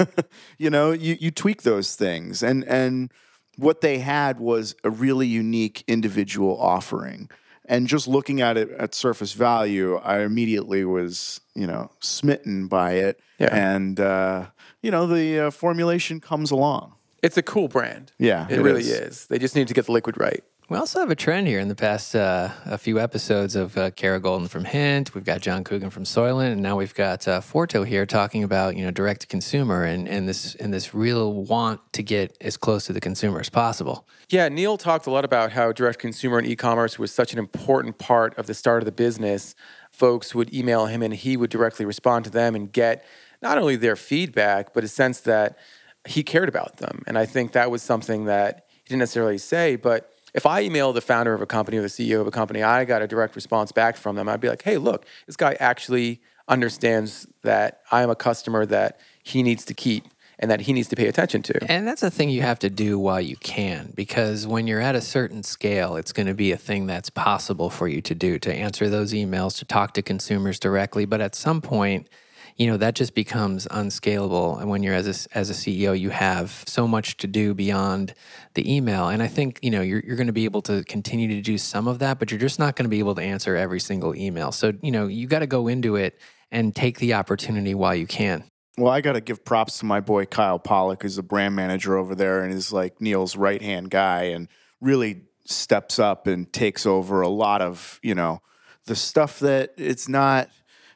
you 0.58 0.68
know, 0.68 0.92
you, 0.92 1.16
you 1.18 1.30
tweak 1.30 1.62
those 1.62 1.96
things. 1.96 2.42
And 2.42 2.62
and 2.64 3.10
what 3.56 3.80
they 3.80 3.98
had 3.98 4.38
was 4.38 4.74
a 4.84 4.90
really 4.90 5.26
unique 5.26 5.82
individual 5.88 6.60
offering. 6.60 7.30
And 7.66 7.86
just 7.86 8.06
looking 8.06 8.42
at 8.42 8.58
it 8.58 8.70
at 8.72 8.94
surface 8.94 9.32
value, 9.32 9.96
I 9.96 10.20
immediately 10.20 10.84
was, 10.84 11.40
you 11.54 11.66
know, 11.66 11.90
smitten 12.00 12.68
by 12.68 12.92
it. 12.92 13.18
Yeah. 13.38 13.48
And 13.50 13.98
uh, 13.98 14.46
you 14.82 14.90
know, 14.90 15.06
the 15.06 15.46
uh, 15.46 15.50
formulation 15.50 16.20
comes 16.20 16.50
along. 16.50 16.94
It's 17.24 17.38
a 17.38 17.42
cool 17.42 17.68
brand. 17.68 18.12
Yeah, 18.18 18.46
It, 18.50 18.58
it 18.58 18.62
really 18.62 18.82
is. 18.82 18.90
is. 18.90 19.26
They 19.28 19.38
just 19.38 19.56
need 19.56 19.68
to 19.68 19.74
get 19.74 19.86
the 19.86 19.92
liquid 19.92 20.20
right. 20.20 20.44
We 20.68 20.76
also 20.78 20.98
have 21.00 21.10
a 21.10 21.14
trend 21.14 21.46
here 21.46 21.58
in 21.60 21.68
the 21.68 21.74
past 21.74 22.14
uh, 22.14 22.50
a 22.66 22.76
few 22.78 22.98
episodes 23.00 23.54
of 23.54 23.76
uh, 23.78 23.90
Kara 23.92 24.20
Goldin 24.20 24.48
from 24.48 24.64
Hint. 24.64 25.14
We've 25.14 25.24
got 25.24 25.40
John 25.40 25.62
Coogan 25.64 25.88
from 25.90 26.04
Soylent, 26.04 26.52
and 26.52 26.62
now 26.62 26.76
we've 26.76 26.94
got 26.94 27.26
uh, 27.28 27.40
Forto 27.40 27.86
here 27.86 28.04
talking 28.06 28.42
about 28.44 28.76
you 28.76 28.84
know 28.84 28.90
direct 28.90 29.22
to 29.22 29.26
consumer 29.26 29.84
and, 29.84 30.06
and 30.08 30.26
this 30.28 30.54
and 30.56 30.72
this 30.72 30.94
real 30.94 31.32
want 31.32 31.80
to 31.94 32.02
get 32.02 32.36
as 32.42 32.56
close 32.58 32.86
to 32.86 32.92
the 32.94 33.00
consumer 33.00 33.40
as 33.40 33.48
possible. 33.48 34.06
Yeah, 34.28 34.48
Neil 34.48 34.76
talked 34.76 35.06
a 35.06 35.10
lot 35.10 35.24
about 35.24 35.52
how 35.52 35.72
direct 35.72 35.98
consumer 35.98 36.38
and 36.38 36.46
e-commerce 36.46 36.98
was 36.98 37.10
such 37.12 37.32
an 37.32 37.38
important 37.38 37.96
part 37.98 38.36
of 38.38 38.46
the 38.46 38.54
start 38.54 38.82
of 38.82 38.86
the 38.86 38.92
business. 38.92 39.54
Folks 39.90 40.34
would 40.34 40.52
email 40.52 40.86
him 40.86 41.02
and 41.02 41.14
he 41.14 41.36
would 41.38 41.50
directly 41.50 41.84
respond 41.86 42.24
to 42.24 42.30
them 42.30 42.54
and 42.54 42.72
get 42.72 43.04
not 43.42 43.58
only 43.58 43.76
their 43.76 43.96
feedback, 43.96 44.72
but 44.74 44.82
a 44.82 44.88
sense 44.88 45.20
that 45.20 45.58
he 46.06 46.22
cared 46.22 46.48
about 46.48 46.76
them. 46.78 47.02
And 47.06 47.16
I 47.16 47.26
think 47.26 47.52
that 47.52 47.70
was 47.70 47.82
something 47.82 48.26
that 48.26 48.66
he 48.68 48.90
didn't 48.90 49.00
necessarily 49.00 49.38
say, 49.38 49.76
but 49.76 50.10
if 50.34 50.46
I 50.46 50.62
email 50.62 50.92
the 50.92 51.00
founder 51.00 51.32
of 51.32 51.40
a 51.40 51.46
company 51.46 51.76
or 51.78 51.82
the 51.82 51.88
CEO 51.88 52.20
of 52.20 52.26
a 52.26 52.30
company, 52.30 52.62
I 52.62 52.84
got 52.84 53.02
a 53.02 53.06
direct 53.06 53.36
response 53.36 53.72
back 53.72 53.96
from 53.96 54.16
them. 54.16 54.28
I'd 54.28 54.40
be 54.40 54.48
like, 54.48 54.62
hey, 54.62 54.78
look, 54.78 55.06
this 55.26 55.36
guy 55.36 55.56
actually 55.60 56.20
understands 56.48 57.26
that 57.42 57.82
I 57.90 58.02
am 58.02 58.10
a 58.10 58.16
customer 58.16 58.66
that 58.66 58.98
he 59.22 59.42
needs 59.42 59.64
to 59.66 59.74
keep. 59.74 60.04
and 60.38 60.50
that 60.50 60.62
he 60.62 60.72
needs 60.72 60.88
to 60.88 60.96
pay 60.96 61.06
attention 61.06 61.42
to. 61.42 61.70
And 61.70 61.86
that's 61.86 62.02
a 62.02 62.10
thing 62.10 62.28
you 62.28 62.42
have 62.42 62.58
to 62.60 62.70
do 62.70 62.98
while 62.98 63.20
you 63.20 63.36
can, 63.36 63.92
because 63.94 64.46
when 64.46 64.66
you're 64.66 64.80
at 64.80 64.94
a 64.94 65.00
certain 65.00 65.42
scale, 65.42 65.96
it's 65.96 66.12
going 66.12 66.26
to 66.26 66.34
be 66.34 66.52
a 66.52 66.56
thing 66.56 66.86
that's 66.86 67.10
possible 67.10 67.70
for 67.70 67.86
you 67.88 68.00
to 68.02 68.14
do 68.14 68.38
to 68.40 68.52
answer 68.52 68.88
those 68.88 69.12
emails, 69.12 69.58
to 69.58 69.64
talk 69.64 69.94
to 69.94 70.02
consumers 70.02 70.58
directly. 70.58 71.04
But 71.04 71.20
at 71.20 71.34
some 71.34 71.60
point, 71.60 72.08
you 72.56 72.66
know 72.66 72.76
that 72.76 72.94
just 72.94 73.14
becomes 73.14 73.66
unscalable 73.70 74.58
and 74.58 74.68
when 74.68 74.82
you're 74.82 74.94
as 74.94 75.26
a, 75.26 75.36
as 75.38 75.50
a 75.50 75.52
ceo 75.52 75.98
you 75.98 76.10
have 76.10 76.62
so 76.66 76.86
much 76.86 77.16
to 77.16 77.26
do 77.26 77.54
beyond 77.54 78.14
the 78.54 78.74
email. 78.74 79.08
And 79.08 79.22
i 79.22 79.26
think 79.26 79.58
you 79.62 79.70
know 79.70 79.80
you're, 79.80 80.00
you're 80.00 80.16
going 80.16 80.28
to 80.28 80.32
be 80.32 80.44
able 80.44 80.62
to 80.62 80.84
continue 80.84 81.28
to 81.28 81.40
do 81.40 81.58
some 81.58 81.88
of 81.88 81.98
that 81.98 82.18
but 82.18 82.30
you're 82.30 82.40
just 82.40 82.58
not 82.58 82.76
going 82.76 82.84
to 82.84 82.90
be 82.90 82.98
able 82.98 83.14
to 83.16 83.22
answer 83.22 83.56
every 83.56 83.80
single 83.80 84.14
email. 84.14 84.52
So 84.52 84.72
you 84.82 84.90
know 84.90 85.06
you 85.06 85.26
got 85.26 85.40
to 85.40 85.46
go 85.46 85.68
into 85.68 85.96
it 85.96 86.18
and 86.50 86.74
take 86.74 86.98
the 86.98 87.14
opportunity 87.14 87.74
while 87.74 87.94
you 87.94 88.06
can. 88.06 88.44
Well, 88.76 88.92
I 88.92 89.00
got 89.00 89.12
to 89.12 89.20
give 89.20 89.44
props 89.44 89.78
to 89.78 89.86
my 89.86 90.00
boy 90.00 90.26
Kyle 90.26 90.58
Pollock, 90.58 91.02
who's 91.02 91.16
the 91.16 91.22
brand 91.22 91.54
manager 91.54 91.96
over 91.96 92.14
there 92.14 92.42
and 92.42 92.52
is 92.52 92.72
like 92.72 93.00
Neil's 93.00 93.36
right 93.36 93.62
hand 93.62 93.90
guy 93.90 94.24
and 94.24 94.48
really 94.80 95.22
steps 95.44 95.98
up 95.98 96.26
and 96.26 96.52
takes 96.52 96.86
over 96.86 97.20
a 97.20 97.28
lot 97.28 97.62
of, 97.62 98.00
you 98.02 98.14
know, 98.14 98.40
the 98.86 98.96
stuff 98.96 99.38
that 99.40 99.74
it's 99.76 100.08
not 100.08 100.48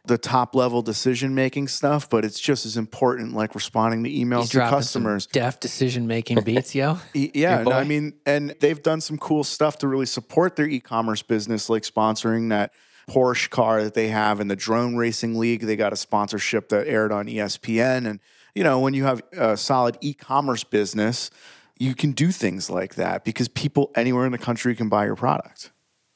the 0.09 0.19
top 0.19 0.55
level 0.55 0.83
decision 0.83 1.35
making 1.35 1.69
stuff, 1.69 2.11
but 2.11 2.25
it's 2.25 2.41
just 2.41 2.67
as 2.67 2.77
important, 2.77 3.35
like 3.35 3.55
responding 3.55 4.05
to 4.05 4.11
emails 4.11 4.41
He's 4.41 4.51
to 4.51 4.61
customers. 4.61 5.25
some 5.25 5.31
deft 5.33 5.61
decision 5.61 6.07
making 6.07 6.41
beats 6.45 6.75
yo 6.75 6.99
Yeah, 7.15 7.63
no, 7.63 7.73
I 7.73 7.85
mean, 7.85 8.15
and 8.27 8.57
they've 8.61 8.83
done 8.83 9.01
some 9.01 9.19
cool 9.19 9.45
stuff 9.45 9.79
to 9.79 9.89
really 9.89 10.07
support 10.07 10.57
their 10.57 10.67
e-commerce 10.67 11.23
business, 11.23 11.71
like 11.71 11.85
sponsoring 11.85 12.49
that 12.49 12.73
Porsche 13.09 13.49
car 13.49 13.83
that 13.85 13.95
they 13.95 14.09
have 14.09 14.41
in 14.41 14.49
the 14.49 14.57
drone 14.57 14.97
racing 14.97 15.39
league. 15.39 15.61
They 15.63 15.77
got 15.77 15.93
a 15.93 15.97
sponsorship 15.97 16.69
that 16.71 16.89
aired 16.89 17.13
on 17.13 17.27
ESPN, 17.27 18.09
and 18.09 18.21
you 18.55 18.65
know, 18.65 18.81
when 18.81 18.95
you 18.95 19.05
have 19.05 19.23
a 19.33 19.57
solid 19.57 19.97
e-commerce 20.01 20.65
business, 20.65 21.31
you 21.79 21.95
can 21.95 22.13
do 22.13 22.33
things 22.33 22.69
like 22.69 22.97
that 22.97 23.25
because 23.25 23.49
people 23.49 23.93
anywhere 23.95 24.27
in 24.27 24.33
the 24.33 24.39
country 24.39 24.75
can 24.75 24.89
buy 24.89 25.05
your 25.05 25.15
product. 25.15 25.71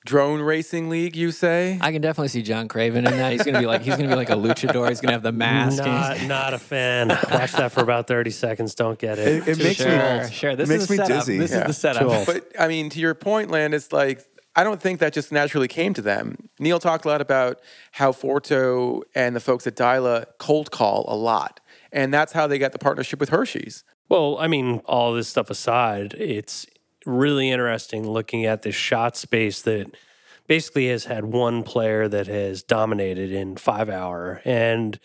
Drone 0.04 0.40
racing 0.40 0.88
league, 0.88 1.14
you 1.16 1.30
say? 1.30 1.78
i 1.80 1.92
can 1.92 2.02
definitely 2.02 2.28
see 2.28 2.42
john 2.42 2.66
craven 2.68 3.06
in 3.06 3.16
that 3.18 3.32
he's 3.32 3.42
going 3.44 3.54
to 3.54 3.60
be 3.60 3.66
like 3.66 3.82
he's 3.82 3.94
going 3.96 4.08
to 4.08 4.14
be 4.14 4.16
like 4.16 4.30
a 4.30 4.34
luchador 4.34 4.88
he's 4.88 5.00
going 5.00 5.08
to 5.10 5.12
have 5.12 5.22
the 5.22 5.30
mask 5.32 5.78
Not, 5.84 6.22
not 6.24 6.54
a 6.54 6.58
fan. 6.58 7.08
Watch 7.08 7.52
that 7.52 7.70
for 7.72 7.80
about 7.80 8.06
30 8.08 8.30
seconds. 8.30 8.74
Don't 8.74 8.98
get 8.98 9.18
it. 9.18 9.28
It, 9.46 9.48
it 9.48 9.58
makes 9.58 9.76
sure 9.76 10.22
me 10.24 10.30
sure 10.30 10.56
this 10.56 10.68
makes 10.68 10.82
is 10.82 10.88
the 10.88 10.92
me 10.92 10.96
setup 10.98 11.18
dizzy. 11.18 11.38
this 11.38 11.50
Yeah. 11.52 11.60
is 11.60 11.66
the 11.66 11.72
setup 11.72 12.26
But 12.26 12.50
I 12.58 12.68
mean, 12.68 12.90
to 12.90 12.98
your 13.00 13.14
point, 13.14 13.50
Land, 13.50 13.74
it's 13.74 13.92
like 13.92 14.24
I 14.54 14.64
don't 14.64 14.80
think 14.82 15.00
that 15.00 15.12
just 15.14 15.32
naturally 15.32 15.68
came 15.68 15.94
to 15.94 16.02
them. 16.02 16.48
Neil 16.58 16.78
talked 16.78 17.04
a 17.06 17.08
lot 17.08 17.20
about 17.22 17.58
how 17.92 18.12
Forto 18.12 19.00
and 19.14 19.34
the 19.34 19.40
folks 19.40 19.66
at 19.66 19.76
Dyla 19.76 20.26
cold 20.38 20.70
call 20.70 21.06
a 21.08 21.16
lot, 21.16 21.60
and 21.90 22.12
that's 22.12 22.32
how 22.32 22.46
they 22.46 22.58
got 22.58 22.72
the 22.72 22.78
partnership 22.78 23.18
with 23.18 23.30
Hershey's. 23.30 23.82
Well, 24.10 24.36
I 24.38 24.48
mean, 24.48 24.82
all 24.84 25.14
this 25.14 25.28
stuff 25.28 25.48
aside, 25.48 26.12
it's 26.18 26.66
really 27.06 27.50
interesting 27.50 28.08
looking 28.08 28.46
at 28.46 28.62
this 28.62 28.74
shot 28.74 29.16
space 29.16 29.62
that 29.62 29.94
basically 30.46 30.88
has 30.88 31.04
had 31.04 31.24
one 31.24 31.62
player 31.62 32.08
that 32.08 32.26
has 32.26 32.62
dominated 32.62 33.32
in 33.32 33.56
five 33.56 33.88
hour. 33.88 34.40
And 34.44 34.98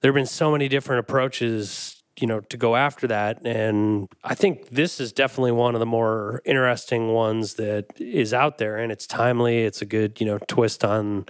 there 0.00 0.10
have 0.10 0.14
been 0.14 0.26
so 0.26 0.52
many 0.52 0.68
different 0.68 1.00
approaches, 1.00 2.02
you 2.20 2.26
know, 2.26 2.40
to 2.40 2.56
go 2.56 2.76
after 2.76 3.06
that. 3.08 3.44
And 3.44 4.08
I 4.22 4.34
think 4.34 4.70
this 4.70 5.00
is 5.00 5.12
definitely 5.12 5.52
one 5.52 5.74
of 5.74 5.80
the 5.80 5.86
more 5.86 6.42
interesting 6.44 7.08
ones 7.08 7.54
that 7.54 7.86
is 7.98 8.32
out 8.34 8.58
there. 8.58 8.76
And 8.76 8.92
it's 8.92 9.06
timely, 9.06 9.64
it's 9.64 9.82
a 9.82 9.86
good, 9.86 10.20
you 10.20 10.26
know, 10.26 10.38
twist 10.46 10.84
on 10.84 11.26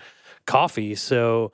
coffee. 0.46 0.94
So, 0.94 1.52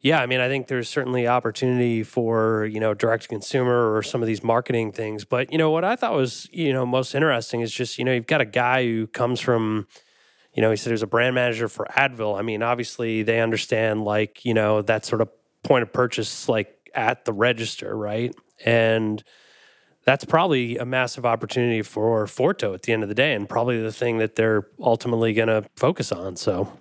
yeah, 0.00 0.20
I 0.20 0.26
mean, 0.26 0.40
I 0.40 0.48
think 0.48 0.68
there's 0.68 0.88
certainly 0.88 1.26
opportunity 1.26 2.02
for 2.02 2.66
you 2.66 2.80
know 2.80 2.94
direct 2.94 3.24
to 3.24 3.28
consumer 3.28 3.94
or 3.94 4.02
some 4.02 4.22
of 4.22 4.26
these 4.26 4.42
marketing 4.42 4.92
things. 4.92 5.24
But 5.24 5.52
you 5.52 5.58
know 5.58 5.70
what 5.70 5.84
I 5.84 5.96
thought 5.96 6.14
was 6.14 6.48
you 6.52 6.72
know 6.72 6.86
most 6.86 7.14
interesting 7.14 7.60
is 7.60 7.72
just 7.72 7.98
you 7.98 8.04
know 8.04 8.12
you've 8.12 8.26
got 8.26 8.40
a 8.40 8.46
guy 8.46 8.84
who 8.84 9.06
comes 9.06 9.40
from 9.40 9.86
you 10.54 10.62
know 10.62 10.70
he 10.70 10.76
said 10.76 10.90
he 10.90 10.92
was 10.92 11.02
a 11.02 11.06
brand 11.06 11.34
manager 11.34 11.68
for 11.68 11.86
Advil. 11.96 12.38
I 12.38 12.42
mean, 12.42 12.62
obviously 12.62 13.22
they 13.22 13.40
understand 13.40 14.04
like 14.04 14.44
you 14.44 14.54
know 14.54 14.82
that 14.82 15.04
sort 15.04 15.20
of 15.20 15.28
point 15.62 15.82
of 15.82 15.92
purchase 15.92 16.48
like 16.48 16.90
at 16.94 17.24
the 17.24 17.32
register, 17.32 17.96
right? 17.96 18.34
And 18.64 19.22
that's 20.04 20.24
probably 20.24 20.78
a 20.78 20.86
massive 20.86 21.26
opportunity 21.26 21.82
for 21.82 22.24
Forto 22.26 22.72
at 22.72 22.82
the 22.82 22.92
end 22.92 23.02
of 23.02 23.10
the 23.10 23.14
day, 23.14 23.34
and 23.34 23.48
probably 23.48 23.80
the 23.80 23.92
thing 23.92 24.18
that 24.18 24.36
they're 24.36 24.66
ultimately 24.80 25.34
going 25.34 25.48
to 25.48 25.64
focus 25.76 26.12
on. 26.12 26.36
So. 26.36 26.72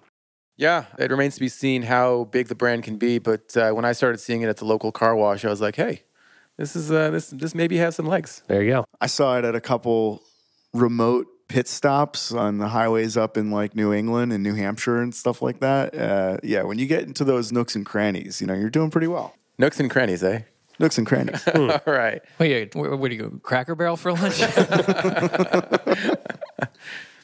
Yeah, 0.57 0.85
it 0.97 1.11
remains 1.11 1.35
to 1.35 1.39
be 1.39 1.49
seen 1.49 1.83
how 1.83 2.25
big 2.25 2.47
the 2.47 2.55
brand 2.55 2.83
can 2.83 2.97
be. 2.97 3.19
But 3.19 3.55
uh, 3.55 3.71
when 3.71 3.85
I 3.85 3.91
started 3.91 4.17
seeing 4.17 4.41
it 4.41 4.49
at 4.49 4.57
the 4.57 4.65
local 4.65 4.91
car 4.91 5.15
wash, 5.15 5.45
I 5.45 5.49
was 5.49 5.61
like, 5.61 5.75
hey, 5.75 6.01
this 6.57 6.75
is 6.75 6.91
uh, 6.91 7.11
this 7.11 7.29
this 7.29 7.55
maybe 7.55 7.77
has 7.77 7.95
some 7.95 8.07
legs. 8.07 8.43
There 8.47 8.63
you 8.63 8.71
go. 8.71 8.85
I 8.99 9.07
saw 9.07 9.37
it 9.37 9.45
at 9.45 9.55
a 9.55 9.61
couple 9.61 10.23
remote 10.73 11.27
pit 11.47 11.67
stops 11.67 12.31
on 12.31 12.57
the 12.57 12.69
highways 12.69 13.15
up 13.15 13.37
in 13.37 13.51
like 13.51 13.75
New 13.75 13.93
England 13.93 14.33
and 14.33 14.43
New 14.43 14.55
Hampshire 14.55 15.01
and 15.01 15.13
stuff 15.13 15.41
like 15.41 15.59
that. 15.59 15.95
Uh, 15.95 16.37
yeah, 16.43 16.63
when 16.63 16.79
you 16.79 16.87
get 16.87 17.03
into 17.03 17.23
those 17.23 17.51
nooks 17.51 17.75
and 17.75 17.85
crannies, 17.85 18.41
you 18.41 18.47
know, 18.47 18.53
you're 18.53 18.69
doing 18.69 18.89
pretty 18.89 19.07
well. 19.07 19.35
Nooks 19.57 19.79
and 19.79 19.89
crannies, 19.89 20.23
eh? 20.23 20.41
Nooks 20.79 20.97
and 20.97 21.07
crannies. 21.07 21.47
All 21.55 21.79
right. 21.85 22.21
Wait, 22.37 22.75
where, 22.75 22.95
where 22.95 23.09
do 23.09 23.15
you 23.15 23.21
go? 23.21 23.39
Cracker 23.41 23.75
Barrel 23.75 23.97
for 23.97 24.13
lunch? 24.13 24.39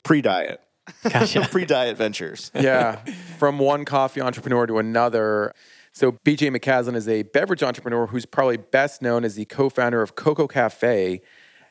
Pre-diet. 0.04 0.62
Gotcha. 1.10 1.47
Pre-diet 1.51 1.97
ventures. 1.97 2.51
yeah, 2.56 2.97
from 3.38 3.60
one 3.60 3.86
coffee 3.86 4.22
entrepreneur 4.22 4.66
to 4.68 4.80
another. 4.80 5.54
So 5.91 6.12
BJ 6.12 6.56
McCaslin 6.56 6.95
is 6.95 7.08
a 7.08 7.24
beverage 7.24 7.62
entrepreneur 7.62 8.08
who's 8.08 8.26
probably 8.26 8.58
best 8.58 9.01
known 9.01 9.24
as 9.24 9.36
the 9.36 9.45
co-founder 9.45 10.01
of 10.01 10.16
Coco 10.16 10.47
Cafe, 10.47 11.22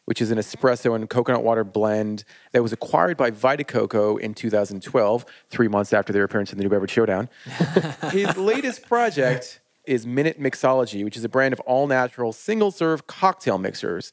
which 0.04 0.20
is 0.20 0.30
an 0.30 0.38
espresso 0.38 0.94
and 0.94 1.10
coconut 1.10 1.42
water 1.42 1.64
blend 1.64 2.24
that 2.52 2.62
was 2.62 2.72
acquired 2.72 3.16
by 3.16 3.30
Vita 3.30 3.64
Coco 3.64 4.16
in 4.16 4.34
2012, 4.34 5.26
three 5.50 5.68
months 5.68 5.92
after 5.92 6.12
their 6.12 6.22
appearance 6.22 6.52
in 6.52 6.58
the 6.58 6.64
New 6.64 6.70
Beverage 6.70 6.92
Showdown. 6.92 7.28
His 8.10 8.36
latest 8.36 8.86
project 8.86 9.60
is 9.86 10.06
Minute 10.06 10.40
Mixology, 10.40 11.02
which 11.04 11.16
is 11.16 11.24
a 11.24 11.28
brand 11.28 11.52
of 11.52 11.60
all-natural 11.60 12.32
single-serve 12.32 13.08
cocktail 13.08 13.58
mixers. 13.58 14.12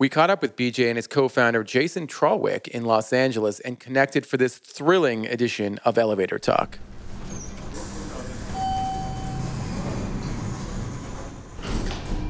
We 0.00 0.08
caught 0.08 0.30
up 0.30 0.42
with 0.42 0.54
BJ 0.54 0.88
and 0.88 0.96
his 0.96 1.08
co-founder 1.08 1.64
Jason 1.64 2.06
Trawick 2.06 2.68
in 2.68 2.84
Los 2.84 3.12
Angeles 3.12 3.58
and 3.58 3.80
connected 3.80 4.24
for 4.24 4.36
this 4.36 4.56
thrilling 4.56 5.26
edition 5.26 5.78
of 5.84 5.98
Elevator 5.98 6.38
Talk. 6.38 6.78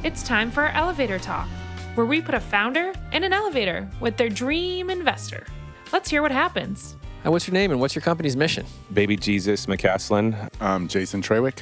It's 0.03 0.23
time 0.23 0.49
for 0.49 0.63
our 0.63 0.69
elevator 0.69 1.19
talk, 1.19 1.47
where 1.93 2.07
we 2.07 2.21
put 2.21 2.33
a 2.33 2.39
founder 2.39 2.91
in 3.11 3.23
an 3.23 3.33
elevator 3.33 3.87
with 3.99 4.17
their 4.17 4.29
dream 4.29 4.89
investor. 4.89 5.45
Let's 5.93 6.09
hear 6.09 6.23
what 6.23 6.31
happens. 6.31 6.95
Uh, 7.23 7.29
what's 7.29 7.47
your 7.47 7.53
name 7.53 7.69
and 7.69 7.79
what's 7.79 7.93
your 7.93 8.01
company's 8.01 8.35
mission? 8.35 8.65
Baby 8.93 9.15
Jesus 9.15 9.67
McCaslin, 9.67 10.49
I'm 10.59 10.87
Jason 10.87 11.21
Trawick. 11.21 11.61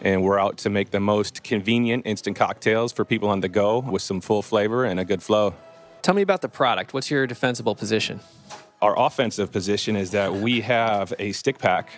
And 0.00 0.22
we're 0.22 0.38
out 0.38 0.58
to 0.58 0.70
make 0.70 0.90
the 0.90 1.00
most 1.00 1.42
convenient 1.42 2.06
instant 2.06 2.36
cocktails 2.36 2.92
for 2.92 3.04
people 3.04 3.28
on 3.28 3.40
the 3.40 3.48
go 3.48 3.80
with 3.80 4.02
some 4.02 4.20
full 4.20 4.42
flavor 4.42 4.84
and 4.84 5.00
a 5.00 5.04
good 5.04 5.22
flow. 5.22 5.54
Tell 6.02 6.14
me 6.14 6.22
about 6.22 6.42
the 6.42 6.48
product. 6.48 6.94
What's 6.94 7.10
your 7.10 7.26
defensible 7.26 7.74
position? 7.74 8.20
Our 8.80 8.96
offensive 8.96 9.50
position 9.50 9.96
is 9.96 10.12
that 10.12 10.32
we 10.32 10.60
have 10.60 11.12
a 11.18 11.32
stick 11.32 11.58
pack 11.58 11.90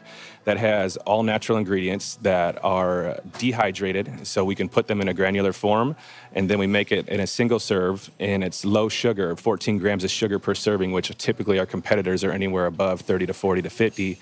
that 0.44 0.56
has 0.56 0.96
all 0.96 1.22
natural 1.22 1.58
ingredients 1.58 2.18
that 2.22 2.64
are 2.64 3.20
dehydrated, 3.38 4.26
so 4.26 4.46
we 4.46 4.54
can 4.54 4.70
put 4.70 4.86
them 4.86 5.02
in 5.02 5.08
a 5.08 5.12
granular 5.12 5.52
form, 5.52 5.94
and 6.32 6.48
then 6.48 6.58
we 6.58 6.66
make 6.66 6.90
it 6.90 7.06
in 7.10 7.20
a 7.20 7.26
single 7.26 7.58
serve, 7.58 8.10
and 8.18 8.42
it's 8.42 8.64
low 8.64 8.88
sugar, 8.88 9.36
14 9.36 9.76
grams 9.76 10.04
of 10.04 10.10
sugar 10.10 10.38
per 10.38 10.54
serving, 10.54 10.92
which 10.92 11.14
typically 11.18 11.58
our 11.58 11.66
competitors 11.66 12.24
are 12.24 12.32
anywhere 12.32 12.64
above 12.64 13.02
30 13.02 13.26
to 13.26 13.34
40 13.34 13.60
to 13.60 13.68
50 13.68 14.18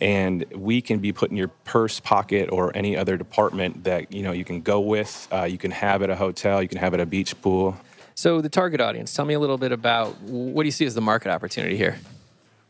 and 0.00 0.44
we 0.54 0.80
can 0.80 0.98
be 0.98 1.12
put 1.12 1.30
in 1.30 1.36
your 1.36 1.48
purse 1.64 2.00
pocket 2.00 2.50
or 2.50 2.76
any 2.76 2.96
other 2.96 3.16
department 3.16 3.84
that 3.84 4.12
you 4.12 4.22
know 4.22 4.32
you 4.32 4.44
can 4.44 4.60
go 4.60 4.80
with 4.80 5.28
uh, 5.32 5.44
you 5.44 5.58
can 5.58 5.70
have 5.70 6.02
at 6.02 6.10
a 6.10 6.16
hotel 6.16 6.62
you 6.62 6.68
can 6.68 6.78
have 6.78 6.94
at 6.94 7.00
a 7.00 7.06
beach 7.06 7.40
pool 7.40 7.76
So, 8.16 8.40
the 8.40 8.48
target 8.48 8.80
audience, 8.80 9.12
tell 9.12 9.24
me 9.24 9.34
a 9.34 9.40
little 9.40 9.58
bit 9.58 9.72
about 9.72 10.20
what 10.22 10.62
do 10.62 10.68
you 10.68 10.72
see 10.72 10.86
as 10.86 10.94
the 10.94 11.00
market 11.00 11.30
opportunity 11.30 11.76
here? 11.76 11.98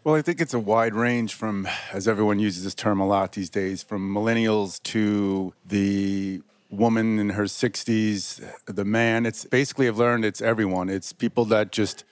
Well, 0.03 0.14
I 0.14 0.22
think 0.22 0.41
it's 0.41 0.55
a 0.55 0.59
wide 0.59 0.95
range 0.95 1.35
from, 1.35 1.68
as 1.93 2.09
everyone 2.09 2.39
uses 2.39 2.64
this 2.64 2.75
term 2.75 2.99
a 2.99 3.07
lot 3.07 3.33
these 3.33 3.51
days, 3.51 3.83
from 3.83 4.14
millennials 4.14 4.83
to 4.85 5.53
the 5.64 6.43
woman 6.70 7.18
in 7.18 7.31
her 7.31 7.45
60s, 7.45 8.43
the 8.66 8.85
man. 8.85 9.27
It's 9.27 9.45
basically, 9.45 9.87
I've 9.87 9.99
learned 9.99 10.25
it's 10.25 10.41
everyone. 10.41 10.89
It's 10.89 11.12
people 11.12 11.45
that 11.47 11.72
just 11.72 12.05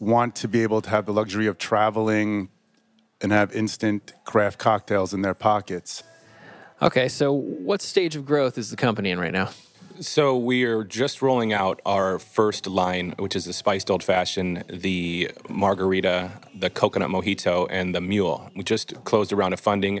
want 0.00 0.34
to 0.36 0.48
be 0.48 0.62
able 0.62 0.80
to 0.82 0.90
have 0.90 1.06
the 1.06 1.12
luxury 1.12 1.46
of 1.46 1.58
traveling 1.58 2.48
and 3.20 3.32
have 3.32 3.54
instant 3.54 4.12
craft 4.24 4.58
cocktails 4.58 5.12
in 5.12 5.22
their 5.22 5.34
pockets. 5.34 6.02
Okay, 6.80 7.08
so 7.08 7.32
what 7.32 7.82
stage 7.82 8.14
of 8.16 8.24
growth 8.24 8.56
is 8.56 8.70
the 8.70 8.76
company 8.76 9.10
in 9.10 9.18
right 9.18 9.32
now? 9.32 9.50
so 10.00 10.36
we 10.36 10.62
are 10.62 10.84
just 10.84 11.20
rolling 11.22 11.52
out 11.52 11.80
our 11.84 12.20
first 12.20 12.68
line 12.68 13.12
which 13.18 13.34
is 13.34 13.46
the 13.46 13.52
spiced 13.52 13.90
old 13.90 14.00
fashioned 14.00 14.62
the 14.68 15.28
margarita 15.48 16.30
the 16.54 16.70
coconut 16.70 17.10
mojito 17.10 17.66
and 17.68 17.96
the 17.96 18.00
mule 18.00 18.48
we 18.54 18.62
just 18.62 18.94
closed 19.02 19.32
a 19.32 19.36
round 19.36 19.52
of 19.52 19.58
funding 19.58 20.00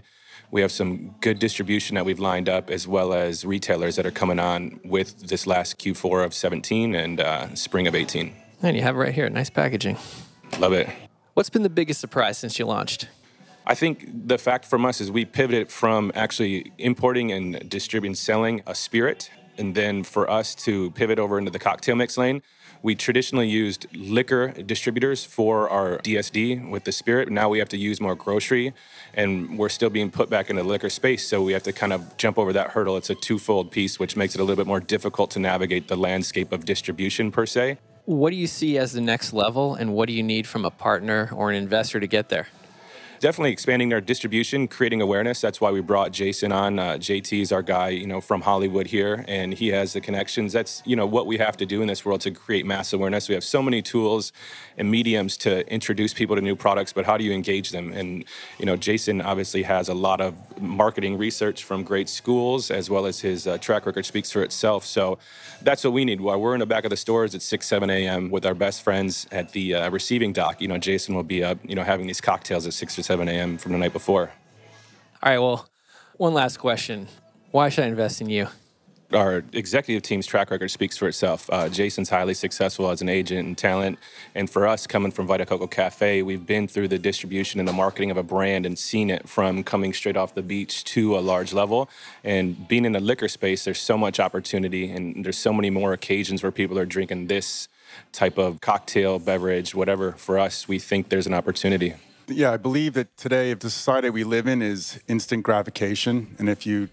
We 0.50 0.62
have 0.62 0.72
some 0.72 1.14
good 1.20 1.38
distribution 1.38 1.94
that 1.96 2.06
we've 2.06 2.18
lined 2.18 2.48
up, 2.48 2.70
as 2.70 2.88
well 2.88 3.12
as 3.12 3.44
retailers 3.44 3.96
that 3.96 4.06
are 4.06 4.10
coming 4.10 4.38
on 4.38 4.80
with 4.82 5.28
this 5.28 5.46
last 5.46 5.78
Q4 5.78 6.24
of 6.24 6.32
17 6.32 6.94
and 6.94 7.20
uh, 7.20 7.54
spring 7.54 7.86
of 7.86 7.94
18. 7.94 8.32
And 8.62 8.76
you 8.76 8.82
have 8.82 8.96
it 8.96 8.98
right 8.98 9.14
here. 9.14 9.28
Nice 9.28 9.50
packaging. 9.50 9.98
Love 10.58 10.72
it. 10.72 10.88
What's 11.38 11.50
been 11.50 11.62
the 11.62 11.70
biggest 11.70 12.00
surprise 12.00 12.36
since 12.36 12.58
you 12.58 12.64
launched? 12.64 13.06
I 13.64 13.76
think 13.76 14.26
the 14.26 14.38
fact 14.38 14.64
from 14.64 14.84
us 14.84 15.00
is 15.00 15.08
we 15.08 15.24
pivoted 15.24 15.70
from 15.70 16.10
actually 16.16 16.72
importing 16.78 17.30
and 17.30 17.70
distributing, 17.70 18.16
selling 18.16 18.60
a 18.66 18.74
spirit, 18.74 19.30
and 19.56 19.72
then 19.72 20.02
for 20.02 20.28
us 20.28 20.56
to 20.66 20.90
pivot 20.90 21.20
over 21.20 21.38
into 21.38 21.52
the 21.52 21.60
cocktail 21.60 21.94
mix 21.94 22.18
lane. 22.18 22.42
We 22.82 22.96
traditionally 22.96 23.48
used 23.48 23.86
liquor 23.94 24.48
distributors 24.48 25.24
for 25.24 25.70
our 25.70 25.98
DSD 25.98 26.68
with 26.70 26.82
the 26.82 26.90
spirit. 26.90 27.30
Now 27.30 27.48
we 27.48 27.60
have 27.60 27.68
to 27.68 27.78
use 27.78 28.00
more 28.00 28.16
grocery, 28.16 28.74
and 29.14 29.56
we're 29.56 29.68
still 29.68 29.90
being 29.90 30.10
put 30.10 30.28
back 30.28 30.50
into 30.50 30.64
the 30.64 30.68
liquor 30.68 30.90
space. 30.90 31.24
So 31.24 31.40
we 31.40 31.52
have 31.52 31.62
to 31.62 31.72
kind 31.72 31.92
of 31.92 32.16
jump 32.16 32.36
over 32.36 32.52
that 32.52 32.70
hurdle. 32.70 32.96
It's 32.96 33.10
a 33.10 33.14
twofold 33.14 33.70
piece, 33.70 34.00
which 34.00 34.16
makes 34.16 34.34
it 34.34 34.40
a 34.40 34.42
little 34.42 34.56
bit 34.56 34.66
more 34.66 34.80
difficult 34.80 35.30
to 35.32 35.38
navigate 35.38 35.86
the 35.86 35.96
landscape 35.96 36.50
of 36.50 36.64
distribution 36.64 37.30
per 37.30 37.46
se. 37.46 37.78
What 38.08 38.30
do 38.30 38.36
you 38.36 38.46
see 38.46 38.78
as 38.78 38.92
the 38.92 39.02
next 39.02 39.34
level, 39.34 39.74
and 39.74 39.92
what 39.92 40.06
do 40.06 40.14
you 40.14 40.22
need 40.22 40.46
from 40.46 40.64
a 40.64 40.70
partner 40.70 41.28
or 41.30 41.50
an 41.50 41.56
investor 41.56 42.00
to 42.00 42.06
get 42.06 42.30
there? 42.30 42.48
Definitely 43.20 43.50
expanding 43.50 43.92
our 43.92 44.00
distribution, 44.00 44.68
creating 44.68 45.00
awareness. 45.00 45.40
That's 45.40 45.60
why 45.60 45.70
we 45.70 45.80
brought 45.80 46.12
Jason 46.12 46.52
on. 46.52 46.78
Uh, 46.78 46.92
JT 46.94 47.40
is 47.40 47.52
our 47.52 47.62
guy, 47.62 47.90
you 47.90 48.06
know, 48.06 48.20
from 48.20 48.42
Hollywood 48.42 48.86
here, 48.86 49.24
and 49.28 49.52
he 49.52 49.68
has 49.68 49.92
the 49.92 50.00
connections. 50.00 50.52
That's 50.52 50.82
you 50.84 50.96
know 50.96 51.06
what 51.06 51.26
we 51.26 51.38
have 51.38 51.56
to 51.58 51.66
do 51.66 51.82
in 51.82 51.88
this 51.88 52.04
world 52.04 52.20
to 52.22 52.30
create 52.30 52.66
mass 52.66 52.92
awareness. 52.92 53.28
We 53.28 53.34
have 53.34 53.44
so 53.44 53.62
many 53.62 53.82
tools 53.82 54.32
and 54.76 54.90
mediums 54.90 55.36
to 55.38 55.70
introduce 55.72 56.14
people 56.14 56.36
to 56.36 56.42
new 56.42 56.56
products, 56.56 56.92
but 56.92 57.04
how 57.04 57.16
do 57.16 57.24
you 57.24 57.32
engage 57.32 57.70
them? 57.70 57.92
And 57.92 58.24
you 58.58 58.66
know, 58.66 58.76
Jason 58.76 59.20
obviously 59.20 59.62
has 59.64 59.88
a 59.88 59.94
lot 59.94 60.20
of 60.20 60.34
marketing 60.60 61.18
research 61.18 61.64
from 61.64 61.82
great 61.82 62.08
schools, 62.08 62.70
as 62.70 62.88
well 62.88 63.06
as 63.06 63.20
his 63.20 63.46
uh, 63.46 63.58
track 63.58 63.86
record 63.86 64.06
speaks 64.06 64.30
for 64.30 64.42
itself. 64.42 64.84
So 64.84 65.18
that's 65.62 65.82
what 65.84 65.92
we 65.92 66.04
need. 66.04 66.20
While 66.20 66.40
we're 66.40 66.54
in 66.54 66.60
the 66.60 66.66
back 66.66 66.84
of 66.84 66.90
the 66.90 66.96
stores 66.96 67.34
at 67.34 67.42
6, 67.42 67.66
7 67.66 67.90
a.m. 67.90 68.30
with 68.30 68.46
our 68.46 68.54
best 68.54 68.82
friends 68.82 69.26
at 69.32 69.52
the 69.52 69.74
uh, 69.74 69.90
receiving 69.90 70.32
dock, 70.32 70.60
you 70.60 70.68
know, 70.68 70.78
Jason 70.78 71.14
will 71.14 71.22
be, 71.22 71.42
uh, 71.42 71.56
you 71.64 71.74
know, 71.74 71.82
having 71.82 72.06
these 72.06 72.20
cocktails 72.20 72.66
at 72.66 72.72
6 72.72 72.98
or 72.98 73.02
7 73.08 73.26
a.m. 73.26 73.56
from 73.56 73.72
the 73.72 73.78
night 73.78 73.94
before. 73.94 74.30
All 75.22 75.32
right. 75.32 75.38
Well, 75.38 75.66
one 76.18 76.34
last 76.34 76.58
question. 76.58 77.08
Why 77.52 77.70
should 77.70 77.84
I 77.84 77.86
invest 77.86 78.20
in 78.20 78.28
you? 78.28 78.48
our 79.14 79.42
executive 79.54 80.02
team's 80.02 80.26
track 80.26 80.50
record 80.50 80.70
speaks 80.70 80.98
for 80.98 81.08
itself. 81.08 81.48
Uh, 81.50 81.70
Jason's 81.70 82.10
highly 82.10 82.34
successful 82.34 82.90
as 82.90 83.00
an 83.00 83.08
agent 83.08 83.46
and 83.46 83.56
talent. 83.56 83.98
And 84.34 84.50
for 84.50 84.66
us, 84.66 84.86
coming 84.86 85.12
from 85.12 85.26
Vita 85.26 85.46
Coco 85.46 85.66
Cafe, 85.66 86.20
we've 86.20 86.44
been 86.44 86.68
through 86.68 86.88
the 86.88 86.98
distribution 86.98 87.58
and 87.58 87.66
the 87.66 87.72
marketing 87.72 88.10
of 88.10 88.18
a 88.18 88.22
brand 88.22 88.66
and 88.66 88.78
seen 88.78 89.08
it 89.08 89.26
from 89.26 89.64
coming 89.64 89.94
straight 89.94 90.18
off 90.18 90.34
the 90.34 90.42
beach 90.42 90.84
to 90.84 91.16
a 91.16 91.20
large 91.20 91.54
level. 91.54 91.88
And 92.22 92.68
being 92.68 92.84
in 92.84 92.92
the 92.92 93.00
liquor 93.00 93.28
space, 93.28 93.64
there's 93.64 93.80
so 93.80 93.96
much 93.96 94.20
opportunity 94.20 94.90
and 94.90 95.24
there's 95.24 95.38
so 95.38 95.54
many 95.54 95.70
more 95.70 95.94
occasions 95.94 96.42
where 96.42 96.52
people 96.52 96.78
are 96.78 96.84
drinking 96.84 97.28
this 97.28 97.68
type 98.12 98.36
of 98.36 98.60
cocktail, 98.60 99.18
beverage, 99.18 99.74
whatever. 99.74 100.12
For 100.12 100.38
us, 100.38 100.68
we 100.68 100.78
think 100.78 101.08
there's 101.08 101.26
an 101.26 101.32
opportunity. 101.32 101.94
Yeah, 102.28 102.52
I 102.52 102.56
believe 102.56 102.94
that 102.94 103.16
today, 103.16 103.50
if 103.50 103.60
the 103.60 103.70
society 103.70 104.10
we 104.10 104.22
live 104.22 104.46
in 104.46 104.62
is 104.62 105.00
instant 105.08 105.42
gratification, 105.42 106.36
and 106.38 106.48
if 106.48 106.66
you 106.66 106.88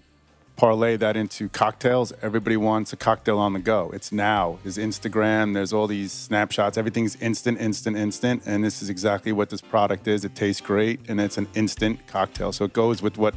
parlay 0.55 0.95
that 0.97 1.17
into 1.17 1.49
cocktails. 1.49 2.13
Everybody 2.21 2.57
wants 2.57 2.93
a 2.93 2.97
cocktail 2.97 3.37
on 3.39 3.53
the 3.53 3.59
go. 3.59 3.91
It's 3.93 4.11
now. 4.11 4.59
There's 4.63 4.77
Instagram, 4.77 5.53
there's 5.53 5.73
all 5.73 5.87
these 5.87 6.11
snapshots. 6.11 6.77
Everything's 6.77 7.15
instant, 7.17 7.59
instant, 7.59 7.97
instant. 7.97 8.43
And 8.45 8.63
this 8.63 8.81
is 8.81 8.89
exactly 8.89 9.31
what 9.31 9.49
this 9.49 9.61
product 9.61 10.07
is. 10.07 10.25
It 10.25 10.35
tastes 10.35 10.61
great 10.61 10.99
and 11.09 11.19
it's 11.19 11.37
an 11.37 11.47
instant 11.55 12.05
cocktail. 12.07 12.51
So 12.51 12.65
it 12.65 12.73
goes 12.73 13.01
with 13.01 13.17
what 13.17 13.35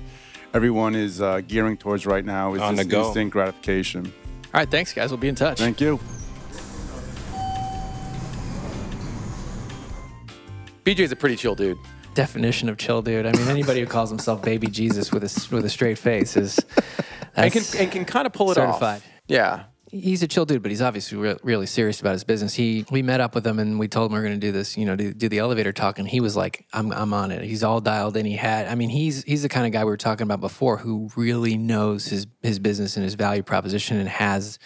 everyone 0.55 0.95
is 0.95 1.21
uh, 1.21 1.41
gearing 1.47 1.77
towards 1.77 2.07
right 2.07 2.25
now 2.25 2.55
is 2.55 2.63
on 2.63 2.77
this 2.77 2.87
instant 2.87 3.31
gratification. 3.31 4.07
All 4.07 4.61
right. 4.61 4.71
Thanks, 4.71 4.93
guys. 4.93 5.11
We'll 5.11 5.19
be 5.19 5.29
in 5.29 5.35
touch. 5.35 5.59
Thank 5.59 5.81
you. 5.81 6.01
BJ's 10.89 11.13
a 11.13 11.17
pretty 11.17 11.37
chill 11.37 11.55
dude. 11.55 11.77
Definition 12.15 12.71
of 12.71 12.79
chill, 12.79 13.03
dude. 13.03 13.27
I 13.27 13.33
mean, 13.33 13.47
anybody 13.49 13.81
who 13.81 13.87
calls 13.87 14.09
himself 14.09 14.41
baby 14.43 14.69
Jesus 14.69 15.13
with 15.13 15.23
a, 15.23 15.55
with 15.55 15.65
a 15.67 15.69
straight 15.69 15.99
face 15.99 16.35
is 16.37 16.59
And 17.37 17.53
can, 17.53 17.63
and 17.79 17.93
can 17.93 18.05
kind 18.07 18.27
of 18.27 18.33
pull 18.33 18.51
it 18.51 18.55
certified. 18.55 19.03
off. 19.03 19.07
Yeah. 19.29 19.65
he's 19.91 20.23
a 20.23 20.27
chill 20.27 20.47
dude, 20.47 20.63
but 20.63 20.71
he's 20.71 20.81
obviously 20.81 21.19
re- 21.19 21.37
really 21.43 21.67
serious 21.67 22.01
about 22.01 22.13
his 22.13 22.25
business. 22.25 22.55
He 22.55 22.87
we 22.91 23.03
met 23.03 23.21
up 23.21 23.35
with 23.35 23.47
him 23.47 23.59
and 23.59 23.79
we 23.79 23.87
told 23.87 24.11
him 24.11 24.15
we 24.15 24.21
are 24.21 24.23
going 24.27 24.41
to 24.41 24.47
do 24.47 24.51
this, 24.51 24.79
you 24.79 24.87
know, 24.87 24.97
do, 24.97 25.13
do 25.13 25.29
the 25.29 25.39
elevator 25.39 25.73
talk, 25.73 25.99
and 25.99 26.09
he 26.09 26.21
was 26.21 26.35
like, 26.37 26.65
"I'm 26.73 26.91
I'm 26.93 27.13
on 27.13 27.31
it." 27.33 27.45
He's 27.45 27.63
all 27.63 27.81
dialed 27.83 28.17
in. 28.17 28.25
He 28.25 28.37
had, 28.37 28.67
I 28.67 28.75
mean, 28.75 28.89
he's 28.89 29.23
he's 29.25 29.43
the 29.43 29.49
kind 29.51 29.67
of 29.67 29.73
guy 29.73 29.85
we 29.85 29.91
were 29.91 29.97
talking 29.99 30.25
about 30.25 30.41
before 30.41 30.79
who 30.79 31.11
really 31.17 31.57
knows 31.59 32.07
his 32.07 32.27
his 32.43 32.59
business 32.59 32.97
and 32.97 33.05
his 33.05 33.15
value 33.15 33.43
proposition 33.43 33.99
and 33.99 34.09
has 34.09 34.59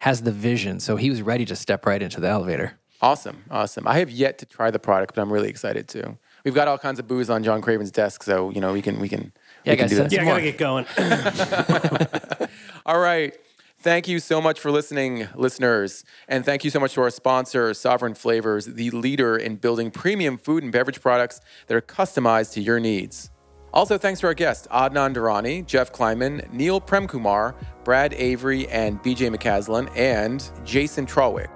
has 0.00 0.22
the 0.22 0.32
vision. 0.32 0.80
So 0.80 0.96
he 0.96 1.08
was 1.08 1.22
ready 1.22 1.44
to 1.46 1.54
step 1.56 1.86
right 1.86 2.02
into 2.02 2.20
the 2.20 2.28
elevator. 2.28 2.78
Awesome. 3.00 3.44
Awesome. 3.50 3.86
I 3.86 3.98
have 3.98 4.10
yet 4.10 4.38
to 4.38 4.46
try 4.46 4.70
the 4.70 4.78
product, 4.78 5.14
but 5.14 5.22
I'm 5.22 5.32
really 5.32 5.48
excited 5.48 5.86
to. 5.88 6.16
We've 6.44 6.54
got 6.54 6.66
all 6.68 6.78
kinds 6.78 6.98
of 6.98 7.06
booze 7.06 7.30
on 7.30 7.44
John 7.44 7.60
Craven's 7.60 7.90
desk, 7.90 8.22
so 8.22 8.50
you 8.50 8.60
know 8.60 8.72
we 8.72 8.82
can 8.82 8.98
we 9.00 9.08
can 9.08 9.32
Yeah, 9.64 9.72
we 9.72 9.76
can 9.76 9.84
guys, 9.84 9.90
do 9.90 9.96
that. 9.96 10.10
some 10.10 10.16
Yeah, 10.16 10.22
I 10.22 10.26
gotta 10.26 10.42
get 10.42 10.58
going. 10.58 12.48
All 12.86 12.98
right. 12.98 13.34
Thank 13.80 14.08
you 14.08 14.18
so 14.18 14.40
much 14.40 14.58
for 14.58 14.72
listening, 14.72 15.28
listeners. 15.36 16.04
And 16.26 16.44
thank 16.44 16.64
you 16.64 16.70
so 16.70 16.80
much 16.80 16.94
to 16.94 17.02
our 17.02 17.10
sponsor, 17.10 17.72
Sovereign 17.74 18.14
Flavors, 18.14 18.66
the 18.66 18.90
leader 18.90 19.36
in 19.36 19.54
building 19.54 19.92
premium 19.92 20.36
food 20.36 20.64
and 20.64 20.72
beverage 20.72 21.00
products 21.00 21.40
that 21.68 21.76
are 21.76 21.80
customized 21.80 22.54
to 22.54 22.60
your 22.60 22.80
needs. 22.80 23.30
Also, 23.72 23.96
thanks 23.96 24.18
to 24.20 24.26
our 24.26 24.34
guests, 24.34 24.66
Adnan 24.72 25.14
Durrani, 25.14 25.64
Jeff 25.64 25.92
Klineman, 25.92 26.50
Neil 26.52 26.80
Premkumar, 26.80 27.54
Brad 27.84 28.14
Avery, 28.14 28.66
and 28.68 29.00
BJ 29.02 29.32
McCaslin, 29.32 29.88
and 29.96 30.50
Jason 30.64 31.06
Trawick. 31.06 31.50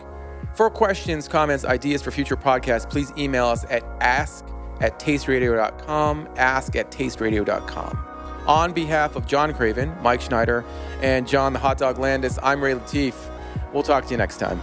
For 0.54 0.68
questions, 0.68 1.28
comments, 1.28 1.64
ideas 1.64 2.02
for 2.02 2.10
future 2.10 2.36
podcasts, 2.36 2.88
please 2.88 3.12
email 3.16 3.46
us 3.46 3.64
at 3.70 3.82
ask 4.00 4.44
at 4.80 4.98
tasteradio.com, 4.98 6.28
ask 6.36 6.76
at 6.76 6.90
tasteradio.com. 6.90 8.08
On 8.46 8.72
behalf 8.72 9.16
of 9.16 9.26
John 9.26 9.54
Craven, 9.54 9.94
Mike 10.02 10.20
Schneider, 10.20 10.64
and 11.00 11.28
John 11.28 11.52
the 11.52 11.58
Hot 11.58 11.78
Dog 11.78 11.98
Landis, 11.98 12.38
I'm 12.42 12.62
Ray 12.62 12.74
Latif. 12.74 13.14
We'll 13.72 13.84
talk 13.84 14.04
to 14.06 14.10
you 14.10 14.16
next 14.16 14.38
time. 14.38 14.60